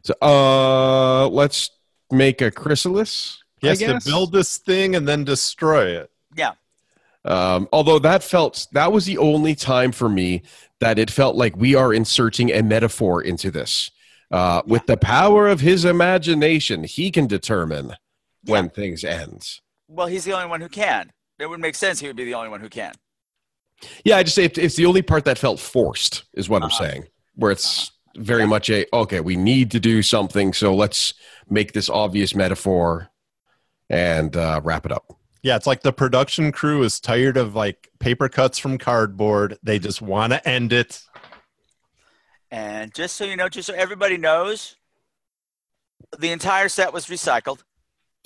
So, 0.03 0.15
uh, 0.21 1.29
let's 1.29 1.71
make 2.11 2.43
a 2.43 2.51
chrysalis. 2.51 3.41
he 3.61 3.69
I 3.69 3.71
has 3.71 3.79
to 3.79 4.01
build 4.05 4.33
this 4.33 4.59
thing 4.59 4.97
and 4.97 5.07
then 5.07 5.23
destroy 5.23 5.97
it. 5.97 6.11
Yeah. 6.37 6.53
Um, 7.25 7.69
although 7.73 8.01
that 8.01 8.25
felt 8.25 8.67
that 8.73 8.91
was 8.91 9.07
the 9.07 9.19
only 9.19 9.55
time 9.55 9.93
for 9.93 10.09
me 10.09 10.43
that 10.81 10.99
it 10.99 11.09
felt 11.11 11.37
like 11.37 11.57
we 11.57 11.77
are 11.77 11.95
inserting 11.95 12.51
a 12.51 12.63
metaphor 12.63 13.23
into 13.23 13.51
this. 13.51 13.93
Uh, 14.33 14.63
With 14.67 14.87
the 14.87 14.97
power 14.97 15.47
of 15.49 15.61
his 15.61 15.85
imagination, 15.85 16.85
he 16.85 17.11
can 17.11 17.27
determine 17.27 17.95
when 18.47 18.71
things 18.71 19.05
end. 19.05 19.47
Well, 19.89 20.07
he's 20.07 20.25
the 20.25 20.33
only 20.33 20.47
one 20.49 20.61
who 20.63 20.69
can. 20.71 21.13
It 21.39 21.47
would 21.47 21.61
make 21.61 21.75
sense. 21.75 22.01
He 22.01 22.07
would 22.07 22.17
be 22.17 22.25
the 22.25 22.35
only 22.35 22.49
one 22.49 22.61
who 22.61 22.69
can. 22.71 22.93
Yeah, 24.05 24.17
I 24.17 24.23
just 24.23 24.35
say 24.37 24.45
it's 24.45 24.77
the 24.77 24.87
only 24.87 25.03
part 25.03 25.25
that 25.27 25.39
felt 25.39 25.61
forced, 25.61 26.25
is 26.33 26.49
what 26.49 26.63
I'm 26.63 26.69
Uh-huh. 26.69 26.85
saying. 26.85 27.05
Where 27.35 27.51
it's 27.51 27.91
very 28.17 28.47
much 28.47 28.71
a 28.71 28.87
okay, 28.95 29.21
we 29.21 29.37
need 29.37 29.71
to 29.73 29.81
do 29.81 30.03
something, 30.03 30.53
so 30.53 30.75
let's 30.75 31.15
make 31.51 31.73
this 31.73 31.89
obvious 31.91 32.35
metaphor 32.35 33.09
and 33.91 34.37
uh, 34.37 34.61
wrap 34.65 34.87
it 34.87 34.93
up. 34.93 35.17
Yeah, 35.43 35.57
it's 35.57 35.67
like 35.67 35.83
the 35.83 35.93
production 35.93 36.53
crew 36.53 36.83
is 36.85 37.01
tired 37.01 37.37
of 37.37 37.55
like 37.57 37.89
paper 37.99 38.29
cuts 38.29 38.59
from 38.59 38.79
cardboard. 38.79 39.59
They 39.63 39.79
just 39.79 40.01
want 40.01 40.33
to 40.33 40.49
end 40.49 40.73
it. 40.73 41.03
And 42.53 42.93
just 42.93 43.17
so 43.17 43.25
you 43.25 43.35
know, 43.35 43.49
just 43.49 43.67
so 43.67 43.75
everybody 43.75 44.19
knows, 44.19 44.77
the 46.19 46.31
entire 46.31 46.69
set 46.69 46.93
was 46.93 47.07
recycled. 47.07 47.61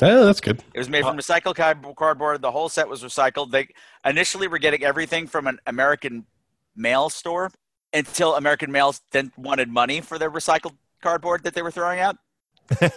Oh, 0.02 0.26
that's 0.26 0.40
good. 0.40 0.62
It 0.74 0.78
was 0.78 0.88
made 0.90 1.04
from 1.04 1.16
uh, 1.16 1.20
recycled 1.20 1.94
cardboard. 1.96 2.42
The 2.42 2.50
whole 2.50 2.68
set 2.68 2.88
was 2.88 3.04
recycled. 3.04 3.52
They 3.52 3.68
initially 4.04 4.48
were 4.48 4.58
getting 4.58 4.82
everything 4.82 5.28
from 5.28 5.46
an 5.46 5.60
American 5.66 6.26
mail 6.74 7.08
store 7.08 7.52
until 7.92 8.34
American 8.34 8.72
Mails 8.72 9.00
then 9.12 9.32
wanted 9.38 9.68
money 9.68 10.00
for 10.00 10.18
their 10.18 10.30
recycled 10.30 10.76
cardboard 11.00 11.44
that 11.44 11.54
they 11.54 11.62
were 11.62 11.70
throwing 11.70 12.00
out. 12.00 12.16
and 12.80 12.90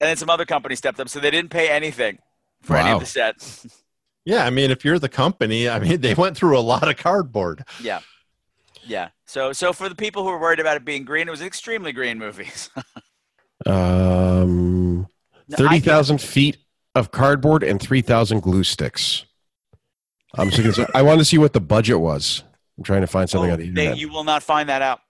then 0.00 0.16
some 0.16 0.30
other 0.30 0.46
company 0.46 0.74
stepped 0.76 0.98
up, 0.98 1.10
so 1.10 1.20
they 1.20 1.30
didn't 1.30 1.50
pay 1.50 1.68
anything 1.68 2.18
for 2.62 2.74
any 2.76 2.90
of 2.90 3.00
the 3.00 3.06
set. 3.06 3.66
Yeah, 4.28 4.44
I 4.44 4.50
mean, 4.50 4.72
if 4.72 4.84
you're 4.84 4.98
the 4.98 5.08
company, 5.08 5.68
I 5.68 5.78
mean, 5.78 6.00
they 6.00 6.14
went 6.14 6.36
through 6.36 6.58
a 6.58 6.60
lot 6.60 6.88
of 6.88 6.96
cardboard. 6.96 7.62
yeah, 7.80 8.00
yeah. 8.86 9.08
So, 9.26 9.52
so 9.52 9.72
for 9.72 9.88
the 9.88 9.94
people 9.94 10.22
who 10.22 10.30
were 10.30 10.38
worried 10.40 10.60
about 10.60 10.76
it 10.76 10.84
being 10.84 11.04
green, 11.04 11.28
it 11.28 11.30
was 11.30 11.40
an 11.40 11.46
extremely 11.46 11.92
green 11.92 12.18
movies. 12.18 12.70
Um, 13.64 15.08
thirty 15.50 15.80
thousand 15.80 16.20
feet 16.20 16.58
of 16.94 17.10
cardboard 17.10 17.62
and 17.62 17.80
three 17.80 18.00
thousand 18.02 18.40
glue 18.40 18.62
sticks. 18.62 19.24
I'm 20.36 20.50
just 20.50 20.78
I 20.94 21.02
want 21.02 21.18
to 21.20 21.24
see 21.24 21.38
what 21.38 21.52
the 21.52 21.60
budget 21.60 21.98
was. 21.98 22.44
I'm 22.76 22.84
trying 22.84 23.00
to 23.00 23.06
find 23.06 23.28
something 23.28 23.50
on 23.50 23.58
the 23.58 23.64
Oh, 23.70 23.72
they, 23.74 23.80
internet. 23.82 23.98
you 23.98 24.08
will 24.10 24.24
not 24.24 24.42
find 24.42 24.68
that 24.68 24.82
out. 24.82 25.00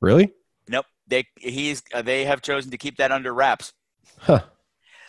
really? 0.00 0.32
Nope. 0.68 0.84
They 1.08 1.24
he's 1.38 1.82
uh, 1.94 2.02
they 2.02 2.26
have 2.26 2.42
chosen 2.42 2.70
to 2.70 2.76
keep 2.78 2.98
that 2.98 3.10
under 3.10 3.32
wraps. 3.32 3.72
Huh. 4.18 4.40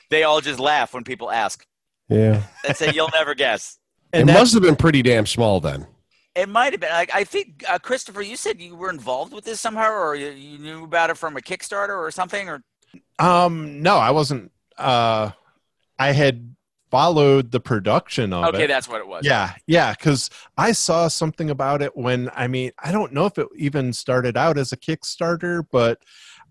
They 0.09 0.23
all 0.23 0.39
just 0.41 0.59
laugh 0.59 0.93
when 0.93 1.03
people 1.03 1.29
ask. 1.29 1.65
Yeah. 2.09 2.43
They 2.65 2.73
say 2.73 2.91
you'll 2.93 3.09
never 3.13 3.35
guess. 3.35 3.77
it 4.13 4.25
must 4.25 4.53
have 4.53 4.63
been 4.63 4.77
pretty 4.77 5.01
damn 5.01 5.25
small 5.25 5.59
then. 5.59 5.85
It 6.37 6.47
might 6.47 6.71
have 6.73 6.79
been. 6.79 6.91
Like 6.91 7.13
I 7.15 7.23
think 7.23 7.63
uh, 7.67 7.79
Christopher, 7.79 8.21
you 8.21 8.35
said 8.35 8.61
you 8.61 8.75
were 8.75 8.91
involved 8.91 9.33
with 9.33 9.43
this 9.43 9.59
somehow, 9.59 9.91
or 9.91 10.15
you, 10.15 10.29
you 10.29 10.57
knew 10.59 10.83
about 10.83 11.09
it 11.09 11.17
from 11.17 11.35
a 11.35 11.41
Kickstarter 11.41 11.97
or 11.97 12.11
something, 12.11 12.47
or 12.47 12.63
Um, 13.17 13.81
no, 13.81 13.97
I 13.97 14.11
wasn't. 14.11 14.51
Uh, 14.77 15.31
I 15.97 16.11
had 16.11 16.55
followed 16.91 17.51
the 17.51 17.59
production 17.59 18.31
of 18.33 18.45
it. 18.45 18.55
okay, 18.55 18.67
that's 18.67 18.87
what 18.87 19.01
it 19.01 19.07
was. 19.07 19.25
Yeah, 19.25 19.53
yeah, 19.65 19.93
because 19.93 20.29
I 20.57 20.71
saw 20.71 21.07
something 21.07 21.49
about 21.49 21.81
it 21.81 21.97
when 21.97 22.29
I 22.35 22.47
mean 22.47 22.71
I 22.83 22.91
don't 22.91 23.13
know 23.13 23.25
if 23.25 23.37
it 23.37 23.47
even 23.55 23.91
started 23.91 24.37
out 24.37 24.57
as 24.57 24.71
a 24.71 24.77
Kickstarter, 24.77 25.65
but 25.71 26.03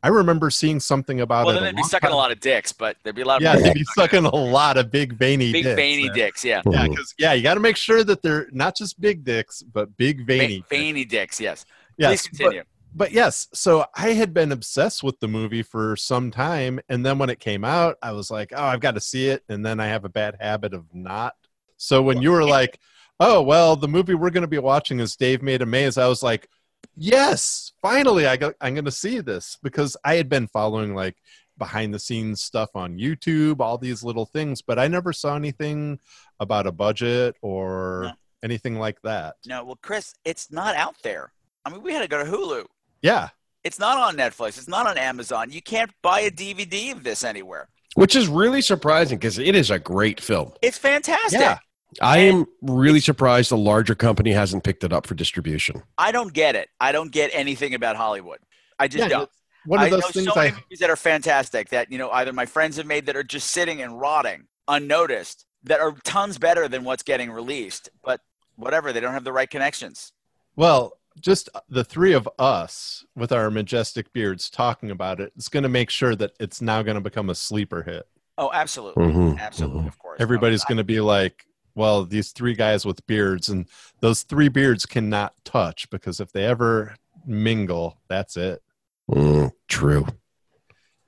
I 0.03 0.09
remember 0.09 0.51
seeing 0.51 0.79
something 0.79 1.21
about 1.21 1.47
Well, 1.47 1.57
it. 1.57 1.61
then 1.61 1.63
a 1.63 1.67
they'd 1.67 1.77
be 1.77 1.83
long 1.83 1.89
sucking 1.89 2.11
a 2.11 2.15
lot 2.17 2.31
of 2.31 2.39
dicks, 2.41 2.73
but 2.73 2.97
there'd 3.03 3.17
be 3.17 3.23
a 3.23 3.25
lot 3.25 3.37
of 3.37 3.43
Yeah, 3.43 3.57
they'd 3.57 3.75
be 3.75 3.85
sucking 3.95 4.25
a 4.25 4.35
lot 4.37 4.77
of 4.77 4.91
big 4.91 5.15
veiny 5.15 5.53
big 5.53 5.65
dicks. 5.65 5.77
veiny 5.77 6.05
there. 6.07 6.15
dicks. 6.15 6.45
Yeah, 6.45 6.63
Yeah, 6.67 6.83
mm-hmm. 6.83 6.91
because 6.91 7.15
yeah, 7.19 7.33
you 7.33 7.43
got 7.43 7.55
to 7.55 7.61
make 7.61 7.77
sure 7.77 8.05
that 8.05 8.23
they're 8.23 8.49
not 8.53 8.77
just 8.77 9.01
big 9.01 9.25
dicks, 9.25 9.63
but 9.63 9.97
big 9.97 10.27
veiny. 10.27 10.59
Ve- 10.71 10.77
veiny 10.77 11.05
dicks. 11.05 11.41
Yes. 11.41 11.65
Yes, 11.99 12.11
Please 12.29 12.39
continue. 12.39 12.63
But 12.95 13.13
yes, 13.13 13.49
so 13.53 13.85
I 13.95 14.11
had 14.15 14.33
been 14.33 14.53
obsessed 14.53 15.03
with 15.03 15.19
the 15.21 15.29
movie 15.29 15.63
for 15.63 15.97
some 15.97 16.31
time, 16.31 16.81
and 16.89 17.05
then 17.05 17.19
when 17.19 17.29
it 17.29 17.41
came 17.41 17.63
out, 17.65 17.97
I 18.03 18.13
was 18.13 18.31
like, 18.31 18.53
"Oh, 18.57 18.63
I've 18.65 18.81
got 18.81 18.95
to 18.95 19.01
see 19.03 19.29
it," 19.29 19.43
and 19.51 19.65
then 19.67 19.81
I 19.81 19.87
have 19.89 20.07
a 20.07 20.09
bad 20.09 20.37
habit 20.41 20.73
of 20.73 20.85
not. 20.95 21.35
So 21.77 22.01
when 22.01 22.23
you 22.23 22.31
were 22.33 22.45
like, 22.45 22.79
"Oh, 23.21 23.43
well, 23.43 23.77
the 23.77 23.89
movie 23.89 24.15
we're 24.15 24.31
going 24.31 24.43
to 24.43 24.49
be 24.49 24.59
watching 24.59 25.01
is 25.01 25.15
Dave 25.15 25.43
Made 25.43 25.61
a 25.61 25.67
Maze," 25.67 25.99
I 25.99 26.07
was 26.07 26.23
like, 26.23 26.49
"Yes, 26.97 27.73
finally, 27.83 28.27
I 28.27 28.37
got, 28.37 28.55
I'm 28.61 28.75
going 28.75 28.85
to 28.85 28.91
see 28.91 29.21
this," 29.21 29.59
because 29.63 29.97
I 30.05 30.17
had 30.17 30.29
been 30.29 30.47
following 30.49 30.95
like 30.95 31.17
behind 31.59 31.95
the 31.95 31.99
scenes 31.99 32.43
stuff 32.43 32.71
on 32.75 32.99
YouTube, 32.99 33.61
all 33.61 33.79
these 33.79 34.03
little 34.05 34.27
things, 34.27 34.63
but 34.63 34.79
I 34.79 34.89
never 34.89 35.13
saw 35.13 35.37
anything 35.37 35.99
about 36.39 36.67
a 36.67 36.73
budget 36.73 37.37
or 37.41 38.13
anything 38.43 38.79
like 38.79 39.01
that. 39.03 39.37
No, 39.47 39.65
well, 39.65 39.79
Chris, 39.83 40.15
it's 40.25 40.51
not 40.51 40.77
out 40.77 40.97
there. 41.03 41.33
I 41.65 41.71
mean, 41.71 41.83
we 41.83 41.93
had 41.93 42.03
to 42.03 42.09
go 42.09 42.23
to 42.23 42.31
Hulu. 42.31 42.67
Yeah. 43.03 43.31
It's 43.65 43.79
not 43.79 43.99
on 43.99 44.17
Netflix. 44.17 44.59
It's 44.59 44.69
not 44.69 44.87
on 44.87 44.97
Amazon. 44.97 45.51
You 45.51 45.61
can't 45.61 45.91
buy 46.03 46.21
a 46.21 46.31
DVD 46.31 46.93
of 46.93 47.03
this 47.03 47.25
anywhere. 47.25 47.69
Which 47.95 48.15
is 48.15 48.29
really 48.29 48.61
surprising 48.61 49.19
because 49.19 49.39
it 49.39 49.55
is 49.55 49.71
a 49.71 49.79
great 49.79 50.21
film. 50.21 50.53
It's 50.63 50.79
fantastic. 50.79 51.41
Yeah. 51.41 51.59
I 52.01 52.19
am 52.19 52.47
really 52.63 53.01
surprised 53.01 53.53
a 53.53 53.57
larger 53.57 53.95
company 53.95 54.33
hasn't 54.33 54.65
picked 54.65 54.85
it 54.85 54.93
up 54.93 55.07
for 55.07 55.15
distribution. 55.15 55.83
I 55.97 56.13
don't 56.13 56.33
get 56.33 56.55
it. 56.55 56.69
I 56.81 56.93
don't 56.93 57.11
get 57.13 57.31
anything 57.33 57.75
about 57.75 57.97
Hollywood. 57.97 58.39
I 58.79 58.89
just 58.89 59.05
Yeah, 59.05 59.09
don't. 59.09 59.31
one 59.65 59.81
of 59.81 59.87
I 59.87 59.91
those 59.91 60.01
know 60.03 60.09
things 60.09 60.27
so 60.27 60.33
many 60.37 60.49
I- 60.51 60.53
movies 60.53 60.79
that 60.81 60.91
are 60.91 60.97
fantastic 60.97 61.71
that 61.71 61.91
you 61.91 61.99
know 61.99 62.11
either 62.11 62.33
my 62.33 62.45
friends 62.47 62.77
have 62.77 62.87
made 62.87 63.07
that 63.07 63.17
are 63.17 63.23
just 63.23 63.51
sitting 63.51 63.81
and 63.83 63.99
rotting 63.99 64.47
unnoticed 64.69 65.47
that 65.65 65.81
are 65.81 65.93
tons 66.05 66.39
better 66.39 66.69
than 66.69 66.85
what's 66.85 67.03
getting 67.03 67.31
released. 67.31 67.89
But 68.05 68.21
whatever, 68.57 68.93
they 68.93 69.01
don't 69.01 69.15
have 69.15 69.25
the 69.25 69.33
right 69.33 69.49
connections. 69.49 70.13
Well, 70.55 70.99
just 71.21 71.49
the 71.69 71.83
three 71.85 72.13
of 72.13 72.29
us 72.39 73.05
with 73.15 73.33
our 73.33 73.51
majestic 73.51 74.13
beards 74.13 74.51
talking 74.51 74.91
about 74.91 75.19
it, 75.21 75.33
it's 75.37 75.49
going 75.49 75.63
to 75.63 75.69
make 75.69 75.89
sure 75.89 76.15
that 76.17 76.33
it's 76.39 76.61
now 76.61 76.83
going 76.83 76.97
to 76.97 77.01
become 77.01 77.31
a 77.31 77.35
sleeper 77.35 77.83
hit. 77.83 78.07
Oh, 78.39 78.51
absolutely, 78.53 79.05
Mhm, 79.07 79.41
absolutely, 79.41 79.87
of 79.87 79.99
course. 79.99 80.21
Everybody's 80.21 80.63
going 80.65 80.77
to 80.77 80.85
be 80.85 81.01
like, 81.01 81.47
well, 81.77 82.05
these 82.05 82.33
three 82.33 82.55
guys 82.55 82.85
with 82.85 83.07
beards, 83.07 83.49
and 83.49 83.67
those 84.01 84.23
three 84.25 84.49
beards 84.49 84.85
cannot 84.87 85.35
touch 85.45 85.89
because 85.91 86.19
if 86.19 86.33
they 86.33 86.45
ever 86.45 86.97
mingle, 87.25 88.01
that's 88.09 88.37
it. 88.37 88.63
Mm, 89.11 89.53
true. 89.69 90.07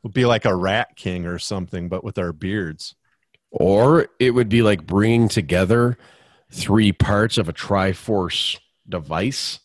We'll 0.03 0.13
be 0.13 0.27
like 0.27 0.45
a 0.45 0.55
rat 0.55 0.95
king 0.95 1.27
or 1.27 1.39
something, 1.41 1.89
but 1.89 2.05
with 2.05 2.19
our 2.19 2.33
beards. 2.33 2.95
Or 3.51 4.09
it 4.21 4.31
would 4.31 4.49
be 4.49 4.63
like 4.63 4.87
bringing 4.87 5.29
together 5.29 5.99
three 6.53 6.93
parts 6.93 7.39
of 7.39 7.49
a 7.49 7.53
Triforce 7.53 8.59
device 8.89 9.61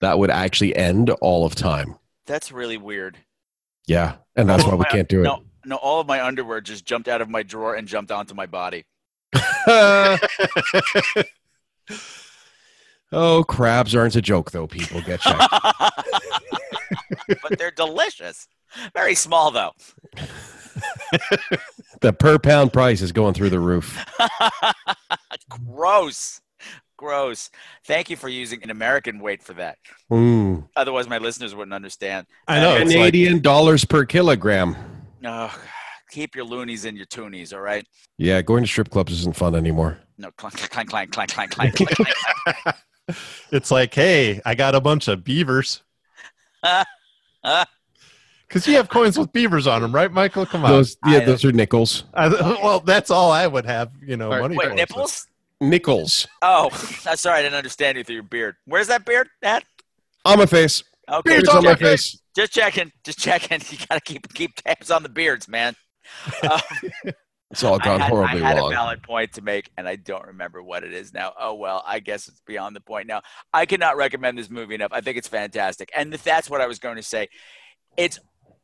that 0.00 0.18
would 0.18 0.30
actually 0.30 0.74
end 0.74 1.10
all 1.10 1.44
of 1.46 1.54
time. 1.54 1.96
That's 2.26 2.50
really 2.50 2.76
weird. 2.78 3.18
Yeah. 3.86 4.16
And 4.34 4.48
that's 4.48 4.64
All 4.64 4.70
why 4.70 4.74
we 4.76 4.80
my- 4.80 4.90
can't 4.90 5.08
do 5.08 5.20
it. 5.20 5.24
No, 5.24 5.42
no, 5.64 5.76
all 5.76 6.00
of 6.00 6.06
my 6.06 6.24
underwear 6.24 6.60
just 6.60 6.84
jumped 6.84 7.08
out 7.08 7.20
of 7.20 7.28
my 7.28 7.42
drawer 7.42 7.74
and 7.74 7.86
jumped 7.86 8.10
onto 8.10 8.34
my 8.34 8.46
body. 8.46 8.84
Oh, 13.12 13.44
crabs 13.44 13.94
aren't 13.94 14.16
a 14.16 14.20
joke, 14.20 14.50
though, 14.50 14.66
people. 14.66 15.00
Get 15.00 15.20
checked. 15.20 15.40
but 17.40 17.56
they're 17.56 17.70
delicious. 17.70 18.48
Very 18.94 19.14
small 19.14 19.50
though. 19.52 19.70
the 22.00 22.12
per 22.12 22.38
pound 22.38 22.72
price 22.72 23.00
is 23.00 23.12
going 23.12 23.34
through 23.34 23.50
the 23.50 23.60
roof. 23.60 24.04
Gross. 25.48 26.40
Gross. 26.96 27.50
Thank 27.86 28.10
you 28.10 28.16
for 28.16 28.28
using 28.28 28.62
an 28.64 28.70
American 28.70 29.20
weight 29.20 29.42
for 29.42 29.52
that. 29.54 29.78
Mm. 30.10 30.68
Otherwise, 30.74 31.08
my 31.08 31.18
listeners 31.18 31.54
wouldn't 31.54 31.74
understand. 31.74 32.26
I 32.48 32.60
know. 32.60 32.74
it's 32.74 32.86
like- 32.86 32.92
Canadian 32.94 33.40
dollars 33.40 33.84
per 33.84 34.04
kilogram. 34.04 34.76
Oh, 35.24 35.56
keep 36.16 36.34
your 36.34 36.46
loonies 36.46 36.86
in 36.86 36.96
your 36.96 37.04
toonies, 37.04 37.52
all 37.52 37.60
right? 37.60 37.86
Yeah, 38.16 38.40
going 38.40 38.64
to 38.64 38.68
strip 38.68 38.88
clubs 38.88 39.12
isn't 39.12 39.36
fun 39.36 39.54
anymore. 39.54 39.98
No, 40.16 40.30
clank, 40.38 40.56
clank, 40.70 40.88
clank, 40.88 41.12
clank, 41.12 41.30
clank, 41.30 41.50
clank, 41.50 41.74
clank, 41.76 41.90
clank. 41.94 42.76
It's 43.52 43.70
like, 43.70 43.94
hey, 43.94 44.40
I 44.44 44.56
got 44.56 44.74
a 44.74 44.80
bunch 44.80 45.06
of 45.08 45.22
beavers. 45.22 45.82
Because 48.48 48.64
you 48.68 48.74
have 48.76 48.88
coins 48.88 49.18
with 49.18 49.32
beavers 49.32 49.66
on 49.66 49.82
them, 49.82 49.92
right, 49.92 50.10
Michael? 50.10 50.46
Come 50.46 50.64
on. 50.64 50.70
Those, 50.70 50.96
yeah, 51.04 51.16
uh, 51.18 51.26
those 51.26 51.44
are 51.44 51.50
nickels. 51.50 52.04
I, 52.14 52.28
well, 52.28 52.78
that's 52.78 53.10
all 53.10 53.32
I 53.32 53.48
would 53.48 53.66
have, 53.66 53.90
you 54.00 54.16
know, 54.16 54.30
money 54.30 54.56
Wait, 54.56 54.68
for. 54.68 54.74
nipples? 54.74 55.26
Nickels 55.60 56.28
Oh, 56.42 56.70
I'm 57.06 57.16
sorry, 57.16 57.40
I 57.40 57.42
didn't 57.42 57.56
understand 57.56 57.98
you 57.98 58.04
through 58.04 58.14
your 58.14 58.22
beard. 58.22 58.54
Where's 58.64 58.86
that 58.86 59.04
beard 59.04 59.28
at? 59.42 59.64
on 60.24 60.38
my 60.38 60.46
face. 60.46 60.84
Okay, 61.10 61.30
Beard's 61.30 61.46
just 61.46 61.56
on 61.56 61.64
my 61.64 61.70
checking. 61.72 61.86
face. 61.88 62.20
Just 62.36 62.52
checking. 62.52 62.92
Just 63.04 63.18
checking. 63.18 63.60
You 63.68 63.78
gotta 63.88 64.00
keep 64.00 64.32
keep 64.32 64.54
tabs 64.56 64.90
on 64.92 65.02
the 65.02 65.08
beards, 65.08 65.48
man. 65.48 65.74
Uh, 66.42 66.60
It's 67.52 67.62
all 67.62 67.78
gone 67.78 68.00
I 68.00 68.04
had, 68.06 68.10
horribly 68.12 68.42
I 68.42 68.48
had 68.48 68.58
wrong. 68.58 68.72
a 68.72 68.74
valid 68.74 69.02
point 69.04 69.32
to 69.34 69.40
make, 69.42 69.70
and 69.76 69.86
I 69.86 69.94
don't 69.94 70.26
remember 70.26 70.60
what 70.64 70.82
it 70.82 70.92
is 70.92 71.14
now. 71.14 71.32
Oh 71.38 71.54
well, 71.54 71.80
I 71.86 72.00
guess 72.00 72.26
it's 72.26 72.40
beyond 72.44 72.74
the 72.74 72.80
point 72.80 73.06
now. 73.06 73.22
I 73.52 73.66
cannot 73.66 73.96
recommend 73.96 74.36
this 74.36 74.50
movie 74.50 74.74
enough. 74.74 74.90
I 74.92 75.00
think 75.00 75.16
it's 75.16 75.28
fantastic, 75.28 75.88
and 75.96 76.12
that's 76.12 76.50
what 76.50 76.60
I 76.60 76.66
was 76.66 76.80
going 76.80 76.96
to 76.96 77.04
say. 77.04 77.28
It's 77.96 78.18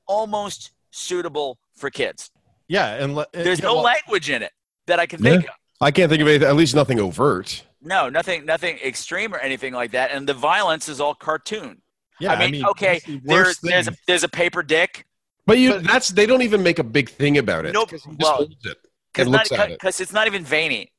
almost 0.08 0.72
suitable 0.90 1.58
for 1.76 1.90
kids. 1.90 2.30
Yeah, 2.66 2.94
and 3.02 3.14
le- 3.14 3.26
There's 3.32 3.60
yeah, 3.60 3.66
no 3.66 3.74
well, 3.74 3.84
language 3.84 4.28
in 4.30 4.42
it 4.42 4.50
that 4.88 4.98
I 4.98 5.06
can 5.06 5.22
Yeah. 5.22 5.30
think 5.30 5.44
of. 5.44 5.54
I 5.80 5.90
can't 5.92 6.10
think 6.10 6.20
of 6.22 6.26
anything, 6.28 6.48
at 6.48 6.56
least 6.56 6.74
nothing 6.74 6.98
overt. 6.98 7.64
No, 7.80 8.08
nothing, 8.08 8.44
nothing 8.44 8.78
extreme 8.84 9.32
or 9.34 9.38
anything 9.38 9.72
like 9.74 9.92
that. 9.92 10.10
And 10.10 10.28
the 10.28 10.34
violence 10.34 10.88
is 10.88 11.00
all 11.00 11.14
cartoon. 11.14 11.82
Yeah, 12.20 12.32
I 12.32 12.38
mean, 12.38 12.48
I 12.48 12.50
mean, 12.50 12.64
okay, 12.66 13.00
the 13.06 13.20
there's 13.24 13.46
worst 13.46 13.62
there's 13.62 13.88
a, 13.88 13.92
there's 14.08 14.24
a 14.24 14.28
paper 14.28 14.62
dick. 14.64 15.06
But 15.46 15.58
you 15.58 15.80
that's 15.80 16.08
they 16.08 16.26
don't 16.26 16.42
even 16.42 16.62
make 16.62 16.78
a 16.78 16.84
big 16.84 17.08
thing 17.10 17.38
about 17.38 17.66
it. 17.66 17.72
Nope. 17.72 17.90
'cause 17.90 18.04
he 18.04 18.10
just 18.10 18.22
Well, 18.22 18.36
holds 18.36 18.64
it 18.64 18.78
Because 19.12 19.26
and 19.26 19.32
looks 19.32 19.52
at 19.52 19.70
it. 19.72 19.78
it's 19.82 20.12
not 20.12 20.26
even 20.26 20.44
veiny. 20.44 20.92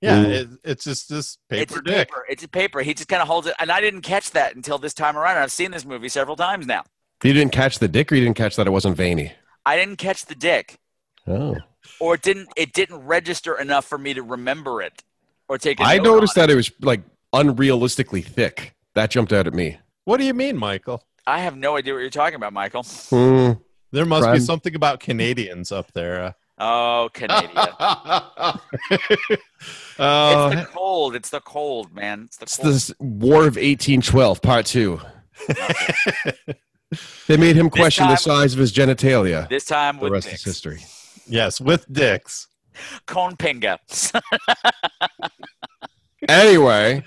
Yeah, 0.00 0.22
it, 0.22 0.48
it's 0.64 0.84
just 0.84 1.08
this 1.08 1.38
paper 1.48 1.62
it's 1.62 1.76
a 1.76 1.82
dick. 1.82 2.08
paper. 2.08 2.26
It's 2.28 2.42
a 2.42 2.48
paper. 2.48 2.80
He 2.82 2.92
just 2.92 3.08
kind 3.08 3.22
of 3.22 3.28
holds 3.28 3.46
it, 3.46 3.54
and 3.60 3.70
I 3.70 3.80
didn't 3.80 4.00
catch 4.00 4.32
that 4.32 4.56
until 4.56 4.76
this 4.78 4.94
time 4.94 5.16
around. 5.16 5.36
I've 5.36 5.52
seen 5.52 5.70
this 5.70 5.84
movie 5.84 6.08
several 6.08 6.34
times 6.34 6.66
now. 6.66 6.82
You 7.22 7.32
didn't 7.32 7.52
catch 7.52 7.78
the 7.78 7.86
dick, 7.86 8.10
or 8.10 8.16
you 8.16 8.24
didn't 8.24 8.36
catch 8.36 8.56
that 8.56 8.66
it 8.66 8.70
wasn't 8.70 8.96
veiny. 8.96 9.32
I 9.64 9.76
didn't 9.76 9.96
catch 9.98 10.26
the 10.26 10.34
dick, 10.34 10.78
Oh, 11.28 11.56
or 12.00 12.14
it 12.14 12.22
didn't 12.22 12.48
it 12.56 12.72
didn't 12.72 12.98
register 13.06 13.56
enough 13.56 13.84
for 13.84 13.96
me 13.96 14.12
to 14.14 14.22
remember 14.24 14.82
it 14.82 15.04
or 15.48 15.56
take. 15.56 15.78
a 15.78 15.84
I 15.84 15.98
note 15.98 16.04
noticed 16.14 16.36
on 16.36 16.42
that 16.48 16.50
it 16.52 16.56
was 16.56 16.72
like 16.80 17.02
unrealistically 17.32 18.24
thick. 18.24 18.74
That 18.94 19.10
jumped 19.10 19.32
out 19.32 19.46
at 19.46 19.54
me. 19.54 19.78
What 20.04 20.16
do 20.16 20.24
you 20.24 20.34
mean, 20.34 20.56
Michael? 20.56 21.04
I 21.28 21.38
have 21.40 21.56
no 21.56 21.76
idea 21.76 21.94
what 21.94 22.00
you're 22.00 22.10
talking 22.10 22.34
about, 22.34 22.52
Michael. 22.52 22.82
Hmm. 22.82 23.52
There 23.92 24.04
must 24.06 24.30
be 24.32 24.40
something 24.40 24.74
about 24.74 25.00
Canadians 25.00 25.70
up 25.72 25.92
there. 25.92 26.22
Uh, 26.22 26.32
Oh, 26.58 27.10
Canadian. 27.12 27.50
Uh, 29.98 30.50
it's 30.52 30.60
the 30.60 30.68
cold. 30.72 31.14
It's 31.14 31.30
the 31.30 31.40
cold, 31.40 31.92
man. 31.94 32.24
It's 32.26 32.36
the 32.36 32.42
it's 32.44 32.56
cold. 32.56 32.74
the 32.74 32.94
War 33.26 33.38
of 33.40 33.56
1812, 33.56 34.42
Part 34.42 34.66
Two. 34.66 35.00
they 37.26 37.36
made 37.36 37.56
him 37.56 37.68
question 37.70 38.04
the 38.04 38.14
time- 38.14 38.16
size 38.18 38.52
of 38.54 38.58
his 38.60 38.72
genitalia. 38.72 39.48
This 39.48 39.64
time 39.64 39.96
The 39.96 40.02
with 40.04 40.12
rest 40.12 40.28
dicks. 40.28 40.40
is 40.40 40.44
history. 40.44 40.80
yes, 41.28 41.60
with 41.60 41.90
dicks. 41.92 42.48
Cone 43.06 43.36
pinga. 43.36 43.78
Anyway, 46.28 47.02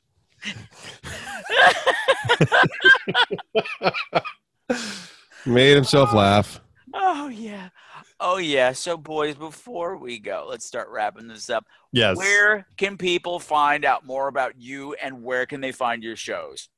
made 5.45 5.75
himself 5.75 6.13
laugh. 6.13 6.59
Oh 6.95 7.27
yeah. 7.27 7.69
Oh 8.19 8.37
yeah. 8.37 8.71
So 8.71 8.97
boys, 8.97 9.35
before 9.35 9.97
we 9.97 10.19
go, 10.19 10.47
let's 10.49 10.65
start 10.65 10.89
wrapping 10.89 11.27
this 11.27 11.49
up. 11.49 11.65
Yes. 11.91 12.17
Where 12.17 12.65
can 12.77 12.97
people 12.97 13.39
find 13.39 13.85
out 13.85 14.05
more 14.05 14.27
about 14.27 14.53
you 14.57 14.93
and 14.95 15.23
where 15.23 15.45
can 15.45 15.61
they 15.61 15.71
find 15.71 16.03
your 16.03 16.15
shows? 16.15 16.69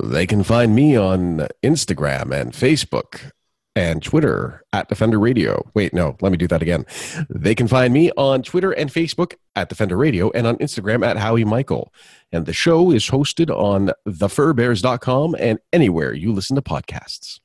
They 0.00 0.26
can 0.26 0.44
find 0.44 0.74
me 0.74 0.96
on 0.96 1.48
Instagram 1.64 2.38
and 2.38 2.52
Facebook 2.52 3.32
and 3.74 4.02
Twitter 4.02 4.64
at 4.72 4.88
Defender 4.88 5.18
Radio. 5.18 5.70
Wait, 5.74 5.94
no, 5.94 6.16
let 6.20 6.32
me 6.32 6.38
do 6.38 6.48
that 6.48 6.62
again. 6.62 6.84
They 7.30 7.54
can 7.54 7.68
find 7.68 7.94
me 7.94 8.10
on 8.16 8.42
Twitter 8.42 8.72
and 8.72 8.90
Facebook 8.90 9.34
at 9.56 9.68
Defender 9.68 9.96
Radio 9.96 10.30
and 10.32 10.46
on 10.46 10.56
Instagram 10.56 11.06
at 11.06 11.16
Howie 11.16 11.44
Michael. 11.44 11.92
And 12.32 12.44
the 12.44 12.52
show 12.52 12.90
is 12.90 13.08
hosted 13.08 13.50
on 13.50 13.92
thefurbears.com 14.06 15.36
and 15.38 15.58
anywhere 15.72 16.12
you 16.12 16.32
listen 16.32 16.56
to 16.56 16.62
podcasts. 16.62 17.40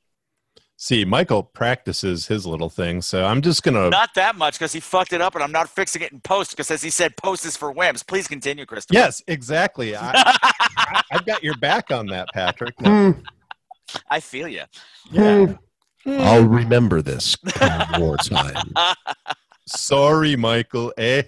See, 0.83 1.05
Michael 1.05 1.43
practices 1.43 2.27
his 2.27 2.45
little 2.45 2.69
thing, 2.69 3.01
so 3.01 3.23
I'm 3.23 3.41
just 3.41 3.63
gonna. 3.63 3.89
Not 3.89 4.13
that 4.15 4.35
much 4.35 4.55
because 4.55 4.73
he 4.73 4.81
fucked 4.81 5.13
it 5.13 5.21
up 5.21 5.33
and 5.33 5.41
I'm 5.41 5.53
not 5.53 5.69
fixing 5.69 6.01
it 6.01 6.11
in 6.11 6.19
post 6.19 6.51
because 6.51 6.69
as 6.71 6.81
he 6.81 6.89
said, 6.89 7.15
post 7.15 7.45
is 7.45 7.55
for 7.55 7.73
wimps. 7.73 8.05
Please 8.05 8.27
continue, 8.27 8.65
Christopher. 8.65 8.99
Yes, 8.99 9.23
exactly. 9.29 9.95
I, 9.95 10.11
I, 10.13 11.01
I've 11.09 11.25
got 11.25 11.41
your 11.41 11.55
back 11.55 11.89
on 11.89 12.07
that, 12.07 12.27
Patrick. 12.33 12.81
No, 12.81 13.13
hmm. 13.13 13.19
I 14.09 14.19
feel 14.19 14.49
you. 14.49 14.63
Hmm. 15.11 15.15
yeah. 15.15 15.45
Hmm. 16.03 16.19
I'll 16.19 16.43
remember 16.43 17.01
this 17.01 17.37
come 17.37 18.01
war 18.01 18.17
time. 18.17 18.73
Sorry, 19.65 20.35
Michael. 20.35 20.93
Eh? 20.97 21.23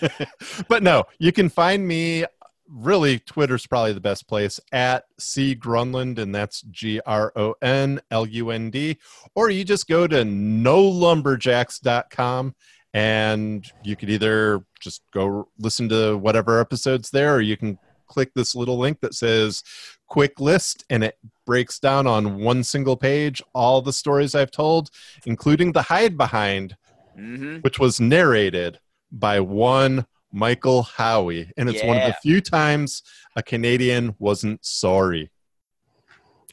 but 0.68 0.84
no, 0.84 1.02
you 1.18 1.32
can 1.32 1.48
find 1.48 1.84
me. 1.84 2.26
Really, 2.74 3.18
Twitter's 3.18 3.66
probably 3.66 3.92
the 3.92 4.00
best 4.00 4.26
place 4.26 4.58
at 4.72 5.04
C 5.18 5.54
Gronlund, 5.54 6.18
and 6.18 6.34
that's 6.34 6.62
G 6.70 7.00
R 7.04 7.30
O 7.36 7.54
N 7.60 8.00
L 8.10 8.24
U 8.26 8.48
N 8.50 8.70
D. 8.70 8.96
Or 9.34 9.50
you 9.50 9.62
just 9.62 9.86
go 9.86 10.06
to 10.06 10.24
nolumberjacks.com 10.24 12.54
and 12.94 13.72
you 13.82 13.96
could 13.96 14.10
either 14.10 14.64
just 14.80 15.02
go 15.12 15.48
listen 15.58 15.88
to 15.90 16.16
whatever 16.18 16.60
episodes 16.60 17.10
there, 17.10 17.34
or 17.36 17.40
you 17.40 17.56
can 17.56 17.78
click 18.06 18.32
this 18.34 18.54
little 18.54 18.78
link 18.78 19.00
that 19.00 19.14
says 19.14 19.62
quick 20.06 20.38
list 20.40 20.84
and 20.90 21.02
it 21.02 21.16
breaks 21.46 21.78
down 21.78 22.06
on 22.06 22.42
one 22.42 22.62
single 22.62 22.96
page 22.96 23.42
all 23.54 23.80
the 23.80 23.92
stories 23.92 24.34
I've 24.34 24.50
told, 24.50 24.90
including 25.24 25.72
the 25.72 25.82
hide 25.82 26.16
behind, 26.16 26.76
Mm-hmm. 27.18 27.58
which 27.58 27.78
was 27.78 28.00
narrated 28.00 28.78
by 29.10 29.40
one 29.40 30.06
Michael 30.32 30.82
Howie. 30.82 31.52
And 31.56 31.68
it's 31.68 31.82
one 31.84 31.98
of 31.98 32.06
the 32.06 32.16
few 32.22 32.40
times 32.40 33.02
a 33.36 33.42
Canadian 33.42 34.14
wasn't 34.18 34.64
sorry. 34.64 35.30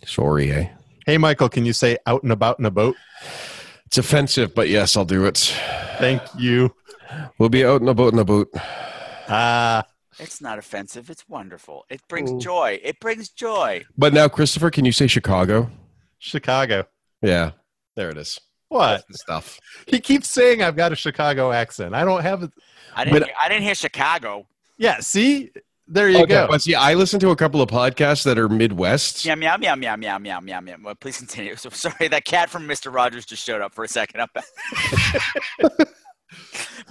Sorry, 0.05 0.51
eh? 0.51 0.69
Hey, 1.05 1.17
Michael, 1.17 1.49
can 1.49 1.65
you 1.65 1.73
say 1.73 1.97
out 2.05 2.23
and 2.23 2.31
about 2.31 2.59
in 2.59 2.65
a 2.65 2.71
boat? 2.71 2.95
It's 3.85 3.97
offensive, 3.97 4.53
but 4.53 4.69
yes, 4.69 4.95
I'll 4.95 5.05
do 5.05 5.25
it. 5.25 5.37
Thank 5.97 6.21
you. 6.37 6.73
We'll 7.37 7.49
be 7.49 7.65
out 7.65 7.81
in 7.81 7.87
a 7.87 7.93
boat 7.93 8.13
in 8.13 8.19
a 8.19 8.25
boot. 8.25 8.49
Ah, 9.27 9.83
It's 10.19 10.41
not 10.41 10.59
offensive. 10.59 11.09
It's 11.09 11.27
wonderful. 11.27 11.85
It 11.89 12.01
brings 12.07 12.31
joy. 12.43 12.79
It 12.83 12.99
brings 12.99 13.29
joy. 13.29 13.85
But 13.97 14.13
now, 14.13 14.27
Christopher, 14.27 14.69
can 14.69 14.85
you 14.85 14.91
say 14.91 15.07
Chicago? 15.07 15.71
Chicago. 16.19 16.85
Yeah, 17.21 17.51
there 17.95 18.09
it 18.09 18.17
is. 18.17 18.39
What? 18.69 19.03
Stuff. 19.15 19.59
He 19.87 19.99
keeps 19.99 20.29
saying 20.29 20.61
I've 20.63 20.75
got 20.75 20.91
a 20.91 20.95
Chicago 20.95 21.51
accent. 21.51 21.93
I 21.95 22.03
don't 22.05 22.21
have 22.21 22.43
it. 22.43 22.51
I 22.95 23.03
didn't. 23.03 23.19
But- 23.19 23.27
hear, 23.27 23.35
I 23.43 23.49
didn't 23.49 23.63
hear 23.63 23.75
Chicago. 23.75 24.47
Yeah, 24.77 24.99
see? 24.99 25.51
There 25.91 26.07
you 26.07 26.17
Okay, 26.19 26.27
go. 26.35 26.47
but 26.47 26.61
see, 26.61 26.75
I 26.75 26.93
listen 26.93 27.19
to 27.21 27.31
a 27.31 27.35
couple 27.35 27.63
of 27.63 27.69
podcasts 27.69 28.23
that 28.25 28.37
are 28.37 28.47
Midwest. 28.47 29.25
Meow 29.25 29.33
meow 29.35 29.57
meow 29.57 29.75
meow 29.75 29.97
meow 29.97 30.19
meow 30.19 30.39
meow 30.39 30.61
meow. 30.61 30.75
Well, 30.83 30.93
please 30.93 31.17
continue. 31.17 31.55
So 31.55 31.71
sorry, 31.71 32.07
that 32.09 32.25
cat 32.25 32.51
from 32.51 32.67
Mister 32.67 32.91
Rogers 32.91 33.25
just 33.25 33.43
showed 33.43 33.61
up 33.61 33.73
for 33.73 33.83
a 33.83 33.87
second. 33.87 34.21
I'm 34.21 34.29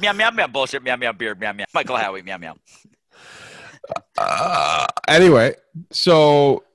meow 0.00 0.12
meow 0.12 0.30
meow 0.32 0.48
bullshit. 0.48 0.82
Meow 0.82 0.96
meow 0.96 1.12
beard. 1.12 1.38
Meow 1.38 1.52
meow. 1.52 1.66
Michael 1.72 1.96
Howie. 1.96 2.22
Meow 2.22 2.38
meow. 2.38 2.56
Uh, 4.18 4.86
anyway, 5.06 5.55
so 5.92 6.56
th- 6.59 6.68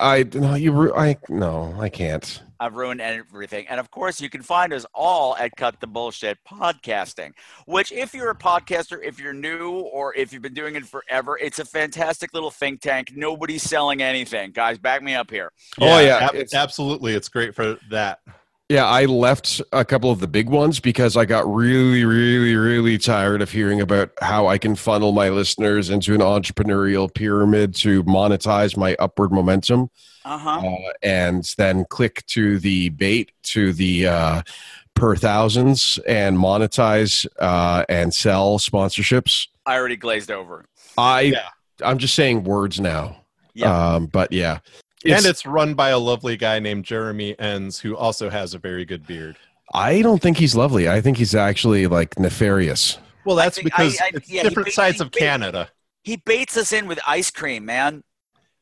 I 0.00 0.24
no, 0.34 0.54
you 0.54 0.72
ru- 0.72 0.94
I 0.94 1.16
no, 1.28 1.74
I 1.78 1.88
can't. 1.88 2.42
I've 2.60 2.74
ruined 2.74 3.00
everything. 3.00 3.66
And 3.68 3.78
of 3.78 3.88
course, 3.90 4.20
you 4.20 4.28
can 4.28 4.42
find 4.42 4.72
us 4.72 4.84
all 4.92 5.36
at 5.36 5.52
Cut 5.56 5.78
the 5.80 5.86
Bullshit 5.86 6.38
Podcasting, 6.44 7.30
which, 7.66 7.92
if 7.92 8.12
you're 8.14 8.30
a 8.30 8.34
podcaster, 8.34 8.98
if 9.00 9.20
you're 9.20 9.32
new, 9.32 9.70
or 9.78 10.12
if 10.16 10.32
you've 10.32 10.42
been 10.42 10.54
doing 10.54 10.74
it 10.74 10.84
forever, 10.84 11.38
it's 11.38 11.60
a 11.60 11.64
fantastic 11.64 12.34
little 12.34 12.50
think 12.50 12.80
tank. 12.80 13.12
Nobody's 13.14 13.62
selling 13.62 14.02
anything. 14.02 14.50
Guys, 14.50 14.76
back 14.76 15.02
me 15.04 15.14
up 15.14 15.30
here. 15.30 15.52
Oh, 15.80 16.00
yeah, 16.00 16.16
ab- 16.20 16.34
it's- 16.34 16.54
absolutely. 16.54 17.14
It's 17.14 17.28
great 17.28 17.54
for 17.54 17.76
that. 17.90 18.18
Yeah, 18.68 18.84
I 18.84 19.06
left 19.06 19.62
a 19.72 19.82
couple 19.82 20.10
of 20.10 20.20
the 20.20 20.26
big 20.26 20.50
ones 20.50 20.78
because 20.78 21.16
I 21.16 21.24
got 21.24 21.50
really, 21.50 22.04
really, 22.04 22.54
really 22.54 22.98
tired 22.98 23.40
of 23.40 23.50
hearing 23.50 23.80
about 23.80 24.10
how 24.20 24.46
I 24.46 24.58
can 24.58 24.76
funnel 24.76 25.12
my 25.12 25.30
listeners 25.30 25.88
into 25.88 26.12
an 26.14 26.20
entrepreneurial 26.20 27.12
pyramid 27.12 27.74
to 27.76 28.04
monetize 28.04 28.76
my 28.76 28.94
upward 28.98 29.32
momentum. 29.32 29.90
Uh-huh. 30.24 30.58
uh, 30.58 30.92
and 31.02 31.54
then 31.56 31.86
click 31.86 32.26
to 32.26 32.58
the 32.58 32.90
bait 32.90 33.32
to 33.44 33.72
the 33.72 34.06
uh, 34.06 34.42
per 34.92 35.16
thousands 35.16 35.98
and 36.06 36.36
monetize 36.36 37.26
uh, 37.38 37.86
and 37.88 38.12
sell 38.12 38.58
sponsorships. 38.58 39.48
I 39.64 39.78
already 39.78 39.96
glazed 39.96 40.30
over. 40.30 40.66
I 40.98 41.32
I'm 41.82 41.96
just 41.96 42.14
saying 42.14 42.44
words 42.44 42.78
now. 42.78 43.24
Yeah. 43.54 43.94
Um, 43.94 44.06
but 44.06 44.30
yeah, 44.30 44.58
and 45.04 45.24
it's 45.26 45.46
run 45.46 45.74
by 45.74 45.90
a 45.90 45.98
lovely 45.98 46.36
guy 46.36 46.58
named 46.58 46.84
Jeremy 46.84 47.38
Enns, 47.38 47.80
who 47.80 47.96
also 47.96 48.30
has 48.30 48.54
a 48.54 48.58
very 48.58 48.84
good 48.84 49.06
beard. 49.06 49.36
I 49.72 50.00
don't 50.02 50.22
think 50.22 50.38
he's 50.38 50.54
lovely. 50.56 50.88
I 50.88 51.00
think 51.00 51.18
he's 51.18 51.34
actually 51.34 51.86
like 51.86 52.18
nefarious. 52.18 52.98
Well, 53.24 53.36
that's 53.36 53.60
because 53.60 53.98
I- 54.00 54.06
I- 54.06 54.10
it's 54.14 54.30
yeah, 54.30 54.42
different 54.42 54.68
ba- 54.68 54.72
sides 54.72 55.00
of 55.00 55.10
ba- 55.10 55.18
Canada. 55.18 55.68
He 56.02 56.16
baits 56.16 56.56
us 56.56 56.72
in 56.72 56.86
with 56.86 56.98
ice 57.06 57.30
cream, 57.30 57.66
man. 57.66 58.02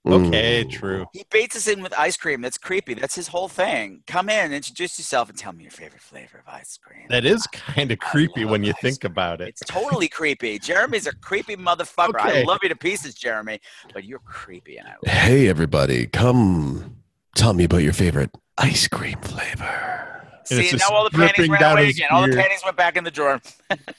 Okay, 0.07 0.65
Mm. 0.65 0.70
true. 0.70 1.07
He 1.12 1.24
baits 1.31 1.57
us 1.57 1.66
in 1.66 1.83
with 1.83 1.93
ice 1.99 2.16
cream. 2.16 2.41
That's 2.41 2.59
creepy. 2.59 2.95
That's 2.95 3.15
his 3.16 3.28
whole 3.28 3.49
thing. 3.49 4.03
Come 4.07 4.28
in, 4.28 4.53
introduce 4.53 4.99
yourself, 4.99 5.28
and 5.28 5.37
tell 5.37 5.53
me 5.53 5.65
your 5.65 5.73
favorite 5.73 6.01
flavor 6.01 6.39
of 6.39 6.53
ice 6.53 6.78
cream. 6.81 7.07
That 7.09 7.24
is 7.24 7.47
kind 7.49 7.91
of 7.91 7.99
creepy 7.99 8.45
when 8.45 8.62
you 8.62 8.73
think 8.81 9.03
about 9.05 9.41
it. 9.41 9.49
It's 9.49 9.62
totally 9.66 10.09
creepy. 10.09 10.59
Jeremy's 10.61 11.07
a 11.07 11.15
creepy 11.16 11.57
motherfucker. 11.57 12.20
I 12.20 12.43
love 12.43 12.59
you 12.62 12.69
to 12.69 12.77
pieces, 12.77 13.15
Jeremy, 13.15 13.61
but 13.93 14.05
you're 14.05 14.20
creepy, 14.20 14.77
and 14.77 14.87
I 14.89 15.11
Hey, 15.11 15.49
everybody, 15.49 16.07
come 16.07 16.97
tell 17.35 17.53
me 17.55 17.65
about 17.65 17.78
your 17.83 17.93
favorite 17.93 18.31
ice 18.59 18.87
cream 18.87 19.19
flavor. 19.23 20.12
And 20.49 20.65
see 20.65 20.77
now 20.77 20.95
all 20.95 21.03
the 21.03 21.11
panties 21.11 21.49
ran 21.49 21.61
down 21.61 21.73
away 21.73 21.87
his 21.87 21.97
again. 21.97 22.09
All 22.12 22.23
the 22.23 22.37
panties 22.37 22.61
went 22.65 22.77
back 22.77 22.97
in 22.97 23.03
the 23.03 23.11
drawer. 23.11 23.41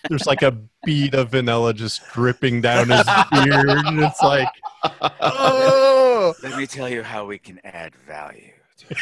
There's 0.08 0.26
like 0.26 0.44
a 0.44 0.58
bead 0.86 1.14
of 1.14 1.32
vanilla 1.32 1.74
just 1.74 2.02
dripping 2.14 2.62
down 2.62 2.88
his 2.88 3.04
beard, 3.34 3.68
and 3.86 4.00
it's 4.00 4.22
like, 4.22 4.48
oh, 5.22 5.97
Let 6.44 6.58
me 6.58 6.68
tell 6.68 6.90
you 6.90 7.04
how 7.04 7.26
we 7.26 7.38
can 7.38 7.60
add 7.64 7.95
value. 7.95 8.52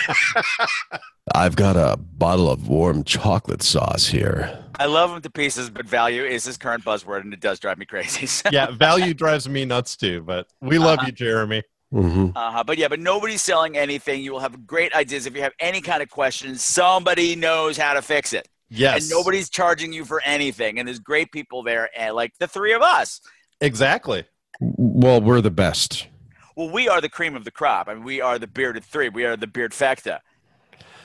I've 1.33 1.55
got 1.55 1.75
a 1.75 1.97
bottle 1.97 2.49
of 2.49 2.67
warm 2.67 3.03
chocolate 3.03 3.63
sauce 3.63 4.07
here. 4.07 4.63
I 4.79 4.85
love 4.85 5.11
him 5.11 5.21
to 5.21 5.29
pieces, 5.29 5.69
but 5.69 5.85
value 5.87 6.23
is 6.23 6.45
his 6.45 6.57
current 6.57 6.83
buzzword, 6.85 7.21
and 7.21 7.33
it 7.33 7.39
does 7.39 7.59
drive 7.59 7.77
me 7.77 7.85
crazy. 7.85 8.25
So- 8.27 8.49
yeah. 8.51 8.71
Value 8.71 9.13
drives 9.13 9.47
me 9.49 9.65
nuts 9.65 9.95
too, 9.95 10.21
but 10.21 10.47
we 10.61 10.77
love 10.77 10.99
you, 11.05 11.11
Jeremy. 11.11 11.63
Mm-hmm. 11.93 12.35
Uh-huh. 12.35 12.63
But 12.63 12.77
yeah, 12.77 12.87
but 12.87 12.99
nobody's 12.99 13.41
selling 13.41 13.77
anything. 13.77 14.21
You 14.21 14.33
will 14.33 14.39
have 14.39 14.65
great 14.67 14.93
ideas. 14.93 15.25
If 15.25 15.35
you 15.35 15.41
have 15.43 15.53
any 15.59 15.81
kind 15.81 16.01
of 16.03 16.09
questions, 16.09 16.61
somebody 16.61 17.35
knows 17.35 17.77
how 17.77 17.93
to 17.93 18.01
fix 18.01 18.33
it. 18.33 18.47
Yes, 18.69 19.03
And 19.03 19.09
nobody's 19.11 19.49
charging 19.49 19.93
you 19.93 20.03
for 20.05 20.21
anything. 20.25 20.79
And 20.79 20.87
there's 20.87 20.99
great 20.99 21.31
people 21.31 21.63
there, 21.63 21.89
and 21.97 22.15
like 22.15 22.33
the 22.39 22.47
three 22.47 22.73
of 22.73 22.81
us. 22.81 23.21
exactly. 23.61 24.25
Well, 24.59 25.21
we're 25.21 25.41
the 25.41 25.51
best. 25.51 26.07
Well, 26.55 26.69
we 26.69 26.87
are 26.87 27.01
the 27.01 27.09
cream 27.09 27.35
of 27.35 27.43
the 27.43 27.51
crop. 27.51 27.87
I 27.89 27.93
mean, 27.95 28.03
we 28.03 28.21
are 28.21 28.39
the 28.39 28.47
bearded 28.47 28.83
three. 28.83 29.09
We 29.09 29.25
are 29.25 29.35
the 29.35 29.47
beard 29.47 29.71
fecta. 29.73 30.19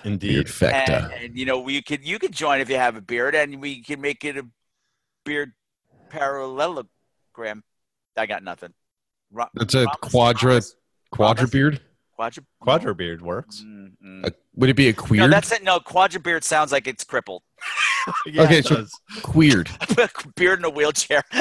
Indeed. 0.05 0.33
Beard 0.33 0.47
fecta. 0.47 1.05
And, 1.13 1.13
and 1.25 1.37
you 1.39 1.45
know, 1.45 1.59
we 1.61 1.83
could 1.83 2.07
you 2.07 2.19
could 2.19 2.33
join 2.33 2.61
if 2.61 2.69
you 2.71 2.77
have 2.77 2.97
a 2.97 3.01
beard, 3.01 3.35
and 3.35 3.61
we 3.61 3.83
can 3.83 4.01
make 4.01 4.25
it 4.25 4.37
a 4.37 4.47
beard 5.25 5.53
parallelogram. 6.09 7.63
I 8.17 8.27
got 8.27 8.43
nothing. 8.43 8.73
Ro- 9.33 9.47
That's 9.55 9.75
a 9.75 9.85
Rhombus? 9.85 9.97
quadra 10.11 10.61
quadra 11.11 11.49
beard. 11.49 11.81
Quadra. 12.17 12.43
Quadra 12.61 12.95
beard 12.95 13.23
works. 13.23 13.63
Mm-mm. 13.67 14.27
Uh, 14.27 14.31
would 14.55 14.69
it 14.71 14.75
be 14.77 14.89
a 14.89 14.93
queer? 14.93 15.21
No, 15.21 15.25
queer? 15.27 15.31
that's 15.31 15.53
it. 15.53 15.63
No, 15.63 15.81
quadra 15.81 16.21
beard 16.21 16.45
sounds 16.45 16.71
like 16.73 16.87
it's 16.87 17.05
crippled. 17.05 17.43
Yeah, 18.25 18.43
Okay, 18.45 18.59
it 18.61 18.65
so- 18.65 18.77
does. 18.77 18.91
Queered. 19.23 19.69
beard 20.35 20.59
in 20.61 20.65
a 20.65 20.71
wheelchair. 20.71 21.23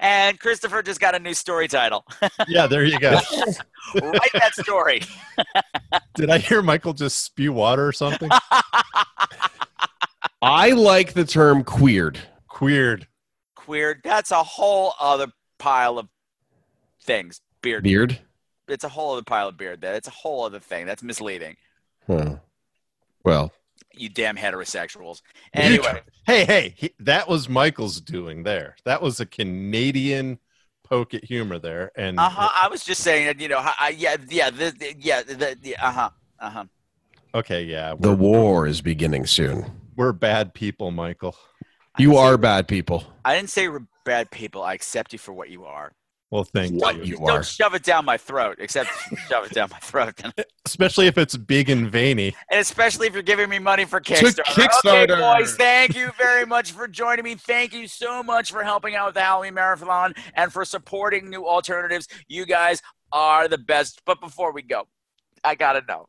and 0.00 0.38
Christopher 0.38 0.82
just 0.82 1.00
got 1.00 1.14
a 1.14 1.18
new 1.18 1.34
story 1.34 1.68
title. 1.68 2.04
yeah, 2.48 2.66
there 2.66 2.84
you 2.84 2.98
go. 2.98 3.18
Write 3.94 4.32
that 4.34 4.54
story. 4.54 5.02
Did 6.14 6.30
I 6.30 6.38
hear 6.38 6.62
Michael 6.62 6.92
just 6.92 7.24
spew 7.24 7.52
water 7.52 7.86
or 7.86 7.92
something? 7.92 8.30
I 10.42 10.70
like 10.70 11.14
the 11.14 11.24
term 11.24 11.64
queered. 11.64 12.18
Queered. 12.48 13.06
Queer. 13.54 14.00
That's 14.02 14.30
a 14.30 14.42
whole 14.42 14.94
other 15.00 15.28
pile 15.58 15.98
of 15.98 16.08
things. 17.02 17.40
Beard. 17.60 17.82
Beard. 17.82 18.18
It's 18.68 18.84
a 18.84 18.88
whole 18.88 19.12
other 19.12 19.22
pile 19.22 19.48
of 19.48 19.56
beard. 19.56 19.80
That 19.80 19.96
it's 19.96 20.08
a 20.08 20.12
whole 20.12 20.44
other 20.44 20.60
thing. 20.60 20.86
That's 20.86 21.02
misleading. 21.02 21.56
Huh. 22.06 22.36
Well, 23.24 23.52
You 24.00 24.08
damn 24.08 24.36
heterosexuals. 24.36 25.22
Anyway, 25.54 26.02
Hey, 26.26 26.44
hey, 26.44 26.74
he, 26.76 26.92
that 27.00 27.26
was 27.28 27.48
Michael's 27.48 28.00
doing 28.00 28.42
there. 28.42 28.76
That 28.84 29.00
was 29.00 29.18
a 29.20 29.26
Canadian 29.26 30.38
poke 30.84 31.14
at 31.14 31.24
humor 31.24 31.58
there, 31.58 31.90
and 31.96 32.18
uh 32.18 32.28
huh. 32.28 32.48
I 32.54 32.68
was 32.68 32.84
just 32.84 33.02
saying 33.02 33.26
that. 33.26 33.40
You 33.40 33.48
know, 33.48 33.58
I, 33.58 33.74
I- 33.80 33.88
yeah, 33.96 34.16
yeah, 34.28 34.50
the, 34.50 34.70
the- 34.70 34.94
yeah, 34.98 35.22
the, 35.22 35.56
the, 35.60 35.76
uh 35.76 35.90
huh, 35.90 36.10
uh 36.38 36.50
huh. 36.50 36.64
okay, 37.34 37.64
yeah, 37.64 37.94
the 37.98 38.14
war 38.14 38.66
is 38.66 38.80
beginning 38.82 39.26
soon. 39.26 39.64
we're 39.96 40.12
bad 40.12 40.52
people, 40.54 40.90
Michael. 40.90 41.34
You 41.98 42.16
are 42.16 42.36
bad 42.38 42.68
people. 42.68 43.04
I 43.24 43.34
didn't 43.34 43.50
say 43.50 43.68
we're 43.68 43.86
bad 44.04 44.30
people. 44.30 44.62
I 44.62 44.74
accept 44.74 45.12
you 45.12 45.18
for 45.18 45.32
what 45.32 45.50
you 45.50 45.64
are. 45.64 45.92
Well, 46.30 46.44
thank 46.44 46.80
What 46.80 46.96
you. 46.96 47.04
you 47.04 47.16
Don't 47.16 47.30
are. 47.30 47.42
shove 47.42 47.74
it 47.74 47.82
down 47.82 48.04
my 48.04 48.18
throat. 48.18 48.56
Except 48.58 48.90
shove 49.28 49.46
it 49.46 49.52
down 49.52 49.70
my 49.70 49.78
throat. 49.78 50.20
Especially 50.66 51.06
if 51.06 51.16
it's 51.16 51.36
big 51.36 51.70
and 51.70 51.90
veiny. 51.90 52.34
And 52.50 52.60
especially 52.60 53.06
if 53.06 53.14
you're 53.14 53.22
giving 53.22 53.48
me 53.48 53.58
money 53.58 53.86
for 53.86 53.98
Kickstarter. 54.00 54.44
Kickstarter. 54.44 55.10
Okay, 55.12 55.38
boys, 55.40 55.56
thank 55.56 55.96
you 55.96 56.10
very 56.18 56.44
much 56.44 56.72
for 56.72 56.86
joining 56.86 57.24
me. 57.24 57.34
Thank 57.34 57.72
you 57.72 57.88
so 57.88 58.22
much 58.22 58.52
for 58.52 58.62
helping 58.62 58.94
out 58.94 59.06
with 59.06 59.14
the 59.14 59.22
Halloween 59.22 59.54
Marathon 59.54 60.12
and 60.34 60.52
for 60.52 60.66
supporting 60.66 61.30
new 61.30 61.46
alternatives. 61.46 62.06
You 62.28 62.44
guys 62.44 62.82
are 63.10 63.48
the 63.48 63.58
best. 63.58 64.02
But 64.04 64.20
before 64.20 64.52
we 64.52 64.60
go, 64.60 64.86
I 65.42 65.54
gotta 65.54 65.82
know 65.88 66.08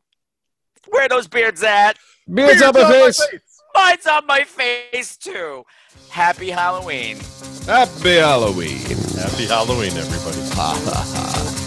where 0.88 1.04
are 1.04 1.08
those 1.08 1.28
beards 1.28 1.62
at? 1.62 1.96
Beards 2.32 2.60
up 2.62 2.74
my 2.74 2.90
face. 2.90 3.26
Mine's 3.74 4.06
on 4.06 4.26
my 4.26 4.44
face 4.44 5.16
too. 5.16 5.64
Happy 6.08 6.50
Halloween. 6.50 7.18
Happy 7.66 8.16
Halloween. 8.16 8.78
Happy 9.16 9.46
Halloween, 9.46 9.92
everybody. 9.96 10.40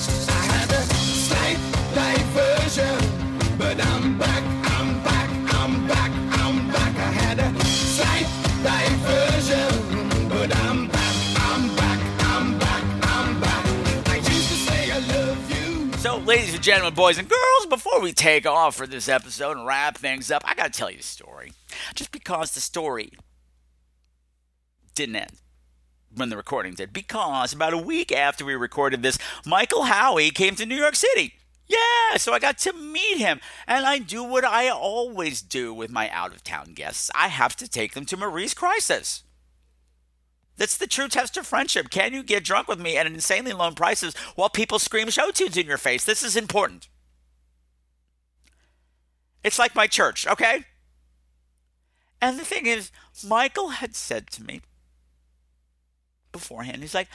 So, 2.73 4.32
ladies 16.25 16.53
and 16.53 16.63
gentlemen, 16.63 16.93
boys 16.93 17.17
and 17.17 17.27
girls, 17.27 17.65
before 17.67 17.99
we 17.99 18.13
take 18.13 18.45
off 18.45 18.75
for 18.75 18.87
this 18.87 19.09
episode 19.09 19.57
and 19.57 19.65
wrap 19.65 19.97
things 19.97 20.31
up, 20.31 20.41
I 20.45 20.55
gotta 20.55 20.69
tell 20.69 20.89
you 20.89 20.99
a 20.99 21.03
story. 21.03 21.51
Just 21.95 22.11
because 22.11 22.51
the 22.51 22.61
story 22.61 23.11
didn't 24.95 25.17
end 25.17 25.31
when 26.15 26.29
the 26.29 26.37
recording 26.37 26.75
did. 26.75 26.93
Because 26.93 27.51
about 27.51 27.73
a 27.73 27.77
week 27.77 28.11
after 28.13 28.45
we 28.45 28.55
recorded 28.55 29.03
this, 29.03 29.17
Michael 29.45 29.83
Howie 29.83 30.31
came 30.31 30.55
to 30.55 30.65
New 30.65 30.77
York 30.77 30.95
City. 30.95 31.33
Yeah, 31.67 32.17
so 32.17 32.31
I 32.31 32.39
got 32.39 32.57
to 32.59 32.73
meet 32.73 33.17
him. 33.17 33.41
And 33.67 33.85
I 33.85 33.97
do 33.97 34.23
what 34.23 34.45
I 34.45 34.69
always 34.69 35.41
do 35.41 35.73
with 35.73 35.89
my 35.89 36.09
out 36.09 36.33
of 36.33 36.43
town 36.43 36.73
guests 36.73 37.11
I 37.13 37.27
have 37.29 37.55
to 37.57 37.67
take 37.67 37.93
them 37.93 38.05
to 38.05 38.17
Marie's 38.17 38.53
Crisis. 38.53 39.23
That's 40.57 40.77
the 40.77 40.87
true 40.87 41.07
test 41.07 41.35
of 41.37 41.47
friendship. 41.47 41.89
Can 41.89 42.13
you 42.13 42.23
get 42.23 42.43
drunk 42.43 42.67
with 42.67 42.79
me 42.79 42.95
at 42.97 43.07
insanely 43.07 43.53
low 43.53 43.71
prices 43.71 44.15
while 44.35 44.49
people 44.49 44.79
scream 44.79 45.09
show 45.09 45.31
tunes 45.31 45.57
in 45.57 45.65
your 45.67 45.77
face? 45.77 46.03
This 46.05 46.23
is 46.23 46.35
important. 46.35 46.87
It's 49.43 49.59
like 49.59 49.75
my 49.75 49.87
church, 49.87 50.27
okay? 50.27 50.65
And 52.21 52.39
the 52.39 52.45
thing 52.45 52.65
is, 52.65 52.91
Michael 53.25 53.69
had 53.69 53.95
said 53.95 54.29
to 54.31 54.43
me 54.43 54.61
beforehand, 56.31 56.81
he's 56.81 56.95
like, 56.95 57.09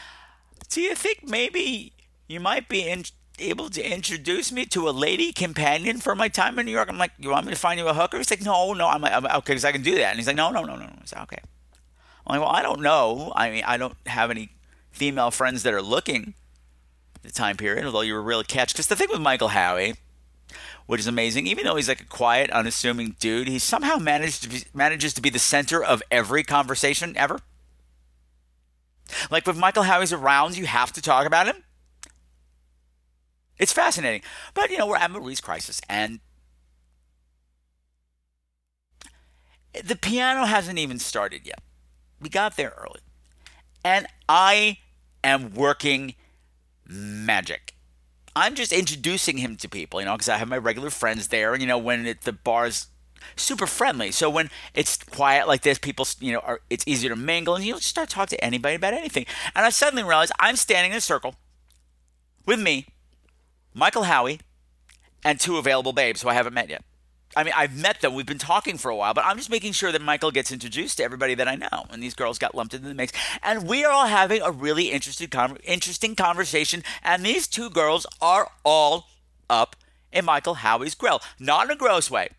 Do 0.68 0.80
you 0.80 0.94
think 0.94 1.26
maybe 1.26 1.92
you 2.26 2.40
might 2.40 2.68
be 2.68 2.86
in- 2.88 3.04
able 3.38 3.70
to 3.70 3.82
introduce 3.82 4.52
me 4.52 4.66
to 4.66 4.88
a 4.88 4.90
lady 4.90 5.32
companion 5.32 5.98
for 5.98 6.14
my 6.14 6.28
time 6.28 6.58
in 6.58 6.66
New 6.66 6.72
York? 6.72 6.90
I'm 6.90 6.98
like, 6.98 7.12
You 7.18 7.30
want 7.30 7.46
me 7.46 7.52
to 7.52 7.58
find 7.58 7.80
you 7.80 7.88
a 7.88 7.94
hooker? 7.94 8.18
He's 8.18 8.30
like, 8.30 8.42
No, 8.42 8.74
no, 8.74 8.88
I'm, 8.88 9.02
I'm 9.04 9.24
okay, 9.24 9.52
because 9.52 9.64
I 9.64 9.72
can 9.72 9.82
do 9.82 9.94
that. 9.94 10.10
And 10.10 10.18
he's 10.18 10.26
like, 10.26 10.36
"No, 10.36 10.50
No, 10.50 10.64
no, 10.64 10.76
no, 10.76 10.84
no. 10.84 10.92
Said, 11.04 11.20
Okay. 11.22 11.38
I'm 12.28 12.38
like, 12.38 12.46
Well, 12.46 12.54
I 12.54 12.62
don't 12.62 12.80
know. 12.80 13.32
I 13.34 13.50
mean, 13.50 13.64
I 13.66 13.76
don't 13.76 13.96
have 14.06 14.30
any 14.30 14.50
female 14.90 15.30
friends 15.30 15.62
that 15.62 15.72
are 15.72 15.82
looking 15.82 16.34
the 17.22 17.32
time 17.32 17.56
period, 17.56 17.84
although 17.84 18.02
you 18.02 18.14
were 18.14 18.22
really 18.22 18.44
catch. 18.44 18.72
Because 18.72 18.86
the 18.86 18.96
thing 18.96 19.08
with 19.10 19.20
Michael 19.20 19.48
Howie, 19.48 19.94
which 20.86 21.00
is 21.00 21.06
amazing. 21.06 21.46
Even 21.46 21.64
though 21.64 21.76
he's 21.76 21.88
like 21.88 22.00
a 22.00 22.06
quiet, 22.06 22.50
unassuming 22.50 23.14
dude, 23.20 23.48
he 23.48 23.58
somehow 23.58 23.96
managed 23.96 24.42
to 24.42 24.48
be, 24.48 24.62
manages 24.72 25.12
to 25.14 25.20
be 25.20 25.30
the 25.30 25.38
center 25.38 25.82
of 25.82 26.02
every 26.10 26.42
conversation 26.42 27.16
ever. 27.16 27.40
Like 29.30 29.46
when 29.46 29.58
Michael 29.58 29.84
Howie's 29.84 30.12
around, 30.12 30.56
you 30.56 30.66
have 30.66 30.92
to 30.92 31.02
talk 31.02 31.26
about 31.26 31.46
him. 31.46 31.62
It's 33.58 33.72
fascinating. 33.72 34.22
But 34.54 34.70
you 34.70 34.78
know, 34.78 34.86
we're 34.86 34.96
at 34.96 35.10
Marie's 35.10 35.40
crisis, 35.40 35.80
and 35.88 36.20
the 39.84 39.96
piano 39.96 40.44
hasn't 40.44 40.78
even 40.78 40.98
started 40.98 41.46
yet. 41.46 41.60
We 42.20 42.28
got 42.28 42.56
there 42.56 42.74
early, 42.78 43.00
and 43.84 44.06
I 44.28 44.78
am 45.22 45.54
working 45.54 46.14
magic. 46.86 47.74
I'm 48.34 48.54
just 48.54 48.72
introducing 48.72 49.38
him 49.38 49.56
to 49.56 49.68
people, 49.68 50.00
you 50.00 50.06
know, 50.06 50.14
because 50.14 50.28
I 50.28 50.36
have 50.36 50.48
my 50.48 50.58
regular 50.58 50.90
friends 50.90 51.28
there, 51.28 51.52
and 51.52 51.62
you 51.62 51.68
know, 51.68 51.78
when 51.78 52.06
it, 52.06 52.22
the 52.22 52.32
bar's 52.32 52.88
super 53.36 53.66
friendly, 53.66 54.10
so 54.12 54.30
when 54.30 54.50
it's 54.74 54.96
quiet 54.96 55.48
like 55.48 55.62
this, 55.62 55.78
people, 55.78 56.06
you 56.20 56.32
know, 56.32 56.40
are 56.40 56.60
it's 56.70 56.84
easier 56.86 57.10
to 57.10 57.16
mingle, 57.16 57.54
and 57.54 57.64
you 57.64 57.74
just 57.74 57.86
start 57.86 58.08
talking 58.08 58.38
to 58.38 58.44
anybody 58.44 58.76
about 58.76 58.94
anything. 58.94 59.26
And 59.54 59.64
I 59.64 59.70
suddenly 59.70 60.02
realized 60.02 60.32
I'm 60.38 60.56
standing 60.56 60.92
in 60.92 60.98
a 60.98 61.00
circle 61.00 61.34
with 62.46 62.60
me, 62.60 62.86
Michael 63.74 64.04
Howie, 64.04 64.40
and 65.24 65.38
two 65.38 65.56
available 65.56 65.92
babes 65.92 66.22
who 66.22 66.28
I 66.28 66.34
haven't 66.34 66.54
met 66.54 66.68
yet. 66.68 66.84
I 67.36 67.44
mean, 67.44 67.52
I've 67.56 67.76
met 67.76 68.00
them. 68.00 68.14
We've 68.14 68.26
been 68.26 68.38
talking 68.38 68.78
for 68.78 68.90
a 68.90 68.96
while, 68.96 69.14
but 69.14 69.24
I'm 69.24 69.36
just 69.36 69.50
making 69.50 69.72
sure 69.72 69.92
that 69.92 70.00
Michael 70.00 70.30
gets 70.30 70.50
introduced 70.50 70.96
to 70.96 71.04
everybody 71.04 71.34
that 71.34 71.46
I 71.46 71.56
know. 71.56 71.86
And 71.90 72.02
these 72.02 72.14
girls 72.14 72.38
got 72.38 72.54
lumped 72.54 72.74
into 72.74 72.88
the 72.88 72.94
mix. 72.94 73.12
And 73.42 73.68
we 73.68 73.84
are 73.84 73.92
all 73.92 74.06
having 74.06 74.40
a 74.42 74.50
really 74.50 74.90
interesting, 74.90 75.28
con- 75.28 75.58
interesting 75.64 76.16
conversation. 76.16 76.82
And 77.02 77.24
these 77.24 77.46
two 77.46 77.70
girls 77.70 78.06
are 78.20 78.50
all 78.64 79.08
up 79.50 79.76
in 80.10 80.24
Michael 80.24 80.54
Howie's 80.54 80.94
grill. 80.94 81.20
Not 81.38 81.66
in 81.66 81.70
a 81.70 81.76
gross 81.76 82.10
way. 82.10 82.30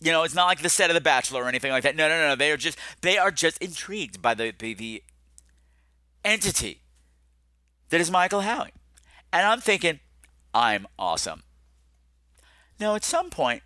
You 0.00 0.12
know, 0.12 0.22
it's 0.22 0.34
not 0.34 0.46
like 0.46 0.62
the 0.62 0.68
set 0.68 0.90
of 0.90 0.94
The 0.94 1.00
Bachelor 1.00 1.42
or 1.42 1.48
anything 1.48 1.72
like 1.72 1.82
that. 1.82 1.96
No, 1.96 2.08
no, 2.08 2.28
no. 2.28 2.36
They 2.36 2.52
are 2.52 2.56
just 2.56 2.78
they 3.00 3.18
are 3.18 3.30
just 3.30 3.58
intrigued 3.58 4.22
by 4.22 4.34
the 4.34 4.54
the, 4.56 4.74
the 4.74 5.02
entity 6.24 6.82
that 7.88 8.00
is 8.00 8.10
Michael 8.10 8.42
Howie. 8.42 8.72
And 9.32 9.44
I'm 9.44 9.60
thinking, 9.60 9.98
I'm 10.54 10.86
awesome. 10.98 11.42
Now, 12.80 12.94
at 12.94 13.04
some 13.04 13.30
point, 13.30 13.62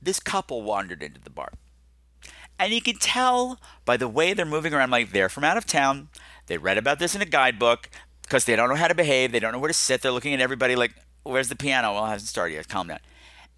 this 0.00 0.20
couple 0.20 0.62
wandered 0.62 1.02
into 1.02 1.20
the 1.20 1.30
bar. 1.30 1.52
And 2.58 2.72
you 2.72 2.80
can 2.80 2.96
tell 2.96 3.60
by 3.84 3.96
the 3.96 4.08
way 4.08 4.32
they're 4.32 4.46
moving 4.46 4.72
around, 4.72 4.90
like 4.90 5.12
they're 5.12 5.28
from 5.28 5.44
out 5.44 5.56
of 5.56 5.66
town. 5.66 6.08
They 6.46 6.58
read 6.58 6.78
about 6.78 6.98
this 6.98 7.14
in 7.14 7.22
a 7.22 7.26
guidebook 7.26 7.90
because 8.22 8.44
they 8.44 8.56
don't 8.56 8.68
know 8.68 8.76
how 8.76 8.88
to 8.88 8.94
behave. 8.94 9.32
They 9.32 9.40
don't 9.40 9.52
know 9.52 9.58
where 9.58 9.68
to 9.68 9.74
sit. 9.74 10.02
They're 10.02 10.12
looking 10.12 10.34
at 10.34 10.40
everybody 10.40 10.74
like, 10.74 10.94
where's 11.22 11.48
the 11.48 11.56
piano? 11.56 11.92
Well, 11.92 12.06
it 12.06 12.10
hasn't 12.10 12.28
started 12.28 12.54
yet. 12.54 12.68
Calm 12.68 12.88
down. 12.88 13.00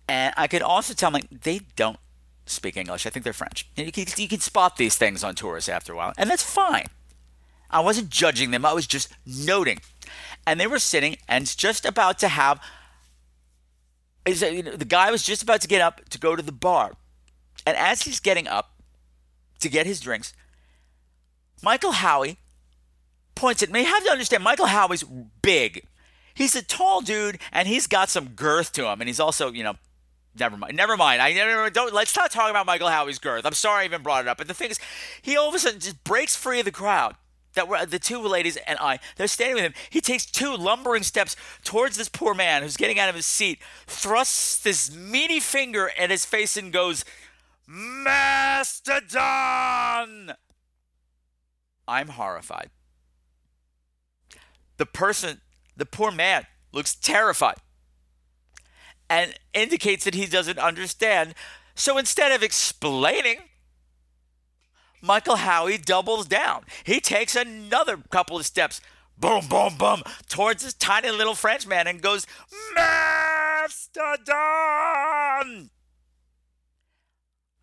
And 0.08 0.34
I 0.36 0.46
could 0.46 0.62
also 0.62 0.94
tell, 0.94 1.10
like, 1.10 1.28
they 1.30 1.60
don't 1.76 1.98
speak 2.46 2.76
English. 2.76 3.06
I 3.06 3.10
think 3.10 3.24
they're 3.24 3.32
French. 3.32 3.68
And 3.76 3.86
you 3.86 3.92
can, 3.92 4.06
you 4.16 4.28
can 4.28 4.40
spot 4.40 4.76
these 4.76 4.96
things 4.96 5.22
on 5.22 5.34
tourists 5.34 5.68
after 5.68 5.92
a 5.92 5.96
while. 5.96 6.12
And 6.16 6.30
that's 6.30 6.42
fine. 6.42 6.86
I 7.70 7.80
wasn't 7.80 8.08
judging 8.08 8.50
them. 8.50 8.64
I 8.64 8.72
was 8.72 8.86
just 8.86 9.12
noting. 9.26 9.80
And 10.46 10.58
they 10.58 10.66
were 10.66 10.78
sitting 10.78 11.18
and 11.28 11.46
just 11.46 11.84
about 11.84 12.18
to 12.20 12.28
have 12.28 12.58
is 14.24 14.40
that, 14.40 14.52
you 14.54 14.62
know, 14.62 14.76
the 14.76 14.84
guy 14.84 15.10
was 15.10 15.22
just 15.22 15.42
about 15.42 15.60
to 15.62 15.68
get 15.68 15.80
up 15.80 16.08
to 16.10 16.18
go 16.18 16.36
to 16.36 16.42
the 16.42 16.52
bar. 16.52 16.92
And 17.66 17.76
as 17.76 18.02
he's 18.02 18.20
getting 18.20 18.46
up 18.46 18.80
to 19.60 19.68
get 19.68 19.86
his 19.86 20.00
drinks, 20.00 20.32
Michael 21.62 21.92
Howie 21.92 22.38
points 23.34 23.62
at 23.62 23.70
me. 23.70 23.80
You 23.80 23.86
have 23.86 24.04
to 24.04 24.10
understand, 24.10 24.44
Michael 24.44 24.66
Howie's 24.66 25.04
big. 25.42 25.84
He's 26.34 26.54
a 26.54 26.62
tall 26.62 27.00
dude, 27.00 27.38
and 27.52 27.66
he's 27.66 27.86
got 27.86 28.08
some 28.08 28.28
girth 28.28 28.72
to 28.74 28.86
him, 28.86 29.00
and 29.00 29.08
he's 29.08 29.20
also, 29.20 29.50
you 29.50 29.64
know, 29.64 29.74
never 30.38 30.56
mind. 30.56 30.76
Never 30.76 30.96
mind. 30.96 31.20
I 31.20 31.32
never 31.32 31.70
don't. 31.70 31.92
Let's 31.92 32.16
not 32.16 32.30
talk 32.30 32.50
about 32.50 32.66
Michael 32.66 32.88
Howie's 32.88 33.18
girth. 33.18 33.44
I'm 33.44 33.54
sorry 33.54 33.82
I 33.82 33.84
even 33.86 34.02
brought 34.02 34.24
it 34.24 34.28
up. 34.28 34.38
But 34.38 34.48
the 34.48 34.54
thing 34.54 34.70
is, 34.70 34.78
he 35.22 35.36
all 35.36 35.48
of 35.48 35.54
a 35.54 35.58
sudden 35.58 35.80
just 35.80 36.04
breaks 36.04 36.36
free 36.36 36.60
of 36.60 36.64
the 36.64 36.70
crowd 36.70 37.16
that 37.54 37.68
were 37.68 37.84
the 37.86 37.98
two 37.98 38.20
ladies 38.20 38.56
and 38.56 38.78
I. 38.78 38.98
They're 39.16 39.26
standing 39.26 39.56
with 39.56 39.64
him. 39.64 39.74
He 39.90 40.00
takes 40.00 40.24
two 40.26 40.54
lumbering 40.56 41.02
steps 41.02 41.36
towards 41.64 41.96
this 41.96 42.08
poor 42.08 42.34
man 42.34 42.62
who's 42.62 42.76
getting 42.76 42.98
out 42.98 43.08
of 43.08 43.14
his 43.14 43.26
seat, 43.26 43.58
thrusts 43.86 44.62
this 44.62 44.94
meaty 44.94 45.40
finger 45.40 45.90
at 45.98 46.10
his 46.10 46.24
face, 46.24 46.56
and 46.56 46.72
goes, 46.72 47.04
Mastodon! 47.66 49.14
I'm 51.86 52.08
horrified. 52.08 52.70
The 54.76 54.86
person, 54.86 55.40
the 55.76 55.86
poor 55.86 56.10
man, 56.10 56.46
looks 56.72 56.94
terrified 56.94 57.56
and 59.10 59.34
indicates 59.54 60.04
that 60.04 60.14
he 60.14 60.26
doesn't 60.26 60.58
understand. 60.58 61.34
So 61.74 61.98
instead 61.98 62.32
of 62.32 62.42
explaining, 62.42 63.38
Michael 65.00 65.36
Howie 65.36 65.78
doubles 65.78 66.26
down. 66.26 66.64
He 66.84 67.00
takes 67.00 67.36
another 67.36 67.98
couple 68.10 68.36
of 68.36 68.46
steps, 68.46 68.80
boom, 69.16 69.46
boom, 69.48 69.76
boom, 69.76 70.02
towards 70.28 70.64
this 70.64 70.74
tiny 70.74 71.10
little 71.10 71.34
Frenchman 71.34 71.86
and 71.86 72.02
goes, 72.02 72.26
Mastodon! 72.74 74.36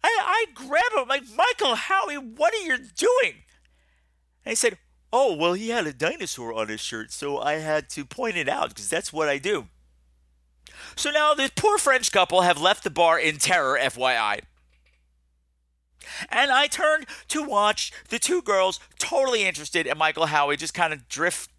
I, 0.04 0.20
I 0.22 0.46
grab 0.54 0.92
him 0.96 1.08
like, 1.08 1.24
Michael 1.36 1.76
Howie, 1.76 2.18
what 2.18 2.54
are 2.54 2.64
you 2.64 2.78
doing? 2.78 3.44
And 4.44 4.52
he 4.52 4.56
said, 4.56 4.78
Oh, 5.18 5.34
well, 5.34 5.54
he 5.54 5.70
had 5.70 5.88
a 5.88 5.94
dinosaur 5.94 6.54
on 6.54 6.68
his 6.68 6.82
shirt, 6.82 7.12
so 7.12 7.40
I 7.40 7.54
had 7.54 7.90
to 7.92 8.04
point 8.04 8.36
it 8.36 8.50
out 8.50 8.70
because 8.70 8.90
that's 8.90 9.14
what 9.14 9.30
I 9.30 9.38
do. 9.38 9.68
So 10.98 11.10
now 11.10 11.34
this 11.34 11.52
poor 11.56 11.78
French 11.78 12.12
couple 12.12 12.42
have 12.42 12.60
left 12.60 12.84
the 12.84 12.90
bar 12.90 13.18
in 13.18 13.38
terror, 13.38 13.80
FYI. 13.82 14.42
And 16.30 16.52
I 16.52 16.68
turned 16.68 17.06
to 17.30 17.44
watch 17.44 17.92
the 18.10 18.20
two 18.20 18.42
girls, 18.42 18.80
totally 19.00 19.44
interested, 19.44 19.88
and 19.88 20.00
Michael 20.00 20.28
Howie 20.28 20.58
just 20.58 20.74
kind 20.74 20.94
of 20.94 21.08
drift 21.08 21.50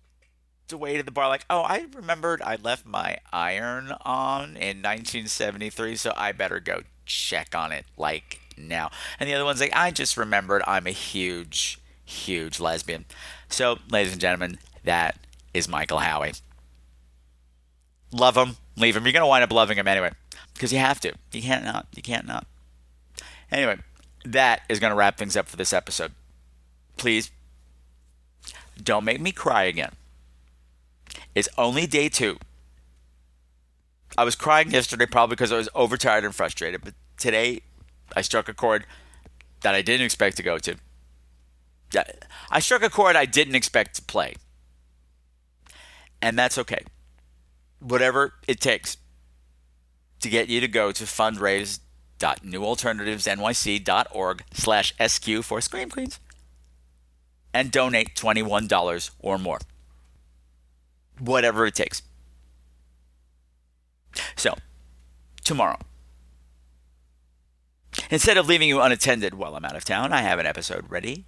away 0.73 0.97
to 0.97 1.03
the 1.03 1.11
bar, 1.11 1.29
like, 1.29 1.45
oh, 1.49 1.63
I 1.63 1.87
remembered 1.95 2.43
I 2.43 2.57
left 2.57 2.87
my 2.87 3.19
iron 3.33 3.93
on 4.05 4.57
in 4.57 4.83
1973, 4.83 5.97
so 5.97 6.13
I 6.17 6.33
better 6.33 6.61
go 6.61 6.83
check 7.05 7.55
on 7.55 7.73
it, 7.73 7.85
like, 7.97 8.41
now. 8.57 8.91
And 9.21 9.29
the 9.29 9.35
other 9.35 9.45
one's 9.45 9.61
like, 9.61 9.75
I 9.75 9.91
just 9.91 10.17
remembered 10.17 10.63
I'm 10.67 10.87
a 10.87 10.93
huge, 10.93 11.79
huge 12.05 12.59
lesbian. 12.61 13.05
So, 13.49 13.79
ladies 13.91 14.13
and 14.13 14.21
gentlemen, 14.21 14.59
that 14.85 15.17
is 15.55 15.69
Michael 15.69 15.99
Howie. 15.99 16.33
Love 18.13 18.37
him, 18.37 18.57
leave 18.77 18.97
him. 18.97 19.05
You're 19.05 19.13
going 19.13 19.23
to 19.23 19.29
wind 19.29 19.45
up 19.45 19.53
loving 19.53 19.79
him 19.79 19.89
anyway, 19.89 20.11
because 20.55 20.73
you 20.73 20.79
have 20.79 21.01
to. 21.01 21.13
You 21.33 21.43
can't 21.43 21.65
not. 21.65 21.87
You 21.95 22.03
can't 22.03 22.27
not. 22.27 22.47
Anyway, 23.51 23.79
that 24.33 24.63
is 24.69 24.81
going 24.81 24.91
to 24.91 24.97
wrap 24.97 25.19
things 25.19 25.37
up 25.37 25.47
for 25.49 25.57
this 25.57 25.73
episode. 25.73 26.13
Please 26.97 27.31
don't 28.83 29.05
make 29.05 29.21
me 29.21 29.33
cry 29.33 29.65
again. 29.65 29.93
It's 31.35 31.49
only 31.57 31.87
day 31.87 32.09
two. 32.09 32.39
I 34.19 34.25
was 34.25 34.35
crying 34.35 34.71
yesterday 34.71 35.07
probably 35.07 35.35
because 35.35 35.53
I 35.53 35.57
was 35.57 35.69
overtired 35.75 36.25
and 36.25 36.35
frustrated, 36.35 36.83
but 36.83 36.95
today 37.17 37.63
I 38.15 38.23
struck 38.23 38.49
a 38.49 38.55
chord 38.55 38.87
that 39.63 39.75
I 39.75 39.83
didn't 39.83 40.07
expect 40.07 40.37
to 40.39 40.43
go 40.43 40.59
to. 40.59 40.77
I 42.51 42.61
struck 42.61 42.83
a 42.83 42.91
chord 42.91 43.17
I 43.17 43.27
didn't 43.27 43.55
expect 43.55 43.97
to 43.97 44.03
play. 44.03 44.35
And 46.21 46.39
that's 46.39 46.59
okay. 46.59 46.85
Whatever 47.79 48.35
it 48.49 48.61
takes 48.61 48.97
to 50.21 50.29
get 50.29 50.49
you 50.49 50.61
to 50.61 50.69
go 50.69 50.93
to 50.93 51.05
fundraise 51.05 51.81
www.newalternativesnyc.org 52.19 54.45
slash 54.53 54.95
SQ 55.05 55.43
for 55.43 55.61
Scream 55.61 55.91
Queens 55.91 56.21
and 57.53 57.71
donate 57.71 58.15
$21 58.15 59.11
or 59.19 59.39
more. 59.39 59.59
Whatever 61.19 61.67
it 61.67 61.75
takes. 61.75 62.03
So, 64.35 64.55
tomorrow, 65.45 65.79
instead 68.11 68.37
of 68.37 68.47
leaving 68.47 68.69
you 68.69 68.81
unattended 68.81 69.35
while 69.35 69.57
I'm 69.57 69.65
out 69.65 69.77
of 69.77 69.85
town, 69.85 70.13
I 70.13 70.23
have 70.23 70.39
an 70.39 70.47
episode 70.47 70.91
ready, 70.91 71.25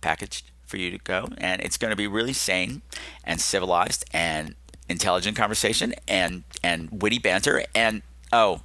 packaged 0.00 0.50
for 0.66 0.76
you 0.76 0.90
to 0.90 0.98
go, 0.98 1.28
and 1.38 1.62
it's 1.62 1.76
going 1.76 1.90
to 1.90 1.96
be 1.96 2.06
really 2.06 2.32
sane 2.32 2.82
and 3.24 3.40
civilized 3.40 4.04
and 4.12 4.54
intelligent 4.88 5.36
conversation 5.36 5.94
and 6.06 6.44
and 6.62 7.02
witty 7.02 7.18
banter 7.18 7.62
and 7.74 8.02
oh 8.32 8.62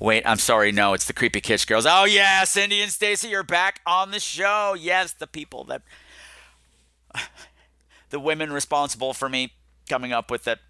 Wait, 0.00 0.22
I'm 0.24 0.38
sorry. 0.38 0.72
No, 0.72 0.94
it's 0.94 1.04
the 1.04 1.12
creepy 1.12 1.42
kitsch 1.42 1.66
girls. 1.66 1.84
Oh 1.86 2.04
yeah, 2.04 2.44
Cindy 2.44 2.80
and 2.80 2.90
Stacy, 2.90 3.28
you're 3.28 3.42
back 3.42 3.80
on 3.86 4.10
the 4.10 4.18
show. 4.18 4.74
Yes, 4.78 5.12
the 5.12 5.26
people 5.26 5.64
that 5.64 5.82
the 8.08 8.18
women 8.18 8.50
responsible 8.50 9.12
for 9.12 9.28
me 9.28 9.52
coming 9.88 10.12
up 10.12 10.30
with 10.30 10.44
that 10.44 10.60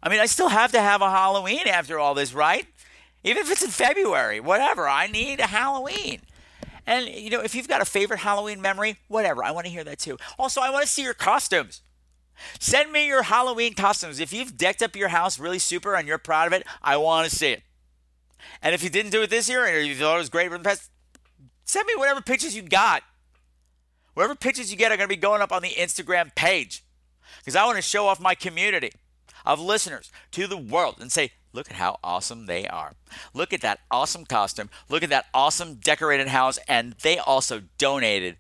I 0.00 0.08
mean, 0.08 0.20
I 0.20 0.26
still 0.26 0.48
have 0.48 0.70
to 0.72 0.80
have 0.80 1.02
a 1.02 1.10
Halloween 1.10 1.66
after 1.66 1.98
all 1.98 2.14
this, 2.14 2.32
right? 2.32 2.64
Even 3.24 3.42
if 3.42 3.50
it's 3.50 3.64
in 3.64 3.70
February, 3.70 4.38
whatever. 4.38 4.88
I 4.88 5.08
need 5.08 5.40
a 5.40 5.48
Halloween. 5.48 6.20
And, 6.86 7.08
you 7.08 7.28
know, 7.28 7.40
if 7.40 7.56
you've 7.56 7.68
got 7.68 7.82
a 7.82 7.84
favorite 7.84 8.20
Halloween 8.20 8.62
memory, 8.62 8.98
whatever, 9.08 9.42
I 9.42 9.50
want 9.50 9.66
to 9.66 9.72
hear 9.72 9.84
that 9.84 9.98
too. 9.98 10.16
Also, 10.38 10.60
I 10.60 10.70
want 10.70 10.86
to 10.86 10.88
see 10.88 11.02
your 11.02 11.12
costumes. 11.12 11.82
Send 12.58 12.92
me 12.92 13.06
your 13.06 13.24
Halloween 13.24 13.74
costumes. 13.74 14.20
If 14.20 14.32
you've 14.32 14.56
decked 14.56 14.82
up 14.82 14.96
your 14.96 15.08
house 15.08 15.38
really 15.38 15.58
super 15.58 15.94
and 15.94 16.06
you're 16.06 16.18
proud 16.18 16.46
of 16.46 16.52
it, 16.52 16.66
I 16.82 16.96
want 16.96 17.28
to 17.28 17.34
see 17.34 17.52
it. 17.52 17.62
And 18.62 18.74
if 18.74 18.82
you 18.82 18.90
didn't 18.90 19.12
do 19.12 19.22
it 19.22 19.30
this 19.30 19.48
year 19.48 19.64
or 19.64 19.78
you 19.78 19.94
thought 19.94 20.16
it 20.16 20.18
was 20.18 20.28
great 20.28 20.46
in 20.46 20.52
the 20.52 20.58
past, 20.60 20.90
send 21.64 21.86
me 21.86 21.94
whatever 21.96 22.20
pictures 22.20 22.54
you 22.56 22.62
got. 22.62 23.02
Whatever 24.14 24.34
pictures 24.34 24.70
you 24.70 24.76
get 24.76 24.90
are 24.90 24.96
going 24.96 25.08
to 25.08 25.14
be 25.14 25.20
going 25.20 25.42
up 25.42 25.52
on 25.52 25.62
the 25.62 25.70
Instagram 25.70 26.34
page 26.34 26.84
because 27.38 27.54
I 27.54 27.64
want 27.64 27.76
to 27.76 27.82
show 27.82 28.06
off 28.06 28.20
my 28.20 28.34
community 28.34 28.90
of 29.46 29.60
listeners 29.60 30.10
to 30.32 30.46
the 30.46 30.56
world 30.56 30.96
and 31.00 31.12
say, 31.12 31.32
look 31.52 31.70
at 31.70 31.76
how 31.76 31.98
awesome 32.02 32.46
they 32.46 32.66
are. 32.66 32.94
Look 33.32 33.52
at 33.52 33.60
that 33.60 33.80
awesome 33.90 34.24
costume. 34.24 34.70
Look 34.88 35.02
at 35.02 35.10
that 35.10 35.26
awesome 35.32 35.76
decorated 35.76 36.28
house. 36.28 36.58
And 36.68 36.94
they 37.02 37.18
also 37.18 37.62
donated 37.78 38.36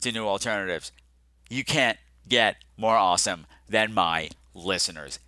to 0.00 0.12
New 0.12 0.26
Alternatives. 0.26 0.92
You 1.50 1.64
can't 1.64 1.98
get 2.28 2.56
more 2.76 2.96
awesome 2.96 3.46
than 3.68 3.92
my 3.92 4.30
listeners. 4.54 5.18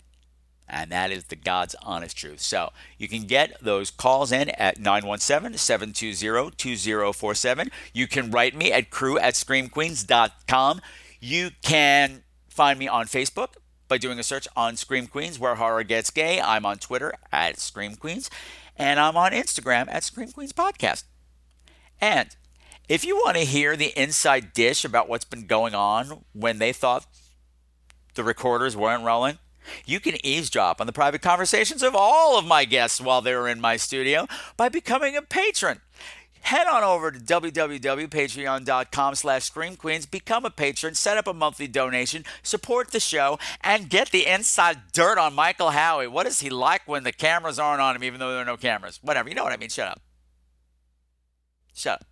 And 0.69 0.91
that 0.91 1.13
is 1.13 1.25
the 1.25 1.37
God's 1.37 1.77
honest 1.83 2.17
truth. 2.17 2.41
So 2.41 2.73
you 2.99 3.09
can 3.09 3.23
get 3.23 3.57
those 3.63 3.91
calls 3.91 4.33
in 4.33 4.51
at 4.51 4.81
917 4.81 5.57
720 5.57 6.51
2047. 6.57 7.71
You 7.93 8.09
can 8.09 8.31
write 8.31 8.57
me 8.57 8.73
at 8.73 8.91
crew 8.91 9.19
at 9.19 9.35
screamqueens.com. 9.35 10.81
You 11.21 11.51
can 11.63 12.25
find 12.49 12.79
me 12.79 12.89
on 12.89 13.07
Facebook 13.07 13.55
by 13.89 13.99
doing 13.99 14.19
a 14.19 14.25
search 14.25 14.49
on 14.57 14.77
Scream 14.77 15.07
Queens, 15.07 15.39
where 15.39 15.55
horror 15.55 15.85
gets 15.85 16.11
gay. 16.11 16.41
I'm 16.41 16.67
on 16.67 16.79
Twitter 16.79 17.15
at 17.33 17.61
Scream 17.61 17.95
Queens, 17.95 18.29
and 18.77 18.99
I'm 18.99 19.17
on 19.17 19.33
Instagram 19.33 19.87
at 19.89 20.03
Scream 20.03 20.33
Queens 20.33 20.53
Podcast. 20.53 21.05
And 22.01 22.35
if 22.89 23.05
you 23.05 23.17
want 23.17 23.37
to 23.37 23.45
hear 23.45 23.77
the 23.77 23.93
inside 24.01 24.53
dish 24.53 24.85
about 24.85 25.09
what's 25.09 25.25
been 25.25 25.47
going 25.47 25.75
on 25.75 26.25
when 26.33 26.59
they 26.59 26.73
thought 26.73 27.07
the 28.15 28.25
recorders 28.25 28.77
weren't 28.77 29.05
rolling, 29.05 29.39
you 29.85 30.01
can 30.01 30.25
eavesdrop 30.25 30.81
on 30.81 30.87
the 30.87 30.93
private 30.93 31.23
conversations 31.23 31.83
of 31.83 31.95
all 31.97 32.39
of 32.39 32.47
my 32.47 32.65
guests 32.65 33.01
while 33.01 33.21
they 33.21 33.35
were 33.35 33.49
in 33.49 33.61
my 33.61 33.77
studio 33.77 34.27
by 34.57 34.69
becoming 34.69 35.17
a 35.17 35.23
patron. 35.23 35.81
Head 36.43 36.69
on 36.69 36.85
over 36.85 37.11
to 37.11 37.19
www.patreon.com 37.19 39.15
slash 39.17 39.51
screamqueens, 39.51 40.09
become 40.09 40.45
a 40.45 40.51
patron, 40.51 40.95
set 40.95 41.19
up 41.19 41.27
a 41.27 41.35
monthly 41.35 41.67
donation, 41.67 42.25
support 42.45 42.93
the 42.93 43.01
show, 43.01 43.41
and 43.63 43.91
get 43.91 44.13
the 44.13 44.27
inside 44.27 44.79
dirt 44.93 45.19
on 45.19 45.35
Michael 45.35 45.71
Howie. 45.71 46.07
What 46.07 46.29
is 46.29 46.39
he 46.39 46.49
like 46.49 46.83
when 46.87 47.03
the 47.03 47.11
cameras 47.11 47.59
aren't 47.59 47.81
on 47.81 47.97
him, 47.97 48.05
even 48.05 48.21
though 48.21 48.31
there 48.31 48.43
are 48.43 48.45
no 48.45 48.57
cameras? 48.57 49.01
Whatever, 49.03 49.29
you 49.29 49.35
know 49.35 49.43
what 49.43 49.53
I 49.53 49.57
mean. 49.57 49.71
Shut 49.71 49.89
up. 49.89 50.01
Shut 51.75 51.95
up. 51.95 52.07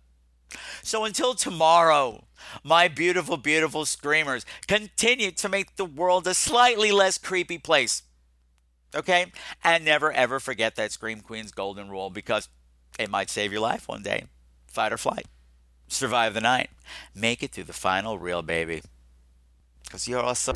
So 0.81 1.03
until 1.03 1.33
tomorrow, 1.33 2.25
my 2.63 2.87
beautiful, 2.87 3.37
beautiful 3.37 3.85
screamers, 3.85 4.45
continue 4.67 5.31
to 5.31 5.49
make 5.49 5.75
the 5.75 5.85
world 5.85 6.27
a 6.27 6.33
slightly 6.33 6.91
less 6.91 7.17
creepy 7.17 7.57
place. 7.57 8.03
Okay? 8.95 9.31
And 9.63 9.83
never 9.83 10.11
ever 10.11 10.39
forget 10.39 10.75
that 10.75 10.91
Scream 10.91 11.21
Queen's 11.21 11.51
golden 11.51 11.89
rule 11.89 12.09
because 12.09 12.49
it 12.97 13.09
might 13.09 13.29
save 13.29 13.51
your 13.51 13.61
life 13.61 13.87
one 13.87 14.03
day. 14.03 14.25
Fight 14.67 14.93
or 14.93 14.97
flight. 14.97 15.25
Survive 15.87 16.33
the 16.33 16.41
night. 16.41 16.69
Make 17.13 17.43
it 17.43 17.51
through 17.51 17.65
the 17.65 17.73
final 17.73 18.17
reel, 18.17 18.41
baby. 18.41 18.81
Because 19.83 20.07
you're 20.07 20.23
awesome. 20.23 20.55